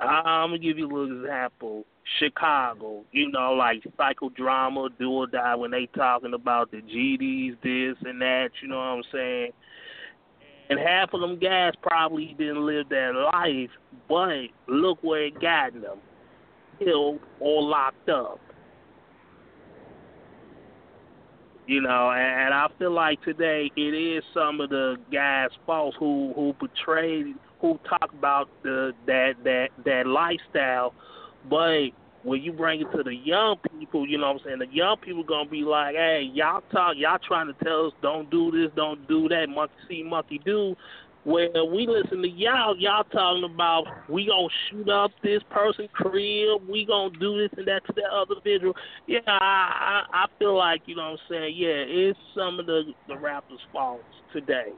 I'm 0.00 0.50
gonna 0.50 0.58
give 0.58 0.78
you 0.78 0.86
a 0.86 0.92
little 0.92 1.22
example. 1.22 1.84
Chicago, 2.18 3.02
you 3.12 3.30
know, 3.30 3.52
like 3.54 3.82
psychodrama, 3.98 4.90
do 4.98 5.10
or 5.10 5.26
die 5.26 5.54
when 5.54 5.70
they 5.70 5.86
talking 5.94 6.34
about 6.34 6.70
the 6.70 6.78
GDs, 6.78 7.56
this 7.62 7.96
and 8.06 8.20
that. 8.20 8.50
You 8.62 8.68
know 8.68 8.76
what 8.76 8.82
I'm 8.82 9.02
saying? 9.10 9.50
And 10.70 10.78
half 10.78 11.12
of 11.12 11.20
them 11.20 11.38
guys 11.38 11.72
probably 11.82 12.34
didn't 12.38 12.64
live 12.64 12.88
that 12.88 13.30
life, 13.32 13.70
but 14.08 14.46
look 14.66 14.98
where 15.02 15.26
it 15.26 15.40
got 15.40 15.74
them. 15.74 15.98
Killed 16.78 17.20
or 17.40 17.62
locked 17.62 18.08
up. 18.08 18.40
You 21.66 21.80
know, 21.80 22.10
and, 22.10 22.46
and 22.46 22.54
I 22.54 22.66
feel 22.78 22.92
like 22.92 23.22
today 23.22 23.70
it 23.76 23.80
is 23.80 24.22
some 24.34 24.60
of 24.60 24.70
the 24.70 24.96
guys' 25.10 25.50
faults 25.64 25.96
who 25.98 26.32
who 26.34 26.54
betrayed, 26.60 27.36
who 27.60 27.78
talk 27.88 28.12
about 28.12 28.48
the 28.62 28.92
that 29.06 29.34
that 29.44 29.68
that 29.84 30.06
lifestyle, 30.06 30.92
but 31.48 31.88
when 32.24 32.42
you 32.42 32.52
bring 32.52 32.80
it 32.80 32.90
to 32.90 33.02
the 33.02 33.14
young 33.14 33.56
people, 33.78 34.08
you 34.08 34.18
know 34.18 34.32
what 34.32 34.40
I'm 34.40 34.46
saying, 34.46 34.58
the 34.58 34.74
young 34.74 34.96
people 34.96 35.22
gonna 35.22 35.48
be 35.48 35.62
like, 35.62 35.94
Hey, 35.94 36.28
y'all 36.32 36.62
talk 36.72 36.94
y'all 36.96 37.18
trying 37.26 37.46
to 37.46 37.64
tell 37.64 37.86
us 37.86 37.92
don't 38.02 38.30
do 38.30 38.50
this, 38.50 38.70
don't 38.74 39.06
do 39.06 39.28
that, 39.28 39.48
monkey 39.48 39.74
see, 39.88 40.02
monkey 40.02 40.40
do 40.44 40.74
where 41.24 41.64
we 41.64 41.86
listen 41.86 42.20
to 42.22 42.28
y'all, 42.28 42.76
y'all 42.78 43.04
talking 43.04 43.44
about 43.44 43.84
we 44.08 44.26
gonna 44.26 44.48
shoot 44.70 44.88
up 44.88 45.10
this 45.22 45.42
person 45.50 45.88
crib, 45.92 46.62
we 46.68 46.84
gonna 46.84 47.16
do 47.18 47.38
this 47.38 47.50
and 47.56 47.66
that 47.66 47.84
to 47.86 47.92
that 47.94 48.10
other 48.12 48.34
individual. 48.44 48.74
Yeah, 49.06 49.20
I 49.26 50.04
I, 50.12 50.24
I 50.24 50.26
feel 50.38 50.56
like, 50.56 50.82
you 50.86 50.96
know 50.96 51.12
what 51.12 51.20
I'm 51.20 51.30
saying, 51.30 51.54
yeah, 51.56 51.84
it's 51.86 52.18
some 52.34 52.60
of 52.60 52.66
the 52.66 52.92
the 53.08 53.16
rappers' 53.16 53.58
faults 53.72 54.04
today. 54.32 54.72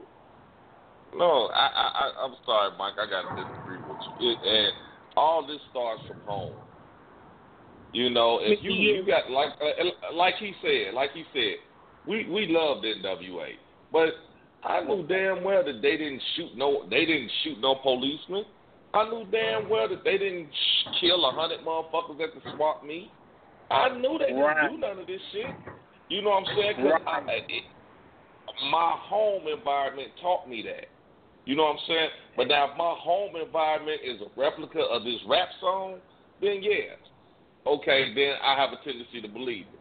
No, 1.15 1.47
I, 1.53 1.67
I, 1.67 1.87
I 1.93 2.25
I'm 2.25 2.35
sorry, 2.45 2.71
Mike. 2.77 2.93
I 2.97 3.09
gotta 3.09 3.29
disagree 3.35 3.79
with 3.87 3.99
you. 4.19 4.31
It, 4.31 4.37
and 4.43 4.73
all 5.17 5.45
this 5.45 5.59
starts 5.71 6.01
from 6.07 6.17
home. 6.25 6.53
You 7.93 8.09
know, 8.09 8.39
if 8.41 8.59
you 8.61 8.71
you 8.71 9.05
got 9.05 9.29
like 9.31 9.49
uh, 9.61 10.13
like 10.13 10.35
he 10.39 10.53
said, 10.61 10.93
like 10.93 11.11
he 11.13 11.23
said, 11.33 11.55
we 12.05 12.27
we 12.29 12.47
loved 12.49 12.85
NWA, 12.85 13.51
but 13.91 14.09
I 14.63 14.81
knew 14.83 15.05
damn 15.07 15.43
well 15.43 15.63
that 15.63 15.81
they 15.81 15.97
didn't 15.97 16.21
shoot 16.35 16.49
no 16.55 16.83
they 16.89 17.05
didn't 17.05 17.31
shoot 17.43 17.59
no 17.59 17.75
policemen. 17.75 18.43
I 18.93 19.09
knew 19.09 19.25
damn 19.31 19.69
well 19.69 19.87
that 19.89 20.03
they 20.03 20.17
didn't 20.17 20.49
sh- 20.51 20.99
kill 21.01 21.25
a 21.25 21.31
hundred 21.31 21.59
motherfuckers 21.61 22.19
at 22.21 22.33
the 22.33 22.41
swap 22.55 22.83
meet. 22.83 23.11
I 23.69 23.89
knew 23.97 24.17
they 24.19 24.27
didn't 24.27 24.41
Right. 24.41 24.71
do 24.71 24.77
none 24.77 24.99
of 24.99 25.07
this 25.07 25.21
shit. 25.31 25.47
You 26.09 26.21
know 26.21 26.29
what 26.31 26.47
I'm 26.47 26.55
saying? 26.55 26.75
'Cause 26.75 27.01
I, 27.05 27.21
it, 27.49 27.63
my 28.71 28.95
home 28.97 29.47
environment 29.47 30.09
taught 30.21 30.47
me 30.47 30.61
that. 30.63 30.85
You 31.45 31.55
know 31.55 31.63
what 31.63 31.73
I'm 31.79 31.85
saying? 31.87 32.09
But 32.35 32.47
now, 32.47 32.71
if 32.71 32.77
my 32.77 32.95
home 32.97 33.35
environment 33.35 34.01
is 34.03 34.21
a 34.21 34.39
replica 34.39 34.79
of 34.81 35.03
this 35.03 35.19
rap 35.27 35.49
song, 35.59 35.99
then 36.41 36.61
yeah, 36.63 36.95
okay, 37.67 38.13
then 38.13 38.35
I 38.43 38.55
have 38.55 38.71
a 38.71 38.83
tendency 38.83 39.21
to 39.21 39.27
believe 39.27 39.65
it. 39.73 39.79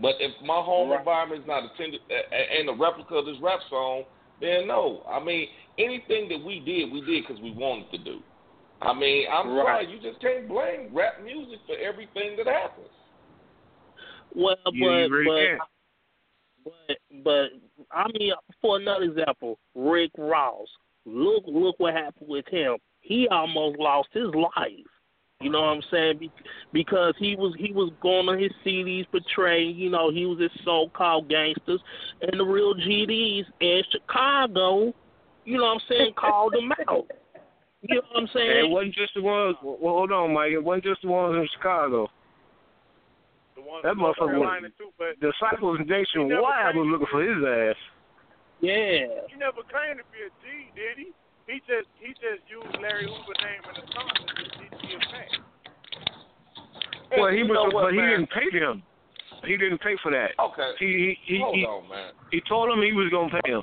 But 0.00 0.16
if 0.20 0.32
my 0.42 0.60
home 0.60 0.90
Right. 0.90 0.98
environment 0.98 1.42
is 1.42 1.46
not 1.46 1.64
a 1.64 1.68
tend- 1.76 1.98
a- 2.10 2.34
a- 2.34 2.58
ain't 2.58 2.68
a 2.68 2.72
replica 2.72 3.16
of 3.16 3.26
this 3.26 3.38
rap 3.38 3.60
song, 3.70 4.04
then 4.40 4.66
no. 4.66 5.02
I 5.08 5.20
mean, 5.20 5.48
anything 5.78 6.28
that 6.28 6.40
we 6.40 6.60
did, 6.60 6.92
we 6.92 7.00
did 7.00 7.26
because 7.26 7.40
we 7.42 7.52
wanted 7.52 7.90
to 7.92 7.98
do. 7.98 8.22
I 8.82 8.92
mean, 8.92 9.26
I'm 9.30 9.56
Right. 9.56 9.86
sorry, 9.86 9.86
you 9.86 9.98
just 9.98 10.20
can't 10.20 10.46
blame 10.48 10.90
rap 10.92 11.20
music 11.22 11.60
for 11.66 11.76
everything 11.76 12.36
that 12.36 12.46
happens. 12.46 12.90
Well, 14.34 14.56
You 14.72 14.84
but 14.84 15.10
really 15.10 15.58
but, 16.64 16.72
but 16.88 16.98
but 17.24 17.52
I 17.90 18.08
mean, 18.08 18.34
for 18.60 18.76
another 18.76 19.04
example, 19.04 19.58
Rick 19.74 20.10
Ross. 20.18 20.68
Look, 21.06 21.44
look 21.46 21.76
what 21.78 21.94
happened 21.94 22.28
with 22.28 22.46
him. 22.48 22.76
He 23.00 23.28
almost 23.28 23.78
lost 23.78 24.08
his 24.12 24.34
life. 24.34 24.90
You 25.40 25.50
know 25.50 25.60
what 25.60 25.68
I'm 25.76 25.82
saying? 25.90 26.18
Be- 26.18 26.30
because 26.72 27.14
he 27.18 27.36
was 27.36 27.54
he 27.58 27.72
was 27.72 27.92
going 28.00 28.28
on 28.28 28.38
his 28.38 28.52
CDs 28.64 29.06
portraying, 29.10 29.76
you 29.76 29.90
know, 29.90 30.10
he 30.10 30.24
was 30.24 30.38
this 30.38 30.50
so-called 30.64 31.28
gangsters, 31.28 31.80
and 32.22 32.40
the 32.40 32.44
real 32.44 32.74
GDs 32.74 33.44
in 33.60 33.82
Chicago, 33.92 34.94
you 35.44 35.58
know 35.58 35.64
what 35.64 35.74
I'm 35.74 35.80
saying, 35.88 36.12
called 36.18 36.54
him 36.54 36.72
out. 36.88 37.06
You 37.82 37.96
know 37.96 38.02
what 38.12 38.22
I'm 38.22 38.28
saying? 38.32 38.50
And 38.50 38.58
it 38.66 38.70
wasn't 38.70 38.94
just 38.94 39.12
the 39.14 39.22
ones. 39.22 39.56
Well, 39.62 39.76
hold 39.94 40.10
on, 40.10 40.32
Mike. 40.32 40.52
It 40.52 40.64
wasn't 40.64 40.84
just 40.84 41.02
the 41.02 41.08
ones 41.08 41.36
in 41.36 41.46
Chicago. 41.54 42.08
The 43.54 43.62
one 43.62 43.82
That 43.84 43.94
motherfucker 43.94 44.40
was. 44.40 44.72
too, 44.78 44.90
but 44.98 45.20
Disciples 45.20 45.78
He 45.78 45.84
Nation 45.84 46.28
never 46.28 46.42
Wild 46.42 46.76
was 46.76 46.88
looking 46.90 47.06
for 47.10 47.22
his 47.22 47.44
ass. 47.44 47.76
Yeah. 48.60 49.28
he 49.28 49.36
never 49.36 49.60
claimed 49.68 50.00
to 50.00 50.06
be 50.10 50.24
a 50.24 50.32
G, 50.40 50.72
did 50.74 50.96
he? 50.96 51.12
He 51.46 51.62
just 51.66 51.86
he 52.00 52.08
just 52.18 52.42
used 52.50 52.74
Larry 52.82 53.06
Hoover's 53.06 53.38
name 53.38 53.62
in 53.70 53.74
the 53.78 53.86
song 53.94 54.10
to 54.10 54.44
just 54.44 54.58
be 54.58 54.94
a 54.94 55.00
fan. 55.14 55.46
Well, 57.18 57.30
he 57.30 57.38
you 57.38 57.46
was, 57.46 57.54
know 57.54 57.70
what, 57.70 57.84
but 57.84 57.94
he 57.94 58.00
didn't 58.00 58.30
pay 58.30 58.50
him. 58.50 58.82
He 59.44 59.56
didn't 59.56 59.78
pay 59.78 59.94
for 60.02 60.10
that. 60.10 60.30
Okay. 60.40 60.72
He 60.80 61.16
he 61.24 61.34
he, 61.34 61.40
Hold 61.40 61.54
he, 61.54 61.62
on, 61.64 61.88
man. 61.88 62.10
he 62.32 62.40
told 62.48 62.70
him 62.70 62.82
he 62.82 62.92
was 62.92 63.10
gonna 63.10 63.30
pay 63.30 63.52
him, 63.52 63.62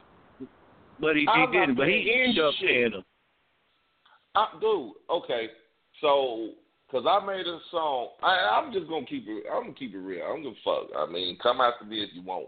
but 1.00 1.16
he, 1.16 1.22
he 1.22 1.28
I'm 1.28 1.52
not 1.52 1.52
didn't. 1.52 1.76
But 1.76 1.88
he 1.88 2.08
paying 2.08 2.30
ended 2.30 2.44
up 2.44 2.54
shit. 2.60 2.70
paying 2.70 2.92
him. 2.94 3.04
I, 4.36 4.48
dude, 4.62 4.94
okay, 5.12 5.50
so 6.00 6.52
because 6.88 7.06
I 7.06 7.26
made 7.26 7.46
a 7.46 7.60
song, 7.70 8.10
I, 8.24 8.62
I'm 8.62 8.72
just 8.72 8.88
gonna 8.88 9.06
keep 9.06 9.28
it. 9.28 9.44
I'm 9.52 9.64
gonna 9.64 9.74
keep 9.74 9.94
it 9.94 9.98
real. 9.98 10.24
I'm 10.24 10.42
gonna 10.42 10.56
fuck. 10.64 10.88
I 10.96 11.12
mean, 11.12 11.38
come 11.44 11.60
after 11.60 11.84
me 11.84 12.02
if 12.02 12.12
you 12.14 12.22
want. 12.22 12.48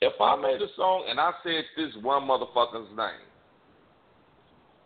If 0.00 0.20
I 0.20 0.36
made 0.36 0.60
a 0.60 0.68
song 0.76 1.06
and 1.08 1.18
I 1.18 1.32
said 1.42 1.64
this 1.76 1.94
one 2.02 2.22
motherfucker's 2.22 2.94
name, 2.96 3.27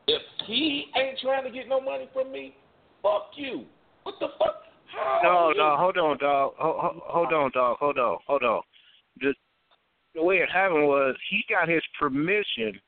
if 0.06 0.22
he 0.46 0.86
ain't 0.96 1.18
trying 1.20 1.44
to 1.44 1.50
get 1.50 1.68
no 1.68 1.80
money 1.80 2.08
from 2.12 2.32
me, 2.32 2.54
fuck 3.02 3.30
you. 3.36 3.64
What 4.02 4.16
the 4.20 4.28
fuck? 4.38 4.62
How 4.86 5.20
No, 5.22 5.52
no, 5.56 5.76
hold 5.76 5.96
on, 5.96 6.18
dog. 6.18 6.52
Hold, 6.58 6.76
hold, 6.80 7.02
hold 7.04 7.32
on, 7.32 7.50
dog. 7.52 7.76
Hold 7.78 7.98
on, 7.98 8.18
hold 8.26 8.42
on. 8.42 8.62
The 9.20 9.34
the 10.14 10.22
way 10.22 10.36
it 10.36 10.50
happened 10.50 10.86
was 10.86 11.16
he 11.30 11.42
got 11.48 11.68
his 11.68 11.82
permission 11.98 12.78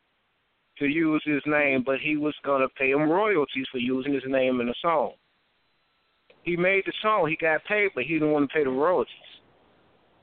to 0.78 0.86
use 0.86 1.22
his 1.24 1.42
name, 1.46 1.82
but 1.84 2.00
he 2.00 2.16
was 2.16 2.34
gonna 2.44 2.68
pay 2.78 2.90
him 2.90 3.08
royalties 3.08 3.66
for 3.70 3.78
using 3.78 4.12
his 4.12 4.24
name 4.26 4.60
in 4.60 4.66
the 4.66 4.74
song. 4.82 5.12
He 6.42 6.56
made 6.56 6.82
the 6.84 6.92
song, 7.00 7.28
he 7.28 7.36
got 7.36 7.64
paid, 7.64 7.90
but 7.94 8.04
he 8.04 8.14
didn't 8.14 8.32
want 8.32 8.50
to 8.50 8.54
pay 8.54 8.64
the 8.64 8.70
royalties. 8.70 9.14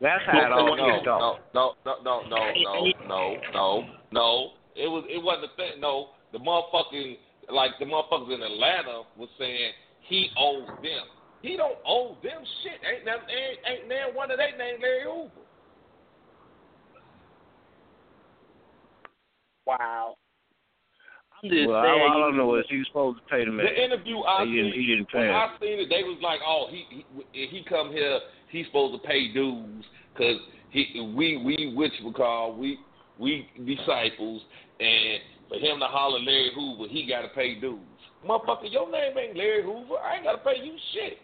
That's 0.02 0.24
how 0.26 0.46
it 0.46 0.50
no, 0.50 0.56
all 0.56 0.78
no, 0.78 0.98
kicked 0.98 1.08
off. 1.08 1.40
no, 1.54 1.74
no, 1.86 2.04
no, 2.04 2.22
no, 2.28 2.30
no, 2.30 2.92
no, 3.08 3.38
no, 3.54 3.84
no. 4.12 4.50
It 4.76 4.88
was 4.88 5.06
it 5.10 5.22
wasn't 5.22 5.52
a 5.52 5.56
thing. 5.56 5.82
No, 5.82 6.10
the 6.32 6.40
motherfucking 6.40 7.18
like 7.50 7.72
the 7.80 7.86
motherfuckers 7.86 8.34
in 8.34 8.42
Atlanta 8.42 9.04
was 9.18 9.30
saying 9.38 9.72
he 10.08 10.30
owes 10.38 10.68
them. 10.82 11.06
He 11.42 11.58
don't 11.58 11.78
owe 11.86 12.16
them 12.24 12.44
shit. 12.64 12.80
Ain't 12.86 13.06
them, 13.06 13.18
ain't, 13.28 13.60
ain't 13.68 13.90
there 13.90 14.14
one 14.14 14.30
of 14.32 14.38
they 14.38 14.52
named 14.58 14.82
Larry 14.82 15.04
Hoover. 15.04 15.32
Wow. 19.66 20.16
I'm 21.44 21.50
just 21.50 21.68
Well, 21.68 21.82
saying. 21.84 22.02
all, 22.02 22.24
all 22.24 22.34
I 22.34 22.38
know 22.38 22.56
is 22.56 22.66
he 22.70 22.78
was 22.78 22.88
supposed 22.88 23.20
to 23.20 23.24
pay 23.26 23.46
the 23.46 23.52
man. 23.52 23.66
The 23.66 23.84
interview 23.84 24.20
I 24.20 24.46
he 24.46 24.52
didn't, 24.56 24.72
seen, 24.74 24.82
he 24.82 24.88
didn't 24.88 25.10
pay 25.10 25.18
when 25.20 25.30
him. 25.30 25.36
I 25.36 25.56
seen 25.60 25.80
it, 25.80 25.90
they 25.90 26.04
was 26.04 26.18
like, 26.22 26.40
"Oh, 26.46 26.68
he 26.70 26.86
he, 27.34 27.48
he 27.48 27.64
come 27.68 27.92
here, 27.92 28.20
he's 28.50 28.66
supposed 28.68 29.02
to 29.02 29.08
pay 29.08 29.32
dues 29.34 29.86
because 30.14 30.38
he 30.70 31.12
we 31.16 31.38
we 31.38 31.74
which 31.76 31.94
we 32.06 32.12
call 32.14 32.56
we 32.56 32.78
we 33.18 33.48
disciples, 33.66 34.42
and 34.80 35.20
for 35.52 35.58
him 35.58 35.80
to 35.82 35.86
holler 35.86 36.20
Larry 36.20 36.52
Hoover, 36.56 36.88
he 36.88 37.06
got 37.06 37.24
to 37.24 37.28
pay 37.28 37.60
dues. 37.60 37.80
Motherfucker, 38.26 38.72
your 38.72 38.90
name 38.90 39.18
ain't 39.18 39.36
Larry 39.36 39.64
Hoover. 39.64 40.00
I 40.00 40.16
ain't 40.16 40.24
got 40.24 40.32
to 40.32 40.38
pay 40.38 40.64
you 40.64 40.78
shit. 40.94 41.18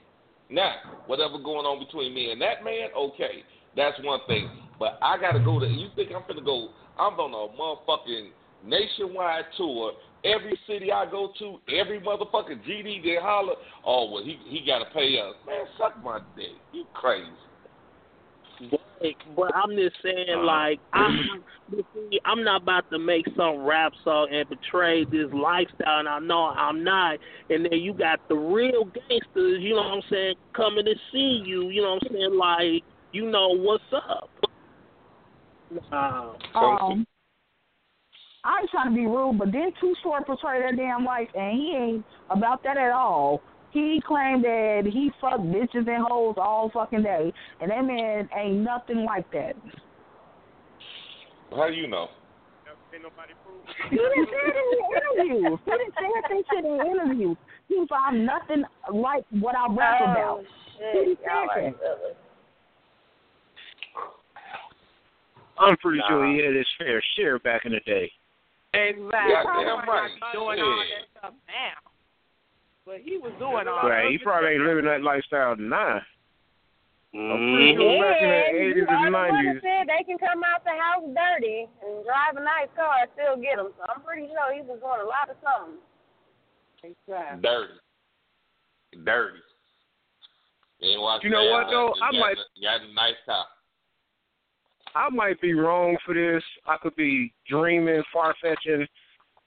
Now, 0.50 0.76
whatever 1.06 1.38
going 1.40 1.66
on 1.66 1.80
between 1.80 2.14
me 2.14 2.32
and 2.32 2.42
that 2.42 2.62
man, 2.62 2.90
okay, 2.96 3.44
that's 3.78 3.96
one 4.04 4.20
thing. 4.28 4.50
But 4.78 5.00
I 5.02 5.18
got 5.18 5.32
to 5.32 5.40
go 5.40 5.62
to. 5.62 5.66
You 5.66 5.88
think 5.96 6.12
I'm 6.14 6.24
gonna 6.28 6.44
go? 6.44 6.70
I'm 7.00 7.14
on 7.14 7.32
a 7.32 7.56
motherfucking 7.56 8.30
nationwide 8.66 9.46
tour. 9.56 9.94
Every 10.26 10.60
city 10.68 10.92
I 10.92 11.10
go 11.10 11.32
to, 11.40 11.60
every 11.74 12.02
motherfucking 12.02 12.68
GD 12.68 13.04
they 13.04 13.18
holler, 13.22 13.54
oh 13.86 14.12
well, 14.12 14.24
he 14.24 14.38
he 14.48 14.66
got 14.66 14.80
to 14.80 14.86
pay 14.94 15.20
us. 15.20 15.36
Man, 15.46 15.66
suck 15.78 16.04
my 16.04 16.20
dick. 16.36 16.52
You 16.74 16.86
crazy? 16.94 17.32
But, 19.00 19.10
but 19.36 19.56
I'm 19.56 19.76
just 19.76 19.96
saying, 20.04 20.44
like, 20.44 20.80
I'm, 20.94 21.44
see, 21.72 22.20
I'm 22.26 22.44
not 22.44 22.64
about 22.64 22.90
to 22.92 23.00
make 23.00 23.26
some 23.36 23.60
rap 23.60 23.94
song 24.04 24.30
and 24.32 24.48
portray 24.48 25.06
this 25.06 25.32
lifestyle, 25.34 26.00
and 26.00 26.08
I 26.08 26.20
know 26.20 26.46
I'm 26.46 26.84
not. 26.84 27.20
And 27.50 27.66
then 27.66 27.80
you 27.80 27.94
got 27.94 28.28
the 28.30 28.36
real 28.36 28.86
gangsters, 28.86 29.62
you 29.62 29.72
know 29.72 29.82
what 29.82 29.94
I'm 29.94 30.02
saying, 30.10 30.36
coming 30.56 30.86
to 30.86 30.96
see 31.12 31.44
you, 31.46 31.70
you 31.70 31.82
know 31.82 31.96
what 31.96 32.04
I'm 32.04 32.14
saying, 32.14 32.38
like, 32.38 32.84
you 33.12 33.30
know 33.30 33.50
what's 33.50 33.84
up. 33.94 34.30
Nah. 35.92 36.34
Um, 36.56 37.06
I 38.44 38.62
ain't 38.62 38.70
trying 38.72 38.90
to 38.90 38.96
be 38.96 39.06
rude, 39.06 39.38
but 39.38 39.52
didn't 39.52 39.76
Too 39.82 39.94
Short 40.02 40.26
portray 40.26 40.62
that 40.62 40.78
damn 40.78 41.04
life, 41.04 41.28
and 41.36 41.58
he 41.58 41.76
ain't 41.76 42.06
about 42.30 42.64
that 42.64 42.78
at 42.78 42.92
all. 42.92 43.42
He 43.78 44.02
claimed 44.02 44.44
that 44.44 44.90
he 44.92 45.12
fucked 45.22 45.44
bitches 45.54 45.88
and 45.88 46.04
hoes 46.10 46.34
all 46.38 46.72
fucking 46.74 47.04
day, 47.04 47.32
and 47.62 47.70
that 47.70 47.86
man 47.86 48.28
ain't 48.36 48.56
nothing 48.66 49.06
like 49.06 49.30
that. 49.34 49.56
How 51.52 51.68
do 51.68 51.74
you 51.74 51.88
know? 51.88 52.08
Ain't 52.92 53.04
nobody 53.04 53.34
prove 53.46 53.62
He 53.92 53.98
didn't 53.98 54.30
say 54.34 54.42
it 54.50 54.58
in 54.58 54.68
the 54.74 55.30
interviews. 55.30 55.60
He 55.64 55.72
didn't 55.72 55.94
say 55.94 56.10
that 56.10 56.44
shit 56.50 56.66
in 56.66 56.78
the 56.78 56.86
interviews. 56.90 57.38
He 57.68 57.76
was 57.76 57.88
like, 57.92 58.02
I'm 58.08 58.26
nothing 58.26 58.64
like 58.92 59.24
what 59.42 59.56
I 59.56 59.68
rap 59.70 60.02
Oh, 60.02 60.06
about. 60.12 60.40
shit. 60.80 61.08
He 61.08 61.14
didn't 61.14 61.20
Y'all 61.22 61.48
say 61.54 61.66
are 61.68 61.72
that. 61.72 62.18
I'm 65.60 65.78
pretty 65.78 66.02
sure 66.08 66.26
he 66.26 66.44
had 66.44 66.56
his 66.56 66.66
fair 66.80 67.02
share 67.16 67.38
back 67.38 67.66
in 67.66 67.74
the 67.74 67.80
day. 67.82 68.12
Exactly. 68.74 69.06
Yeah, 69.14 69.44
Probably 69.44 69.66
damn 69.66 69.88
right. 69.88 70.12
Doing 70.34 70.60
all 70.62 70.82
Shit. 70.82 71.06
that 71.14 71.20
stuff 71.20 71.34
now. 71.46 71.87
But 72.88 73.04
he 73.04 73.18
was 73.20 73.36
doing 73.36 73.68
all 73.68 73.84
Right, 73.84 74.08
that. 74.08 74.12
he 74.12 74.18
probably 74.18 74.56
ain't 74.56 74.64
living 74.64 74.86
that 74.88 75.04
lifestyle 75.04 75.58
now. 75.60 76.00
I'm 77.14 77.20
Mm-hmm. 77.20 77.56
pretty 77.56 77.76
sure 77.76 78.00
back 78.04 78.22
in 78.22 78.30
the 78.30 78.64
you 78.64 78.86
80s 78.88 78.88
and 78.88 79.04
the 79.04 79.18
90s. 79.18 79.62
said 79.62 79.88
they 79.92 80.04
can 80.08 80.18
come 80.20 80.44
out 80.44 80.64
the 80.64 80.72
house 80.72 81.04
dirty 81.12 81.68
and 81.84 82.04
drive 82.08 82.36
a 82.40 82.44
nice 82.44 82.72
car 82.76 82.96
and 83.04 83.10
still 83.16 83.36
get 83.36 83.58
them. 83.58 83.74
So 83.76 83.84
I'm 83.92 84.02
pretty 84.04 84.28
sure 84.28 84.54
he 84.56 84.62
was 84.62 84.80
doing 84.80 85.02
a 85.04 85.08
lot 85.08 85.28
of 85.28 85.36
something. 85.44 85.80
Exactly. 86.84 87.42
Dirty, 87.44 87.74
dirty. 89.04 89.40
You 90.80 90.92
ain't 90.92 91.02
watch 91.02 91.24
You 91.24 91.30
know 91.32 91.50
what, 91.52 91.68
though? 91.72 91.92
I 92.02 92.12
got 92.12 92.20
might- 92.20 92.38
a- 92.38 92.46
You 92.56 92.68
got 92.70 92.82
a 92.88 92.94
nice 92.94 93.20
car. 93.26 93.46
I 94.96 95.10
might 95.10 95.42
be 95.42 95.54
wrong 95.54 95.98
for 96.06 96.14
this. 96.14 96.44
I 96.66 96.78
could 96.78 96.96
be 96.96 97.34
dreaming, 97.48 98.04
far 98.14 98.34
fetching, 98.42 98.88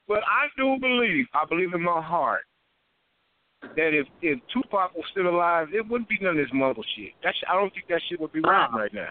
but 0.09 0.23
I 0.25 0.49
do 0.57 0.77
believe, 0.81 1.27
I 1.35 1.45
believe 1.45 1.73
in 1.73 1.83
my 1.83 2.01
heart, 2.03 2.45
that 3.63 3.93
if 3.95 4.07
if 4.23 4.39
Tupac 4.53 4.95
was 4.95 5.05
still 5.11 5.29
alive, 5.29 5.69
it 5.73 5.87
wouldn't 5.89 6.09
be 6.09 6.19
none 6.21 6.39
of 6.39 6.45
this 6.45 6.53
mumble 6.53 6.85
shit. 6.97 7.13
That 7.23 7.35
sh- 7.35 7.45
I 7.49 7.55
don't 7.55 7.73
think 7.73 7.87
that 7.89 8.01
shit 8.09 8.21
would 8.21 8.33
be 8.33 8.41
Nah. 8.41 8.67
right 8.69 8.93
now. 8.93 9.09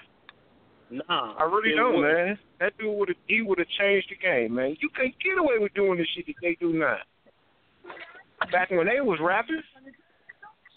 Nah. 0.89 1.35
I 1.37 1.43
really 1.43 1.75
don't, 1.75 1.97
wouldn't. 1.97 2.27
man. 2.27 2.39
That 2.59 2.77
dude 2.77 2.97
would 2.97 3.09
have 3.09 3.17
he 3.27 3.41
would 3.41 3.59
have 3.59 3.67
changed 3.79 4.09
the 4.09 4.15
game, 4.15 4.55
man. 4.55 4.75
You 4.79 4.89
can't 4.95 5.13
get 5.23 5.37
away 5.37 5.59
with 5.59 5.73
doing 5.75 5.97
the 5.97 6.05
shit 6.15 6.25
that 6.27 6.35
they 6.41 6.55
do 6.59 6.73
now. 6.73 6.97
Back 8.51 8.71
when 8.71 8.87
they 8.87 9.01
was 9.01 9.19
rapping, 9.21 9.61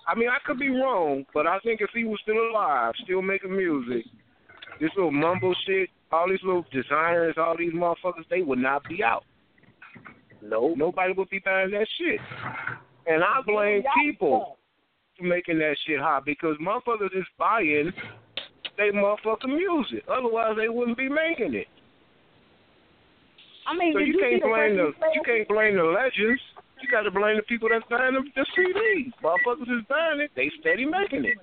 I 0.07 0.15
mean, 0.17 0.29
I 0.29 0.39
could 0.45 0.59
be 0.59 0.69
wrong, 0.69 1.25
but 1.33 1.47
I 1.47 1.59
think 1.61 1.81
if 1.81 1.91
he 1.95 2.05
was 2.05 2.19
still 2.23 2.37
alive, 2.51 2.93
still 3.05 3.23
making 3.23 3.57
music, 3.57 4.05
this 4.81 4.91
little 4.97 5.13
mumble 5.13 5.55
shit, 5.67 5.89
all 6.11 6.29
these 6.29 6.43
little 6.45 6.67
designers, 6.73 7.37
all 7.39 7.57
these 7.57 7.73
motherfuckers, 7.73 8.29
they 8.29 8.43
would 8.43 8.59
not 8.59 8.83
be 8.89 9.03
out. 9.03 9.25
No, 10.43 10.75
nobody 10.77 11.13
would 11.17 11.31
be 11.31 11.39
buying 11.39 11.71
that 11.71 11.87
shit. 11.99 12.21
And 13.07 13.23
I 13.23 13.41
blame 13.47 13.83
people 14.05 14.59
for 15.19 15.25
making 15.25 15.59
that 15.59 15.77
shit 15.87 16.01
hot 16.01 16.25
because 16.25 16.57
motherfuckers 16.59 17.17
is 17.17 17.27
buying 17.39 17.93
they 18.77 18.91
motherfucking 18.91 19.53
music. 19.53 20.05
Otherwise, 20.09 20.57
they 20.57 20.69
wouldn't 20.69 20.97
be 20.97 21.09
making 21.09 21.55
it. 21.55 21.69
I 23.67 23.77
mean, 23.77 23.93
so 23.93 24.01
you, 24.01 24.15
you 24.15 24.19
can't 24.19 24.41
see 24.41 24.41
the 24.43 24.49
blame 24.49 24.77
the 24.77 24.91
Britney 24.91 25.15
you 25.15 25.23
can't 25.23 25.49
blame 25.49 25.77
the 25.77 25.87
legends. 25.87 26.43
You 26.83 26.91
got 26.91 27.07
to 27.07 27.15
blame 27.15 27.37
the 27.37 27.47
people 27.47 27.69
that's 27.71 27.87
buying 27.87 28.15
the, 28.15 28.27
the 28.35 28.47
CDs. 28.59 29.15
Motherfuckers 29.23 29.71
is 29.71 29.87
buying 29.87 30.19
it. 30.19 30.31
They 30.35 30.51
steady 30.59 30.85
making 30.85 31.25
it. 31.25 31.39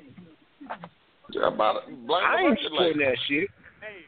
Yeah, 1.32 1.48
about 1.48 1.88
it. 1.88 2.08
Blame 2.08 2.24
I 2.26 2.44
the 2.44 2.44
ain't 2.44 2.60
record 2.60 2.68
supporting 2.68 3.00
that 3.08 3.18
shit. 3.30 3.48
Hey, 3.80 4.04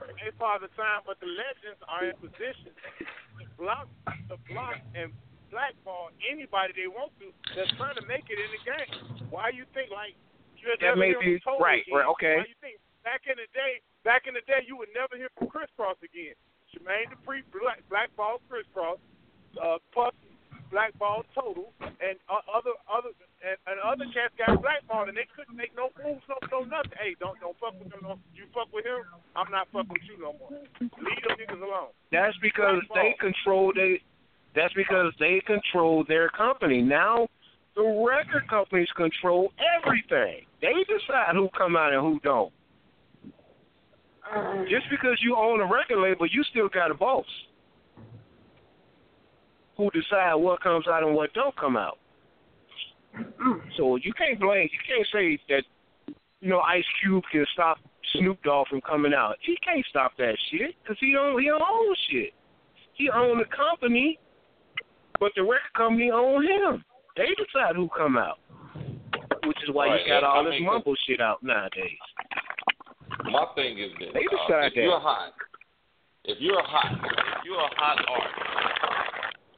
they 0.00 0.32
father 0.38 0.72
time, 0.80 1.04
but 1.04 1.20
the 1.20 1.28
legends 1.28 1.82
are 1.84 2.08
in 2.08 2.16
position 2.16 2.72
to 2.72 3.44
block, 3.60 3.84
to 4.32 4.40
block 4.48 4.80
and 4.96 5.12
blackball 5.50 6.10
anybody 6.24 6.72
they 6.76 6.88
want 6.90 7.12
to 7.22 7.30
that's 7.54 7.70
trying 7.78 7.96
to 7.96 8.04
make 8.06 8.26
it 8.28 8.38
in 8.38 8.50
the 8.54 8.62
game. 8.66 8.90
Why 9.30 9.50
you 9.54 9.64
think 9.74 9.90
like 9.90 10.14
you 10.58 10.70
had 10.72 10.80
That 10.82 10.98
never 10.98 11.00
may 11.00 11.12
be- 11.18 11.38
right, 11.60 11.82
again? 11.86 11.94
right, 11.96 12.08
okay. 12.18 12.36
Why 12.42 12.48
you 12.50 12.58
think 12.60 12.76
back 13.06 13.26
in 13.30 13.36
the 13.38 13.48
day, 13.54 13.80
back 14.02 14.26
in 14.26 14.34
the 14.34 14.42
day, 14.50 14.66
you 14.66 14.74
would 14.76 14.90
never 14.94 15.14
hear 15.14 15.30
from 15.38 15.48
Kris 15.48 15.70
Kross 15.78 15.98
again. 16.02 16.34
Jermaine 16.74 17.06
Dupri 17.14 17.46
black 17.54 17.80
blackball 17.88 18.42
Kris 18.50 18.66
Kross, 18.74 18.98
uh, 19.62 19.78
Puff 19.94 20.12
blackball 20.70 21.22
Total, 21.34 21.70
and 21.80 22.18
uh, 22.28 22.42
other 22.50 22.74
other 22.90 23.14
and, 23.46 23.54
and 23.70 23.78
other 23.86 24.04
cats 24.10 24.34
got 24.34 24.58
blackballed 24.60 25.08
and 25.08 25.16
they 25.16 25.28
couldn't 25.30 25.54
make 25.54 25.70
no 25.76 25.94
moves, 26.02 26.22
no 26.28 26.36
no 26.50 26.66
nothing. 26.66 26.98
Hey, 26.98 27.14
don't 27.20 27.38
don't 27.38 27.54
fuck 27.62 27.78
with 27.78 27.90
them. 27.90 28.00
No, 28.02 28.18
you 28.34 28.44
fuck 28.52 28.66
with 28.74 28.84
him, 28.84 29.06
I'm 29.38 29.50
not 29.54 29.68
fucking 29.70 29.94
with 29.94 30.02
you 30.10 30.18
no 30.18 30.34
more. 30.34 30.50
Leave 30.82 31.22
them 31.22 31.38
niggas 31.38 31.62
alone. 31.62 31.94
That's 32.10 32.36
because 32.42 32.82
they 32.94 33.14
control 33.20 33.72
they. 33.74 34.02
That's 34.56 34.72
because 34.72 35.12
they 35.20 35.42
control 35.46 36.04
their 36.08 36.30
company. 36.30 36.80
Now, 36.80 37.28
the 37.76 37.82
record 37.82 38.48
companies 38.48 38.88
control 38.96 39.52
everything. 39.76 40.46
They 40.62 40.72
decide 40.88 41.34
who 41.34 41.50
come 41.56 41.76
out 41.76 41.92
and 41.92 42.00
who 42.00 42.18
don't. 42.20 42.52
Uh-huh. 44.24 44.64
Just 44.64 44.86
because 44.90 45.18
you 45.22 45.36
own 45.36 45.60
a 45.60 45.66
record 45.66 46.02
label, 46.02 46.26
you 46.26 46.42
still 46.50 46.70
got 46.70 46.90
a 46.90 46.94
boss 46.94 47.26
who 49.76 49.90
decide 49.90 50.34
what 50.34 50.62
comes 50.62 50.86
out 50.88 51.02
and 51.02 51.14
what 51.14 51.34
don't 51.34 51.54
come 51.56 51.76
out. 51.76 51.98
Mm-hmm. 53.14 53.68
So 53.76 53.96
you 53.96 54.12
can't 54.14 54.40
blame. 54.40 54.68
You 54.72 54.78
can't 54.88 55.06
say 55.12 55.38
that 55.50 55.62
you 56.40 56.48
know 56.48 56.60
Ice 56.60 56.84
Cube 57.02 57.24
can 57.30 57.44
stop 57.52 57.78
Snoop 58.14 58.42
Dogg 58.42 58.68
from 58.68 58.80
coming 58.80 59.12
out. 59.14 59.36
He 59.42 59.56
can't 59.64 59.84
stop 59.90 60.12
that 60.16 60.34
shit 60.50 60.74
because 60.82 60.96
he 60.98 61.12
don't 61.12 61.40
he 61.40 61.48
don't 61.48 61.62
own 61.62 61.94
shit. 62.10 62.32
He 62.94 63.10
own 63.10 63.38
the 63.38 63.44
company, 63.54 64.18
but 65.20 65.32
the 65.36 65.42
record 65.42 65.72
company 65.76 66.10
own 66.10 66.42
him. 66.42 66.84
They 67.16 67.28
decide 67.36 67.76
who 67.76 67.88
come 67.96 68.16
out, 68.18 68.38
which 69.46 69.56
is 69.66 69.72
why 69.72 69.88
Right, 69.88 70.06
you 70.06 70.12
got 70.12 70.24
all 70.24 70.44
this 70.44 70.60
mumble 70.60 70.94
shit 71.06 71.20
out 71.20 71.42
nowadays. 71.42 71.98
My 73.24 73.46
thing 73.54 73.78
is 73.78 73.90
this: 73.98 74.08
They 74.12 74.20
uh, 74.20 74.46
decide 74.46 74.72
if 74.72 74.76
you're 74.76 75.00
hot, 75.00 75.32
if 76.24 76.38
you're 76.40 76.62
hot, 76.62 76.92
if 76.92 77.44
you're 77.44 77.56
a 77.56 77.74
hot 77.76 78.04
artist, 78.08 78.34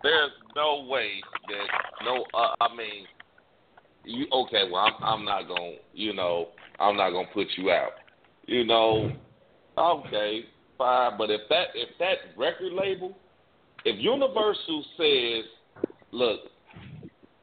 there's 0.02 0.30
no 0.54 0.86
way 0.88 1.20
that 1.48 2.04
no. 2.04 2.24
Uh, 2.32 2.54
I 2.60 2.74
mean, 2.74 3.06
you 4.04 4.26
okay? 4.32 4.68
Well, 4.70 4.84
I'm 4.84 5.02
I'm 5.02 5.24
not 5.24 5.48
gonna, 5.48 5.76
you 5.92 6.14
know, 6.14 6.48
I'm 6.78 6.96
not 6.96 7.10
gonna 7.10 7.28
put 7.34 7.48
you 7.56 7.70
out. 7.70 7.92
You 8.46 8.64
know, 8.64 9.10
okay, 9.76 10.44
fine. 10.76 11.18
But 11.18 11.30
if 11.30 11.40
that 11.50 11.68
if 11.74 11.90
that 11.98 12.18
record 12.36 12.72
label, 12.72 13.16
if 13.84 13.96
Universal 13.98 14.84
says, 14.96 15.44
look, 16.12 16.40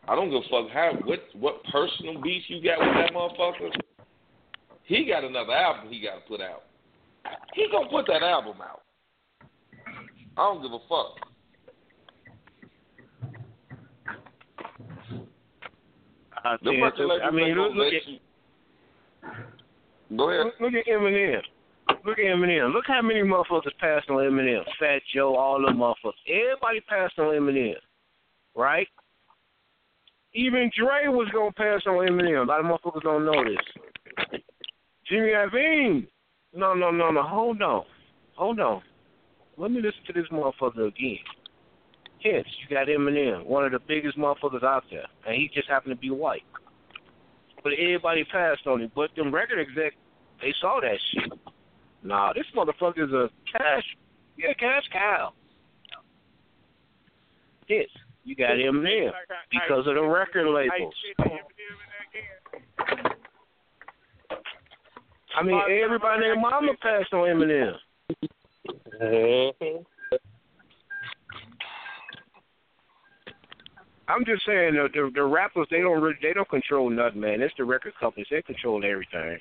I 0.07 0.15
don't 0.15 0.29
give 0.29 0.43
a 0.45 0.49
fuck 0.49 0.71
how 0.71 0.93
what 1.05 1.19
what 1.33 1.63
personal 1.71 2.21
beef 2.21 2.43
you 2.47 2.63
got 2.63 2.79
with 2.79 2.95
that 2.95 3.13
motherfucker. 3.13 3.71
He 4.83 5.05
got 5.05 5.23
another 5.23 5.53
album 5.53 5.91
he 5.91 5.99
got 5.99 6.15
to 6.15 6.21
put 6.27 6.41
out. 6.41 6.63
He 7.53 7.67
gonna 7.71 7.89
put 7.89 8.05
that 8.07 8.21
album 8.21 8.57
out. 8.61 8.83
I 10.37 10.41
don't 10.41 10.61
give 10.61 10.71
a 10.71 10.79
fuck. 10.87 11.15
I, 16.43 16.57
The 16.61 16.71
tell 16.71 16.73
record 16.73 16.99
you, 16.99 17.07
labels 17.07 17.21
I 17.23 17.31
mean, 17.31 17.55
look, 17.55 17.73
look 17.73 17.93
at 17.93 18.07
you. 18.07 18.19
Go 20.15 20.29
ahead. 20.29 20.53
Look 20.59 20.73
at 20.73 20.85
Eminem. 20.85 21.41
Look 22.05 22.19
at 22.19 22.25
Eminem. 22.25 22.71
Look 22.71 22.85
how 22.87 23.01
many 23.01 23.21
motherfuckers 23.21 23.75
passed 23.79 24.11
on 24.11 24.17
Eminem. 24.17 24.63
Fat 24.79 25.01
Joe, 25.11 25.35
all 25.35 25.59
them 25.59 25.77
motherfuckers. 25.77 26.13
Everybody 26.29 26.79
passed 26.81 27.17
on 27.17 27.33
Eminem, 27.33 27.73
right? 28.55 28.87
Even 30.33 30.69
Dre 30.77 31.07
was 31.07 31.27
gonna 31.33 31.51
pass 31.53 31.81
on 31.87 32.07
Eminem. 32.07 32.43
A 32.43 32.47
lot 32.47 32.59
of 32.59 32.65
motherfuckers 32.67 33.01
don't 33.01 33.25
know 33.25 33.43
this. 33.43 34.41
Jimmy 35.09 35.29
Iovine. 35.29 36.07
No, 36.53 36.75
no, 36.75 36.91
no, 36.91 37.09
no. 37.09 37.23
Hold 37.23 37.61
on, 37.63 37.83
hold 38.35 38.59
on. 38.59 38.83
Let 39.57 39.71
me 39.71 39.81
listen 39.81 40.01
to 40.05 40.13
this 40.13 40.29
motherfucker 40.31 40.87
again. 40.87 41.17
Yes, 42.23 42.45
you 42.61 42.75
got 42.75 42.87
Eminem, 42.87 43.45
one 43.45 43.65
of 43.65 43.71
the 43.71 43.79
biggest 43.79 44.15
motherfuckers 44.17 44.63
out 44.63 44.83
there, 44.91 45.05
and 45.25 45.35
he 45.35 45.49
just 45.53 45.67
happened 45.67 45.95
to 45.95 45.99
be 45.99 46.11
white. 46.11 46.43
But 47.63 47.73
everybody 47.73 48.23
passed 48.25 48.67
on 48.67 48.81
him. 48.81 48.91
But 48.95 49.09
them 49.15 49.33
record 49.33 49.59
exec, 49.59 49.93
they 50.39 50.53
saw 50.61 50.79
that 50.81 50.97
shit. 51.11 51.54
Nah, 52.05 52.33
this 52.33 52.45
motherfucker 52.55 53.03
is 53.07 53.11
a 53.11 53.29
cash, 53.51 53.83
yeah, 54.37 54.53
cash 54.59 54.83
cow. 54.93 55.33
Yes, 57.67 57.87
you 58.23 58.35
got 58.35 58.51
Eminem 58.51 59.09
because 59.49 59.87
of 59.87 59.95
the 59.95 60.03
record 60.03 60.47
labels. 60.47 60.93
I 65.35 65.43
mean, 65.43 65.59
everybody 65.83 66.21
their 66.21 66.39
mama 66.39 66.73
passed 66.79 67.11
on 67.11 67.27
Eminem. 67.27 67.73
Mm-hmm. 69.01 69.83
I'm 74.07 74.25
just 74.25 74.45
saying 74.45 74.75
the, 74.75 74.87
the 74.93 75.11
the 75.15 75.23
rappers 75.23 75.67
they 75.71 75.79
don't 75.79 75.99
really, 75.99 76.15
they 76.21 76.33
don't 76.33 76.47
control 76.49 76.91
nothing, 76.91 77.21
man. 77.21 77.41
It's 77.41 77.55
the 77.57 77.63
record 77.63 77.93
companies 77.99 78.27
they 78.29 78.43
control 78.43 78.83
everything. 78.85 79.39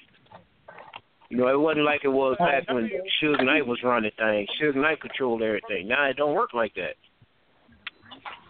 You 1.35 1.43
know, 1.43 1.51
it 1.51 1.59
wasn't 1.59 1.83
like 1.83 2.07
it 2.07 2.15
was 2.15 2.39
back 2.39 2.63
when 2.71 2.87
Suge 3.19 3.43
Knight 3.43 3.67
was 3.67 3.83
running 3.83 4.15
things. 4.15 4.47
Suge 4.55 4.79
Knight 4.79 5.03
controlled 5.03 5.43
everything. 5.43 5.91
Now 5.91 6.07
it 6.07 6.15
don't 6.15 6.31
work 6.31 6.55
like 6.55 6.79
that. 6.79 6.95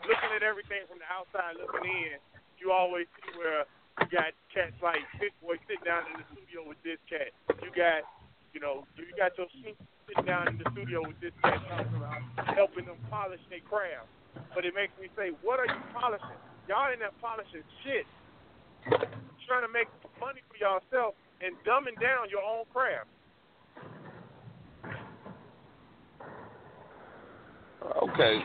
looking 0.05 0.33
at 0.37 0.45
everything 0.45 0.85
from 0.85 1.01
the 1.01 1.09
outside 1.09 1.57
looking 1.57 1.81
in, 1.81 2.21
you 2.61 2.77
always 2.77 3.09
see 3.25 3.33
where 3.41 3.65
you 4.05 4.07
got 4.13 4.37
cats 4.53 4.77
like 4.85 5.01
Big 5.17 5.33
Boy 5.41 5.57
sitting 5.65 5.81
down 5.81 6.05
in 6.13 6.21
the 6.21 6.29
studio 6.37 6.61
with 6.69 6.77
this 6.85 7.01
cat. 7.09 7.33
You 7.65 7.73
got, 7.73 8.05
you 8.53 8.61
know, 8.61 8.85
you 9.01 9.09
got 9.17 9.33
your 9.41 9.49
Snoop 9.65 9.81
sitting 10.05 10.29
down 10.29 10.53
in 10.53 10.61
the 10.61 10.69
studio 10.77 11.01
with 11.09 11.17
this 11.25 11.33
cat 11.41 11.57
talking 11.65 11.97
about 11.97 12.21
helping 12.53 12.85
them 12.85 13.01
polish 13.09 13.41
their 13.49 13.65
craft. 13.65 14.13
But 14.53 14.69
it 14.69 14.77
makes 14.77 14.93
me 15.01 15.09
say, 15.17 15.33
what 15.41 15.57
are 15.57 15.65
you 15.65 15.81
polishing? 15.97 16.37
Y'all 16.69 16.85
ain't 16.93 17.01
that 17.01 17.17
polishing 17.17 17.65
shit. 17.81 18.05
Trying 19.49 19.65
to 19.65 19.73
make 19.73 19.89
money 20.21 20.45
for 20.53 20.61
yourself 20.61 21.17
and 21.41 21.55
dumbing 21.67 22.01
down 22.01 22.31
your 22.31 22.43
own 22.43 22.65
craft. 22.73 23.09
Okay, 28.03 28.41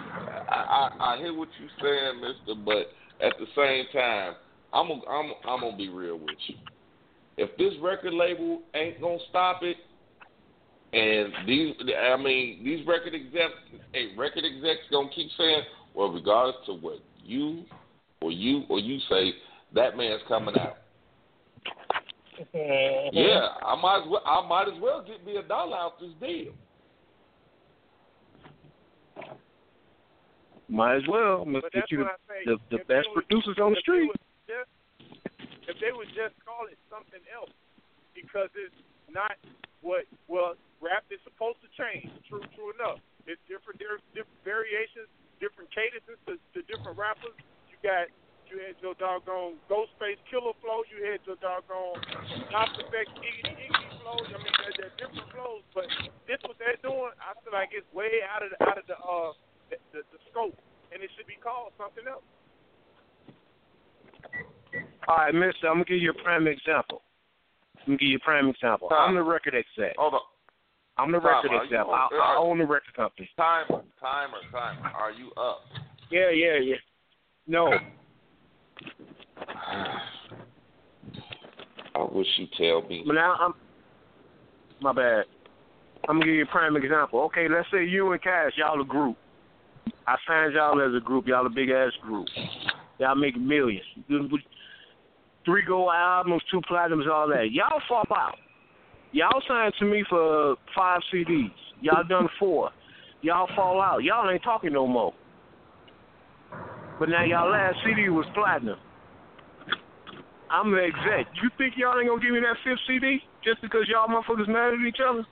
I, 0.50 0.90
I 1.00 1.14
I 1.14 1.18
hear 1.18 1.34
what 1.34 1.48
you're 1.60 1.70
saying, 1.82 2.22
Mister, 2.22 2.60
but 2.66 2.92
at 3.26 3.34
the 3.40 3.46
same 3.56 3.86
time, 3.94 4.34
I'm 4.74 4.92
I'm 4.92 5.32
I'm 5.48 5.62
gonna 5.62 5.78
be 5.78 5.90
real 5.90 6.18
with 6.18 6.36
you. 6.48 6.56
If 7.38 7.56
this 7.58 7.74
record 7.82 8.14
label 8.14 8.62
ain't 8.74 9.00
gonna 9.00 9.18
stop 9.30 9.62
it, 9.64 9.78
and 10.92 11.48
these 11.48 11.74
I 11.98 12.18
mean 12.18 12.64
these 12.66 12.86
record 12.86 13.14
execs, 13.16 13.54
a 13.94 14.18
record 14.18 14.44
execs 14.44 14.82
gonna 14.92 15.10
keep 15.16 15.30
saying, 15.38 15.62
well, 15.94 16.12
regardless 16.12 16.58
to 16.66 16.74
what 16.74 17.00
you 17.24 17.64
or 18.22 18.32
you 18.32 18.64
or 18.70 18.80
you 18.80 19.00
say, 19.10 19.32
that 19.74 19.96
man's 19.96 20.22
coming 20.28 20.58
out. 20.58 20.79
Yeah, 23.14 23.48
I 23.66 23.76
might 23.82 24.04
as 24.04 24.08
well 24.10 24.24
I 24.26 24.48
might 24.48 24.68
as 24.74 24.80
well 24.82 25.04
get 25.06 25.26
me 25.26 25.38
a 25.38 25.44
dollar 25.44 25.76
out 25.78 26.00
this 26.00 26.12
deal. 26.22 26.54
Might 30.70 30.98
as 30.98 31.08
well. 31.10 31.46
Let's 31.50 31.66
But 31.66 31.74
get 31.74 31.80
that's 31.82 31.92
you 31.92 32.00
what 32.06 32.14
the, 32.14 32.14
I 32.14 32.18
say. 32.30 32.42
the, 32.46 32.56
the 32.70 32.80
If 32.82 32.88
best 32.88 33.08
would- 33.16 33.26
producers 33.28 33.58
on 33.62 33.74
the 33.74 33.82
street. 33.82 34.12
just- 34.46 34.70
if 35.70 35.78
they 35.82 35.92
would 35.94 36.10
just 36.18 36.34
call 36.46 36.66
it 36.66 36.78
something 36.90 37.22
else, 37.30 37.54
because 38.18 38.50
it's 38.58 38.74
not 39.10 39.38
what 39.82 40.06
well 40.28 40.56
rap 40.82 41.06
is 41.14 41.20
supposed 41.26 41.62
to 41.62 41.70
change. 41.78 42.10
True, 42.30 42.42
true 42.58 42.74
enough. 42.74 42.98
It's 43.30 43.42
different. 43.46 43.78
There's 43.78 44.02
different 44.18 44.42
variations, 44.46 45.06
different 45.38 45.70
cadences 45.70 46.18
to, 46.26 46.38
to 46.58 46.60
different 46.66 46.98
rappers. 46.98 47.38
You 47.70 47.78
got 47.86 48.10
you 48.50 48.58
had 48.62 48.76
your 48.82 48.94
doggone 48.98 49.62
Ghostface 49.70 50.20
Killah 50.30 50.58
flow. 50.62 50.82
You 50.90 51.06
had 51.06 51.22
your 51.26 51.38
doggone 51.40 52.02
Nas 52.50 52.74
Effect 52.82 53.14
Iggy 53.22 53.54
Iggy 53.54 53.88
flows. 54.02 54.28
I 54.30 54.38
mean, 54.42 54.54
they're, 54.66 54.76
they're 54.90 54.96
different 54.98 55.30
flows, 55.32 55.64
but 55.74 55.86
this 56.26 56.42
what 56.46 56.58
they're 56.58 56.82
doing. 56.82 57.14
I 57.22 57.38
feel 57.42 57.54
like 57.54 57.70
it's 57.72 57.88
way 57.94 58.26
out 58.26 58.42
of 58.42 58.50
the, 58.54 58.58
out 58.66 58.78
of 58.78 58.86
the 58.90 58.98
uh 58.98 59.32
the, 59.70 59.78
the, 59.94 60.02
the 60.12 60.20
scope 60.34 60.58
and 60.92 61.04
it 61.04 61.10
should 61.16 61.28
be 61.28 61.38
called 61.42 61.72
something 61.78 62.04
else. 62.10 62.26
All 65.08 65.18
right, 65.18 65.34
Mister, 65.34 65.68
I'm 65.68 65.82
gonna 65.82 65.86
give 65.86 66.02
you 66.02 66.12
a 66.12 66.24
prime 66.24 66.48
example. 66.48 67.02
I'm 67.78 67.94
gonna 67.94 67.98
give 67.98 68.10
you 68.10 68.18
a 68.18 68.26
prime 68.26 68.50
example. 68.50 68.90
I'm 68.92 69.16
the 69.16 69.24
record 69.24 69.56
exec. 69.56 69.96
Hold 69.98 70.14
on. 70.16 70.20
I'm 70.98 71.12
the 71.12 71.20
Time, 71.20 71.28
record 71.28 71.52
are 71.52 71.56
you 71.56 71.64
exec. 71.64 71.80
I, 71.80 71.84
on- 71.84 72.10
I 72.14 72.36
own 72.38 72.58
the 72.60 72.66
record 72.66 72.94
company. 72.96 73.30
Timer, 73.38 73.82
timer, 74.02 74.38
timer. 74.52 74.90
Are 74.90 75.12
you 75.12 75.32
up? 75.38 75.62
Yeah, 76.12 76.30
yeah, 76.30 76.58
yeah. 76.62 76.76
No. 77.48 77.72
I 81.96 82.04
wish 82.12 82.28
you 82.38 82.48
tell 82.58 82.88
me. 82.88 83.04
But 83.06 83.14
now 83.14 83.36
I'm 83.40 83.54
my 84.82 84.94
bad. 84.94 85.26
I'm 86.08 86.16
gonna 86.16 86.26
give 86.26 86.36
you 86.36 86.44
a 86.44 86.48
prime 86.48 86.76
example. 86.78 87.22
Okay, 87.24 87.48
let's 87.50 87.68
say 87.72 87.86
you 87.86 88.12
and 88.12 88.22
Cash, 88.22 88.54
y'all 88.56 88.82
a 88.82 88.86
group. 88.86 89.18
I 90.08 90.16
signed 90.28 90.54
y'all 90.54 90.82
as 90.82 90.96
a 90.96 91.04
group. 91.04 91.28
Y'all 91.28 91.46
a 91.46 91.50
big 91.50 91.70
ass 91.70 91.92
group. 92.02 92.28
Y'all 93.00 93.16
make 93.16 93.40
millions. 93.40 93.86
Three 95.46 95.64
gold 95.66 95.92
albums, 95.94 96.42
two 96.52 96.62
platinums, 96.70 97.10
all 97.10 97.28
that. 97.30 97.52
Y'all 97.52 97.82
fall 97.88 98.06
out. 98.12 98.36
Y'all 99.12 99.42
signed 99.48 99.74
to 99.80 99.86
me 99.86 100.04
for 100.10 100.56
five 100.76 101.02
CDs. 101.14 101.52
Y'all 101.82 102.04
done 102.08 102.28
four. 102.40 102.72
Y'all 103.22 103.48
fall 103.56 103.82
out. 103.82 104.04
Y'all 104.04 104.30
ain't 104.30 104.44
talking 104.44 104.74
no 104.74 104.88
more. 104.88 105.14
But 107.00 107.10
now 107.10 107.24
y'all 107.24 107.52
last 107.52 107.78
CD 107.86 108.10
was 108.10 108.26
platinum. 108.34 108.78
I'm 110.50 110.72
the 110.72 110.82
exec. 110.82 111.28
You 111.42 111.50
think 111.58 111.76
y'all 111.78 112.00
ain't 112.00 112.10
gonna 112.10 112.22
give 112.22 112.34
me 112.34 112.40
that 112.42 112.58
fifth 112.64 112.82
CD 112.88 113.22
just 113.44 113.62
because 113.62 113.88
y'all 113.88 114.08
motherfuckers 114.08 114.48
mad 114.48 114.74
at 114.74 114.88
each 114.88 115.00
other? 115.00 115.26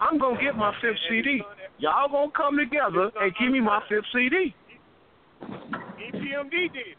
I'm 0.00 0.18
gonna 0.18 0.40
get 0.40 0.56
my 0.56 0.72
fifth 0.80 0.98
CD. 1.08 1.42
Y'all 1.78 2.08
gonna 2.08 2.30
come 2.36 2.56
together 2.56 3.10
and 3.20 3.32
give 3.38 3.52
me 3.52 3.60
my 3.60 3.80
fifth 3.88 4.06
CD. 4.12 4.54
EPMD 5.42 6.72
did. 6.72 6.96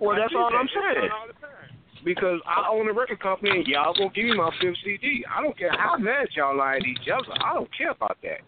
Well, 0.00 0.16
that's 0.16 0.32
all. 0.34 0.50
I'm 0.54 0.68
saying. 0.68 1.10
Because 2.04 2.40
I 2.46 2.68
own 2.70 2.88
a 2.88 2.92
record 2.92 3.20
company 3.20 3.50
and 3.50 3.66
y'all 3.66 3.92
gonna 3.92 4.10
give 4.14 4.24
me 4.24 4.36
my 4.36 4.50
fifth 4.60 4.76
CD. 4.84 5.24
I 5.28 5.42
don't 5.42 5.58
care 5.58 5.72
how 5.76 5.98
mad 5.98 6.28
y'all 6.34 6.60
are 6.60 6.74
at 6.74 6.86
each 6.86 7.08
other. 7.12 7.34
I 7.44 7.54
don't 7.54 7.68
care 7.76 7.90
about 7.90 8.16
that. 8.22 8.40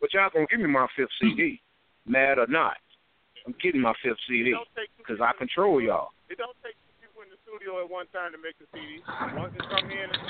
But 0.00 0.14
y'all 0.14 0.30
gonna 0.32 0.46
give 0.50 0.60
me 0.60 0.68
my 0.68 0.86
fifth 0.96 1.10
CD, 1.20 1.60
mad 2.06 2.38
or 2.38 2.46
not. 2.46 2.76
I'm 3.46 3.54
getting 3.62 3.80
my 3.80 3.94
fifth 4.04 4.20
CD 4.28 4.52
because 4.98 5.20
I 5.20 5.32
control 5.36 5.80
y'all. 5.80 6.12
It 6.28 6.36
don't 6.36 6.56
take 6.62 6.76
two 6.76 6.94
people 7.00 7.24
in 7.24 7.30
the 7.32 7.40
studio 7.48 7.80
at 7.80 7.88
one 7.88 8.06
time 8.12 8.36
to 8.36 8.40
make 8.40 8.54
a 8.60 8.68
CD. 8.76 9.00
One 9.34 9.50
can 9.50 9.64
come 9.64 9.88
in 9.88 10.06
and, 10.06 10.20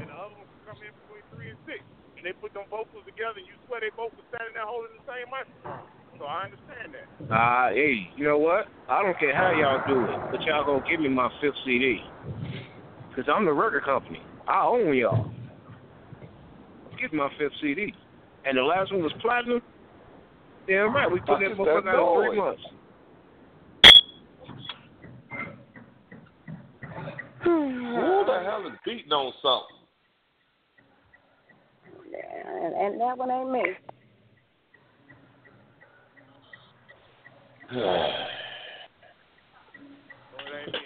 the 0.00 0.16
other 0.16 0.34
one 0.34 0.48
can 0.48 0.62
come 0.64 0.80
in 0.80 0.92
between 1.04 1.24
three 1.36 1.48
and 1.52 1.60
six. 1.68 1.84
And 2.16 2.24
they 2.24 2.32
put 2.32 2.56
them 2.56 2.64
vocals 2.72 3.04
together 3.04 3.36
and 3.36 3.46
you 3.46 3.54
swear 3.68 3.84
they 3.84 3.92
both 3.92 4.16
were 4.16 4.24
standing 4.32 4.56
there 4.56 4.64
holding 4.64 4.96
the 4.96 5.04
same 5.04 5.28
microphone. 5.28 5.84
So 6.16 6.24
I 6.24 6.48
understand 6.48 6.96
that. 6.96 7.06
Ah, 7.28 7.68
hey, 7.74 8.08
you 8.16 8.24
know 8.24 8.38
what? 8.38 8.66
I 8.88 9.02
don't 9.02 9.18
care 9.18 9.36
how 9.36 9.52
y'all 9.52 9.82
do 9.84 10.08
it, 10.08 10.18
but 10.32 10.40
y'all 10.48 10.64
gonna 10.64 10.84
give 10.88 11.00
me 11.00 11.12
my 11.12 11.28
fifth 11.40 11.58
CD. 11.68 12.00
Cause 13.14 13.28
I'm 13.28 13.44
the 13.44 13.52
record 13.52 13.84
company. 13.84 14.22
I 14.48 14.64
own 14.64 14.96
y'all. 14.96 15.30
Get 17.00 17.12
my 17.12 17.28
fifth 17.38 17.54
CD. 17.60 17.94
And 18.44 18.58
the 18.58 18.62
last 18.62 18.92
one 18.92 19.02
was 19.02 19.12
platinum. 19.20 19.62
Damn 20.66 20.94
right, 20.94 21.10
we 21.10 21.20
put 21.20 21.40
that 21.40 21.48
That's 21.48 21.60
motherfucker 21.60 21.84
that 21.84 21.94
out 21.94 22.14
in 22.14 22.28
three 22.28 22.36
noise. 22.36 22.56
months. 22.56 22.62
Who 27.44 28.24
the 28.26 28.42
hell 28.44 28.66
is 28.66 28.78
beating 28.84 29.12
on 29.12 29.32
something? 29.42 29.76
And, 32.64 32.74
and 32.74 33.00
that 33.00 33.18
one 33.18 33.30
ain't 33.30 33.50
me. 33.50 33.62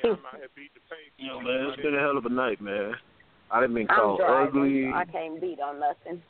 I'm 0.05 0.13
out 0.13 0.37
here 0.37 0.49
beating 0.57 0.71
the 0.75 0.81
paint. 0.89 1.13
You 1.19 1.29
know, 1.29 1.41
man, 1.41 1.69
it's 1.69 1.83
been 1.83 1.95
a 1.95 2.01
hell 2.01 2.17
of 2.17 2.25
a 2.27 2.31
night, 2.31 2.61
man. 2.61 2.95
I 3.51 3.61
didn't 3.61 3.75
been 3.77 3.87
I'm 3.91 3.97
called 3.97 4.21
ugly. 4.27 4.91
I 4.93 5.05
can't 5.05 5.41
beat 5.41 5.61
on 5.61 5.79
nothing. 5.79 6.23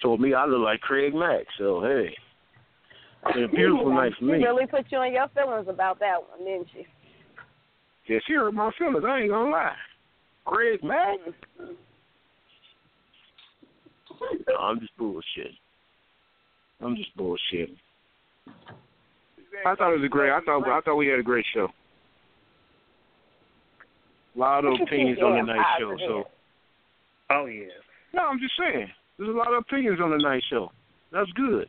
told 0.01 0.19
me 0.21 0.33
I 0.33 0.45
look 0.45 0.61
like 0.61 0.81
Craig 0.81 1.13
Mack, 1.13 1.45
so 1.57 1.81
hey. 1.81 2.15
It's 3.25 3.35
been 3.35 3.43
a 3.45 3.47
beautiful 3.47 3.93
night 3.93 4.11
for 4.19 4.25
me. 4.25 4.39
She 4.39 4.43
really 4.43 4.67
put 4.67 4.85
you 4.89 5.01
in 5.01 5.13
your 5.13 5.29
feelings 5.29 5.67
about 5.69 5.99
that 5.99 6.17
one, 6.29 6.45
didn't 6.45 6.67
she? 6.73 6.85
Yeah, 8.07 8.19
she 8.27 8.33
hurt 8.33 8.53
my 8.53 8.69
feelings, 8.77 9.05
I 9.07 9.21
ain't 9.21 9.29
gonna 9.29 9.49
lie. 9.49 9.75
Craig 10.45 10.83
Mack? 10.83 11.19
No, 14.47 14.55
I'm 14.57 14.79
just 14.79 14.97
bullshitting. 14.97 15.57
I'm 16.81 16.95
just 16.95 17.15
bullshitting. 17.17 17.77
I 19.65 19.75
thought 19.75 19.93
it 19.93 19.99
was 19.99 20.05
a 20.05 20.09
great. 20.09 20.31
I 20.31 20.41
thought 20.41 20.67
I 20.67 20.81
thought 20.81 20.95
we 20.95 21.07
had 21.07 21.19
a 21.19 21.23
great 21.23 21.45
show. 21.53 21.69
A 24.35 24.39
lot 24.39 24.65
of 24.65 24.73
opinions 24.81 25.19
on 25.21 25.37
the 25.37 25.53
night 25.53 25.65
show. 25.79 25.95
So, 25.99 26.23
oh 27.29 27.45
yeah. 27.45 27.65
no, 28.13 28.23
I'm 28.23 28.39
just 28.39 28.53
saying. 28.57 28.89
There's 29.17 29.29
a 29.29 29.37
lot 29.37 29.53
of 29.53 29.59
opinions 29.59 29.99
on 30.01 30.11
the 30.11 30.17
night 30.17 30.43
show. 30.49 30.71
That's 31.11 31.31
good. 31.33 31.67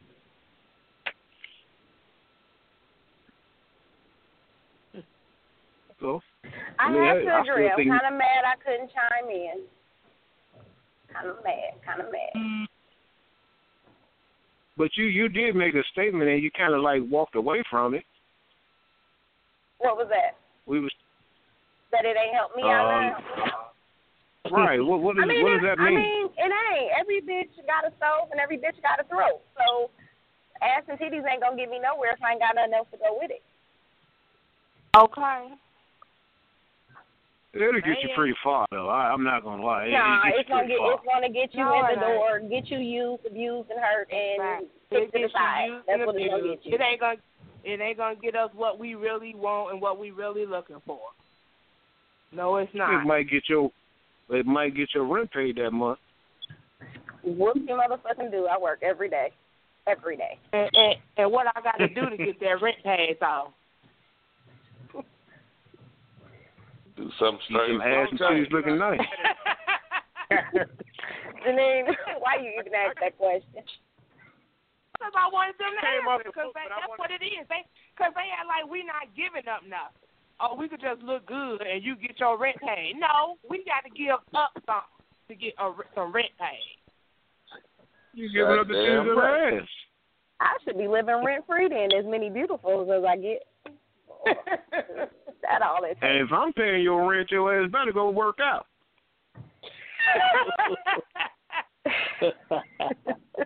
So, 6.01 6.21
I, 6.79 6.87
I 6.87 6.93
mean, 6.93 7.03
have 7.05 7.17
to 7.23 7.53
agree. 7.53 7.71
I'm 7.71 7.77
kind 7.77 8.13
of 8.13 8.19
mad 8.19 8.45
I 8.45 8.57
couldn't 8.63 8.91
chime 8.91 9.31
in. 9.31 9.63
Kind 11.13 11.29
of 11.29 11.37
mad. 11.45 11.81
Kind 11.87 12.01
of 12.01 12.13
mad. 12.13 12.67
but 14.77 14.91
you 14.97 15.05
you 15.05 15.29
did 15.29 15.55
make 15.55 15.75
a 15.75 15.83
statement 15.93 16.29
and 16.29 16.43
you 16.43 16.51
kind 16.51 16.75
of 16.75 16.83
like 16.83 17.01
walked 17.09 17.37
away 17.37 17.63
from 17.71 17.95
it. 17.95 18.03
What 19.79 19.97
was 19.97 20.09
that? 20.11 20.37
We 20.67 20.81
was 20.81 20.93
That 21.93 22.05
it 22.05 22.17
ain't 22.17 22.35
helped 22.35 22.57
me 22.57 22.63
out 22.65 22.91
Um, 22.91 23.25
now? 23.37 23.64
Right. 24.53 24.81
What 24.81 25.01
what, 25.01 25.17
is, 25.17 25.25
I 25.25 25.27
mean, 25.27 25.43
what 25.43 25.57
does 25.57 25.65
that 25.65 25.79
mean? 25.79 25.97
I 25.97 26.01
mean, 26.01 26.27
it 26.37 26.53
ain't. 26.53 26.91
Every 27.01 27.21
bitch 27.23 27.53
got 27.65 27.89
a 27.89 27.93
stove 27.97 28.29
and 28.33 28.41
every 28.41 28.59
bitch 28.59 28.77
got 28.83 29.01
a 29.01 29.07
throat. 29.09 29.41
So 29.57 29.91
ass 30.61 30.85
and 30.89 30.99
titties 30.99 31.25
ain't 31.25 31.41
gonna 31.41 31.57
get 31.57 31.71
me 31.71 31.81
nowhere 31.81 32.13
if 32.13 32.23
I 32.23 32.33
ain't 32.33 32.41
got 32.41 32.57
nothing 32.57 32.75
else 32.75 32.89
to 32.93 32.99
go 32.99 33.17
with 33.21 33.31
it. 33.31 33.43
Okay. 34.97 35.55
It'll 37.55 37.81
get 37.81 38.03
you 38.03 38.11
pretty 38.17 38.35
far 38.43 38.67
though. 38.71 38.89
I, 38.89 39.13
I'm 39.13 39.23
not 39.23 39.45
gonna 39.45 39.63
lie. 39.63 39.87
It, 39.87 39.93
nah, 39.93 40.27
it 40.27 40.31
gets 40.31 40.41
it's 40.41 40.49
gonna 40.49 40.67
get 40.67 40.79
far. 40.79 40.93
it's 40.93 41.07
gonna 41.07 41.33
get 41.33 41.55
you 41.55 41.65
No, 41.65 41.87
in 41.87 41.95
the 41.95 42.01
door, 42.01 42.41
get 42.51 42.67
you 42.69 42.79
used, 42.79 43.25
abused, 43.25 43.71
and 43.71 43.79
hurt, 43.79 44.11
and 44.11 44.67
It 44.67 45.11
kicked 45.11 45.15
to 45.15 45.23
the 45.23 45.31
side. 45.33 45.71
That's 45.87 46.03
what 46.05 46.17
it's 46.19 46.31
gonna 46.31 46.43
get 46.43 46.67
you. 46.67 46.75
It 46.75 46.81
ain't 46.83 47.01
gonna 47.01 47.23
it 47.65 47.81
ain't 47.81 47.97
gonna 47.97 48.17
get 48.17 48.35
us 48.35 48.51
what 48.55 48.79
we 48.79 48.95
really 48.95 49.35
want 49.35 49.73
and 49.73 49.81
what 49.81 49.99
we 49.99 50.11
really 50.11 50.47
looking 50.47 50.83
for. 50.85 51.01
No, 52.33 52.57
it's 52.57 52.75
not. 52.75 53.03
It 53.03 53.07
might 53.07 53.31
get 53.31 53.49
your 53.49 53.71
it 54.31 54.47
might 54.47 54.75
get 54.75 54.95
your 54.95 55.05
rent 55.07 55.31
paid 55.33 55.57
that 55.57 55.71
month. 55.73 55.99
Whoop 57.23 57.57
you 57.57 57.75
motherfucking 57.75 58.31
do. 58.31 58.47
I 58.47 58.59
work 58.59 58.81
every 58.83 59.09
day, 59.09 59.33
every 59.87 60.17
day. 60.17 60.39
And, 60.53 60.69
and, 60.75 60.95
and 61.17 61.33
what 61.33 61.47
I 61.55 61.61
got 61.63 61.79
to 61.79 61.89
do 61.89 62.11
to 62.11 62.17
get 62.17 62.39
that 62.41 62.61
rent 62.63 62.77
paid 62.85 63.17
off. 63.23 63.53
Do 66.97 67.11
something 67.19 67.41
Keep 67.51 67.59
them 67.59 67.81
ass 67.83 68.07
and 68.11 68.21
titties 68.21 68.53
looking 68.53 68.79
nice. 68.79 69.01
Janine, 71.43 71.91
why 72.23 72.39
you 72.39 72.55
even 72.55 72.71
ask 72.71 72.95
that 73.03 73.19
question? 73.19 73.67
Because 74.95 75.13
I 75.19 75.27
wanted 75.35 75.59
them 75.59 75.75
to 75.75 75.83
Came 75.83 76.07
answer. 76.07 76.23
Because 76.31 76.55
book, 76.55 76.55
but 76.55 76.71
I 76.71 76.79
that's 76.79 76.87
wanted- 76.87 77.03
what 77.03 77.11
it 77.11 77.19
is. 77.27 77.43
They 77.51 77.67
because 77.99 78.15
they 78.15 78.31
act 78.31 78.47
like 78.47 78.71
we 78.71 78.87
not 78.87 79.11
giving 79.19 79.43
up 79.51 79.67
nothing. 79.67 80.04
Oh, 80.41 80.57
we 80.59 80.69
could 80.69 80.81
just 80.81 81.01
look 81.03 81.27
good 81.27 81.63
and 81.63 81.83
you 81.83 81.97
get 81.97 82.19
your 82.19 82.39
rent 82.39 82.57
paid. 82.61 82.95
No, 82.99 83.37
we 83.49 83.65
got 83.65 83.89
to 83.89 83.97
give 83.97 84.17
up 84.35 84.53
something 84.55 84.83
to 85.29 85.35
get 85.35 85.55
a, 85.59 85.73
some 85.95 86.13
rent 86.13 86.31
paid. 86.39 86.81
You 88.13 88.31
giving 88.33 88.59
up 88.59 88.69
the 88.69 88.75
Goddamn 88.75 89.09
of 89.11 89.17
right. 89.17 89.55
ass. 89.55 89.69
I 90.41 90.57
should 90.65 90.79
be 90.79 90.89
living 90.89 91.23
rent 91.25 91.45
free 91.47 91.69
then, 91.69 91.93
as 91.97 92.05
many 92.05 92.31
beautifuls 92.31 92.97
as 92.97 93.05
I 93.05 93.17
get. 93.17 93.47
that 95.43 95.63
all 95.63 95.85
it 95.85 95.99
And 96.01 96.19
if 96.19 96.33
I'm 96.33 96.53
paying 96.53 96.83
your 96.83 97.09
rent, 97.11 97.31
your 97.31 97.63
ass 97.63 97.71
better 97.71 97.93
go 97.93 98.11
work 98.11 98.39
out. 98.41 98.67
Oh, 102.23 102.27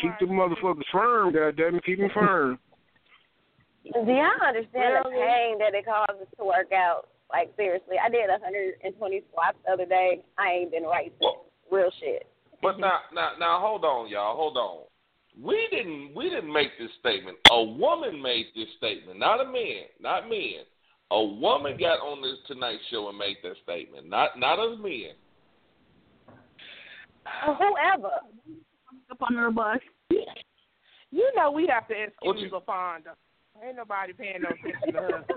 Keep 0.00 0.12
the 0.20 0.26
oh, 0.26 0.28
motherfuckers 0.28 0.82
firm, 0.92 1.32
goddamn 1.32 1.76
it, 1.76 1.84
keep 1.84 1.98
them 1.98 2.10
firm. 2.14 2.58
Do 3.84 4.12
y'all 4.12 4.46
understand 4.46 5.04
the 5.04 5.10
pain 5.10 5.58
that 5.58 5.74
it 5.74 5.84
causes 5.86 6.26
to 6.38 6.44
work 6.44 6.72
out? 6.72 7.08
Like 7.30 7.52
seriously, 7.56 7.96
I 8.02 8.08
did 8.10 8.28
120 8.28 9.22
squats 9.30 9.56
the 9.64 9.72
other 9.72 9.86
day. 9.86 10.22
I 10.38 10.48
ain't 10.50 10.72
been 10.72 10.82
right 10.84 11.12
since. 11.20 11.32
Real 11.70 11.90
shit. 12.00 12.26
But 12.62 12.78
now, 12.78 12.98
now, 13.14 13.30
now, 13.38 13.60
hold 13.60 13.84
on, 13.84 14.08
y'all. 14.08 14.36
Hold 14.36 14.56
on. 14.56 14.84
we 15.40 15.68
didn't 15.70 16.14
we 16.14 16.28
didn't 16.28 16.52
make 16.52 16.76
this 16.78 16.90
statement. 16.98 17.38
A 17.50 17.62
woman 17.62 18.20
made 18.20 18.46
this 18.54 18.66
statement, 18.76 19.18
not 19.18 19.40
a 19.40 19.44
man, 19.44 19.84
not 20.00 20.28
men. 20.28 20.64
A 21.12 21.24
woman 21.24 21.76
got 21.78 22.00
on 22.00 22.20
this 22.20 22.36
Tonight 22.46 22.78
Show 22.90 23.08
and 23.08 23.16
made 23.18 23.36
that 23.42 23.54
statement, 23.62 24.08
not 24.08 24.38
not 24.38 24.58
us 24.58 24.76
men. 24.80 25.14
Whoever. 27.46 28.14
Up 29.10 29.22
under 29.28 29.46
the 29.46 29.50
bus. 29.52 29.78
You 31.12 31.30
know 31.36 31.50
we 31.50 31.66
have 31.68 31.88
to 31.88 31.94
What 32.22 32.32
excuse 32.32 32.52
you- 32.52 32.58
LaFonda. 32.60 33.14
Ain't 33.64 33.76
nobody 33.76 34.12
paying 34.12 34.42
no 34.42 34.48
attention 34.54 34.92
to 34.94 35.00
her. 35.00 35.24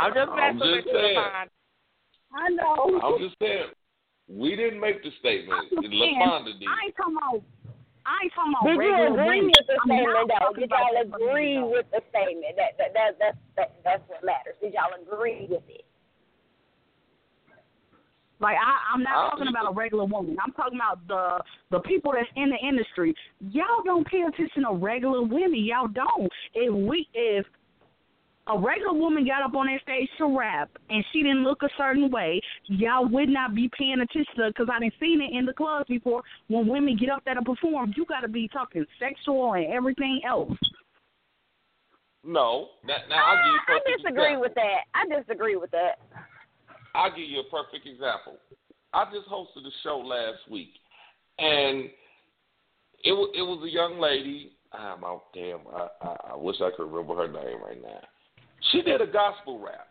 I'm 0.00 0.14
just 0.14 0.30
I'm 0.30 0.58
messing 0.58 0.72
with 0.72 0.84
saying. 0.90 1.18
I 2.32 2.48
know. 2.50 3.00
I'm 3.02 3.18
just 3.18 3.34
saying, 3.40 3.70
we 4.28 4.54
didn't 4.56 4.80
make 4.80 5.02
the 5.02 5.10
statement. 5.18 5.58
I'm 5.58 5.64
just 5.82 5.92
saying, 5.92 6.18
LaFonda 6.18 6.58
did. 6.58 6.68
I 6.68 6.84
ain't 6.86 6.96
talking 6.96 7.16
about. 7.18 7.42
I 8.06 8.18
ain't 8.24 8.32
talking 8.32 8.52
about 8.56 8.64
Did 8.64 8.74
you 8.74 8.80
regular 8.80 9.12
agree 9.12 9.42
with 9.46 9.66
the 9.66 9.74
I 9.76 9.84
mean, 9.86 9.98
statement 10.00 10.18
I'm 10.18 10.28
though? 10.30 10.52
Did 10.56 10.70
y'all 10.70 10.96
agree 11.04 11.62
with 11.62 11.86
the 11.92 12.00
statement? 12.10 12.56
That 12.56 12.78
that 12.78 12.92
that 12.94 13.18
that's 13.20 13.36
that, 13.56 13.70
that's 13.84 14.02
what 14.08 14.24
matters. 14.24 14.56
Did 14.62 14.72
y'all 14.74 14.94
agree 14.96 15.46
with 15.50 15.62
it? 15.68 15.84
Like 18.40 18.56
I, 18.56 18.94
I'm 18.94 19.02
not 19.02 19.12
oh. 19.16 19.30
talking 19.30 19.48
about 19.48 19.70
a 19.70 19.74
regular 19.74 20.04
woman. 20.04 20.36
I'm 20.42 20.52
talking 20.52 20.78
about 20.78 21.06
the 21.06 21.42
the 21.70 21.80
people 21.80 22.12
that's 22.12 22.28
in 22.36 22.50
the 22.50 22.66
industry. 22.66 23.14
Y'all 23.50 23.82
don't 23.84 24.06
pay 24.06 24.22
attention 24.22 24.64
to 24.64 24.72
regular 24.72 25.22
women. 25.22 25.62
Y'all 25.64 25.88
don't. 25.88 26.30
If 26.54 26.74
we 26.74 27.06
if 27.14 27.46
a 28.46 28.58
regular 28.58 28.94
woman 28.94 29.26
got 29.26 29.42
up 29.42 29.54
on 29.54 29.66
that 29.66 29.80
stage 29.82 30.08
to 30.18 30.36
rap 30.36 30.70
and 30.88 31.04
she 31.12 31.22
didn't 31.22 31.44
look 31.44 31.62
a 31.62 31.68
certain 31.76 32.10
way, 32.10 32.40
y'all 32.66 33.06
would 33.06 33.28
not 33.28 33.54
be 33.54 33.70
paying 33.78 34.00
attention 34.00 34.34
to 34.36 34.48
because 34.48 34.68
I 34.72 34.80
didn't 34.80 34.94
seen 34.98 35.20
it 35.20 35.36
in 35.36 35.44
the 35.44 35.52
clubs 35.52 35.86
before. 35.88 36.22
When 36.48 36.66
women 36.66 36.96
get 36.96 37.10
up 37.10 37.22
there 37.24 37.34
to 37.34 37.42
perform, 37.42 37.92
you 37.96 38.04
got 38.06 38.20
to 38.20 38.28
be 38.28 38.48
talking 38.48 38.84
sexual 38.98 39.52
and 39.52 39.66
everything 39.66 40.22
else. 40.26 40.56
No, 42.24 42.68
that, 42.86 43.08
now 43.08 43.16
I'll 43.24 43.36
give 43.36 43.46
you 43.46 43.58
a 43.58 43.62
I 43.62 43.78
perfect 43.78 44.02
disagree 44.02 44.24
example. 44.24 44.40
with 44.42 44.54
that. 44.54 44.78
I 44.94 45.20
disagree 45.20 45.56
with 45.56 45.70
that. 45.70 45.98
I'll 46.94 47.10
give 47.10 47.28
you 47.28 47.40
a 47.40 47.44
perfect 47.44 47.86
example. 47.86 48.36
I 48.92 49.04
just 49.12 49.28
hosted 49.28 49.66
a 49.66 49.70
show 49.82 49.98
last 49.98 50.50
week, 50.50 50.72
and 51.38 51.90
it 53.04 53.12
was 53.12 53.30
it 53.36 53.42
was 53.42 53.62
a 53.64 53.70
young 53.70 54.00
lady. 54.00 54.52
Ah, 54.72 54.96
I'm 54.96 55.04
out 55.04 55.24
damn. 55.34 55.60
I, 55.72 55.88
I 56.02 56.16
I 56.32 56.36
wish 56.36 56.56
I 56.60 56.70
could 56.76 56.90
remember 56.90 57.14
her 57.16 57.28
name 57.28 57.62
right 57.64 57.80
now. 57.80 58.00
She 58.72 58.82
did 58.82 59.00
a 59.00 59.06
gospel 59.06 59.60
rap. 59.60 59.86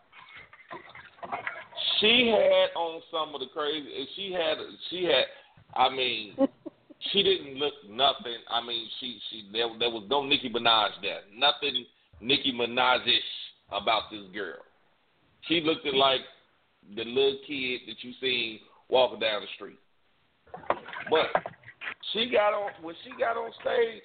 She 2.00 2.28
had 2.28 2.78
on 2.78 3.02
some 3.12 3.34
of 3.34 3.42
the 3.42 3.48
crazy. 3.54 4.08
She 4.16 4.32
had 4.32 4.58
she 4.90 5.04
had. 5.06 5.26
I 5.76 5.90
mean, 5.90 6.36
she 7.12 7.24
didn't 7.24 7.56
look 7.56 7.74
nothing. 7.90 8.38
I 8.50 8.66
mean, 8.66 8.88
she 9.00 9.20
she 9.30 9.50
there 9.52 9.68
there 9.80 9.90
was 9.90 10.06
no 10.10 10.24
Nicki 10.24 10.50
Minaj 10.50 10.90
there. 11.02 11.22
Nothing 11.36 11.86
Nicki 12.22 12.54
Minaj-ish 12.54 13.24
about 13.72 14.12
this 14.12 14.24
girl. 14.34 14.60
She 15.48 15.62
looked 15.62 15.86
at 15.88 15.94
like 15.94 16.22
the 16.96 17.04
little 17.04 17.40
kid 17.48 17.82
that 17.88 18.02
you 18.02 18.14
seen 18.22 18.60
walking 18.90 19.20
down 19.20 19.42
the 19.42 19.48
street. 19.56 19.80
But 21.10 21.28
she 22.14 22.30
got 22.30 22.54
on 22.54 22.72
when 22.82 22.96
she 23.04 23.12
got 23.20 23.38
on 23.38 23.52
stage. 23.62 24.04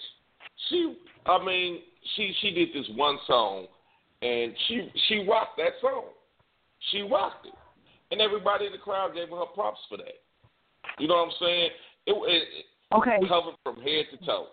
She, 0.69 0.97
I 1.27 1.45
mean, 1.45 1.81
she 2.17 2.35
she 2.41 2.51
did 2.53 2.69
this 2.75 2.89
one 2.95 3.19
song, 3.27 3.67
and 4.23 4.53
she 4.69 4.91
she 5.09 5.27
rocked 5.29 5.57
that 5.59 5.73
song. 5.81 6.05
She 6.91 7.03
rocked 7.03 7.47
it, 7.47 7.55
and 8.11 8.21
everybody 8.21 8.67
in 8.67 8.73
the 8.73 8.79
crowd 8.79 9.15
gave 9.15 9.31
her 9.31 9.47
props 9.55 9.81
for 9.89 9.97
that. 9.99 10.21
You 10.99 11.09
know 11.09 11.15
what 11.15 11.29
I'm 11.29 11.33
saying? 11.41 11.71
It, 12.07 12.13
it, 12.13 12.43
it 12.59 12.65
Okay. 12.95 13.19
covered 13.29 13.55
from 13.65 13.77
head 13.77 14.07
to 14.13 14.27
toe. 14.27 14.47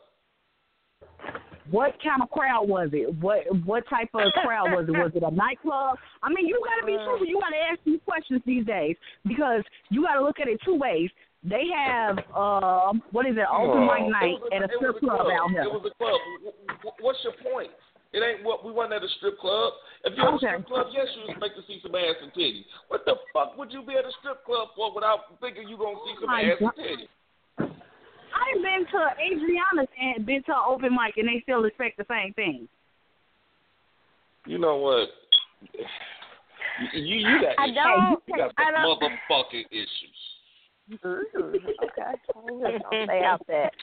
What 1.72 1.95
kind 2.03 2.22
of 2.22 2.30
crowd 2.30 2.68
was 2.68 2.89
it? 2.93 3.07
What 3.19 3.43
what 3.65 3.88
type 3.89 4.10
of 4.14 4.31
crowd 4.43 4.72
was 4.76 4.85
it? 4.88 4.91
Was 4.91 5.11
it 5.15 5.23
a 5.23 5.31
nightclub? 5.31 5.98
I 6.22 6.30
mean, 6.30 6.45
you 6.45 6.61
got 6.64 6.81
to 6.81 6.85
be 6.85 6.93
truthful. 6.99 7.26
You 7.26 7.39
got 7.39 7.49
to 7.56 7.61
ask 7.72 7.80
these 7.85 7.99
questions 8.06 8.41
these 8.45 8.65
days 8.65 8.95
because 9.26 9.64
you 9.89 10.03
got 10.03 10.15
to 10.15 10.22
look 10.23 10.39
at 10.39 10.48
it 10.48 10.60
two 10.65 10.76
ways. 10.76 11.10
They 11.43 11.65
have 11.73 12.19
um, 12.38 13.02
what 13.11 13.26
is 13.26 13.34
it? 13.39 13.48
Open 13.49 13.88
mic 13.88 14.11
night 14.11 14.38
a- 14.52 14.56
at 14.56 14.61
a 14.64 14.69
strip 14.77 14.99
club 14.99 15.26
out 15.31 15.49
here. 15.49 15.64
It 15.64 15.72
was 15.73 15.81
a 15.89 15.95
club. 15.98 16.19
Wh- 16.45 16.85
wh- 16.85 17.02
What's 17.02 17.19
your 17.23 17.34
point? 17.41 17.72
It 18.14 18.19
ain't 18.19 18.43
what 18.43 18.65
we 18.68 18.72
wasn't 18.76 18.99
at 18.99 19.03
a 19.07 19.11
strip 19.18 19.39
club. 19.39 19.72
If 20.03 20.14
you're 20.19 20.27
at 20.27 20.35
a 20.35 20.38
strip 20.38 20.68
club, 20.68 20.88
yes, 20.91 21.07
you 21.15 21.31
expect 21.31 21.56
to 21.56 21.64
see 21.65 21.80
some 21.81 21.95
ass 21.95 22.19
and 22.22 22.30
titties. 22.35 22.68
What 22.91 23.06
the 23.07 23.15
fuck 23.34 23.57
would 23.57 23.72
you 23.72 23.81
be 23.88 23.95
at 23.95 24.03
a 24.03 24.11
strip 24.19 24.43
club 24.43 24.76
for 24.76 24.93
without 24.93 25.39
thinking 25.39 25.65
you 25.72 25.77
gonna 25.80 25.95
see 26.03 26.14
some 26.19 26.27
my 26.27 26.43
ass 26.43 26.60
and 26.60 26.69
God. 26.69 26.76
titties? 26.77 27.07
I've 28.41 28.61
been 28.61 28.85
to 28.91 28.99
Adriana's 29.22 29.89
and 30.01 30.26
been 30.26 30.43
to 30.43 30.51
an 30.51 30.63
open 30.68 30.91
mic, 30.93 31.18
and 31.18 31.27
they 31.27 31.41
still 31.43 31.63
expect 31.65 31.97
the 31.97 32.05
same 32.09 32.34
thing. 32.34 32.68
You 34.47 34.57
know 34.57 34.77
what? 34.77 35.09
You 35.72 37.01
you, 37.01 37.15
you 37.30 37.41
got 37.41 37.59
I 37.59 37.65
issues. 37.65 37.76
don't- 37.76 38.23
You 38.27 38.38
got 38.38 38.51
I 38.57 38.72
don't- 38.72 38.99
motherfucking 39.01 39.65
issues. 39.72 40.19
Ooh, 41.05 41.23
okay. 41.35 42.01
I'm 42.35 42.72
just 42.72 42.84
gonna 42.89 43.05
stay 43.05 43.23
out 43.23 43.45
that. 43.47 43.73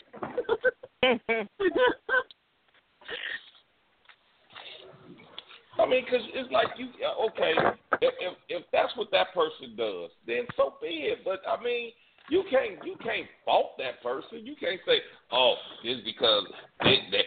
I 5.78 5.86
mean, 5.86 6.04
'cause 6.06 6.22
it's 6.34 6.50
like 6.50 6.68
you 6.76 6.88
okay. 7.28 7.54
If, 8.02 8.14
if 8.20 8.34
if 8.48 8.62
that's 8.72 8.94
what 8.96 9.10
that 9.12 9.32
person 9.32 9.76
does, 9.76 10.10
then 10.26 10.46
so 10.56 10.74
be 10.82 11.06
it. 11.14 11.24
But 11.24 11.40
I 11.48 11.62
mean, 11.62 11.92
you 12.30 12.44
can't 12.50 12.84
you 12.84 12.96
can't 13.02 13.26
fault 13.44 13.72
that 13.78 14.02
person. 14.02 14.44
You 14.44 14.54
can't 14.58 14.80
say, 14.86 14.98
oh, 15.32 15.54
it's 15.84 16.04
because 16.04 16.44
they, 16.82 16.98
they. 17.10 17.24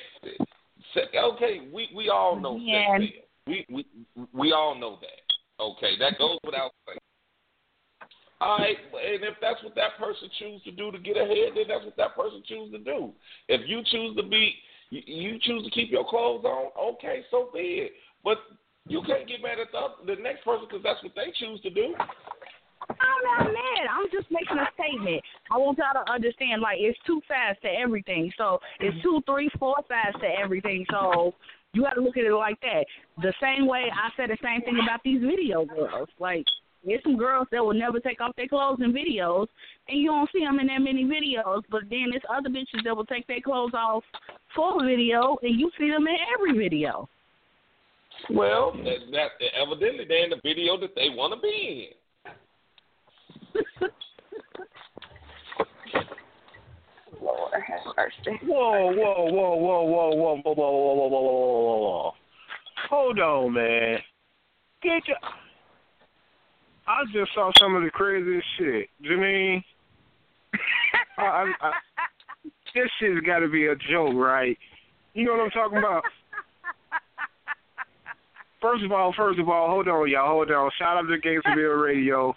Okay, 1.18 1.69
we 1.73 1.90
we 1.95 2.10
all 2.10 2.40
know 2.40 2.57
Yeah. 2.57 2.98
We 3.48 3.65
we 3.69 3.86
we 4.34 4.52
all 4.52 4.76
know 4.76 4.99
that. 5.02 5.64
Okay, 5.64 5.98
that 5.99 6.18
goes 6.18 6.38
without 6.45 6.72
saying. 6.88 6.99
All 8.41 8.57
right, 8.57 8.78
and 8.78 9.23
if 9.23 9.36
that's 9.40 9.64
what 9.64 9.76
that 9.76 9.98
person 9.99 10.28
chooses 10.40 10.64
to 10.64 10.72
do 10.72 10.91
to 10.91 10.98
get 10.98 11.15
ahead, 11.15 11.53
then 11.56 11.65
that's 11.68 11.86
what 11.86 11.95
that 11.98 12.15
person 12.15 12.41
chooses 12.48 12.73
to 12.73 12.80
do. 12.80 13.14
If 13.48 13.61
you 13.69 13.84
choose 13.86 14.15
to 14.18 14.23
be, 14.23 14.56
you, 14.90 15.02
you 15.06 15.40
choose 15.40 15.64
to 15.64 15.69
keep 15.69 15.91
your 15.91 16.10
clothes 16.10 16.44
on, 16.44 16.72
okay, 16.95 17.22
so 17.30 17.49
be 17.53 17.86
it. 17.86 17.91
But 18.23 18.38
you 18.88 19.03
can't 19.06 19.28
get 19.28 19.44
mad 19.44 19.60
at 19.60 19.72
the, 19.72 20.15
the 20.15 20.22
next 20.22 20.44
person 20.44 20.65
because 20.68 20.82
that's 20.84 21.03
what 21.03 21.14
they 21.15 21.32
choose 21.38 21.61
to 21.61 21.69
do. 21.69 21.94
Oh, 22.92 23.38
I'm 23.38 23.46
not 23.46 23.54
mad. 23.54 23.88
I'm 23.90 24.08
just 24.12 24.30
making 24.32 24.58
a 24.58 24.68
statement. 24.74 25.22
I 25.52 25.58
want 25.58 25.78
y'all 25.78 26.04
to 26.04 26.12
understand, 26.12 26.62
like, 26.62 26.78
it's 26.80 26.98
two 27.06 27.22
sides 27.28 27.60
to 27.64 27.70
everything. 27.70 28.32
So 28.38 28.60
it's 28.80 28.96
mm-hmm. 28.98 29.02
two, 29.02 29.24
three, 29.26 29.50
four 29.60 29.78
sides 29.88 30.18
to 30.22 30.28
everything. 30.28 30.86
So 30.92 31.34
you 31.74 31.84
got 31.84 31.94
to 31.94 32.02
look 32.02 32.18
at 32.18 32.26
it 32.26 32.34
like 32.34 32.60
that. 32.62 32.86
The 33.22 33.34
same 33.42 33.68
way 33.68 33.92
I 33.92 34.10
said 34.18 34.30
the 34.30 34.38
same 34.44 34.62
thing 34.62 34.80
about 34.84 35.02
these 35.04 35.22
video 35.22 35.66
girls. 35.66 36.10
Like, 36.20 36.46
there's 36.86 37.04
some 37.04 37.18
girls 37.18 37.48
that 37.52 37.64
will 37.64 37.76
never 37.76 38.00
take 38.00 38.22
off 38.22 38.36
their 38.36 38.48
clothes 38.48 38.80
in 38.84 38.92
videos, 38.92 39.48
and 39.88 40.00
you 40.02 40.10
don't 40.10 40.30
see 40.34 40.44
them 40.44 40.60
in 40.60 40.68
that 40.68 40.82
many 40.82 41.06
videos. 41.06 41.62
But 41.70 41.84
then 41.90 42.08
there's 42.10 42.24
other 42.30 42.50
bitches 42.50 42.84
that 42.84 42.96
will 42.96 43.06
take 43.06 43.28
their 43.28 43.42
clothes 43.42 43.74
off 43.76 44.04
for 44.56 44.84
a 44.84 44.86
video, 44.86 45.38
and 45.44 45.60
you 45.60 45.70
see 45.78 45.90
them 45.90 46.08
in 46.08 46.16
every 46.36 46.58
video. 46.58 47.08
Well, 48.30 48.74
that, 48.84 48.98
that 49.12 49.30
evidently 49.56 50.06
they're 50.08 50.26
in 50.26 50.32
the 50.32 50.42
video 50.44 50.78
that 50.80 50.96
they 50.96 51.10
want 51.10 51.34
to 51.34 51.40
be 51.42 51.92
in. 51.92 51.98
Whoa, 58.44 58.91
whoa, 58.91 59.26
whoa, 59.32 59.56
whoa, 59.56 59.86
whoa, 59.86 60.10
whoa, 60.15 60.36
whoa, 60.36 60.53
whoa, 60.53 60.53
whoa, 60.53 60.95
whoa, 60.95 61.07
whoa, 61.07 61.22
whoa, 61.22 61.78
whoa. 61.80 62.11
Hold 62.90 63.19
on, 63.19 63.53
man. 63.53 63.99
Get 64.82 65.07
your. 65.07 65.18
I 66.88 67.03
just 67.14 67.34
saw 67.34 67.52
some 67.60 67.76
of 67.76 67.84
the 67.84 67.90
craziest 67.91 68.45
shit. 68.57 68.90
Janine, 69.03 69.64
I, 71.18 71.45
this 72.73 72.90
shit's 72.99 73.26
got 73.26 73.40
to 73.40 73.48
be 73.49 73.68
a 73.68 73.76
joke, 73.76 74.15
right? 74.15 74.57
You 75.14 75.26
know 75.26 75.34
what 75.34 75.41
I'm 75.41 75.52
talking 75.52 75.78
about? 75.78 76.03
First 78.61 78.84
of 78.84 78.91
all, 78.91 79.14
first 79.15 79.40
of 79.40 79.49
all, 79.49 79.69
hold 79.69 79.88
on, 79.88 80.10
y'all, 80.10 80.30
hold 80.30 80.52
on. 80.52 80.69
Shout 80.78 80.98
out 80.98 81.07
to 81.07 81.18
Gangsterville 81.18 81.84
Radio. 81.84 82.36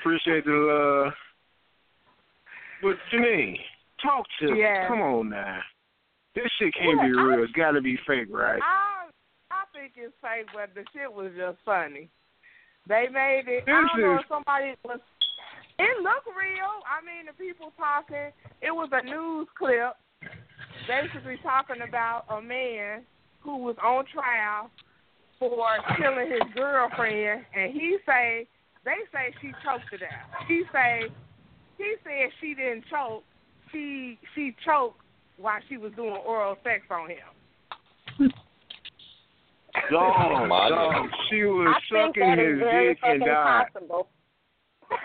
Appreciate 0.00 0.44
the 0.44 0.52
uh, 0.52 1.04
love. 1.04 1.12
But 2.82 2.96
Janine, 3.12 3.56
talk 4.02 4.24
to 4.40 4.52
me. 4.52 4.60
Yeah. 4.60 4.88
Come 4.88 5.00
on 5.00 5.30
now. 5.30 5.58
This 6.34 6.44
shit 6.58 6.72
can't 6.74 7.00
be 7.00 7.10
Well, 7.16 7.18
I- 7.18 7.34
real. 7.34 7.44
It's 7.44 7.52
got 7.52 7.72
to 7.72 7.80
be 7.80 7.98
fake, 8.06 8.28
right? 8.30 8.60
I 8.62 9.10
I 9.50 9.64
think 9.72 9.92
it's 9.96 10.14
fake, 10.22 10.46
but 10.54 10.74
the 10.74 10.84
shit 10.92 11.12
was 11.12 11.32
just 11.36 11.58
funny. 11.64 12.08
They 12.88 13.06
made 13.12 13.44
it. 13.46 13.64
I 13.66 13.70
don't 13.70 14.00
know 14.00 14.14
if 14.16 14.26
somebody 14.28 14.74
was. 14.84 15.00
It 15.78 16.02
looked 16.02 16.26
real. 16.26 16.82
I 16.86 17.04
mean, 17.04 17.26
the 17.26 17.32
people 17.32 17.72
talking. 17.76 18.32
It 18.62 18.70
was 18.70 18.88
a 18.92 19.04
news 19.04 19.46
clip, 19.58 19.94
basically 20.86 21.38
talking 21.42 21.82
about 21.86 22.24
a 22.30 22.40
man 22.40 23.02
who 23.40 23.58
was 23.58 23.76
on 23.84 24.04
trial 24.06 24.70
for 25.38 25.50
killing 25.96 26.30
his 26.30 26.42
girlfriend, 26.54 27.44
and 27.54 27.72
he 27.72 27.98
say 28.06 28.46
they 28.88 29.04
say 29.12 29.34
she 29.40 29.52
choked 29.64 29.84
to 29.92 29.98
death. 29.98 30.24
He 30.48 30.62
say 30.72 31.04
he 31.76 31.94
said 32.02 32.32
she 32.40 32.54
didn't 32.54 32.84
choke. 32.90 33.22
She 33.70 34.18
she 34.34 34.54
choked 34.64 35.00
while 35.36 35.60
she 35.68 35.76
was 35.76 35.92
doing 35.94 36.16
oral 36.24 36.56
sex 36.64 36.84
on 36.90 37.10
him. 37.10 38.32
Dog, 39.90 40.48
My 40.48 40.68
dog, 40.70 41.08
she 41.30 41.44
was 41.44 41.76
I 41.76 41.80
think 41.92 42.16
sucking 42.16 42.28
that 42.28 42.38
is 42.38 42.52
his 42.52 42.60
very 42.60 42.88
dick 42.94 42.98
and 43.04 43.20
fucking 43.20 43.34
died. 43.34 43.66
possible. 43.72 44.08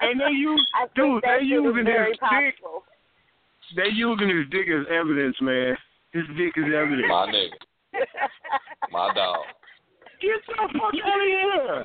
And 0.00 0.20
they 0.20 0.32
use, 0.36 0.66
dude, 0.96 1.22
they 1.22 1.44
using 1.44 1.84
very 1.84 2.10
his 2.10 2.18
dick. 2.18 2.54
They 3.76 3.88
using 3.94 4.28
his 4.28 4.44
dick 4.50 4.66
as 4.68 4.84
evidence, 4.90 5.36
man. 5.40 5.76
His 6.12 6.24
dick 6.36 6.52
is 6.56 6.64
evidence. 6.74 7.06
My 7.08 7.26
nigga. 7.32 7.56
My 8.90 9.14
dog. 9.14 9.44
Get 10.24 10.40
the 10.46 10.54
fuck 10.78 10.94
out 11.04 11.20
of 11.20 11.26
here. 11.26 11.84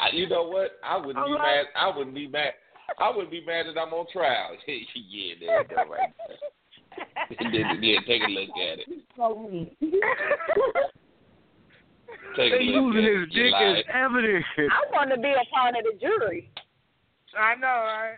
I, 0.00 0.10
you 0.12 0.28
know 0.28 0.44
what? 0.48 0.72
I 0.84 0.96
wouldn't 0.96 1.14
be 1.24 1.32
All 1.32 1.38
mad. 1.38 1.66
I 1.76 1.96
wouldn't 1.96 2.14
be 2.14 2.26
mad. 2.26 2.52
I 2.98 3.10
wouldn't 3.10 3.30
be 3.30 3.44
mad 3.44 3.66
that 3.66 3.78
I'm 3.80 3.92
on 3.94 4.06
trial. 4.12 4.56
yeah, 4.66 5.34
there 5.40 5.62
you 5.62 5.68
go, 5.68 5.76
right 5.90 6.12
there. 6.26 6.36
yeah, 7.52 7.72
yeah, 7.80 8.00
take 8.06 8.22
a 8.22 8.30
look 8.30 8.50
at 8.56 8.78
it. 8.80 8.88
Take 12.36 12.52
a 12.52 12.58
They 12.58 12.64
look 12.64 12.94
using 12.94 13.04
at 13.04 13.12
his 13.12 13.28
it. 13.28 13.32
Dick 13.34 13.52
as 13.54 13.76
lied. 13.76 13.84
evidence. 13.94 14.44
I 14.58 14.62
want 14.92 15.10
to 15.10 15.16
be 15.20 15.30
a 15.32 15.44
part 15.52 15.74
of 15.76 15.84
the 15.84 15.98
jury. 16.00 16.50
I 17.38 17.54
know, 17.56 17.66
right? 17.66 18.16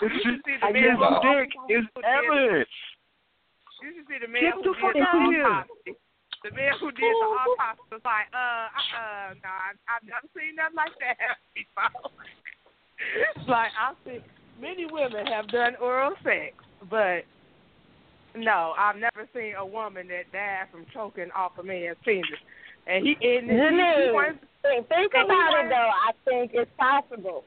It's 0.00 0.02
You 0.02 0.08
should 0.22 0.40
see 0.46 0.56
the 0.60 0.66
his 0.78 0.98
dick 1.22 1.50
is 1.68 1.84
evidence. 2.04 2.68
You 3.82 3.94
should 3.94 4.06
see 4.10 4.18
the 4.20 4.28
man 4.30 4.42
Get 4.42 4.54
who 4.58 4.74
did 4.74 4.74
the 4.74 5.02
out 5.06 5.16
of 5.16 5.32
here. 5.32 5.46
autopsy. 5.46 5.92
The 6.46 6.52
man 6.54 6.72
who 6.78 6.90
did 6.94 7.02
the 7.02 7.28
autopsy 7.34 7.86
was 7.90 8.04
like, 8.06 8.28
uh, 8.30 8.70
uh, 8.70 9.34
no, 9.42 9.50
I, 9.50 9.74
I've 9.90 10.06
never 10.06 10.26
seen 10.34 10.54
nothing 10.54 10.78
like 10.78 10.94
that 11.02 11.38
before. 11.54 12.10
it's 13.38 13.48
like 13.50 13.70
I've 13.74 13.98
seen 14.06 14.22
many 14.60 14.86
women 14.90 15.26
have 15.26 15.48
done 15.48 15.74
oral 15.80 16.14
sex, 16.22 16.54
but 16.90 17.22
no, 18.34 18.74
I've 18.78 18.96
never 18.96 19.26
seen 19.34 19.54
a 19.58 19.66
woman 19.66 20.08
that 20.08 20.30
died 20.32 20.70
from 20.70 20.86
choking 20.94 21.30
off 21.34 21.58
a 21.58 21.62
man's 21.62 21.96
penis. 22.04 22.26
And 22.86 23.04
he 23.04 23.12
and 23.20 23.50
he, 23.50 23.56
he 23.56 24.10
wants, 24.14 24.40
think, 24.62 25.12
about 25.12 25.64
it 25.64 25.68
though. 25.68 25.90
I 25.92 26.10
think 26.24 26.52
it's 26.54 26.70
possible. 26.78 27.44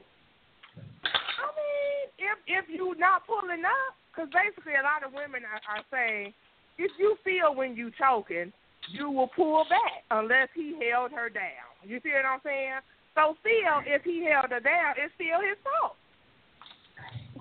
I 2.22 2.46
mean, 2.46 2.54
if 2.54 2.64
if 2.64 2.70
you 2.70 2.94
not 2.98 3.26
pulling 3.26 3.64
up, 3.66 3.92
because 4.10 4.30
basically 4.30 4.74
a 4.78 4.82
lot 4.86 5.02
of 5.02 5.12
women 5.12 5.42
are, 5.42 5.58
are 5.66 5.84
saying, 5.90 6.32
if 6.78 6.90
you 6.98 7.16
feel 7.24 7.54
when 7.54 7.74
you 7.74 7.90
choking, 7.98 8.52
you 8.90 9.10
will 9.10 9.28
pull 9.34 9.64
back 9.68 10.06
unless 10.10 10.48
he 10.54 10.78
held 10.78 11.10
her 11.12 11.28
down. 11.28 11.66
You 11.82 11.98
see 12.02 12.10
what 12.14 12.26
I'm 12.26 12.40
saying? 12.44 12.78
So 13.14 13.34
still, 13.42 13.82
if 13.86 14.02
he 14.02 14.24
held 14.24 14.50
her 14.50 14.60
down, 14.60 14.94
it's 14.98 15.12
still 15.14 15.40
his 15.42 15.58
fault. 15.62 15.96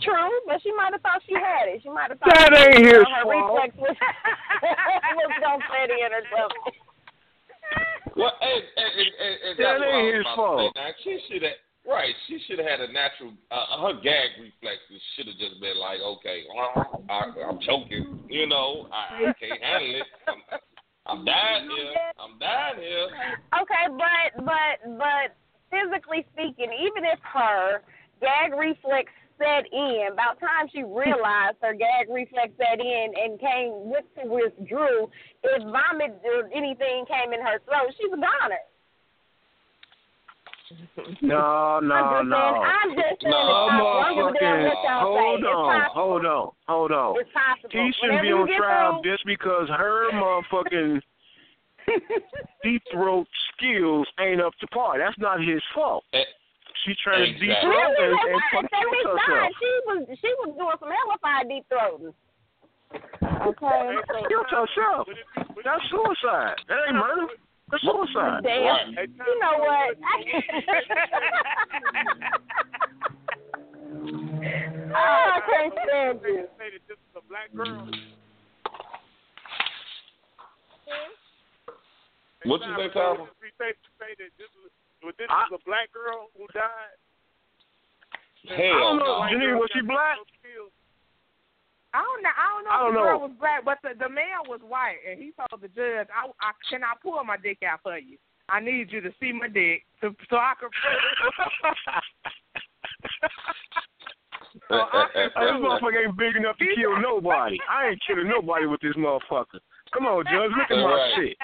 True, 0.02 0.34
but 0.50 0.58
she 0.64 0.74
might 0.74 0.94
have 0.98 1.02
thought 1.06 1.22
she 1.30 1.36
had 1.38 1.70
it. 1.70 1.82
She 1.84 1.90
might 1.90 2.10
have 2.10 2.18
thought 2.18 2.34
That 2.34 2.58
ain't 2.58 2.82
his 2.82 3.06
her 3.06 3.22
fault. 3.22 3.30
reflex 3.30 3.70
was, 3.78 3.94
was 5.14 5.32
gonna 5.38 5.62
steady 5.70 6.02
in 6.02 6.10
or 6.10 6.26
something. 6.34 6.74
Well, 8.18 8.34
and, 8.42 8.64
and, 8.82 8.92
and, 8.98 9.12
and, 9.14 9.36
and 9.46 9.54
That 9.62 9.78
that's 9.78 9.80
what 9.80 9.88
I 9.88 10.02
ain't 10.02 10.10
was 10.10 10.16
his 10.18 10.26
about 10.26 10.36
fault. 10.36 10.58
To 10.58 10.66
say. 10.74 10.82
Now, 10.82 10.92
she 11.06 11.14
should 11.30 11.44
have, 11.46 11.60
right? 11.88 12.14
She 12.28 12.40
should 12.48 12.60
have 12.60 12.68
had 12.68 12.82
a 12.82 12.92
natural. 12.92 13.34
Uh, 13.50 13.88
her 13.88 13.94
gag 14.02 14.38
reflexes 14.40 15.02
should 15.16 15.28
have 15.28 15.38
just 15.38 15.60
been 15.62 15.78
like, 15.78 16.00
okay, 16.00 16.44
I, 17.10 17.24
I'm 17.50 17.60
choking. 17.66 18.24
You 18.30 18.48
know, 18.48 18.88
I, 18.92 19.30
I 19.30 19.34
can't 19.34 19.62
handle 19.62 19.96
it. 19.96 20.08
I'm, 20.28 20.40
I'm 21.06 21.26
dying 21.26 21.70
here. 21.70 21.94
I'm 22.20 22.40
dying 22.40 22.80
here. 22.80 23.08
Okay, 23.62 23.86
but 23.90 24.46
but 24.46 24.98
but 24.98 25.36
physically 25.72 26.26
speaking, 26.34 26.70
even 26.70 27.06
if 27.06 27.20
her 27.34 27.82
gag 28.22 28.54
reflex 28.54 29.12
set 29.42 29.66
in, 29.74 30.10
about 30.14 30.40
time 30.40 30.70
she 30.70 30.84
realized 30.84 31.58
her 31.62 31.74
gag 31.74 32.06
reflex 32.14 32.54
set 32.58 32.80
in 32.80 33.08
and 33.18 33.40
came 33.40 33.90
with 33.90 34.06
to 34.22 34.30
withdrew, 34.30 35.10
if 35.44 35.64
vomit 35.64 36.22
or 36.24 36.46
anything 36.54 37.06
came 37.10 37.34
in 37.34 37.42
her 37.42 37.58
throat, 37.66 37.90
she's 37.98 38.14
a 38.14 38.22
goner. 38.22 38.62
No, 41.22 41.80
no, 41.84 41.96
I'm 41.96 42.30
no. 42.30 42.38
saying, 42.38 42.64
I'm 42.64 42.90
just 42.96 43.22
saying 43.22 43.32
No, 43.32 43.40
it's 43.42 43.72
possible. 43.72 44.02
I'm 44.02 44.16
just 44.16 44.40
doing 44.40 44.52
motherfucking. 44.52 44.66
what 44.66 44.84
y'all 44.84 45.02
Hold 45.02 45.40
say. 45.42 45.48
On, 45.48 45.82
possible. 45.82 46.02
hold 46.02 46.26
on, 46.26 46.52
hold 46.68 46.92
on. 46.92 47.16
It's 47.20 47.30
possible. 47.34 47.70
He 47.72 47.92
shouldn't 48.00 48.22
Whenever 48.22 48.46
be 48.46 48.52
on 48.54 48.58
trial 48.60 49.02
through- 49.02 49.12
just 49.12 49.26
because 49.26 49.68
her 49.70 50.12
motherfucking 50.14 51.02
deep 52.64 52.84
throat 52.92 53.28
skills 53.56 54.08
ain't 54.20 54.42
up 54.42 54.54
to 54.60 54.68
par. 54.68 54.98
That's 54.98 55.18
not 55.18 55.42
his 55.42 55.62
fault. 55.74 56.04
Eh, 56.14 56.24
She 56.86 56.94
trying 57.04 57.34
to 57.34 57.40
deep 57.40 57.58
throat 57.62 57.74
Really, 57.74 58.06
and, 58.06 58.14
they 58.22 58.32
and 58.32 58.42
fucking 58.54 58.70
kill 58.70 59.18
herself. 59.18 59.50
She 59.60 59.72
was 59.86 60.00
she 60.22 60.30
was 60.46 60.50
doing 60.58 60.78
some 60.80 60.92
hellified 60.94 61.50
deep 61.50 61.66
throating. 61.70 62.14
Okay. 63.42 63.96
Killed 64.30 64.46
herself. 64.50 65.08
That's 65.64 65.82
suicide. 65.90 66.56
That 66.68 66.78
ain't 66.88 66.96
murder. 66.98 67.28
That's 67.72 67.84
suicide. 67.84 68.44
Damn. 68.44 68.96
Right. 68.96 69.10
You 69.10 69.40
know 69.40 69.56
what? 69.60 69.96
oh, 74.92 75.28
I 75.32 75.40
can't 75.48 75.74
stand 75.88 76.20
you. 76.24 76.48
Say 76.60 76.68
that 76.76 76.84
this 76.88 77.00
is 77.00 77.16
a 77.16 77.22
black 77.30 77.48
girl. 77.56 77.88
Hmm? 80.88 82.50
What 82.50 82.60
you 82.66 82.74
say, 82.76 82.90
Tom? 82.94 83.30
We 83.40 83.50
say, 83.62 83.72
say 84.02 84.12
that 84.18 84.32
this 84.36 84.50
is, 84.66 84.72
well, 85.04 85.14
this 85.18 85.28
I- 85.30 85.46
is 85.48 85.54
a 85.56 85.64
black 85.66 85.94
girl 85.94 86.28
who 86.38 86.48
died. 86.54 86.98
I 88.50 88.58
don't 88.58 88.98
know. 88.98 89.22
no. 89.22 89.30
Janine, 89.30 89.54
was 89.62 89.70
she 89.72 89.82
black? 89.86 90.18
I 91.94 92.00
don't 92.02 92.24
know. 92.24 92.30
I 92.38 92.48
don't 92.56 92.64
know 92.64 92.72
I 92.72 92.76
if 92.76 92.82
don't 92.82 92.94
the 92.96 93.00
girl 93.04 93.20
was 93.20 93.32
black, 93.40 93.66
but 93.66 93.78
the, 93.84 93.90
the 94.00 94.08
man 94.10 94.48
was 94.48 94.62
white, 94.64 94.98
and 95.10 95.20
he 95.20 95.32
told 95.36 95.62
the 95.62 95.68
judge, 95.68 96.08
"I, 96.08 96.28
I 96.40 96.52
can 96.70 96.84
I 96.84 96.94
pull 97.04 97.22
my 97.24 97.38
dick 97.38 97.60
out 97.68 97.82
for 97.84 97.98
you? 97.98 98.18
I 98.50 98.60
need 98.60 98.92
you 98.92 99.02
to 99.02 99.12
see 99.20 99.32
my 99.34 99.48
dick 99.48 99.84
to, 100.02 100.16
so 100.30 100.38
I 100.38 100.54
can." 100.60 100.70
so 104.70 104.76
I 104.76 105.08
can 105.14 105.30
This 105.36 105.52
motherfucker 105.60 106.06
ain't 106.08 106.18
big 106.18 106.36
enough 106.36 106.58
to 106.58 106.66
kill 106.76 107.00
nobody. 107.02 107.58
I 107.70 107.90
ain't 107.90 108.02
killing 108.06 108.28
nobody 108.30 108.66
with 108.66 108.82
this 108.82 108.96
motherfucker. 108.96 109.60
Come 109.94 110.06
on, 110.08 110.24
Judge, 110.26 110.52
look 110.56 110.72
at 110.72 110.78
my 110.78 110.94
Right. 110.96 111.14
shit. 111.16 111.38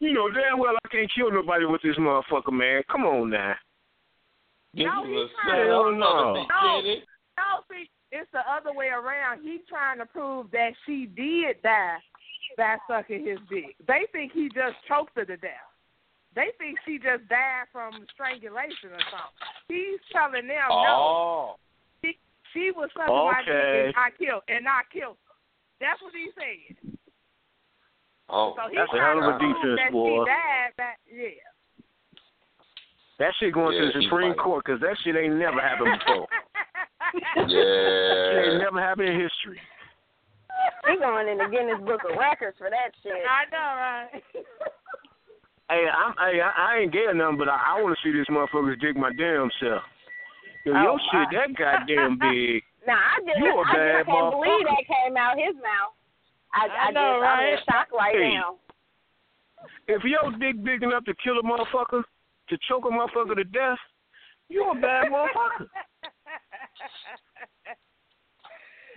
You 0.00 0.12
know 0.12 0.28
damn 0.30 0.58
well 0.58 0.74
I 0.84 0.88
can't 0.88 1.10
kill 1.14 1.30
nobody 1.30 1.64
with 1.64 1.80
this 1.82 1.96
motherfucker, 1.96 2.52
man. 2.52 2.82
Come 2.90 3.04
on 3.04 3.30
now. 3.30 3.54
This 4.74 4.86
No, 4.86 5.04
is 5.04 5.08
he's 5.08 5.16
a 5.16 5.28
trying 5.48 5.64
to- 5.64 5.70
no. 5.98 6.34
No. 6.34 6.44
No, 7.38 7.44
see, 7.70 7.88
it's 8.12 8.30
the 8.32 8.44
other 8.50 8.72
way 8.76 8.88
around. 8.88 9.42
He's 9.42 9.60
trying 9.68 9.98
to 9.98 10.06
prove 10.06 10.50
that 10.52 10.72
she 10.86 11.06
did 11.06 11.60
die 11.62 11.96
by 12.56 12.76
sucking 12.86 13.26
his 13.26 13.38
dick. 13.48 13.74
They 13.88 14.06
think 14.12 14.32
he 14.32 14.48
just 14.54 14.76
choked 14.86 15.16
her 15.16 15.24
to 15.24 15.36
death. 15.38 15.66
They 16.34 16.48
think 16.58 16.78
she 16.86 16.96
just 16.98 17.28
died 17.28 17.68
from 17.72 17.92
strangulation 18.14 18.92
or 18.92 19.00
something. 19.08 19.48
He's 19.68 20.00
telling 20.12 20.46
them 20.46 20.68
no. 20.68 20.76
Oh. 20.92 21.56
She, 22.04 22.16
she 22.52 22.70
was 22.70 22.88
sucking 22.96 23.12
my 23.14 23.42
dick 23.44 23.52
and 23.56 23.94
I 23.96 24.08
killed 24.16 24.42
and 24.48 24.68
I 24.68 24.80
killed 24.92 25.16
her. 25.28 25.36
That's 25.80 26.00
what 26.00 26.12
he 26.12 26.28
said. 26.36 26.96
Oh. 28.28 28.54
So 28.56 28.62
That's 28.74 28.92
a 28.92 28.96
trying 28.96 29.20
hell 29.20 29.28
of 29.28 29.36
a 29.36 29.38
defense, 29.40 29.92
boy. 29.92 30.24
she 30.24 31.16
yeah. 31.16 31.28
That 33.18 33.32
shit 33.38 33.52
going 33.52 33.76
Yeah, 33.76 33.92
to 33.92 33.98
the 33.98 34.02
Supreme 34.04 34.32
fighting. 34.32 34.42
Court 34.42 34.64
'cause 34.64 34.80
that 34.80 34.96
shit 35.04 35.16
ain't 35.16 35.36
never 35.36 35.60
happened 35.60 36.00
before. 36.00 36.28
It 37.36 38.58
never 38.58 38.80
happened 38.80 39.08
in 39.08 39.20
history. 39.20 39.60
He 40.88 40.96
going 40.98 41.28
in 41.28 41.38
the 41.38 41.48
Guinness 41.50 41.80
Book 41.84 42.00
of 42.08 42.16
Records 42.18 42.56
for 42.58 42.70
that 42.70 42.90
shit. 43.02 43.12
I 43.12 43.44
know, 43.50 43.68
right? 43.78 44.10
Hey, 45.70 45.86
I'm, 45.88 46.12
hey, 46.18 46.40
I, 46.40 46.50
I 46.52 46.78
ain't 46.82 46.92
gay 46.92 47.06
or 47.08 47.14
nothing, 47.14 47.38
but 47.38 47.48
I, 47.48 47.78
I 47.78 47.82
want 47.82 47.96
to 47.96 48.00
see 48.04 48.12
this 48.12 48.26
motherfucker 48.28 48.78
dig 48.80 48.96
my 48.96 49.10
damn 49.16 49.50
self. 49.60 49.82
Yo, 50.64 50.72
Oh, 50.74 50.82
your 50.82 50.98
shit 51.10 51.28
that 51.32 51.56
goddamn 51.56 52.18
big. 52.18 52.62
Nah, 52.84 52.98
I 52.98 53.22
just 53.22 53.38
You 53.38 53.46
a 53.46 53.62
I 53.62 53.72
bad 53.78 53.98
just 54.02 54.10
can't 54.10 54.34
believe 54.34 54.66
that 54.66 54.82
came 54.90 55.16
out 55.16 55.38
his 55.38 55.54
mouth. 55.54 55.94
I, 56.52 56.66
I 56.66 56.88
I, 56.88 56.90
know, 56.90 57.14
just, 57.14 57.30
I'm 57.30 57.38
in 57.46 57.54
right? 57.54 57.62
shock 57.70 57.88
right 57.94 58.16
Hey. 58.18 58.34
now. 58.34 58.56
If 59.86 60.02
your 60.02 60.32
dick 60.38 60.62
big 60.64 60.82
enough 60.82 61.04
to 61.04 61.14
kill 61.22 61.38
a 61.38 61.42
motherfucker, 61.46 62.02
to 62.02 62.58
choke 62.68 62.84
a 62.84 62.90
motherfucker 62.90 63.36
to 63.36 63.44
death, 63.44 63.78
you 64.48 64.66
a 64.68 64.74
bad 64.74 65.06
motherfucker. 65.14 65.70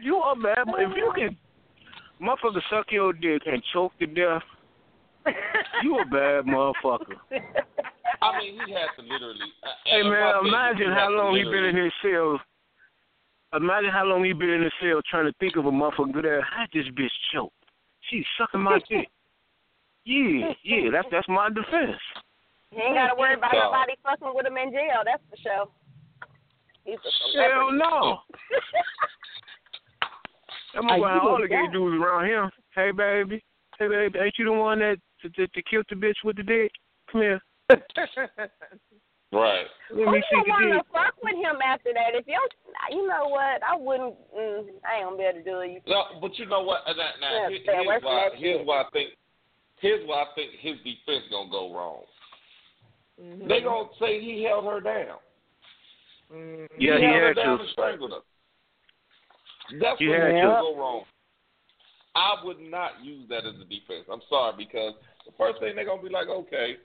You 0.02 0.20
a 0.22 0.36
bad. 0.36 0.68
mo- 0.68 0.76
If 0.78 0.90
you 0.96 1.12
can, 1.16 1.38
motherfucker 2.22 2.62
suck 2.70 2.92
your 2.92 3.14
dick 3.14 3.42
and 3.46 3.62
choke 3.74 3.94
to 4.00 4.06
death, 4.08 4.42
you 5.84 5.98
a 6.00 6.06
bad 6.06 6.46
motherfucker. 6.46 7.16
I 8.22 8.40
mean, 8.40 8.60
he 8.66 8.74
has 8.74 8.90
to 8.98 9.02
literally. 9.04 9.40
Uh, 9.64 9.70
Hey 9.86 10.04
man, 10.04 10.34
imagine 10.46 10.92
how 10.92 11.10
long 11.10 11.36
he 11.36 11.44
been 11.44 11.66
in 11.66 11.76
his 11.76 11.94
cell. 12.02 12.40
Imagine 13.54 13.92
how 13.92 14.04
long 14.04 14.24
he 14.26 14.34
been 14.34 14.50
in 14.50 14.64
his 14.64 14.74
cell 14.82 15.00
trying 15.10 15.26
to 15.26 15.34
think 15.40 15.56
of 15.56 15.66
a 15.66 15.72
motherfucker 15.72 16.22
that 16.22 16.42
had 16.44 16.68
this 16.74 16.88
bitch 16.94 17.10
choked. 17.34 17.54
She's 18.10 18.26
sucking 18.38 18.62
my 18.62 18.80
dick. 18.90 19.08
Yeah, 20.04 20.52
yeah, 20.64 20.90
that's 20.92 21.08
that's 21.12 21.28
my 21.30 21.50
defense. 21.50 21.98
He 22.72 22.82
ain't 22.82 22.96
got 22.96 23.08
to 23.08 23.16
worry 23.18 23.36
about 23.36 23.52
So- 23.54 23.60
nobody 23.60 23.94
fucking 24.04 24.32
with 24.36 24.46
him 24.46 24.58
in 24.58 24.72
jail. 24.72 25.02
That's 25.06 25.24
for 25.30 25.38
sure. 25.42 25.66
He's 26.86 26.96
a 26.96 27.10
Hell 27.42 27.70
celebrity. 27.72 27.78
no. 27.78 28.20
I'm 30.76 30.86
Are 30.90 31.00
around 31.02 31.24
you 31.24 31.30
all 31.30 31.38
a 31.38 31.42
the 31.42 31.48
gay 31.48 31.66
guy? 31.68 31.72
dudes 31.74 32.02
around 32.02 32.26
him. 32.26 32.52
Hey 32.76 32.92
baby, 32.92 33.42
hey 33.80 33.88
baby, 33.88 34.20
ain't 34.20 34.36
you 34.38 34.46
the 34.46 34.52
one 34.52 34.80
that 34.80 34.98
that, 35.24 35.32
that, 35.38 35.50
that 35.56 35.66
killed 35.70 35.86
the 35.90 35.96
bitch 35.96 36.20
with 36.24 36.36
the 36.38 36.44
dick? 36.44 36.72
Come 37.12 37.22
here. 37.22 37.42
Right. 39.34 39.66
Let 39.92 40.06
Who 40.06 40.12
me 40.14 40.24
see 40.32 40.38
would 40.38 40.46
the 40.46 40.50
want 40.50 40.72
dick. 40.72 40.80
to 40.80 40.94
fuck 40.94 41.16
with 41.22 41.36
him 41.36 41.58
after 41.60 41.92
that? 41.92 42.16
If 42.16 42.24
you, 42.26 42.40
you 42.92 43.04
know 43.08 43.28
what, 43.28 43.60
I 43.68 43.76
wouldn't. 43.76 44.16
Mm, 44.32 44.64
I 44.88 45.02
ain't 45.02 45.06
gonna 45.12 45.18
be 45.18 45.24
able 45.28 45.40
to 45.40 45.44
do 45.44 45.60
it. 45.60 45.72
You 45.76 45.82
No, 45.92 46.04
but 46.22 46.38
you 46.40 46.46
know 46.46 46.62
what? 46.62 46.84
And 46.88 46.96
that, 46.98 47.20
now, 47.20 47.34
Yeah, 47.34 47.50
here- 47.50 47.60
stay 47.64 47.74
away 47.84 48.00
here's 48.00 48.02
from 48.04 48.12
why. 48.16 48.30
Here's 48.38 48.66
why 48.66 48.82
I 48.82 48.86
think. 48.94 49.10
Here's 49.82 50.08
why 50.08 50.24
I 50.24 50.26
think 50.36 50.52
his 50.62 50.78
defense 50.88 51.26
gonna 51.32 51.50
go 51.52 51.74
wrong. 51.76 52.04
Mhm. 53.20 53.50
They 53.50 53.60
gonna 53.62 53.90
say 54.00 54.22
he 54.22 54.44
held 54.44 54.66
her 54.72 54.80
down. 54.80 55.18
Mhm. 56.34 56.68
Yeah, 56.78 56.98
he 56.98 57.04
held 57.06 57.16
her 57.16 57.28
had 57.28 57.58
to. 57.58 57.68
strangled 57.72 58.12
her. 58.12 58.20
That's 59.80 60.00
He 60.00 60.08
what 60.08 60.20
had 60.20 60.32
to. 60.32 60.42
go 60.62 60.76
wrong. 60.78 61.04
I 62.16 62.36
would 62.44 62.60
not 62.60 63.04
use 63.04 63.28
that 63.30 63.46
as 63.46 63.56
a 63.60 63.66
defense. 63.66 64.06
I'm 64.12 64.22
sorry 64.30 64.54
because 64.58 64.94
the 65.26 65.32
first 65.38 65.60
thing 65.60 65.76
they're 65.76 65.86
gonna 65.86 66.02
be 66.02 66.10
like, 66.10 66.28
okay, 66.30 66.78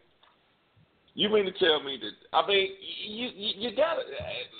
you 1.14 1.28
mean 1.28 1.44
to 1.44 1.52
tell 1.52 1.82
me 1.82 1.98
that? 2.00 2.36
I 2.36 2.46
mean, 2.46 2.70
you 3.06 3.28
you, 3.34 3.68
you 3.70 3.76
got 3.76 3.94
to 3.94 4.02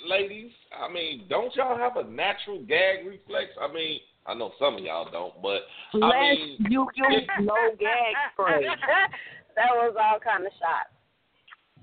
ladies. 0.07 0.51
I 0.71 0.91
mean, 0.91 1.25
don't 1.29 1.53
y'all 1.55 1.77
have 1.77 1.97
a 1.97 2.03
natural 2.09 2.59
gag 2.63 3.05
reflex? 3.05 3.51
I 3.59 3.71
mean, 3.73 3.99
I 4.25 4.33
know 4.33 4.51
some 4.59 4.75
of 4.75 4.81
y'all 4.83 5.09
don't, 5.11 5.41
but 5.41 5.61
I 5.93 5.97
Unless 5.97 6.37
mean, 6.37 6.57
you 6.69 6.87
use 6.95 7.23
no 7.41 7.55
gag 7.79 8.13
spray. 8.33 8.63
that 9.55 9.69
was 9.75 9.95
all 9.99 10.19
kind 10.19 10.45
of 10.45 10.51
shots. 10.53 10.93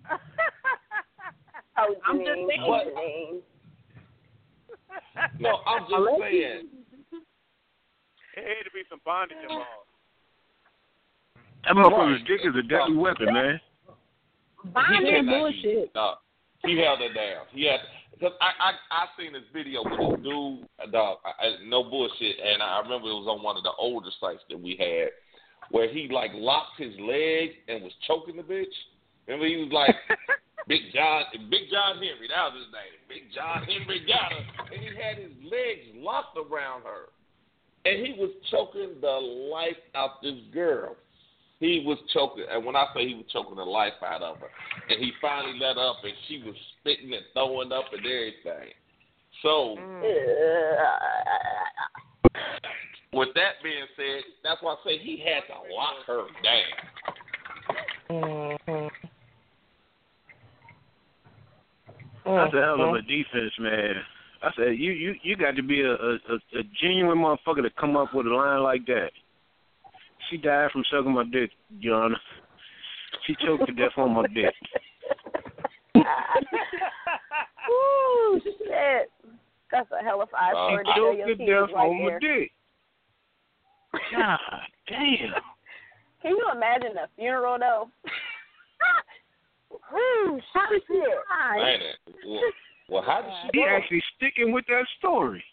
Oh, 1.81 1.95
I'm 2.07 2.19
just 2.19 2.29
Janine, 2.31 2.47
thinking- 2.47 2.65
oh, 2.67 2.81
Janine. 2.97 3.43
no, 5.41 5.59
I'm 5.67 5.83
just 5.89 6.21
saying. 6.21 6.69
It 8.35 8.45
had 8.45 8.65
to 8.65 8.71
be 8.75 8.83
some 8.89 9.01
bondage 9.05 9.39
involved. 9.43 9.65
That 11.65 11.75
motherfucker's 11.75 12.23
dick 12.27 12.41
is 12.45 12.55
a 12.57 12.63
deadly 12.63 12.97
weapon, 12.97 13.33
man. 13.33 13.61
He 14.63 14.69
Bonding 14.71 15.07
cannot 15.11 15.53
use 15.53 15.63
bullshit. 15.63 15.79
it. 15.85 15.91
No, 15.95 16.15
he 16.65 16.79
held 16.79 17.01
it 17.01 17.15
down. 17.15 17.47
He 17.53 17.65
had 17.67 17.81
because 18.13 18.33
I 18.41 18.51
I 18.61 18.73
I 18.91 19.07
seen 19.19 19.33
this 19.33 19.43
video 19.53 19.83
with 19.85 19.99
this 19.99 20.23
dude, 20.25 20.93
dog. 20.93 21.19
I, 21.25 21.47
I, 21.47 21.57
no 21.67 21.83
bullshit, 21.85 22.37
and 22.45 22.63
I 22.63 22.79
remember 22.81 23.09
it 23.09 23.15
was 23.15 23.27
on 23.29 23.43
one 23.43 23.57
of 23.57 23.63
the 23.63 23.73
older 23.79 24.11
sites 24.21 24.43
that 24.51 24.61
we 24.61 24.77
had, 24.79 25.11
where 25.71 25.89
he 25.93 26.09
like 26.09 26.31
locked 26.35 26.79
his 26.79 26.95
leg 27.01 27.51
and 27.69 27.83
was 27.83 27.93
choking 28.07 28.37
the 28.37 28.43
bitch. 28.43 28.67
Remember 29.27 29.47
he 29.47 29.57
was 29.57 29.71
like 29.73 29.95
Big 30.67 30.93
John, 30.93 31.25
Big 31.51 31.71
John 31.71 31.97
Henry, 31.97 32.29
that 32.29 32.53
was 32.53 32.65
his 32.65 32.73
name. 32.73 32.99
Big 33.09 33.33
John 33.35 33.65
Henry 33.65 34.05
got 34.07 34.33
her, 34.33 34.45
and 34.73 34.81
he 34.81 34.89
had 35.01 35.17
his 35.17 35.33
legs 35.45 35.87
locked 35.95 36.37
around 36.37 36.83
her, 36.83 37.09
and 37.85 38.05
he 38.07 38.13
was 38.19 38.31
choking 38.51 39.01
the 39.01 39.07
life 39.51 39.79
out 39.95 40.21
this 40.23 40.41
girl. 40.53 40.97
He 41.61 41.83
was 41.87 41.99
choking, 42.13 42.45
and 42.51 42.65
when 42.65 42.77
I 42.77 42.87
say 42.95 43.09
he 43.09 43.15
was 43.15 43.27
choking 43.33 43.57
the 43.57 43.65
life 43.65 43.95
out 44.05 44.23
of 44.23 44.39
her, 44.39 44.51
and 44.89 45.03
he 45.03 45.13
finally 45.21 45.59
let 45.59 45.79
up, 45.79 45.97
and 46.05 46.13
she 46.29 46.43
was 46.45 46.55
spitting 46.81 47.13
and 47.13 47.25
throwing 47.33 47.73
up 47.73 47.93
and 47.93 48.05
everything. 48.05 48.73
So, 49.43 49.77
with 53.13 53.29
that 53.35 53.63
being 53.63 53.87
said, 53.97 54.23
that's 54.45 54.63
why 54.63 54.75
I 54.75 54.77
say 54.85 54.99
he 54.99 55.19
had 55.25 55.47
to 55.47 55.75
lock 55.75 56.05
her 56.07 56.27
down. 56.43 56.89
Mhm. 58.11 59.08
That's 62.37 62.55
a 62.55 62.61
hell 62.61 62.83
of 62.83 62.95
a 62.95 62.99
Mhm. 62.99 63.07
defense, 63.09 63.59
man. 63.59 64.05
I 64.43 64.53
said 64.53 64.79
you 64.79 64.93
you 64.93 65.17
you 65.23 65.37
got 65.37 65.57
to 65.57 65.63
be 65.63 65.83
a, 65.83 65.95
a 65.95 66.15
a 66.15 66.39
a 66.55 66.63
genuine 66.81 67.19
motherfucker 67.19 67.63
to 67.63 67.71
come 67.71 67.97
up 67.97 68.15
with 68.15 68.27
a 68.27 68.31
line 68.35 68.63
like 68.63 68.87
that. 68.87 69.11
She 70.29 70.37
died 70.37 70.71
from 70.71 70.85
sucking 70.91 71.13
my 71.13 71.25
dick, 71.25 71.51
John. 71.81 72.15
She 73.27 73.35
choked 73.37 73.67
to 73.67 73.73
death 73.73 73.97
on 73.97 74.13
my 74.13 74.27
dick. 74.29 74.55
Woo, 77.69 78.41
shit. 78.41 79.11
That's 79.71 79.91
a 79.91 80.03
hell 80.03 80.23
of 80.23 80.29
a 80.33 80.37
Uh, 80.37 80.51
story 80.69 80.85
She 80.87 80.93
choked 81.01 81.27
to 81.27 81.35
death 81.35 81.71
right 81.75 81.89
on 81.89 82.05
my 82.05 82.19
dick. 82.21 82.53
God 84.13 84.39
damn. 84.87 85.35
Can 86.23 86.37
you 86.37 86.51
imagine 86.55 86.97
a 86.99 87.09
funeral 87.17 87.59
though? 87.59 87.91
Woo, 89.71 90.41
How 90.55 90.69
did 90.71 90.83
she 90.87 90.99
die? 90.99 91.79
Well, 92.27 92.41
well, 92.89 93.03
how 93.03 93.23
did 93.23 93.31
she 93.53 93.59
He 93.59 93.65
go? 93.65 93.69
actually 93.69 94.03
sticking 94.17 94.53
with 94.53 94.65
that 94.69 94.85
story. 94.99 95.45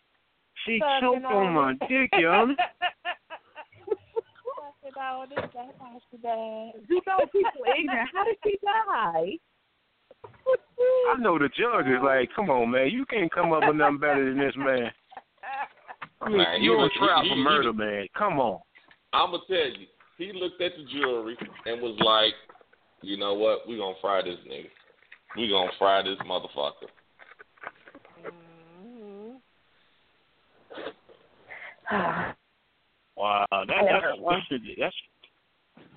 She 0.65 0.79
Sucking 0.79 0.99
choked 1.01 1.25
on 1.25 1.47
on 1.47 1.53
my 1.53 1.71
it. 1.71 1.79
dick, 1.89 2.09
young. 2.21 2.55
You 6.87 7.01
know 7.07 7.25
people 7.31 7.65
ignorant. 7.77 8.09
How 8.13 8.23
did 8.23 8.37
she 8.43 8.57
die? 8.63 9.37
I 11.11 11.17
know 11.19 11.37
the 11.37 11.49
judge 11.49 11.87
is 11.87 12.01
like, 12.03 12.29
come 12.35 12.49
on, 12.49 12.71
man, 12.71 12.89
you 12.89 13.05
can't 13.05 13.31
come 13.31 13.51
up 13.51 13.63
with 13.67 13.75
nothing 13.75 13.97
better 13.99 14.23
than 14.25 14.37
this, 14.39 14.53
man. 14.57 14.91
I 16.21 16.29
mean, 16.29 16.37
Man, 16.37 16.61
you're 16.63 16.77
on 16.77 16.83
was- 16.83 16.91
trial 16.97 17.23
he- 17.23 17.29
for 17.29 17.35
he- 17.35 17.43
murder, 17.43 17.73
man. 17.73 18.07
Come 18.17 18.39
on. 18.39 18.61
I'm 19.13 19.31
gonna 19.31 19.43
tell 19.47 19.57
you, 19.79 19.87
he 20.17 20.31
looked 20.33 20.61
at 20.61 20.71
the 20.77 20.83
jury 20.85 21.37
and 21.65 21.81
was 21.81 21.97
like, 21.99 22.33
"You 23.05 23.17
know 23.17 23.33
what? 23.35 23.67
We 23.67 23.77
gonna 23.77 23.95
fry 24.01 24.21
this 24.23 24.39
nigga. 24.49 24.69
We 25.37 25.49
gonna 25.49 25.71
fry 25.77 26.01
this 26.01 26.17
motherfucker." 26.25 26.89
Wow, 33.15 33.45
that, 33.51 33.69
I 33.69 33.83
that's, 33.85 34.05
that's 34.49 34.61
that's 34.79 34.95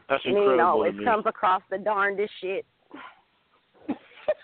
that's 0.09 0.25
Janine 0.25 0.37
incredible 0.39 0.61
always 0.65 0.93
to 0.93 0.99
me. 0.99 1.05
comes 1.05 1.25
across 1.27 1.63
the 1.71 1.79
darndest 1.79 2.33
shit. 2.41 2.65
All 3.89 3.95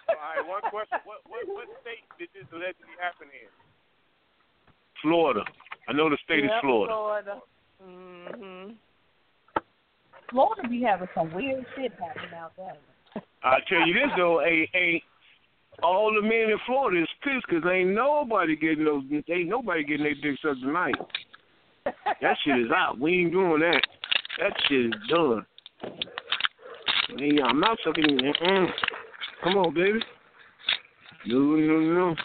right, 0.08 0.48
one 0.48 0.62
question. 0.70 0.98
What 1.04 1.18
what 1.28 1.46
what 1.46 1.68
state 1.82 2.04
did 2.18 2.28
this 2.34 2.48
allegedly 2.52 2.96
happen 3.00 3.28
in? 3.28 3.48
Florida. 5.02 5.44
I 5.88 5.92
know 5.92 6.08
the 6.08 6.18
state 6.24 6.44
is 6.44 6.50
Yep, 6.50 6.62
Florida. 6.62 6.92
Florida. 6.92 7.40
Mhm. 7.84 8.76
Florida 10.30 10.68
be 10.68 10.82
having 10.82 11.08
some 11.14 11.32
weird 11.32 11.64
shit 11.76 11.92
happening 11.92 12.34
out 12.34 12.52
there. 12.56 12.76
I 13.42 13.58
tell 13.68 13.86
you 13.86 13.94
this 13.94 14.10
though, 14.16 14.42
ain't 14.42 14.70
ain't 14.74 15.02
all 15.82 16.12
the 16.14 16.22
men 16.22 16.50
in 16.50 16.58
Florida 16.66 17.02
is 17.02 17.08
pissed 17.22 17.46
because 17.48 17.68
ain't 17.70 17.90
nobody 17.90 18.56
getting 18.56 18.84
those, 18.84 19.04
ain't 19.28 19.48
nobody 19.48 19.84
getting 19.84 20.04
their 20.04 20.14
dick 20.14 20.38
sucked 20.42 20.60
tonight. 20.60 20.94
That 21.84 22.36
shit 22.44 22.58
is 22.58 22.70
out. 22.74 22.98
We 22.98 23.20
ain't 23.20 23.32
doing 23.32 23.60
that. 23.60 23.82
That 24.40 24.52
shit 24.68 24.86
is 24.86 24.92
done. 25.08 25.46
Hey, 27.18 27.38
I'm 27.44 27.60
not 27.60 27.78
sucking. 27.84 28.04
Mm-mm. 28.04 28.66
Come 29.42 29.56
on, 29.58 29.74
baby. 29.74 30.00
No, 31.26 31.38
no, 31.38 31.80
no. 31.80 32.16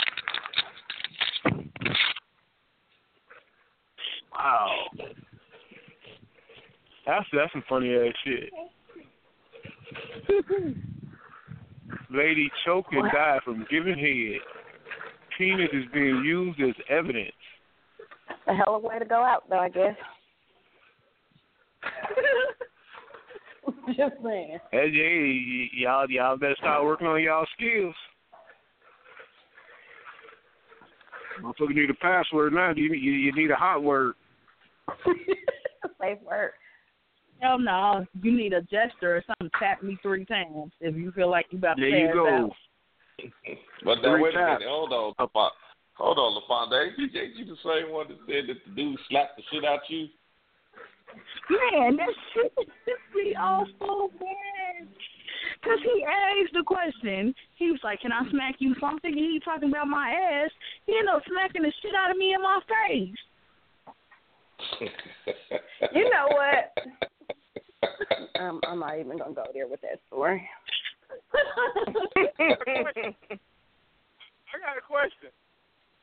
Wow. 4.34 4.70
That's 7.10 7.26
that's 7.34 7.52
some 7.54 7.64
funny 7.68 7.96
ass 7.96 8.14
shit. 8.24 8.52
Lady 12.12 12.52
choked 12.66 12.94
and 12.94 13.12
died 13.12 13.40
from 13.44 13.66
giving 13.72 13.98
head. 13.98 14.40
Penis 15.36 15.70
is 15.74 15.86
being 15.92 16.22
used 16.24 16.62
as 16.62 16.76
evidence. 16.88 17.32
A 18.48 18.54
hell 18.54 18.76
of 18.76 18.84
a 18.84 18.88
way 18.88 19.00
to 19.00 19.06
go 19.06 19.24
out, 19.24 19.50
though, 19.50 19.58
I 19.58 19.70
guess. 19.70 19.96
Just 23.88 24.14
saying. 24.24 24.60
Hey, 24.72 24.92
hey, 24.92 25.44
y- 25.48 25.70
y'all, 25.74 26.06
y'all 26.12 26.38
better 26.38 26.56
start 26.60 26.86
working 26.86 27.08
on 27.08 27.24
y'all 27.24 27.48
skills. 27.58 27.96
Motherfucker 31.42 31.74
need 31.74 31.90
a 31.90 31.96
password 31.96 32.54
now. 32.54 32.72
You, 32.76 32.94
you, 32.94 33.14
you 33.14 33.34
need 33.34 33.50
a 33.50 33.56
hot 33.56 33.82
word. 33.82 34.14
Safe 36.00 36.20
word. 36.24 36.52
Hell 37.40 37.60
no. 37.60 38.06
You 38.22 38.36
need 38.36 38.54
a 38.54 38.62
gesture 38.64 39.18
or 39.18 39.24
something. 39.28 39.50
Tap 39.60 39.82
me 39.84 39.98
three 40.02 40.26
times 40.26 40.72
if 40.82 40.96
you 40.96 41.12
feel 41.12 41.30
like 41.30 41.48
you 41.52 41.58
about 41.58 41.76
to 41.76 41.82
There 41.82 41.90
you 42.08 42.14
go. 42.14 42.28
out. 42.28 42.52
But 43.84 43.96
now 44.02 44.14
Three 44.14 44.22
wait 44.24 44.36
a 44.36 44.38
taps. 44.38 44.60
minute, 44.62 44.72
hold 44.72 44.94
on, 44.94 45.14
LaFon- 45.20 45.52
hold 45.94 46.18
on, 46.20 46.42
LaFonda. 46.42 46.88
Ain't 46.88 46.98
you, 46.98 47.22
ain't 47.22 47.36
you 47.36 47.46
the 47.46 47.58
same 47.64 47.92
one 47.92 48.08
that 48.08 48.18
said 48.28 48.48
that 48.48 48.58
the 48.66 48.72
dude 48.76 49.00
slapped 49.10 49.36
the 49.38 49.44
shit 49.52 49.66
out 49.66 49.80
you? 49.90 50.08
Man, 51.50 51.98
that 51.98 52.10
shit 52.34 52.54
just 52.56 53.02
be 53.16 53.36
awful, 53.36 54.10
man. 54.22 54.88
Because 55.62 55.80
he 55.84 56.06
asked 56.06 56.54
the 56.54 56.64
question. 56.64 57.34
He 57.56 57.72
was 57.72 57.80
like, 57.84 58.00
Can 58.02 58.12
I 58.14 58.22
smack 58.30 58.56
you? 58.60 58.76
So 58.80 58.86
I'm 58.88 59.00
thinking 59.00 59.24
he 59.24 59.40
talking 59.44 59.70
about 59.70 59.88
my 59.88 60.12
ass. 60.12 60.52
He 60.86 60.94
ended 60.94 61.14
up 61.14 61.24
smacking 61.30 61.64
the 61.64 61.74
shit 61.82 61.96
out 61.96 62.12
of 62.12 62.18
me 62.18 62.34
in 62.34 62.42
my 62.42 62.60
face. 62.68 63.18
You 65.96 66.04
know 66.04 66.28
what? 66.28 66.74
Um, 68.40 68.64
I'm 68.64 68.80
not 68.80 68.96
even 68.98 69.18
gonna 69.20 69.36
go 69.36 69.44
there 69.54 69.68
with 69.68 69.82
that 69.82 70.00
story. 70.08 70.40
I 71.36 71.44
got 74.64 74.80
a 74.80 74.86
question. 74.88 75.28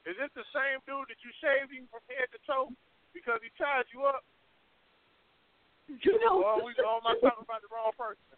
Is 0.04 0.14
this 0.20 0.28
the 0.36 0.44
same 0.52 0.78
dude 0.84 1.08
that 1.08 1.16
you 1.24 1.32
shaved 1.40 1.72
him 1.72 1.88
from 1.88 2.04
head 2.12 2.28
to 2.36 2.38
toe 2.44 2.68
because 3.16 3.40
he 3.40 3.48
tied 3.56 3.88
you 3.90 4.04
up? 4.04 4.20
You 5.88 6.20
know, 6.20 6.44
Or 6.44 6.60
we 6.60 6.76
or 6.76 7.00
am 7.00 7.08
I 7.08 7.14
talking 7.24 7.46
about 7.46 7.62
the 7.64 7.72
wrong 7.72 7.96
person? 7.96 8.36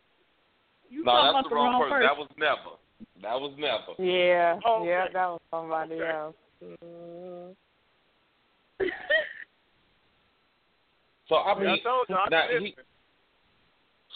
you 0.89 1.03
no, 1.03 1.33
that's 1.33 1.45
the 1.45 1.49
the 1.51 1.55
wrong 1.55 1.81
wrong 1.81 1.91
person. 1.91 2.07
That 2.07 2.17
was 2.17 2.31
never. 2.39 2.79
That 3.23 3.41
was 3.41 3.53
never. 3.59 3.99
Yeah, 3.99 4.61
Oh, 4.65 4.85
yeah, 4.87 5.05
okay. 5.05 5.13
that 5.15 5.27
was 5.27 5.41
somebody 5.51 5.95
Okay. 5.95 6.11
else. 6.11 6.37
Mm. 6.63 7.57
So 11.29 11.35
I 11.37 11.59
mean, 11.59 11.69
I 11.69 11.79
told 11.81 12.07
you, 12.09 12.15
I'm 12.17 12.31
now 12.31 12.47
he. 12.49 12.75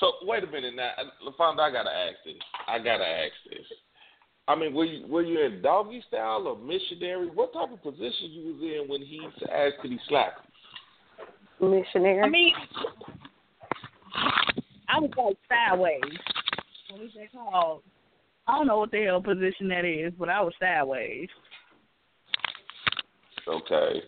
Listening. 0.02 0.18
So 0.20 0.26
wait 0.26 0.44
a 0.44 0.46
minute 0.46 0.74
now, 0.76 0.90
LaFonda, 1.26 1.60
I 1.60 1.72
gotta 1.72 1.90
ask 1.90 2.16
this. 2.24 2.34
I 2.68 2.78
gotta 2.78 3.04
ask 3.04 3.32
this. 3.48 3.66
I 4.48 4.56
mean, 4.56 4.74
were 4.74 4.84
you 4.84 5.06
were 5.06 5.22
you 5.22 5.40
in 5.44 5.62
doggy 5.62 6.02
style 6.08 6.46
or 6.46 6.58
missionary? 6.58 7.28
What 7.28 7.52
type 7.52 7.72
of 7.72 7.82
position 7.82 8.30
you 8.30 8.52
was 8.52 8.62
in 8.62 8.88
when 8.88 9.00
he 9.00 9.20
asked 9.52 9.80
could 9.80 9.90
he 9.90 9.98
slap 10.08 10.34
you? 11.60 11.68
Missionary. 11.68 12.20
I 12.20 12.28
mean, 12.28 12.52
I 14.88 14.98
was 14.98 15.10
like 15.16 15.36
sideways. 15.48 16.18
What 16.90 17.02
is 17.02 17.10
that 17.14 17.32
called? 17.32 17.82
I 18.48 18.58
don't 18.58 18.66
know 18.66 18.78
what 18.78 18.90
the 18.90 19.04
hell 19.04 19.22
position 19.22 19.68
that 19.68 19.84
is, 19.84 20.12
but 20.18 20.28
I 20.28 20.40
was 20.42 20.52
sideways. 20.60 21.28
Okay. 23.46 24.02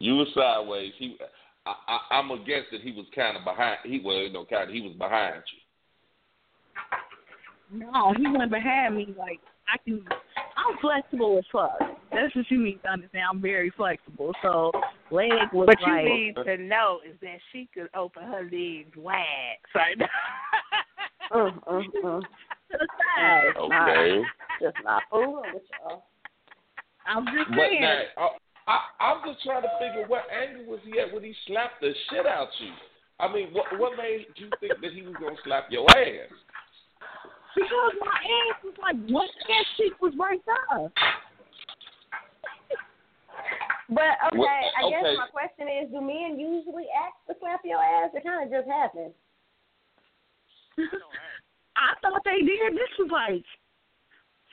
You 0.00 0.16
were 0.16 0.26
sideways. 0.34 0.92
He, 0.98 1.16
I, 1.66 1.74
I, 1.88 2.18
I'm 2.18 2.28
gonna 2.28 2.44
guess 2.44 2.64
that 2.72 2.82
he 2.82 2.92
was 2.92 3.06
kind 3.14 3.36
of 3.36 3.44
behind. 3.44 3.78
He 3.84 4.00
was 4.00 4.26
you 4.26 4.32
know, 4.32 4.44
kind. 4.44 4.68
of, 4.68 4.74
He 4.74 4.80
was 4.80 4.92
behind 4.98 5.42
you. 5.52 5.60
No, 7.86 8.12
he 8.16 8.26
went 8.26 8.50
behind 8.50 8.96
me 8.96 9.14
like 9.18 9.40
I 9.68 9.78
can. 9.84 10.04
I'm 10.56 10.78
flexible 10.80 11.38
as 11.38 11.44
fuck. 11.50 11.78
That's 12.12 12.34
what 12.36 12.44
you 12.50 12.62
need 12.62 12.80
to 12.82 12.90
understand. 12.90 13.24
I'm 13.30 13.40
very 13.40 13.70
flexible. 13.70 14.32
So 14.42 14.70
leg 15.10 15.30
was 15.52 15.66
What 15.66 15.80
you 15.86 15.96
need 16.04 16.34
to 16.36 16.56
know 16.58 17.00
is 17.08 17.16
that 17.22 17.38
she 17.52 17.68
could 17.74 17.88
open 17.96 18.24
her 18.24 18.42
legs 18.42 18.96
wide. 18.96 19.58
Right 19.74 19.98
now. 19.98 20.06
Mm, 21.32 21.64
mm, 21.64 21.84
mm. 22.04 22.20
to 22.20 22.78
the 22.78 22.88
side. 23.16 23.56
Okay. 23.58 24.22
Just 24.60 24.76
not 24.84 25.02
fooling 25.10 25.54
with 25.54 25.62
y'all. 25.82 26.04
I'm 27.06 27.24
just 27.26 27.48
But 27.50 27.56
saying. 27.70 27.80
now, 27.80 28.30
I, 28.66 28.72
I, 28.72 29.12
I'm 29.12 29.20
just 29.26 29.44
trying 29.44 29.62
to 29.62 29.72
figure 29.78 30.06
what 30.08 30.24
angle 30.32 30.64
was 30.72 30.80
he 30.84 30.98
at 31.00 31.12
when 31.12 31.22
he 31.22 31.34
slapped 31.46 31.80
the 31.80 31.92
shit 32.10 32.26
out 32.26 32.48
you. 32.60 32.72
I 33.20 33.32
mean, 33.32 33.52
what 33.52 33.66
what 33.78 33.96
made 33.96 34.26
you 34.36 34.50
think 34.60 34.80
that 34.80 34.92
he 34.92 35.02
was 35.02 35.14
gonna 35.20 35.36
slap 35.44 35.70
your 35.70 35.86
ass? 35.90 36.32
Because 37.54 37.92
my 38.00 38.18
ass 38.18 38.58
was 38.64 38.74
like, 38.82 38.96
what? 39.08 39.30
That 39.46 39.64
shit 39.76 39.92
was 40.00 40.12
right 40.18 40.40
there. 40.46 40.90
But 43.90 44.16
okay, 44.32 44.38
Well, 44.38 44.48
I 44.48 44.90
guess 44.90 45.04
my 45.18 45.28
question 45.30 45.68
is: 45.68 45.90
Do 45.92 46.00
men 46.00 46.40
usually 46.40 46.86
ask 46.90 47.14
to 47.28 47.38
slap 47.38 47.60
your 47.64 47.82
ass? 47.82 48.10
It 48.14 48.24
kind 48.24 48.42
of 48.42 48.50
just 48.50 48.66
happens. 48.66 49.12
I 51.76 51.94
thought 52.02 52.22
they 52.24 52.40
did. 52.40 52.72
This 52.72 52.90
was 52.98 53.10
like 53.12 53.44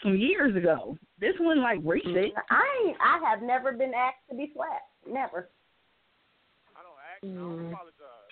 some 0.04 0.18
years 0.18 0.56
ago. 0.56 0.98
This 1.22 1.36
one 1.40 1.62
like 1.62 1.80
recent. 1.84 2.16
Mm-hmm. 2.16 2.54
I 2.54 2.88
ain't. 2.88 2.98
I 3.00 3.30
have 3.30 3.44
never 3.44 3.72
been 3.72 3.94
asked 3.94 4.28
to 4.30 4.36
be 4.36 4.52
slapped. 4.56 4.90
Never. 5.08 5.50
I 6.76 6.82
don't 6.82 6.98
act. 7.14 7.24
I 7.24 7.28
don't 7.28 7.60
mm. 7.60 7.72
apologize. 7.72 8.32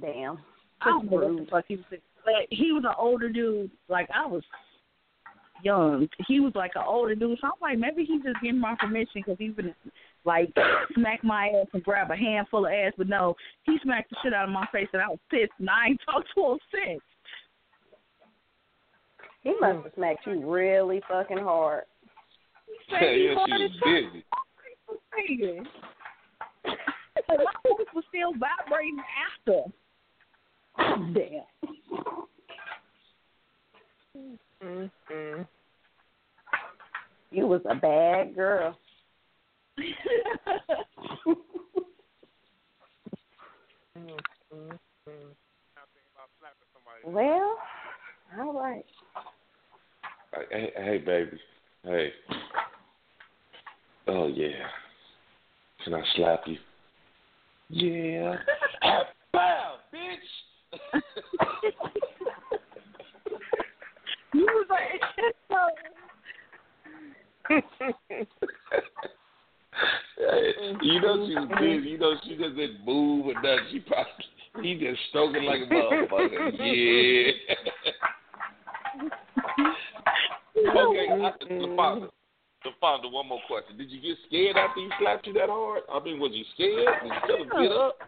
Damn. 0.00 0.38
I 0.80 0.86
don't 0.86 1.10
know 1.10 1.16
what 1.18 1.44
the 1.44 1.50
fuck 1.50 1.64
he 1.68 1.76
was 1.76 1.84
saying. 1.90 2.02
But 2.24 2.48
he 2.48 2.72
was 2.72 2.84
an 2.86 2.94
older 2.98 3.28
dude. 3.28 3.70
Like 3.88 4.08
I 4.12 4.26
was 4.26 4.42
young. 5.62 6.08
He 6.26 6.40
was 6.40 6.52
like 6.54 6.72
an 6.76 6.84
older 6.86 7.14
dude. 7.14 7.38
So 7.40 7.48
I'm 7.48 7.52
like, 7.60 7.78
maybe 7.78 8.06
he's 8.06 8.22
just 8.22 8.40
getting 8.42 8.58
my 8.58 8.74
permission 8.80 9.12
because 9.16 9.36
he's 9.38 9.54
been 9.54 9.74
like 10.24 10.50
smack 10.94 11.22
my 11.22 11.48
ass 11.48 11.66
and 11.74 11.82
grab 11.82 12.10
a 12.10 12.16
handful 12.16 12.64
of 12.64 12.72
ass. 12.72 12.92
But 12.96 13.08
no, 13.08 13.34
he 13.64 13.76
smacked 13.82 14.08
the 14.08 14.16
shit 14.22 14.32
out 14.32 14.48
of 14.48 14.54
my 14.54 14.66
face 14.72 14.88
and 14.94 15.02
I 15.02 15.08
was 15.08 15.18
pissed 15.30 15.52
and 15.58 15.68
I 15.68 15.88
ain't 15.88 16.00
talked 16.06 16.28
to 16.34 16.52
him 16.52 16.58
since. 16.72 17.02
He 19.44 19.50
mm. 19.50 19.60
must 19.60 19.84
have 19.84 19.92
smacked 19.94 20.26
you 20.26 20.50
really 20.50 21.00
fucking 21.08 21.38
hard. 21.38 21.84
Yeah, 22.90 23.12
yeah, 23.12 23.34
she 23.46 23.52
was 23.52 23.70
busy. 23.84 24.24
My 27.28 27.36
voice 27.66 27.86
was 27.94 28.04
still 28.08 28.32
vibrating 28.32 28.98
after. 29.38 29.64
Damn. 31.14 31.44
Mm-mm. 34.62 35.46
You 37.30 37.46
was 37.46 37.60
a 37.68 37.74
bad 37.74 38.34
girl. 38.34 38.76
well, 47.04 47.58
all 48.38 48.52
right. 48.52 48.84
Hey, 50.50 50.72
hey, 50.76 50.98
baby. 50.98 51.38
Hey. 51.84 52.12
Oh 54.08 54.26
yeah. 54.28 54.68
Can 55.84 55.94
I 55.94 56.02
slap 56.16 56.40
you? 56.46 56.58
Yeah. 57.70 58.36
Bow, 59.32 59.76
bitch. 59.92 60.18
you 64.34 64.44
was 64.44 64.66
like, 64.70 65.00
you 70.82 71.00
know 71.00 71.26
she 71.26 71.34
was 71.34 71.48
mm-hmm. 71.48 71.64
busy. 71.64 71.88
You 71.90 71.98
know 71.98 72.14
she 72.24 72.36
just 72.36 72.56
didn't 72.56 72.84
move 72.84 73.26
or 73.26 73.34
nothing. 73.34 73.58
She 73.70 73.80
probably 73.80 74.24
he 74.62 74.78
just 74.78 75.00
stroking 75.10 75.44
like 75.44 75.60
a 75.62 75.66
motherfucker. 75.72 76.52
Yeah. 78.96 79.10
Okay, 80.58 81.06
I, 81.10 81.32
the 81.48 81.74
father. 81.76 82.08
The 82.64 82.70
father. 82.80 83.08
One 83.10 83.28
more 83.28 83.40
question. 83.46 83.76
Did 83.76 83.90
you 83.90 84.00
get 84.00 84.16
scared 84.26 84.56
after 84.56 84.80
he 84.80 84.88
slapped 84.98 85.26
you 85.26 85.32
that 85.34 85.48
hard? 85.48 85.82
I 85.92 86.02
mean, 86.02 86.18
was 86.18 86.32
you 86.32 86.44
scared? 86.54 86.86
Did 87.02 87.12
you 87.12 87.20
tell 87.26 87.36
him 87.36 87.68
get 87.68 87.76
up? 87.76 87.98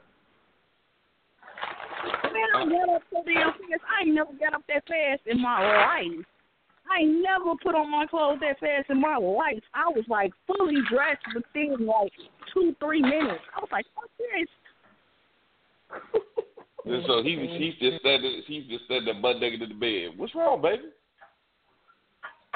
Man, 2.32 2.48
I 2.54 2.64
got 2.64 2.94
up 2.94 3.02
so 3.10 3.22
damn 3.24 3.52
fast. 3.52 3.84
I 3.88 4.04
ain't 4.04 4.14
never 4.14 4.32
got 4.38 4.54
up 4.54 4.62
that 4.68 4.86
fast 4.86 5.22
in 5.26 5.40
my 5.40 5.60
life. 5.60 6.24
I 6.90 7.02
ain't 7.02 7.22
never 7.22 7.54
put 7.62 7.74
on 7.74 7.90
my 7.90 8.06
clothes 8.06 8.38
that 8.40 8.60
fast 8.60 8.90
in 8.90 9.00
my 9.00 9.16
life. 9.16 9.62
I 9.74 9.88
was 9.88 10.04
like 10.08 10.32
fully 10.46 10.76
dressed 10.88 11.24
within 11.34 11.86
like 11.86 12.12
two, 12.54 12.74
three 12.80 13.02
minutes. 13.02 13.42
I 13.56 13.60
was 13.60 13.68
like, 13.72 13.86
fuck 13.94 14.10
this. 14.18 14.48
And 16.84 17.04
so 17.06 17.22
he 17.22 17.36
he's 17.58 17.74
just 17.80 18.00
standing 18.00 18.42
he's 18.46 18.66
just 18.66 18.84
standing 18.84 19.20
butt 19.20 19.40
naked 19.40 19.62
in 19.62 19.68
the 19.68 19.74
bed. 19.74 20.18
What's 20.18 20.34
wrong, 20.34 20.62
baby? 20.62 20.84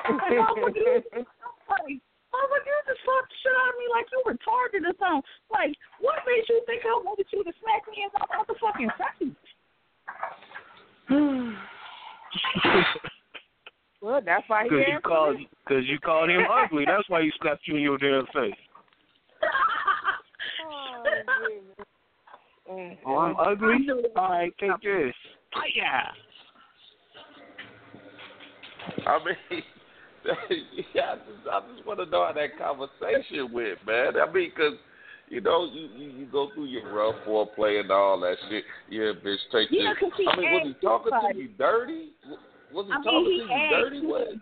And 0.09 0.20
I 0.20 0.22
was 0.40 0.59
like, 0.62 0.77
you- 0.77 1.02
I 1.12 1.18
was 1.18 1.27
like, 1.68 2.01
I 2.31 2.47
was 2.47 2.62
you 2.64 2.72
just 2.86 3.01
fucked 3.02 3.27
the 3.28 3.35
shit 3.43 3.51
out 3.59 3.74
of 3.74 3.78
me 3.78 3.86
like 3.90 4.06
you 4.12 4.22
retarded 4.22 4.86
or 4.86 4.94
something. 4.98 5.22
Like, 5.51 5.74
what 6.01 6.22
made 6.27 6.44
you 6.48 6.62
think 6.66 6.85
I 6.86 6.94
wanted 7.02 7.27
you 7.32 7.43
to 7.43 7.52
smack 7.59 7.82
me 7.90 8.05
in 8.06 8.10
my 8.14 8.22
motherfucking 8.31 8.93
face? 8.97 9.35
well, 14.01 14.20
that's 14.24 14.48
why 14.48 14.62
he 14.64 14.68
Because 14.70 14.86
you 14.86 14.94
asked 14.94 15.02
called, 15.05 15.36
cause 15.66 15.85
you 15.86 15.98
called 15.98 16.31
him 16.31 16.43
ugly. 16.51 16.85
That's 16.86 17.09
why 17.09 17.22
he 17.22 17.32
slapped 17.43 17.66
you 17.66 17.74
in 17.77 17.82
your 17.82 17.98
damn 17.98 18.27
face. 18.27 18.55
Oh, 23.05 23.18
I'm 23.18 23.35
ugly. 23.36 23.85
All 24.14 24.28
right, 24.28 24.52
take 24.60 24.70
this. 24.82 25.12
Oh, 25.56 25.60
yeah. 25.74 26.12
I 29.06 29.18
mean, 29.24 29.36
yeah, 30.95 31.13
I 31.13 31.17
just, 31.17 31.49
I 31.51 31.61
just 31.75 31.87
want 31.87 31.99
to 32.01 32.07
know 32.07 32.27
how 32.27 32.33
that 32.33 32.59
conversation 32.59 33.53
went, 33.53 33.79
man. 33.87 34.13
I 34.21 34.31
mean, 34.31 34.51
because 34.55 34.75
you 35.29 35.41
know, 35.41 35.65
you, 35.73 35.89
you 35.97 36.11
you 36.11 36.27
go 36.27 36.51
through 36.55 36.67
your 36.67 36.93
rough 36.93 37.15
foreplay 37.27 37.81
and 37.81 37.91
all 37.91 38.19
that 38.21 38.37
shit. 38.49 38.65
Yeah, 38.91 39.13
bitch, 39.25 39.39
take 39.53 39.69
Yeah, 39.71 39.95
this. 39.95 39.99
'cause 40.01 40.13
he 40.19 40.27
I 40.29 40.37
mean, 40.37 40.53
was 40.53 40.63
he 40.65 40.71
asked 40.71 40.83
talking 40.83 41.13
to 41.13 41.19
somebody. 41.21 41.39
you 41.39 41.49
dirty? 41.57 42.09
Was 42.73 42.87
he 42.87 42.93
I 42.93 42.97
mean, 42.99 43.05
talking 43.05 43.25
he 43.25 43.39
to 43.39 43.45
you 43.45 43.71
dirty? 43.71 44.01
What? 44.07 44.41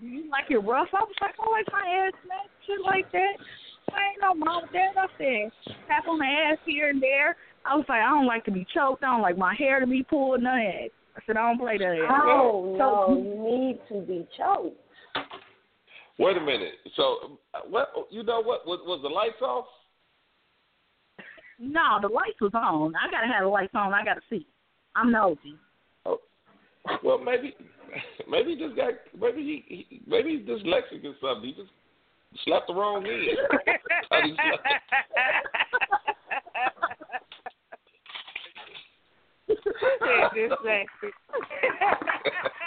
Do 0.00 0.06
you 0.06 0.28
like 0.30 0.50
it 0.50 0.58
rough? 0.58 0.88
I 0.92 1.00
was 1.04 1.14
like, 1.22 1.34
oh, 1.38 1.52
I 1.54 1.58
like 1.58 1.72
my 1.72 1.88
ass 2.06 2.12
smacked, 2.26 2.50
shit 2.66 2.80
like 2.84 3.10
that. 3.12 3.34
I 3.94 4.10
ain't 4.10 4.20
no 4.20 4.34
mom 4.34 4.62
with 4.62 4.72
that. 4.72 4.98
I 4.98 5.06
said, 5.16 5.74
tap 5.88 6.08
on 6.08 6.18
the 6.18 6.24
ass 6.26 6.58
here 6.66 6.90
and 6.90 7.00
there. 7.02 7.36
I 7.64 7.76
was 7.76 7.84
like, 7.88 8.02
I 8.02 8.08
don't 8.10 8.26
like 8.26 8.44
to 8.46 8.50
be 8.50 8.66
choked. 8.74 9.04
I 9.04 9.06
don't 9.12 9.22
like 9.22 9.38
my 9.38 9.54
hair 9.54 9.78
to 9.80 9.86
be 9.86 10.02
pulled. 10.02 10.42
None 10.42 10.58
of 10.58 10.64
that. 10.66 10.88
I 11.16 11.20
said, 11.26 11.36
I 11.36 11.48
don't 11.48 11.58
play 11.58 11.78
that. 11.78 11.96
Oh 12.10 12.74
So- 12.76 13.14
no, 13.14 13.16
you 13.16 13.38
need 13.38 13.78
to 13.88 14.00
be 14.06 14.26
choked. 14.36 14.76
Wait 16.18 16.36
a 16.36 16.40
minute. 16.40 16.74
So, 16.96 17.38
uh, 17.54 17.60
what? 17.68 17.92
You 18.10 18.22
know 18.22 18.40
what? 18.40 18.66
Was, 18.66 18.80
was 18.86 19.00
the 19.02 19.08
lights 19.08 19.42
off? 19.42 19.66
No, 21.58 21.98
the 22.00 22.08
lights 22.08 22.40
was 22.40 22.52
on. 22.54 22.94
I 22.96 23.10
gotta 23.10 23.26
have 23.26 23.42
the 23.42 23.48
lights 23.48 23.74
on. 23.74 23.92
I 23.94 24.04
gotta 24.04 24.20
see. 24.30 24.46
I'm 24.96 25.10
nosy. 25.10 25.56
Oh, 26.06 26.18
well, 27.02 27.18
maybe 27.18 27.54
maybe 28.30 28.54
he 28.54 28.58
just 28.64 28.76
got 28.76 28.92
maybe 29.18 29.64
he, 29.68 29.86
he 29.88 30.00
maybe 30.06 30.36
he's 30.36 30.46
dyslexic 30.48 31.04
or 31.04 31.14
something. 31.20 31.48
He 31.48 31.52
just 31.52 31.70
slapped 32.44 32.68
the 32.68 32.74
wrong 32.74 33.04
end. 33.06 33.38
Thought 34.08 34.24
he 34.24 34.34
slapped- 34.34 34.66
Yeah, 40.06 40.28
dyslexic. 40.34 41.12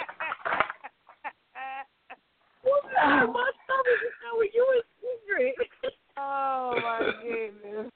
My 3.32 3.50
stomach 3.64 4.02
is 4.04 4.14
telling 4.22 4.50
you 4.52 4.64
a 4.74 4.82
secret. 5.00 5.54
Oh 6.20 6.74
my 6.82 6.98
goodness. 7.22 7.92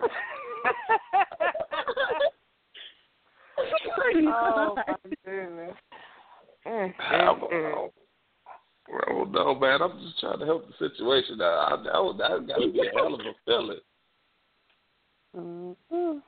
oh 4.26 4.74
my 4.76 4.96
goodness. 5.24 5.76
Mm, 6.66 6.92
I 6.98 7.12
mm, 7.12 7.26
don't 7.26 7.40
mm. 7.52 7.62
know. 7.62 7.92
I 8.92 9.12
don't 9.12 9.30
know, 9.30 9.54
man. 9.54 9.82
I'm 9.82 10.00
just 10.00 10.18
trying 10.18 10.40
to 10.40 10.46
help 10.46 10.66
the 10.66 10.72
situation. 10.88 11.40
I, 11.40 11.44
I 11.44 11.82
know 11.84 12.12
that's 12.18 12.44
got 12.48 12.58
to 12.58 12.72
be 12.72 12.80
a 12.80 12.90
hell 12.92 13.14
of 13.14 13.20
a 13.20 13.34
feeling. 13.44 13.78
Mm, 15.36 15.76
mm, 15.92 16.22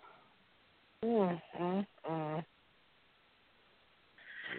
mm, 1.05 1.41
mm. 2.09 2.45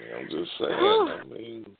Yeah, 0.02 0.16
I'm 0.20 0.30
just 0.30 0.52
saying. 0.60 0.72
I 0.72 1.24
mean, 1.32 1.78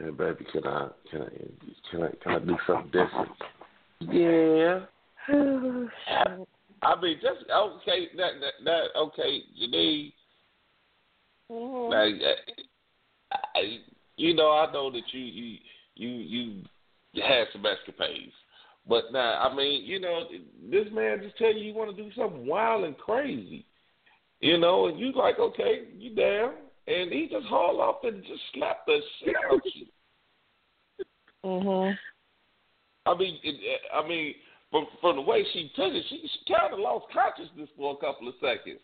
yeah, 0.00 0.10
baby, 0.10 0.46
can 0.52 0.66
I 0.66 0.88
can 1.10 1.22
I 1.22 1.28
can 1.90 2.02
I 2.02 2.10
can 2.22 2.32
I 2.32 2.38
do 2.38 2.56
something 2.66 2.90
different? 2.90 3.32
Yeah. 4.00 4.86
I 6.82 7.00
mean, 7.00 7.18
just 7.20 7.50
okay. 7.50 8.08
That 8.16 8.32
that, 8.40 8.64
that 8.64 8.82
okay, 8.96 9.42
Janine. 9.60 10.12
Mhm. 11.50 11.90
Like, 11.90 12.20
I, 13.32 13.78
you 14.16 14.34
know, 14.34 14.50
I 14.50 14.70
know 14.72 14.90
that 14.90 15.02
you 15.12 15.20
you 15.20 15.58
you 15.94 16.62
you 17.12 17.22
had 17.22 17.46
some 17.52 17.64
escapades, 17.66 18.32
but 18.86 19.12
now 19.12 19.40
I 19.40 19.54
mean, 19.54 19.84
you 19.84 19.98
know, 19.98 20.28
this 20.70 20.86
man 20.92 21.20
just 21.22 21.36
tell 21.38 21.52
you 21.52 21.64
you 21.64 21.74
want 21.74 21.94
to 21.94 22.02
do 22.02 22.10
something 22.14 22.46
wild 22.46 22.84
and 22.84 22.96
crazy, 22.98 23.64
you 24.40 24.58
know, 24.58 24.86
and 24.86 24.98
you 24.98 25.12
like, 25.12 25.38
okay, 25.38 25.84
you 25.96 26.14
down, 26.14 26.54
and 26.88 27.12
he 27.12 27.28
just 27.30 27.46
haul 27.46 27.80
off 27.80 28.02
and 28.04 28.22
just 28.24 28.40
slapped 28.54 28.86
the 28.86 28.98
shit 29.20 29.34
out 29.50 29.60
you. 29.74 29.86
Mhm. 31.44 31.96
I 33.06 33.14
mean, 33.16 33.38
it, 33.44 33.80
I 33.94 34.06
mean, 34.06 34.34
from 34.72 34.86
from 35.00 35.16
the 35.16 35.22
way 35.22 35.44
she 35.52 35.70
took 35.76 35.94
it, 35.94 36.04
she 36.10 36.20
she 36.20 36.52
kind 36.52 36.74
of 36.74 36.80
lost 36.80 37.06
consciousness 37.12 37.68
for 37.76 37.92
a 37.94 37.96
couple 37.96 38.26
of 38.26 38.34
seconds. 38.40 38.80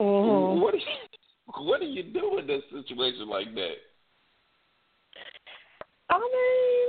Mhm. 0.00 0.60
What 0.60 0.72
do 0.72 0.78
you 0.78 0.84
what 1.64 1.80
do 1.80 1.86
you 1.86 2.02
do 2.02 2.38
in 2.38 2.50
a 2.50 2.60
situation 2.72 3.28
like 3.28 3.54
that? 3.54 3.76
I 6.10 6.18
mean, 6.18 6.79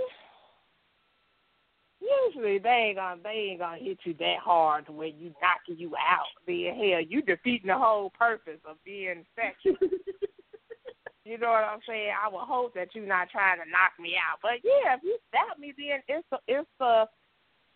usually 2.34 2.60
they 2.60 2.70
ain't 2.70 2.98
gonna 2.98 3.22
they 3.24 3.50
ain't 3.52 3.60
gonna 3.60 3.78
hit 3.78 4.00
you 4.04 4.14
that 4.20 4.38
hard 4.44 4.86
to 4.86 4.92
where 4.92 5.08
you 5.08 5.34
knocking 5.42 5.80
you 5.80 5.94
out. 5.96 6.26
Then 6.48 6.76
hell, 6.76 7.02
you 7.02 7.22
defeating 7.22 7.68
the 7.68 7.78
whole 7.78 8.10
purpose 8.12 8.60
of 8.66 8.78
being 8.84 9.26
sexual. 9.36 9.78
you 11.26 11.38
know 11.38 11.50
what 11.50 11.64
I'm 11.64 11.80
saying? 11.88 12.12
I 12.24 12.30
would 12.30 12.46
hope 12.46 12.74
that 12.76 12.90
you're 12.94 13.08
not 13.08 13.30
trying 13.30 13.58
to 13.58 13.70
knock 13.70 13.94
me 14.00 14.16
out. 14.16 14.40
But 14.42 14.64
yeah, 14.64 14.96
if 14.96 15.02
you 15.04 15.18
stab 15.30 15.60
me, 15.60 15.74
then 15.78 16.02
it's 16.08 16.28
a 16.32 16.38
it's 16.48 16.70
a 16.80 17.06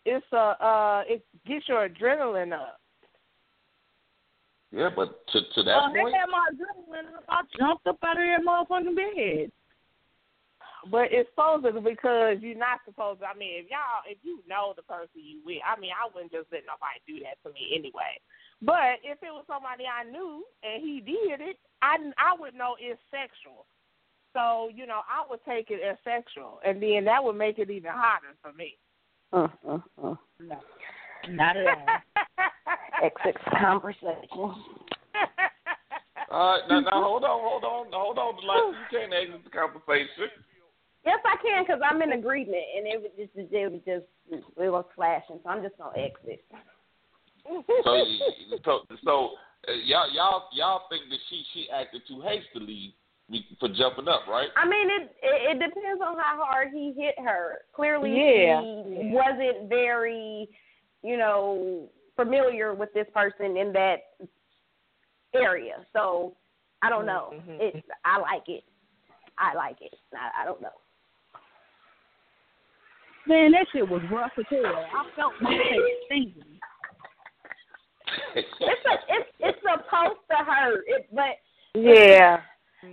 it's 0.04 0.26
a 0.32 0.64
uh 0.64 1.02
it 1.06 1.24
gets 1.46 1.68
your 1.68 1.88
adrenaline 1.88 2.52
up. 2.52 2.78
Yeah, 4.72 4.90
but 4.94 5.26
to 5.28 5.40
to 5.54 5.62
that 5.62 5.76
Oh, 5.76 5.92
they 5.92 6.00
point, 6.00 6.14
had 6.14 6.26
my 6.30 6.48
adrenaline 6.52 7.16
up. 7.16 7.24
I 7.28 7.40
jumped 7.58 7.86
up 7.86 7.98
out 8.04 8.16
of 8.18 8.24
that 8.24 8.44
motherfucking 8.46 8.96
bed. 8.96 9.52
But 10.90 11.10
it's 11.10 11.28
supposed 11.30 11.64
to 11.64 11.80
because 11.80 12.38
you're 12.40 12.58
not 12.58 12.80
supposed 12.84 13.20
to. 13.20 13.26
I 13.26 13.34
mean, 13.34 13.64
if 13.64 13.70
y'all, 13.70 14.06
if 14.06 14.18
you 14.22 14.40
know 14.48 14.72
the 14.76 14.82
person 14.82 15.18
you 15.18 15.40
with, 15.44 15.58
I 15.66 15.78
mean, 15.80 15.90
I 15.90 16.06
wouldn't 16.12 16.32
just 16.32 16.46
let 16.52 16.62
nobody 16.66 17.00
do 17.06 17.24
that 17.24 17.42
to 17.42 17.54
me 17.54 17.74
anyway. 17.74 18.20
But 18.62 19.04
if 19.04 19.18
it 19.22 19.32
was 19.32 19.44
somebody 19.46 19.84
I 19.84 20.08
knew 20.08 20.44
and 20.62 20.82
he 20.82 21.00
did 21.00 21.40
it, 21.40 21.56
I 21.82 21.96
I 22.16 22.34
would 22.38 22.54
know 22.54 22.76
it's 22.80 23.00
sexual. 23.10 23.66
So 24.32 24.70
you 24.72 24.86
know, 24.86 25.00
I 25.08 25.24
would 25.28 25.40
take 25.44 25.70
it 25.70 25.80
as 25.82 25.98
sexual, 26.04 26.60
and 26.64 26.82
then 26.82 27.04
that 27.04 27.22
would 27.22 27.36
make 27.36 27.58
it 27.58 27.70
even 27.70 27.90
hotter 27.92 28.34
for 28.42 28.52
me. 28.52 28.76
Uh, 29.32 29.48
uh, 29.68 29.78
uh. 30.02 30.14
No, 30.40 30.58
not 31.30 31.56
at 31.56 31.66
all. 31.66 31.86
Exit 33.02 33.36
conversation. 33.58 34.28
all 36.30 36.30
right, 36.30 36.60
now, 36.68 36.80
now 36.80 37.02
hold 37.02 37.24
on, 37.24 37.40
hold 37.42 37.64
on, 37.64 37.86
hold 37.92 38.18
on, 38.18 38.36
like 38.36 38.92
you 38.92 38.98
can't 38.98 39.12
exit 39.12 39.44
the 39.44 39.50
conversation. 39.50 40.30
Yes, 41.06 41.20
I 41.24 41.36
can 41.40 41.62
because 41.62 41.80
I'm 41.88 42.02
in 42.02 42.12
agreement, 42.12 42.64
and 42.76 42.86
it 42.86 43.00
was 43.00 43.12
just 43.16 43.30
it 43.52 43.70
was 43.70 43.80
just 43.86 44.04
it 44.58 44.68
was 44.68 44.84
flashing, 44.96 45.38
so 45.42 45.48
I'm 45.48 45.62
just 45.62 45.78
gonna 45.78 45.96
exit. 45.96 46.44
So, 47.84 48.04
so, 48.64 48.80
so 49.04 49.30
uh, 49.68 49.72
y'all, 49.84 50.10
y'all, 50.12 50.48
y'all 50.52 50.82
think 50.90 51.04
that 51.10 51.18
she 51.30 51.44
she 51.54 51.68
acted 51.70 52.02
too 52.08 52.20
hastily 52.20 52.96
for 53.60 53.68
jumping 53.68 54.08
up, 54.08 54.22
right? 54.28 54.48
I 54.56 54.68
mean, 54.68 54.88
it, 54.90 55.14
it 55.22 55.56
it 55.56 55.74
depends 55.74 56.02
on 56.04 56.16
how 56.18 56.42
hard 56.44 56.70
he 56.74 56.92
hit 56.96 57.14
her. 57.24 57.58
Clearly, 57.72 58.10
Yeah. 58.10 58.60
he 58.60 59.10
wasn't 59.12 59.68
very, 59.68 60.48
you 61.04 61.16
know, 61.16 61.88
familiar 62.16 62.74
with 62.74 62.92
this 62.94 63.06
person 63.14 63.56
in 63.56 63.72
that 63.74 63.98
area. 65.34 65.86
So 65.92 66.36
I 66.82 66.90
don't 66.90 67.06
know. 67.06 67.32
Mhm. 67.32 67.60
It 67.60 67.84
I 68.04 68.18
like 68.18 68.48
it. 68.48 68.64
I 69.38 69.54
like 69.54 69.76
it. 69.82 69.94
I, 70.12 70.42
I 70.42 70.44
don't 70.44 70.60
know. 70.60 70.70
Man, 73.26 73.52
that 73.52 73.66
shit 73.72 73.88
was 73.88 74.02
rough 74.10 74.30
as 74.38 74.44
hell. 74.48 74.64
I 74.64 75.04
felt 75.16 75.32
my 75.40 75.50
face 75.50 75.96
stinging. 76.06 76.34
It's 78.36 78.46
a 78.60 78.94
it's 79.08 79.28
it's 79.40 79.58
supposed 79.60 80.20
to 80.30 80.36
hurt. 80.44 80.84
It, 80.86 81.08
but 81.12 81.36
Yeah. 81.74 82.40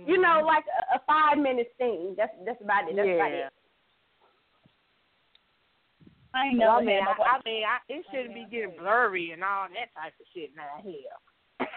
you 0.06 0.18
know, 0.20 0.42
like 0.44 0.64
a, 0.66 0.96
a 0.96 1.00
five 1.06 1.38
minute 1.38 1.72
thing. 1.78 2.14
That's 2.16 2.32
that's 2.44 2.60
about 2.62 2.88
it. 2.90 2.96
That's 2.96 3.08
about 3.08 3.30
it. 3.32 3.52
I 6.34 6.46
ain't 6.48 6.58
Well, 6.58 6.80
never 6.80 6.82
I 6.82 6.84
mean, 6.84 7.04
had 7.04 7.16
I, 7.20 7.36
I 7.36 7.40
mean, 7.44 7.62
I, 7.62 7.78
it 7.92 8.04
shouldn't 8.10 8.34
be 8.34 8.46
getting 8.50 8.76
blurry 8.76 9.30
and 9.30 9.44
all 9.44 9.68
that 9.68 9.94
type 9.94 10.14
of 10.18 10.26
shit 10.34 10.50
now. 10.56 10.82
Hell, 10.82 11.68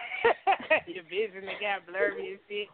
your 0.88 1.04
vision 1.04 1.46
that 1.46 1.60
got 1.60 1.86
blurry 1.86 2.32
and 2.32 2.40
shit. 2.48 2.68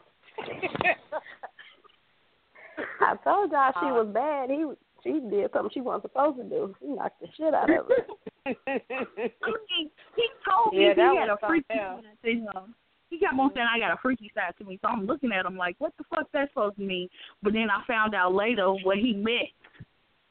I 3.01 3.16
told 3.23 3.52
y'all 3.52 3.73
she 3.81 3.86
Uh, 3.86 4.02
was 4.02 4.09
bad. 4.15 4.48
He 4.51 4.65
she 5.05 5.20
did 5.31 5.51
something 5.52 5.70
she 5.72 5.81
wasn't 5.81 6.05
supposed 6.05 6.39
to 6.39 6.44
do. 6.44 6.74
She 6.81 6.89
knocked 6.89 7.20
the 7.20 7.28
shit 7.36 7.55
out 7.55 7.70
of 7.70 7.86
her. 7.86 8.06
he, 8.47 8.55
he 10.16 10.28
told 10.48 10.74
me 10.74 10.86
Yeah, 10.86 10.94
he 11.12 11.16
had 11.16 11.28
a 11.28 11.36
freaky 11.47 11.66
something 11.70 12.05
side 12.05 12.24
to 12.24 12.31
him. 12.31 12.74
He 13.10 13.18
kept 13.18 13.39
on 13.39 13.51
saying 13.55 13.66
I 13.72 13.78
got 13.78 13.93
a 13.93 13.98
freaky 14.02 14.32
side 14.35 14.55
to 14.59 14.64
me, 14.64 14.78
so 14.82 14.89
I'm 14.89 15.06
looking 15.06 15.31
at 15.31 15.47
him 15.47 15.56
like, 15.56 15.76
what 15.78 15.93
the 15.98 16.05
fuck 16.10 16.26
that 16.32 16.48
supposed 16.48 16.76
to 16.76 16.82
mean? 16.82 17.09
But 17.43 17.52
then 17.52 17.68
I 17.70 17.85
found 17.86 18.14
out 18.14 18.35
later 18.35 18.72
what 18.82 18.98
he 18.98 19.12
meant 19.12 19.51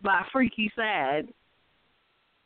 by 0.01 0.25
freaky 0.31 0.71
side. 0.75 1.27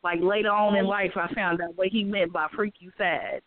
Like 0.04 0.20
later 0.22 0.52
on 0.52 0.76
in 0.76 0.86
life, 0.86 1.14
I 1.16 1.34
found 1.34 1.62
out 1.62 1.76
what 1.76 1.88
he 1.88 2.04
meant 2.04 2.32
by 2.32 2.48
freaky 2.56 2.92
side. 2.98 3.42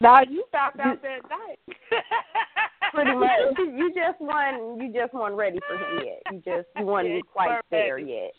now 0.00 0.20
you 0.22 0.44
found 0.52 0.78
out 0.80 1.02
that 1.02 1.28
night. 1.28 1.58
Pretty 2.94 3.14
much. 3.16 3.30
You 3.58 3.92
just 3.94 4.20
weren't 4.20 4.80
you 4.80 4.92
just 4.92 5.14
weren't 5.14 5.34
ready 5.36 5.58
for 5.66 5.76
him 5.76 6.04
yet. 6.06 6.22
You 6.32 6.38
just 6.44 6.68
you 6.78 6.86
weren't 6.86 7.08
Yeah, 7.08 7.20
quite 7.32 7.48
weren't 7.48 7.64
there 7.70 7.98
yet. 7.98 8.32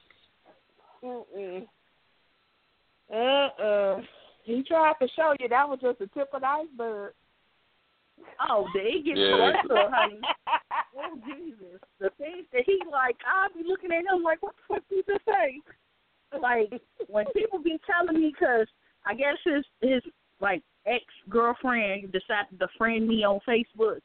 Mm-mm. 1.03 1.65
Uh-uh. 3.11 4.01
He 4.43 4.63
tried 4.63 4.93
to 5.01 5.07
show 5.15 5.33
you 5.39 5.47
that 5.47 5.67
was 5.69 5.79
just 5.81 5.99
the 5.99 6.07
tip 6.07 6.29
of 6.33 6.41
the 6.41 6.47
iceberg. 6.47 7.13
Oh, 8.49 8.67
they 8.73 8.99
it 8.99 9.05
get 9.05 9.17
Yeah. 9.17 9.51
closer, 9.63 9.89
honey? 9.93 10.19
Oh 10.97 11.17
Jesus! 11.25 11.79
The 11.99 12.09
things 12.17 12.45
that 12.51 12.63
he 12.65 12.79
like, 12.91 13.15
I'll 13.25 13.53
be 13.53 13.67
looking 13.67 13.91
at 13.91 13.99
him 14.11 14.23
like, 14.23 14.41
what 14.41 14.55
the 14.55 14.75
fuck 14.75 14.83
did 14.89 14.97
you 15.07 15.13
just 15.13 15.25
say? 15.25 15.61
Like 16.39 16.71
when 17.07 17.25
people 17.33 17.59
be 17.59 17.79
telling 17.89 18.19
me, 18.21 18.33
cause 18.37 18.67
I 19.05 19.13
guess 19.13 19.37
his 19.45 19.63
his 19.81 20.01
like 20.41 20.61
ex 20.85 21.03
girlfriend 21.29 22.11
decided 22.11 22.59
to 22.59 22.67
friend 22.77 23.07
me 23.07 23.23
on 23.23 23.39
Facebook, 23.47 23.99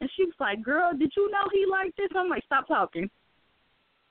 and 0.00 0.10
she 0.16 0.24
was 0.24 0.34
like, 0.40 0.62
"Girl, 0.62 0.92
did 0.92 1.12
you 1.16 1.30
know 1.30 1.44
he 1.52 1.66
liked 1.66 1.96
this?" 1.96 2.08
I'm 2.14 2.28
like, 2.28 2.44
"Stop 2.44 2.66
talking. 2.66 3.10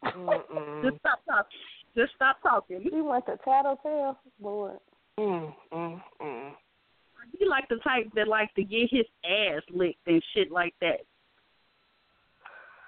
Just 0.04 0.98
stop 1.00 1.20
talking. 1.26 1.60
Just 1.96 2.14
stop 2.16 2.42
talking." 2.42 2.82
He 2.82 3.02
went 3.02 3.26
to 3.26 3.38
Tattletale. 3.44 4.18
Lord. 4.42 4.80
Mm, 5.20 5.54
mm, 5.74 6.02
mm. 6.22 6.52
He 7.38 7.46
like 7.46 7.68
the 7.70 7.78
type 7.84 8.10
that 8.16 8.28
like 8.28 8.54
to 8.56 8.64
get 8.64 8.90
his 8.90 9.06
ass 9.26 9.62
licked 9.72 10.08
and 10.08 10.24
shit 10.34 10.52
like 10.52 10.74
that. 10.82 11.02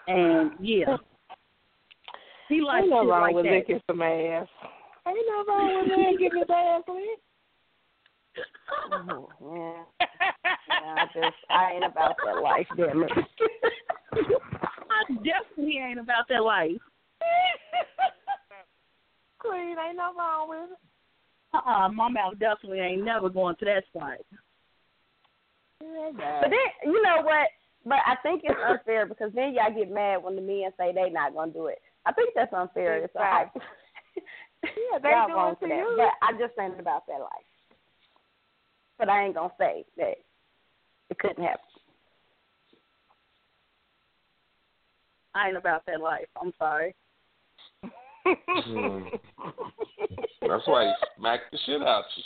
And 0.07 0.51
yeah, 0.59 0.97
he 2.49 2.61
likes 2.61 2.83
Ain't 2.83 2.91
no 2.91 3.01
shit 3.01 3.09
wrong 3.09 3.21
like 3.21 3.35
with 3.35 3.45
that. 3.45 3.51
licking 3.51 3.81
some 3.87 4.01
ass. 4.01 4.47
Ain't 5.07 5.17
no 5.27 5.43
wrong 5.47 5.79
with 5.79 5.97
man 5.97 6.17
getting 6.17 6.39
his 6.39 6.49
ass 6.49 6.83
licked. 6.87 7.21
Oh, 8.93 9.29
yeah. 9.41 10.07
yeah, 10.69 10.95
I 10.95 11.05
just 11.13 11.37
I 11.49 11.71
ain't 11.73 11.85
about 11.85 12.15
that 12.25 12.41
life, 12.41 12.67
damn 12.77 13.03
it. 13.03 13.11
I 14.13 15.13
definitely 15.23 15.77
ain't 15.77 15.99
about 15.99 16.27
that 16.29 16.43
life. 16.43 16.71
Queen, 19.39 19.75
ain't 19.77 19.97
nothing 19.97 20.17
wrong 20.17 20.49
with 20.49 20.71
it. 20.71 20.77
Uh-uh, 21.53 21.89
my 21.89 22.09
mouth 22.09 22.33
definitely 22.39 22.79
ain't 22.79 23.03
never 23.03 23.29
going 23.29 23.55
to 23.57 23.65
that 23.65 23.83
spot. 23.87 24.17
But 25.79 26.49
then 26.49 26.67
you 26.85 27.01
know 27.01 27.21
what? 27.23 27.47
But 27.85 27.99
I 28.05 28.15
think 28.21 28.41
it's 28.43 28.59
unfair 28.63 29.05
because 29.05 29.31
then 29.33 29.53
y'all 29.55 29.73
get 29.75 29.91
mad 29.91 30.23
when 30.23 30.35
the 30.35 30.41
men 30.41 30.71
say 30.77 30.93
they 30.93 31.09
not 31.09 31.33
gonna 31.33 31.51
do 31.51 31.65
it. 31.67 31.79
I 32.05 32.13
think 32.13 32.29
that's 32.35 32.53
unfair. 32.53 33.03
It's 33.03 33.15
Right. 33.15 33.49
like 33.55 33.63
Yeah, 34.63 34.99
they 35.01 35.09
y'all 35.09 35.27
do 35.27 35.51
it 35.53 35.59
to 35.65 35.67
that. 35.67 35.77
you. 35.77 35.93
But 35.97 36.13
I 36.21 36.31
just 36.33 36.53
ain't 36.59 36.79
about 36.79 37.07
that 37.07 37.19
life. 37.19 37.50
But 38.97 39.09
I 39.09 39.25
ain't 39.25 39.35
gonna 39.35 39.53
say 39.59 39.85
that 39.97 40.15
it 41.09 41.19
couldn't 41.19 41.43
happen. 41.43 41.59
I 45.33 45.47
ain't 45.47 45.57
about 45.57 45.85
that 45.87 46.01
life. 46.01 46.27
I'm 46.41 46.53
sorry. 46.59 46.95
Hmm. 47.83 48.99
That's 50.41 50.67
why 50.67 50.85
he 50.85 50.93
smacked 51.17 51.51
the 51.51 51.57
shit 51.65 51.81
out 51.81 52.03
you. 52.15 52.23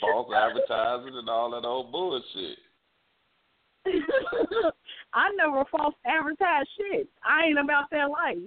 False 0.00 0.28
advertising 0.34 1.16
and 1.16 1.28
all 1.28 1.50
that 1.50 1.66
old 1.66 1.90
bullshit. 1.90 2.58
I 5.14 5.30
never 5.36 5.64
false 5.70 5.94
advertise 6.04 6.66
shit. 6.76 7.08
I 7.24 7.46
ain't 7.46 7.58
about 7.58 7.90
that 7.90 8.10
life. 8.10 8.38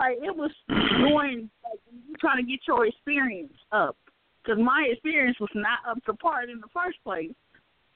Like 0.00 0.16
it 0.22 0.34
was 0.34 0.50
going 0.68 1.50
like 1.62 1.78
you 1.92 2.14
trying 2.18 2.42
to 2.42 2.50
get 2.50 2.60
your 2.66 2.86
experience 2.86 3.52
up, 3.70 3.96
because 4.42 4.58
my 4.58 4.88
experience 4.90 5.38
was 5.38 5.50
not 5.54 5.80
up 5.86 6.02
to 6.06 6.14
par 6.14 6.44
in 6.44 6.58
the 6.58 6.72
first 6.72 6.96
place. 7.04 7.36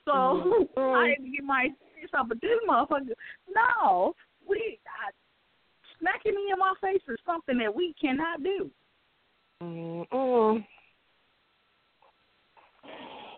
So 0.05 0.13
mm-hmm. 0.77 0.81
I 0.81 1.15
had 1.17 1.25
to 1.25 1.31
get 1.31 1.45
my 1.45 1.69
experience 1.73 2.13
up. 2.17 2.29
But 2.29 2.43
this 2.43 2.61
motherfucker, 2.69 3.17
no, 3.49 4.13
we 4.47 4.79
I, 4.87 5.11
smacking 5.99 6.35
me 6.35 6.53
in 6.53 6.59
my 6.59 6.75
face 6.83 7.01
is 7.09 7.17
something 7.25 7.57
that 7.57 7.75
we 7.75 7.95
cannot 7.99 8.43
do. 8.43 8.71
Mm-mm. 9.63 10.65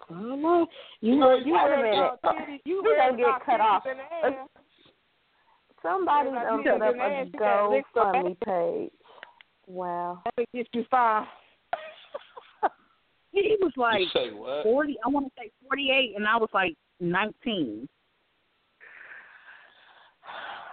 I 0.08 0.12
don't 0.12 0.42
know. 0.42 0.66
You 1.00 1.16
know, 1.16 1.36
you 1.36 1.54
Wait 1.54 1.66
a 1.66 1.70
ready 1.70 1.90
minute. 1.90 2.10
to 2.22 2.28
titties- 2.28 2.60
you 2.64 2.82
We 2.82 2.90
ready 2.90 3.00
gonna 3.00 3.12
to 3.12 3.16
get 3.16 3.26
knock 3.26 3.44
cut 3.46 3.60
titties 3.60 4.42
off. 4.42 4.48
In 5.86 6.04
the 6.04 6.10
air. 6.10 6.24
Somebody 6.24 6.30
Like 6.30 6.42
done 6.42 6.64
you 6.64 6.72
up 6.72 6.80
been 6.80 7.00
a 7.00 7.04
asked, 7.04 7.30
you 7.34 7.70
lick 7.70 7.84
some 7.94 8.12
GoFundMe 8.12 8.36
page. 8.40 8.92
Wow. 9.66 10.22
Let 10.24 10.38
me 10.38 10.46
get 10.54 10.68
you 10.72 10.84
five. 10.90 11.26
He 13.32 13.56
was 13.60 13.72
like 13.76 14.00
say 14.14 14.30
what? 14.32 14.62
forty. 14.62 14.96
I 15.04 15.08
want 15.10 15.26
to 15.26 15.32
say 15.38 15.50
forty-eight, 15.62 16.14
and 16.16 16.26
I 16.26 16.38
was 16.38 16.48
like 16.54 16.74
nineteen. 17.00 17.86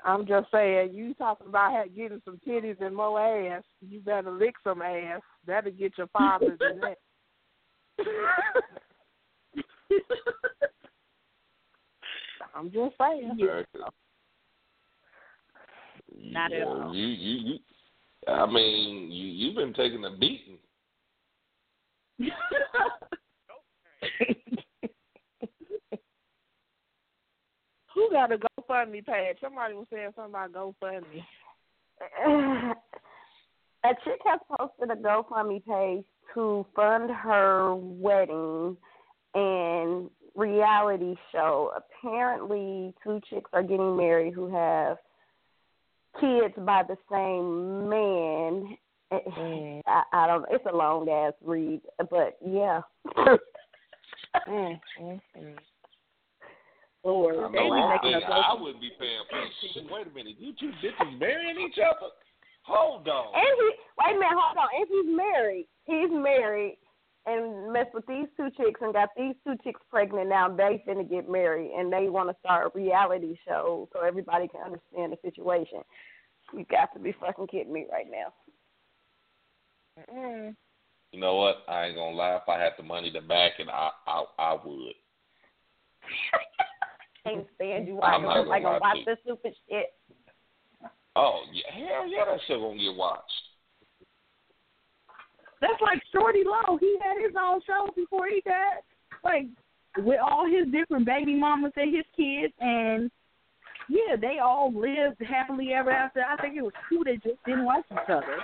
I'm 0.06 0.26
just 0.26 0.50
saying, 0.52 0.94
you 0.94 1.14
talking 1.16 1.48
about 1.48 1.72
ha- 1.72 1.84
getting 1.94 2.22
some 2.26 2.40
titties 2.48 2.80
and 2.82 2.96
more 2.96 3.20
ass. 3.20 3.64
You 3.82 4.00
better 4.00 4.32
lick 4.32 4.56
some 4.64 4.82
ass. 4.82 5.20
That'll 5.46 5.72
get 5.72 5.98
your 5.98 6.08
father 6.08 6.58
the 6.58 6.74
next. 6.82 7.02
I'm 12.56 12.72
just 12.72 12.96
saying. 13.00 13.38
Exactly. 13.40 13.82
Not 16.18 16.54
at 16.54 16.68
all. 16.68 16.94
You, 16.94 17.08
you, 17.08 17.38
you. 17.40 17.60
I 18.28 18.46
mean, 18.46 19.12
you, 19.12 19.28
you've 19.28 19.56
been 19.56 19.74
taking 19.74 20.06
a 20.06 20.12
beating. 20.18 20.58
Who 27.94 28.10
got 28.12 28.32
a 28.32 28.38
GoFundMe 28.38 29.06
page? 29.06 29.38
Somebody 29.42 29.74
was 29.76 29.88
saying 29.92 30.12
something 30.16 30.34
about 30.34 30.54
GoFundMe. 30.54 31.24
a 33.84 33.90
chick 34.04 34.20
has 34.26 34.40
posted 34.58 34.90
a 34.92 34.96
GoFundMe 34.96 35.64
page 35.66 36.06
to 36.34 36.66
fund 36.76 37.12
her 37.12 37.76
wedding 37.76 38.78
and 39.36 40.10
reality 40.36 41.16
show. 41.32 41.72
Apparently, 41.76 42.94
two 43.04 43.22
chicks 43.30 43.50
are 43.54 43.64
getting 43.64 43.96
married 43.96 44.34
who 44.34 44.48
have 44.54 44.98
kids 46.20 46.54
by 46.66 46.84
the 46.88 46.98
same 47.12 47.90
man. 47.90 48.78
I, 49.86 50.04
I 50.12 50.28
don't. 50.28 50.42
Know. 50.42 50.48
It's 50.52 50.66
a 50.72 50.76
long 50.76 51.08
ass 51.10 51.34
read, 51.44 51.82
but 52.10 52.38
yeah. 52.46 52.82
Mm, 54.48 54.80
mm, 55.00 55.22
mm. 55.38 55.56
Lord, 57.06 57.36
I 57.36 57.52
they 57.52 57.58
know 57.58 57.64
be 57.66 57.70
one 57.70 57.90
making 57.90 58.20
thing 58.20 58.24
a 58.24 58.34
I 58.34 58.56
GoFundMe. 58.56 58.62
would 58.64 58.82
be 58.82 58.92
paying 58.98 59.22
for. 59.30 59.44
Shit, 59.74 59.92
wait 59.92 60.08
a 60.08 60.10
minute, 60.10 60.36
you 60.40 60.54
two 60.60 60.72
bitches 60.82 61.20
marrying 61.20 61.60
each 61.60 61.78
other? 61.78 62.10
Hold 62.64 63.08
on. 63.08 63.36
And 63.36 63.44
he 63.60 63.70
wait 64.00 64.16
a 64.16 64.20
minute, 64.20 64.34
hold 64.34 64.58
on. 64.58 64.70
And 64.74 64.88
he's 64.90 65.16
married. 65.16 65.68
He's 65.86 66.10
married 66.10 66.78
and 67.26 67.72
messed 67.72 67.94
with 67.94 68.06
these 68.08 68.28
two 68.36 68.50
chicks 68.58 68.82
and 68.82 68.94
got 68.94 69.10
these 69.16 69.36
two 69.46 69.56
chicks 69.64 69.82
pregnant. 69.90 70.30
Now 70.30 70.50
they 70.50 70.84
finna 70.88 71.10
get 71.10 71.30
married 71.30 71.72
and 71.78 71.92
they 71.92 72.10
want 72.10 72.30
to 72.30 72.36
start 72.40 72.72
a 72.74 72.78
reality 72.78 73.38
show 73.48 73.88
so 73.94 74.02
everybody 74.02 74.48
can 74.48 74.62
understand 74.62 75.14
the 75.14 75.18
situation. 75.30 75.80
You 76.54 76.66
got 76.70 76.94
to 76.94 77.00
be 77.00 77.16
fucking 77.20 77.48
kidding 77.48 77.74
me 77.74 77.86
right 77.92 78.08
now. 78.10 78.34
Mm. 80.14 80.56
You 81.12 81.20
know 81.20 81.36
what? 81.36 81.64
I 81.68 81.86
ain't 81.86 81.96
gonna 81.96 82.16
lie. 82.16 82.36
If 82.36 82.50
I 82.50 82.60
had 82.60 82.74
the 82.78 82.84
money 82.84 83.12
to 83.12 83.22
back 83.22 83.54
it, 83.60 83.68
I 83.70 83.92
I, 84.08 84.24
I 84.40 84.54
would. 84.54 84.94
Can't 87.24 87.48
stand 87.56 87.88
you 87.88 88.02
I'm 88.02 88.24
watching. 88.24 88.26
not 88.26 88.38
I'm 88.40 88.48
like 88.48 88.64
gonna 88.64 88.80
gonna 88.80 88.98
watch 88.98 89.06
this 89.06 89.18
stupid 89.24 89.54
shit. 89.70 89.94
Oh 91.16 91.42
yeah, 91.54 91.72
hell 91.72 92.08
yeah, 92.08 92.26
that 92.26 92.40
shit 92.48 92.60
gonna 92.60 92.78
get 92.78 92.96
watched. 92.96 93.32
That's 95.64 95.82
like 95.82 96.04
Shawty 96.14 96.44
Lo. 96.44 96.78
He 96.78 96.98
had 97.02 97.24
his 97.24 97.34
own 97.40 97.62
show 97.66 97.90
before 97.96 98.28
he 98.28 98.42
got 98.42 98.84
like 99.24 99.46
with 99.98 100.20
all 100.20 100.46
his 100.46 100.70
different 100.74 101.06
baby 101.06 101.36
mamas 101.36 101.72
and 101.78 101.96
his 101.96 102.04
kids, 102.18 102.54
and 102.60 103.10
yeah, 103.88 104.18
they 104.20 104.40
all 104.44 104.74
lived 104.74 105.22
happily 105.26 105.72
ever 105.72 105.90
after. 105.90 106.22
I 106.22 106.36
think 106.42 106.58
it 106.58 106.64
was 106.64 106.74
two 106.90 107.04
that 107.06 107.24
just 107.24 107.42
didn't 107.46 107.66
like 107.66 107.86
each 107.90 108.10
other. 108.10 108.40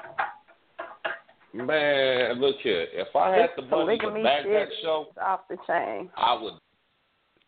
Man, 1.51 2.39
look 2.39 2.55
here. 2.63 2.87
If 2.93 3.13
I 3.13 3.35
had 3.35 3.49
the 3.57 3.63
This 3.63 3.71
money 3.71 3.97
to 3.97 4.03
polygamy 4.03 4.23
back 4.23 4.43
that 4.45 4.67
show, 4.81 5.07
off 5.21 5.41
the 5.49 5.57
chain. 5.67 6.09
I 6.15 6.41
would. 6.41 6.53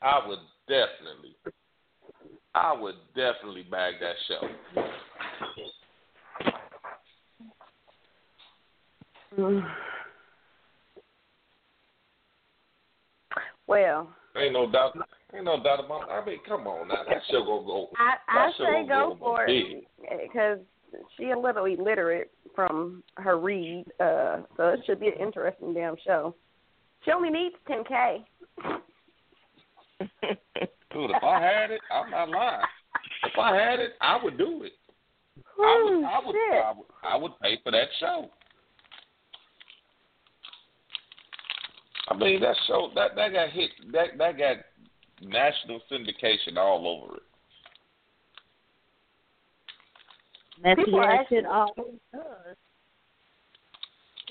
I 0.01 0.27
would 0.27 0.39
definitely. 0.67 1.35
I 2.53 2.73
would 2.73 2.95
definitely 3.15 3.63
bag 3.63 3.93
that 4.01 4.15
show. 4.27 4.49
Well, 13.67 14.09
Ain't 14.35 14.53
no 14.53 14.69
doubt. 14.69 14.97
Ain't 15.33 15.45
no 15.45 15.61
doubt 15.61 15.83
about. 15.83 16.03
It. 16.03 16.11
I 16.11 16.25
mean, 16.25 16.39
come 16.47 16.67
on 16.67 16.87
now. 16.87 17.03
That 17.07 17.21
show 17.29 17.43
gonna 17.43 17.65
go. 17.65 17.89
I 17.97 18.15
I 18.27 18.51
say 18.57 18.87
gonna 18.87 18.87
go 18.87 19.17
for 19.19 19.45
it 19.45 19.83
because 20.23 20.59
she 21.17 21.31
a 21.31 21.39
little 21.39 21.65
illiterate 21.65 22.31
from 22.55 23.03
her 23.15 23.37
read, 23.39 23.85
uh, 23.99 24.41
so 24.57 24.69
it 24.69 24.81
should 24.85 24.99
be 24.99 25.07
an 25.07 25.13
interesting 25.19 25.73
damn 25.73 25.95
show. 26.05 26.35
She 27.03 27.11
only 27.11 27.29
needs 27.29 27.55
10k. 27.69 28.25
Dude, 30.91 31.11
if 31.11 31.23
I 31.23 31.41
had 31.41 31.71
it, 31.71 31.81
I'm 31.91 32.11
not 32.11 32.29
lying. 32.29 32.61
If 33.23 33.39
I 33.39 33.55
had 33.55 33.79
it, 33.79 33.91
I 34.01 34.21
would 34.21 34.37
do 34.37 34.63
it. 34.63 34.73
I 35.59 35.83
would. 35.83 36.03
I 36.03 36.19
would. 36.25 36.35
shit. 36.35 36.63
I 36.63 36.73
would, 36.75 36.85
I 37.03 37.15
would 37.17 37.39
pay 37.41 37.57
for 37.63 37.71
that 37.71 37.87
show. 37.99 38.29
I 42.11 42.17
mean, 42.17 42.41
that 42.41 42.55
show 42.67 42.89
that 42.95 43.15
that 43.15 43.33
got 43.33 43.49
hit. 43.51 43.69
That 43.91 44.17
that 44.17 44.37
got 44.37 44.57
national 45.21 45.81
syndication 45.91 46.57
all 46.57 46.87
over 46.87 47.15
it. 47.17 47.23
Messy 50.63 50.83
People 50.85 51.01
ass 51.01 51.19
actually- 51.21 51.37
shit 51.37 51.45
always 51.45 51.99
does. 52.13 52.57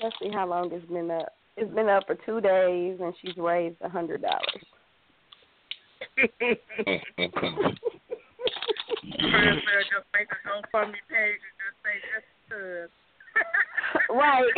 Let's 0.01 0.15
see 0.21 0.29
how 0.33 0.47
long 0.47 0.71
it's 0.71 0.85
been 0.87 1.11
up. 1.11 1.33
It's 1.57 1.73
been 1.73 1.89
up 1.89 2.05
for 2.07 2.15
two 2.25 2.41
days, 2.41 2.99
and 3.01 3.13
she's 3.21 3.37
raised 3.37 3.75
a 3.81 3.89
hundred 3.89 4.21
dollars. 4.23 4.65
just 9.91 10.07
make 10.13 10.27
a 10.31 10.39
GoFundMe 10.47 11.01
page 11.09 11.41
and 11.43 11.55
just 11.59 11.77
say 11.83 11.95
just 12.09 12.27
because. 12.47 12.89
right. 14.09 14.55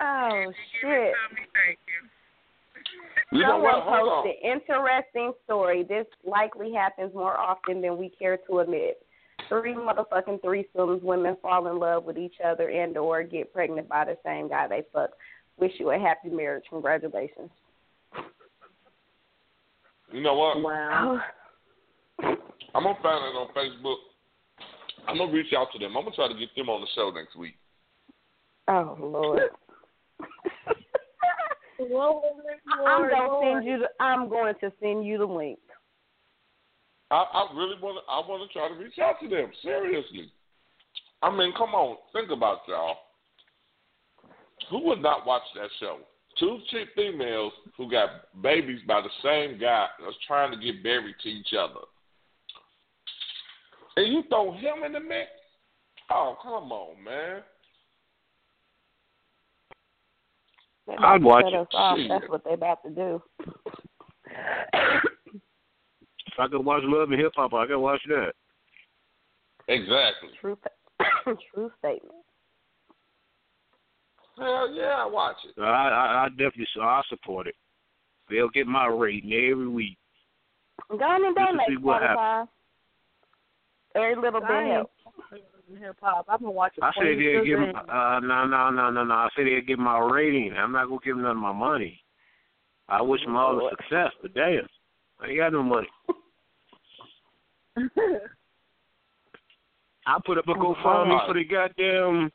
oh 0.00 0.52
shit. 0.80 1.14
Thank 1.54 1.78
you. 1.86 2.00
You 3.32 3.42
know 3.42 3.54
Someone 3.54 3.62
what? 3.62 3.82
Hold 3.84 4.08
on. 4.08 4.24
posted 4.24 4.37
interesting 4.50 5.32
story. 5.44 5.84
This 5.84 6.06
likely 6.24 6.72
happens 6.72 7.14
more 7.14 7.36
often 7.36 7.80
than 7.80 7.96
we 7.96 8.10
care 8.10 8.38
to 8.48 8.58
admit. 8.60 9.02
three 9.48 9.74
motherfucking 9.74 10.40
threesomes, 10.40 11.02
women 11.02 11.36
fall 11.40 11.68
in 11.68 11.78
love 11.78 12.04
with 12.04 12.18
each 12.18 12.34
other 12.44 12.68
and 12.68 12.96
or 12.96 13.22
get 13.22 13.52
pregnant 13.52 13.88
by 13.88 14.04
the 14.04 14.16
same 14.24 14.48
guy 14.48 14.66
they 14.66 14.82
fuck. 14.92 15.10
Wish 15.58 15.72
you 15.78 15.90
a 15.90 15.98
happy 15.98 16.28
marriage. 16.28 16.64
Congratulations. 16.70 17.50
You 20.12 20.22
know 20.22 20.34
what? 20.34 20.62
Wow. 20.62 21.20
I'm 22.20 22.82
gonna 22.82 22.98
find 23.02 23.24
it 23.24 23.36
on 23.36 23.48
Facebook. 23.54 23.96
I'm 25.06 25.18
gonna 25.18 25.32
reach 25.32 25.52
out 25.56 25.68
to 25.72 25.78
them. 25.78 25.96
I'm 25.96 26.04
gonna 26.04 26.14
try 26.14 26.28
to 26.28 26.38
get 26.38 26.54
them 26.56 26.68
on 26.68 26.80
the 26.80 26.86
show 26.94 27.10
next 27.14 27.36
week. 27.36 27.56
Oh 28.68 28.96
Lord. 29.00 29.50
I'm 31.96 33.08
gonna 33.10 33.40
send 33.42 33.66
you. 33.66 33.78
The, 33.78 34.04
I'm 34.04 34.28
going 34.28 34.54
to 34.60 34.72
send 34.80 35.06
you 35.06 35.18
the 35.18 35.26
link. 35.26 35.58
I, 37.10 37.16
I 37.16 37.56
really 37.56 37.76
want 37.80 37.98
to. 37.98 38.10
I 38.10 38.28
want 38.28 38.48
to 38.48 38.52
try 38.52 38.68
to 38.68 38.74
reach 38.74 38.98
out 38.98 39.16
to 39.22 39.28
them. 39.28 39.50
Seriously. 39.62 40.30
I 41.22 41.34
mean, 41.34 41.52
come 41.56 41.70
on. 41.70 41.96
Think 42.12 42.30
about 42.30 42.58
y'all. 42.68 42.96
Who 44.70 44.84
would 44.84 45.02
not 45.02 45.26
watch 45.26 45.42
that 45.54 45.70
show? 45.80 45.98
Two 46.38 46.58
chick 46.70 46.88
females 46.94 47.52
who 47.76 47.90
got 47.90 48.10
babies 48.42 48.80
by 48.86 49.00
the 49.00 49.08
same 49.22 49.58
guy 49.58 49.86
that's 50.00 50.16
trying 50.26 50.52
to 50.52 50.64
get 50.64 50.82
married 50.84 51.16
to 51.22 51.28
each 51.28 51.52
other. 51.58 51.80
And 53.96 54.12
you 54.12 54.22
throw 54.28 54.52
him 54.52 54.84
in 54.86 54.92
the 54.92 55.00
mix? 55.00 55.28
Oh, 56.10 56.36
come 56.40 56.70
on, 56.70 57.02
man. 57.02 57.42
They 60.77 60.77
I'd 60.98 61.22
watch 61.22 61.44
cut 61.44 61.52
it. 61.52 61.60
us 61.60 61.66
off. 61.72 61.98
Um, 61.98 62.08
that's 62.08 62.28
what 62.28 62.44
they 62.44 62.52
about 62.54 62.82
to 62.84 62.90
do. 62.90 63.22
If 66.26 66.38
I 66.38 66.48
could 66.48 66.64
watch 66.64 66.82
Love 66.84 67.10
and 67.10 67.20
Hip 67.20 67.32
Hop, 67.36 67.54
I 67.54 67.66
could 67.66 67.78
watch 67.78 68.00
that. 68.08 68.32
Exactly. 69.66 70.30
True, 70.40 70.56
true 71.54 71.70
statement. 71.78 72.14
Hell 74.38 74.72
yeah, 74.72 75.02
I 75.02 75.06
watch 75.06 75.36
it. 75.44 75.60
I, 75.60 75.64
I, 75.64 76.24
I 76.24 76.28
definitely, 76.30 76.66
I 76.80 77.02
support 77.08 77.48
it. 77.48 77.56
They'll 78.30 78.48
get 78.50 78.66
my 78.66 78.86
rating 78.86 79.32
every 79.32 79.68
week. 79.68 79.98
Go 80.90 80.96
on 81.02 81.24
and 81.24 81.36
Just 81.36 81.48
to 81.48 81.74
donate, 81.74 81.82
Spotify. 81.82 82.48
Every 83.94 84.16
little 84.16 84.40
bit 84.40 84.50
I 84.50 84.82
ain't 85.70 85.82
helps. 85.82 85.98
hip 86.00 86.02
hop. 86.02 86.26
I've 86.28 86.40
been 86.40 86.54
watching. 86.54 86.82
I 86.82 86.90
said 86.96 87.06
they'll 87.06 87.44
give, 87.44 87.58
Sugar 87.58 87.76
uh, 87.90 88.20
no, 88.20 88.46
no, 88.46 88.70
no, 88.70 88.90
no, 88.90 89.04
no. 89.04 89.14
I 89.14 89.28
said 89.36 89.46
they'll 89.46 89.60
give 89.60 89.78
my 89.78 89.98
rating. 89.98 90.54
I'm 90.56 90.72
not 90.72 90.88
gonna 90.88 91.00
give 91.04 91.16
them 91.16 91.22
none 91.22 91.36
of 91.36 91.42
my 91.42 91.52
money. 91.52 92.00
I 92.88 93.02
wish 93.02 93.22
them 93.22 93.36
all 93.36 93.56
the 93.56 93.70
success, 93.70 94.12
but 94.22 94.34
damn, 94.34 94.66
I 95.20 95.26
ain't 95.28 95.38
got 95.38 95.52
no 95.52 95.62
money. 95.62 95.88
I 100.06 100.18
put 100.24 100.38
up 100.38 100.48
a 100.48 100.54
GoFundMe 100.54 101.26
for 101.26 101.34
the 101.34 101.44
goddamn 101.44 102.30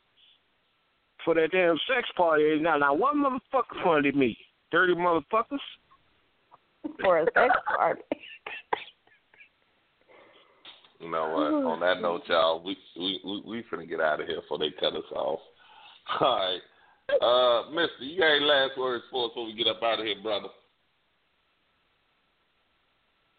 for 1.26 1.34
that 1.34 1.52
damn 1.52 1.78
sex 1.88 2.08
party. 2.16 2.60
Now, 2.60 2.78
now, 2.78 2.94
one 2.94 3.24
motherfucker 3.24 3.84
funded 3.84 4.16
me. 4.16 4.38
Thirty 4.72 4.94
motherfuckers. 4.94 5.58
For 7.02 7.20
a 7.20 7.26
sex 7.34 7.56
party. 7.76 8.02
You 11.04 11.12
know 11.12 11.28
what? 11.36 11.52
On 11.68 11.80
that 11.82 12.02
note, 12.02 12.24
y'all, 12.28 12.64
we 12.64 12.78
we 12.96 13.20
we, 13.26 13.42
we 13.46 13.64
finna 13.68 13.88
get 13.88 14.00
out 14.00 14.22
of 14.22 14.28
here 14.28 14.40
before 14.40 14.58
they 14.58 14.72
cut 14.80 14.96
us 14.96 15.12
off. 15.12 15.40
All 16.22 16.40
right. 16.40 16.64
Uh, 17.20 17.70
Mister, 17.72 18.08
you 18.08 18.18
got 18.18 18.32
any 18.32 18.46
last 18.46 18.78
words 18.78 19.04
for 19.12 19.26
us 19.26 19.32
before 19.32 19.46
we 19.48 19.54
get 19.54 19.68
up 19.68 19.84
out 19.84 20.00
of 20.00 20.06
here, 20.06 20.16
brother? 20.24 20.48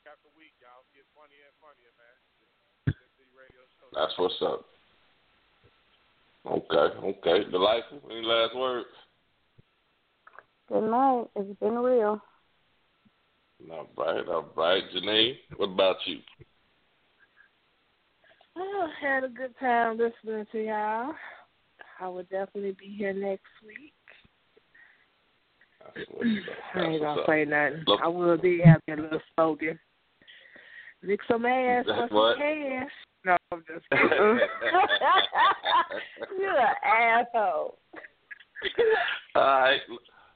After 0.05 0.28
week, 0.36 0.53
y'all 0.61 0.85
get 0.93 1.09
funnier 1.16 1.49
and 1.49 1.57
funnier, 1.65 1.93
man. 1.97 2.16
This 2.85 3.01
is 3.01 3.12
the 3.16 3.24
radio 3.32 3.65
show. 3.81 3.89
That's 3.97 4.12
what's 4.20 4.36
up. 4.45 4.69
Okay, 6.45 7.16
okay. 7.16 7.51
Delightful. 7.51 8.03
Any 8.11 8.27
last 8.27 8.55
words? 8.55 8.93
Good 10.69 10.91
night. 10.91 11.24
It's 11.35 11.59
been 11.61 11.78
real. 11.78 12.20
All 13.70 13.89
right, 13.97 14.28
all 14.28 14.53
right. 14.55 14.82
Janine, 14.95 15.36
what 15.57 15.70
about 15.70 15.97
you? 16.05 16.19
Oh, 18.56 18.89
had 19.01 19.24
a 19.24 19.28
good 19.28 19.55
time 19.59 19.98
listening 19.98 20.47
to 20.52 20.64
y'all. 20.64 21.12
I 22.01 22.09
will 22.09 22.22
definitely 22.24 22.76
be 22.78 22.94
here 22.97 23.12
next 23.12 23.43
week. 23.66 23.93
That's. 25.94 26.06
I 26.74 26.81
ain't 26.81 27.02
gonna 27.02 27.20
up. 27.20 27.26
say 27.26 27.44
nothing. 27.44 27.85
Look- 27.86 28.01
I 28.02 28.09
will 28.09 28.39
be 28.39 28.60
having 28.64 28.98
a 28.98 29.02
little 29.02 29.20
slogan. 29.35 29.78
Lick 31.02 31.20
some 31.28 31.44
ass 31.44 31.85
for 31.85 32.06
some 32.09 32.16
What? 32.16 32.39
cash. 32.39 32.90
No, 33.26 33.36
I'm 33.52 33.64
just 33.66 33.85
kidding. 33.90 34.10
You're 36.39 36.59
an 36.59 36.74
asshole. 36.85 37.78
All 39.35 39.43
right. 39.43 39.81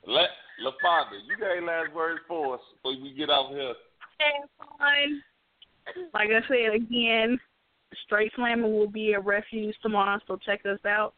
Let 0.06 0.28
LaFonda, 0.62 1.18
you 1.26 1.36
got 1.38 1.56
any 1.56 1.66
last 1.66 1.92
words 1.94 2.20
for 2.28 2.54
us 2.54 2.60
before 2.74 3.00
we 3.02 3.12
get 3.14 3.30
out 3.30 3.48
here? 3.50 3.74
Have 4.18 4.48
fun. 4.78 5.22
Like 6.14 6.28
I 6.30 6.40
said 6.48 6.74
again, 6.74 7.38
Straight 8.04 8.32
Slamming 8.36 8.72
will 8.72 8.88
be 8.88 9.14
at 9.14 9.24
Refuge 9.24 9.74
tomorrow, 9.82 10.18
so 10.26 10.36
check 10.44 10.60
us 10.66 10.78
out. 10.86 11.14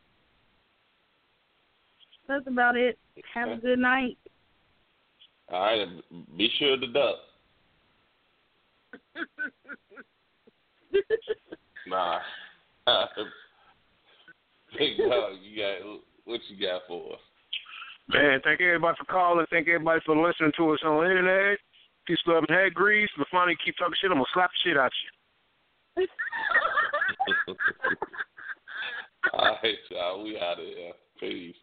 That's 2.28 2.46
about 2.46 2.76
it. 2.76 2.98
Have 3.34 3.48
a 3.48 3.56
good 3.56 3.78
night. 3.78 4.16
All 5.52 5.60
right, 5.60 5.88
be 6.36 6.48
sure 6.58 6.76
to 6.76 6.86
duck. 6.86 7.16
Nah. 11.86 12.18
Big 14.78 14.96
dog, 14.98 15.32
you 15.42 15.56
got 15.58 16.00
what 16.24 16.40
you 16.48 16.66
got 16.66 16.82
for 16.86 17.14
us? 17.14 17.20
Man, 18.08 18.40
thank 18.44 18.60
everybody 18.60 18.96
for 18.98 19.04
calling. 19.04 19.46
Thank 19.50 19.68
everybody 19.68 20.00
for 20.06 20.16
listening 20.16 20.52
to 20.56 20.70
us 20.70 20.80
on 20.84 20.98
the 20.98 21.10
internet. 21.10 21.58
Peace, 22.06 22.18
love, 22.26 22.44
and 22.48 22.56
head 22.56 22.74
grease. 22.74 23.10
But 23.16 23.26
finally, 23.30 23.56
keep 23.64 23.76
talking 23.76 23.94
shit. 24.00 24.10
I'm 24.10 24.16
gonna 24.18 24.26
slap 24.34 24.50
the 24.50 24.70
shit 24.70 24.76
out 24.76 24.92
you. 25.04 25.10
All 29.32 29.58
right, 29.62 29.78
y'all. 29.90 30.24
We 30.24 30.38
out 30.38 30.58
of 30.58 30.66
here. 30.66 30.92
Peace. 31.18 31.56